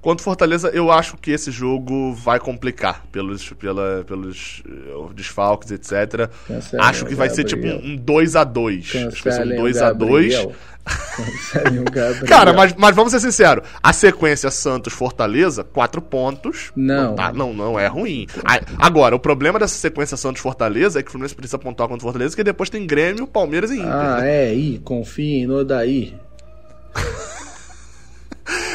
Quanto 0.00 0.22
Fortaleza, 0.22 0.68
eu 0.68 0.90
acho 0.90 1.16
que 1.16 1.30
esse 1.30 1.50
jogo 1.50 2.14
vai 2.14 2.38
complicar 2.38 3.04
pelos, 3.12 3.50
pela, 3.52 4.04
pelos 4.06 4.62
uh, 4.66 5.12
desfalques, 5.12 5.70
etc. 5.70 6.30
Cancelem 6.46 6.86
acho 6.86 7.04
que 7.04 7.14
vai 7.14 7.28
Gabriel. 7.28 7.48
ser 7.48 7.56
tipo 7.56 7.66
um 7.86 7.98
2x2. 7.98 9.06
Acho 9.06 9.22
que 9.22 9.28
vai 9.28 9.32
ser 9.32 9.42
um 9.42 9.62
2x2. 9.62 10.54
Cara, 12.26 12.52
mas, 12.52 12.74
mas 12.76 12.96
vamos 12.96 13.12
ser 13.12 13.20
sinceros. 13.20 13.66
A 13.82 13.92
sequência 13.92 14.50
Santos-Fortaleza, 14.50 15.62
quatro 15.62 16.00
pontos. 16.00 16.72
Não. 16.74 17.10
Não, 17.10 17.14
tá, 17.14 17.32
não, 17.32 17.52
não 17.52 17.78
é 17.78 17.86
ruim. 17.86 18.26
Agora, 18.78 19.14
o 19.14 19.18
problema 19.18 19.58
dessa 19.58 19.74
sequência 19.74 20.16
Santos-Fortaleza 20.16 20.98
é 20.98 21.02
que 21.02 21.08
o 21.08 21.12
Fluminense 21.12 21.34
precisa 21.34 21.58
pontuar 21.58 21.88
contra 21.88 22.02
o 22.02 22.08
Fortaleza, 22.08 22.34
que 22.34 22.44
depois 22.44 22.70
tem 22.70 22.86
Grêmio, 22.86 23.26
Palmeiras 23.26 23.70
e 23.70 23.74
Inter. 23.74 23.92
Ah, 23.92 24.20
né? 24.20 24.46
é, 24.46 24.54
e 24.54 24.78
confia 24.78 25.46
no 25.46 25.64
daí. 25.64 26.14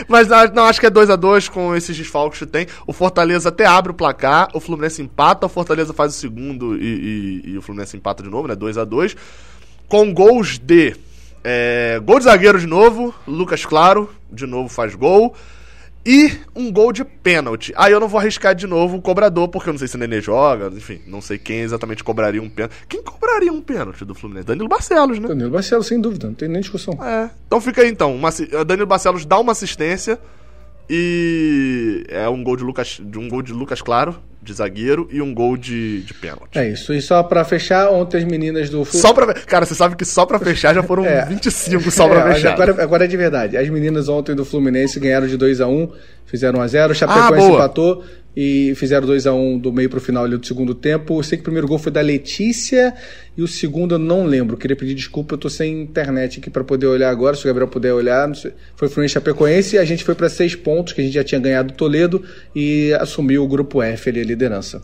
Mas 0.08 0.28
não, 0.54 0.66
acho 0.66 0.80
que 0.80 0.86
é 0.86 0.90
2 0.90 1.10
a 1.10 1.16
2 1.16 1.50
com 1.50 1.76
esses 1.76 1.96
desfalques 1.96 2.40
que 2.40 2.46
tem. 2.46 2.68
O 2.86 2.94
Fortaleza 2.94 3.50
até 3.50 3.66
abre 3.66 3.92
o 3.92 3.96
placar, 3.96 4.50
o 4.54 4.60
Fluminense 4.60 5.02
empata, 5.02 5.46
o 5.46 5.50
Fortaleza 5.50 5.94
faz 5.94 6.14
o 6.16 6.18
segundo 6.18 6.76
e, 6.78 7.42
e, 7.46 7.50
e 7.52 7.58
o 7.58 7.62
Fluminense 7.62 7.98
empata 7.98 8.24
de 8.24 8.30
novo, 8.30 8.48
né? 8.48 8.56
2 8.56 8.78
a 8.78 8.84
2 8.84 9.16
Com 9.88 10.14
gols 10.14 10.58
de 10.58 10.96
é, 11.44 12.02
gol 12.04 12.18
de 12.18 12.26
zagueiro 12.26 12.60
de 12.60 12.66
novo, 12.66 13.14
Lucas 13.28 13.66
Claro, 13.66 14.10
de 14.32 14.48
novo 14.48 14.68
faz 14.68 14.96
gol. 14.96 15.36
E 16.06 16.38
um 16.56 16.72
gol 16.72 16.94
de 16.94 17.04
pênalti. 17.04 17.74
Aí 17.76 17.92
eu 17.92 18.00
não 18.00 18.08
vou 18.08 18.20
arriscar 18.20 18.54
de 18.54 18.68
novo 18.68 18.98
o 18.98 19.02
cobrador, 19.02 19.48
porque 19.48 19.70
eu 19.70 19.74
não 19.74 19.80
sei 19.80 19.88
se 19.88 19.96
o 19.96 19.98
Nenê 19.98 20.22
joga, 20.22 20.68
enfim, 20.68 21.02
não 21.08 21.20
sei 21.20 21.40
quem 21.40 21.62
exatamente 21.62 22.04
cobraria 22.04 22.42
um 22.42 22.50
pênalti. 22.50 22.76
Quem 22.88 23.02
cobraria 23.02 23.52
um 23.52 23.60
pênalti 23.60 24.06
do 24.06 24.14
Fluminense? 24.14 24.46
Danilo 24.46 24.68
Barcelos, 24.68 25.18
né? 25.18 25.28
Danilo 25.28 25.50
Barcelos, 25.50 25.88
sem 25.88 26.00
dúvida, 26.00 26.28
não 26.28 26.36
tem 26.36 26.48
nem 26.48 26.62
discussão. 26.62 26.94
É. 27.04 27.32
Então 27.48 27.60
fica 27.60 27.82
aí 27.82 27.90
então. 27.90 28.16
Uma, 28.16 28.30
Danilo 28.66 28.86
Barcelos 28.86 29.26
dá 29.26 29.40
uma 29.40 29.52
assistência 29.52 30.20
e 30.88 32.06
é 32.08 32.30
um 32.30 32.44
gol 32.44 32.56
de 32.56 32.64
Lucas, 32.64 33.02
um 33.16 33.28
gol 33.28 33.42
de 33.42 33.52
Lucas 33.52 33.82
Claro, 33.82 34.16
de 34.46 34.54
zagueiro, 34.54 35.10
e 35.12 35.22
um 35.22 35.34
gol 35.34 35.58
de, 35.58 36.02
de 36.02 36.14
pênalti. 36.14 36.58
É 36.58 36.70
isso. 36.70 36.94
E 36.94 37.02
só 37.02 37.24
pra 37.24 37.44
fechar, 37.44 37.90
ontem 37.90 38.18
as 38.18 38.24
meninas 38.24 38.70
do 38.70 38.86
Só 38.86 39.14
pra. 39.14 39.34
Cara, 39.34 39.66
você 39.66 39.76
sabe 39.76 39.96
que 39.96 40.06
só 40.06 40.26
pra 40.26 40.40
fechar 40.40 40.74
já 40.74 40.84
foram 40.84 41.04
é. 41.06 41.26
25 41.26 41.92
só 41.92 42.08
pra 42.08 42.30
é, 42.30 42.34
fechar. 42.34 42.54
Agora, 42.54 42.84
agora 42.84 43.06
é 43.06 43.08
de 43.08 43.18
verdade. 43.18 43.58
As 43.58 43.68
meninas 43.70 44.08
ontem 44.08 44.36
do 44.36 44.46
Fluminense 44.46 45.00
ganharam 45.00 45.28
de 45.28 45.36
2 45.36 45.60
a 45.60 45.68
1 45.68 45.92
fizeram 46.36 46.60
1x0, 46.60 46.92
o 46.92 46.96
Chapecoense 46.96 47.48
ah, 47.48 47.54
empatou 47.54 48.04
e 48.36 48.74
fizeram 48.76 49.08
2 49.08 49.28
a 49.28 49.34
1 49.34 49.60
do 49.60 49.72
meio 49.72 49.90
pro 49.90 50.02
final 50.02 50.26
ali 50.26 50.38
do 50.38 50.46
segundo 50.46 50.76
tempo. 50.76 51.18
Eu 51.18 51.24
sei 51.24 51.38
que 51.38 51.42
o 51.42 51.44
primeiro 51.46 51.68
gol 51.68 51.80
foi 51.80 51.92
da 51.92 52.02
Letícia 52.02 52.94
e 53.38 53.42
o 53.42 53.48
segundo 53.48 53.96
eu 53.96 54.00
não 54.00 54.26
lembro. 54.26 54.58
Queria 54.58 54.76
pedir 54.76 54.94
desculpa, 54.94 55.36
eu 55.36 55.38
tô 55.38 55.50
sem 55.50 55.82
internet 55.82 56.40
aqui 56.40 56.50
para 56.50 56.64
poder 56.64 56.88
olhar 56.88 57.10
agora, 57.10 57.36
se 57.36 57.44
o 57.44 57.48
Gabriel 57.48 57.70
puder 57.70 57.94
olhar. 57.94 58.30
Foi 58.76 58.90
Fluminense 58.90 59.14
Chapecoense 59.14 59.78
e 59.78 59.80
a 59.80 59.86
gente 59.86 60.04
foi 60.04 60.16
para 60.16 60.28
seis 60.28 60.54
pontos, 60.56 60.92
que 60.92 61.02
a 61.02 61.04
gente 61.04 61.14
já 61.14 61.24
tinha 61.24 61.40
ganhado 61.40 61.72
o 61.74 61.76
Toledo 61.76 62.22
e 62.54 62.94
assumiu 63.00 63.44
o 63.44 63.48
grupo 63.48 63.82
F 63.82 64.10
ali, 64.10 64.20
a 64.20 64.26
liderança. 64.26 64.82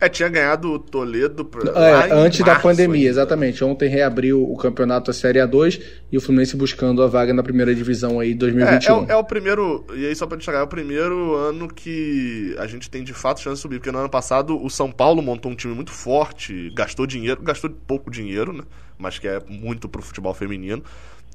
É, 0.00 0.08
tinha 0.08 0.28
ganhado 0.28 0.72
o 0.72 0.78
Toledo 0.78 1.44
pra, 1.44 1.70
é, 1.78 2.12
antes 2.12 2.40
da 2.40 2.58
pandemia, 2.58 3.00
ainda. 3.00 3.10
exatamente. 3.10 3.62
Ontem 3.62 3.88
reabriu 3.88 4.42
o 4.42 4.56
campeonato 4.56 5.10
a 5.10 5.14
Série 5.14 5.38
A2 5.38 5.80
e 6.10 6.16
o 6.16 6.20
Fluminense 6.20 6.56
buscando 6.56 7.02
a 7.02 7.06
vaga 7.06 7.34
na 7.34 7.42
primeira 7.42 7.74
divisão 7.74 8.18
aí 8.18 8.34
2021. 8.34 9.04
É, 9.04 9.10
é, 9.10 9.12
é 9.12 9.16
o 9.16 9.24
primeiro, 9.24 9.84
e 9.94 10.06
aí 10.06 10.16
só 10.16 10.26
pra 10.26 10.38
destacar, 10.38 10.62
é 10.62 10.64
o 10.64 10.68
primeiro 10.68 11.34
ano 11.34 11.68
que 11.68 12.56
a 12.58 12.66
gente 12.66 12.88
tem 12.88 13.04
de 13.04 13.12
fato 13.12 13.40
chance 13.40 13.56
de 13.56 13.62
subir, 13.62 13.78
porque 13.78 13.92
no 13.92 13.98
ano 13.98 14.08
passado 14.08 14.58
o 14.62 14.70
São 14.70 14.90
Paulo 14.90 15.20
montou 15.20 15.52
um 15.52 15.54
time 15.54 15.74
muito 15.74 15.92
forte, 15.92 16.72
gastou 16.74 17.06
dinheiro, 17.06 17.42
gastou 17.42 17.68
pouco 17.86 18.10
dinheiro, 18.10 18.54
né? 18.54 18.62
Mas 18.96 19.18
que 19.18 19.28
é 19.28 19.38
muito 19.48 19.88
pro 19.88 20.00
futebol 20.00 20.32
feminino 20.32 20.82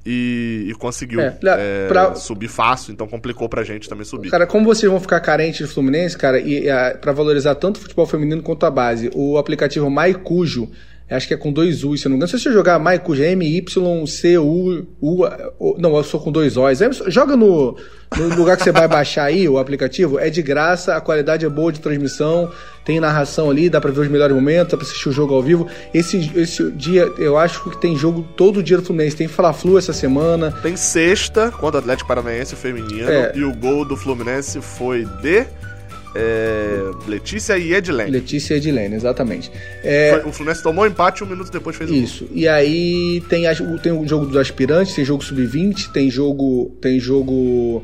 e, 0.06 0.68
e 0.70 0.74
conseguiu 0.76 1.20
é, 1.20 1.38
é, 1.44 1.88
pra... 1.88 2.14
subir 2.16 2.48
fácil, 2.48 2.94
então 2.94 3.08
complicou 3.08 3.50
pra 3.50 3.64
gente 3.64 3.90
também 3.90 4.06
subir. 4.06 4.30
Cara, 4.30 4.46
como 4.46 4.66
vocês 4.66 4.90
vão 4.90 5.00
ficar 5.00 5.20
carentes 5.20 5.68
de 5.68 5.74
Fluminense, 5.74 6.18
cara, 6.18 6.40
e, 6.40 6.68
e 6.68 6.94
para 7.02 7.12
valorizar 7.12 7.56
tanto 7.56 7.78
o 7.78 7.80
futebol 7.80 8.06
feminino 8.06 8.44
quanto 8.44 8.66
a 8.66 8.72
base, 8.72 9.10
o 9.16 9.38
aplicativo 9.38 9.90
MyCujo 9.90 10.70
Acho 11.10 11.28
que 11.28 11.36
é 11.36 11.38
com 11.38 11.54
dois 11.54 11.84
U, 11.84 11.96
se 11.96 12.06
não 12.06 12.12
me 12.12 12.18
engano. 12.18 12.28
Se 12.28 12.40
você 12.40 12.52
jogar 12.52 12.80
Maico 12.80 13.14
M-Y-C-U, 13.14 14.88
U, 15.00 15.76
não, 15.78 15.96
eu 15.96 16.04
sou 16.04 16.20
com 16.20 16.32
dois 16.32 16.58
O's. 16.58 16.80
Joga 17.08 17.36
no, 17.36 17.78
no 18.18 18.36
lugar 18.36 18.58
que 18.58 18.64
você 18.64 18.72
vai 18.72 18.88
baixar 18.88 19.26
aí 19.26 19.48
o 19.48 19.60
aplicativo, 19.60 20.18
é 20.18 20.32
de 20.32 20.42
graça, 20.42 20.96
a 20.96 21.02
qualidade 21.02 21.46
é 21.46 21.50
boa 21.50 21.72
de 21.72 21.80
transmissão, 21.80 22.52
tem 22.84 23.00
narração 23.00 23.52
ali, 23.52 23.70
dá 23.70 23.80
pra 23.80 23.92
ver 23.92 24.02
os 24.02 24.08
melhores 24.08 24.36
momentos, 24.36 24.72
dá 24.72 24.78
pra 24.78 24.86
assistir 24.86 25.10
o 25.10 25.12
jogo 25.12 25.36
ao 25.36 25.44
vivo. 25.44 25.68
Esse, 25.94 26.32
esse 26.36 26.72
dia, 26.72 27.04
eu 27.20 27.38
acho 27.38 27.70
que 27.70 27.80
tem 27.80 27.96
jogo 27.96 28.28
todo 28.36 28.64
dia 28.64 28.78
do 28.78 28.84
Fluminense. 28.84 29.16
Tem 29.16 29.28
Fla-Flu 29.28 29.78
essa 29.78 29.94
semana. 29.94 30.52
Tem 30.64 30.76
sexta 30.76 31.52
contra 31.52 31.78
o 31.78 31.80
Atlético 31.80 32.08
Paranaense 32.08 32.56
feminino 32.56 33.12
é. 33.12 33.32
e 33.36 33.44
o 33.44 33.54
gol 33.54 33.86
do 33.86 33.96
Fluminense 33.96 34.60
foi 34.60 35.06
de 35.22 35.46
é, 36.16 36.92
Letícia 37.08 37.58
e 37.58 37.74
Edilene. 37.74 38.10
Letícia 38.12 38.54
e 38.54 38.58
Edilene, 38.58 38.96
exatamente. 38.96 39.52
É, 39.84 40.22
o 40.26 40.32
Fluminense 40.32 40.64
tomou 40.64 40.88
empate 40.88 41.24
um 41.24 41.28
minuto 41.28 41.52
depois 41.52 41.76
fez 41.76 41.90
o 41.90 41.94
gol. 41.94 42.02
Isso. 42.04 42.28
E 42.32 42.48
aí 42.48 43.22
tem, 43.30 43.48
as- 43.48 43.62
tem 43.84 43.92
o 43.92 44.08
jogo 44.08 44.26
dos 44.26 44.38
aspirantes, 44.38 44.96
tem 44.96 45.04
jogo 45.04 45.24
sub-20, 45.24 45.92
tem 45.92 46.10
jogo. 46.10 46.72
Tem 46.82 47.00
jogo. 47.00 47.84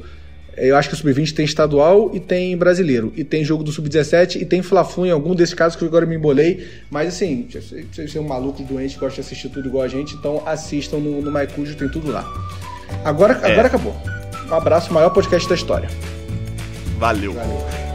Eu 0.58 0.76
acho 0.76 0.90
que 0.90 0.96
o 0.96 0.98
sub-20 0.98 1.34
tem 1.34 1.46
estadual 1.46 2.12
e 2.14 2.20
tem 2.20 2.56
brasileiro. 2.58 3.12
E 3.16 3.24
tem 3.24 3.44
jogo 3.44 3.64
do 3.64 3.72
sub-17 3.72 4.36
e 4.42 4.46
tem 4.46 4.62
Fla-Flu 4.62 5.06
em 5.06 5.12
algum 5.12 5.34
desses 5.34 5.54
casos 5.54 5.78
que 5.78 5.84
eu 5.84 5.88
agora 5.88 6.06
me 6.06 6.16
embolei. 6.16 6.68
Mas 6.90 7.08
assim, 7.10 7.48
vocês 7.92 8.12
são 8.12 8.22
um 8.24 8.28
maluco 8.28 8.62
doente 8.64 8.94
que 8.96 9.00
gosta 9.00 9.16
de 9.16 9.22
assistir 9.28 9.50
tudo 9.50 9.68
igual 9.70 9.84
a 9.84 9.88
gente, 9.88 10.14
então 10.16 10.44
assistam 10.46 10.98
no, 10.98 11.22
no 11.22 11.32
Maicujo, 11.32 11.76
tem 11.76 11.88
tudo 11.90 12.12
lá. 12.12 12.30
Agora, 13.04 13.40
É. 13.44 13.54
agora 13.54 13.68
acabou. 13.68 13.96
Um 14.50 14.54
abraço, 14.54 14.94
maior 14.94 15.10
podcast 15.12 15.48
da 15.48 15.56
história. 15.56 15.90
Valeu. 17.00 17.34
Valeu. 17.34 17.91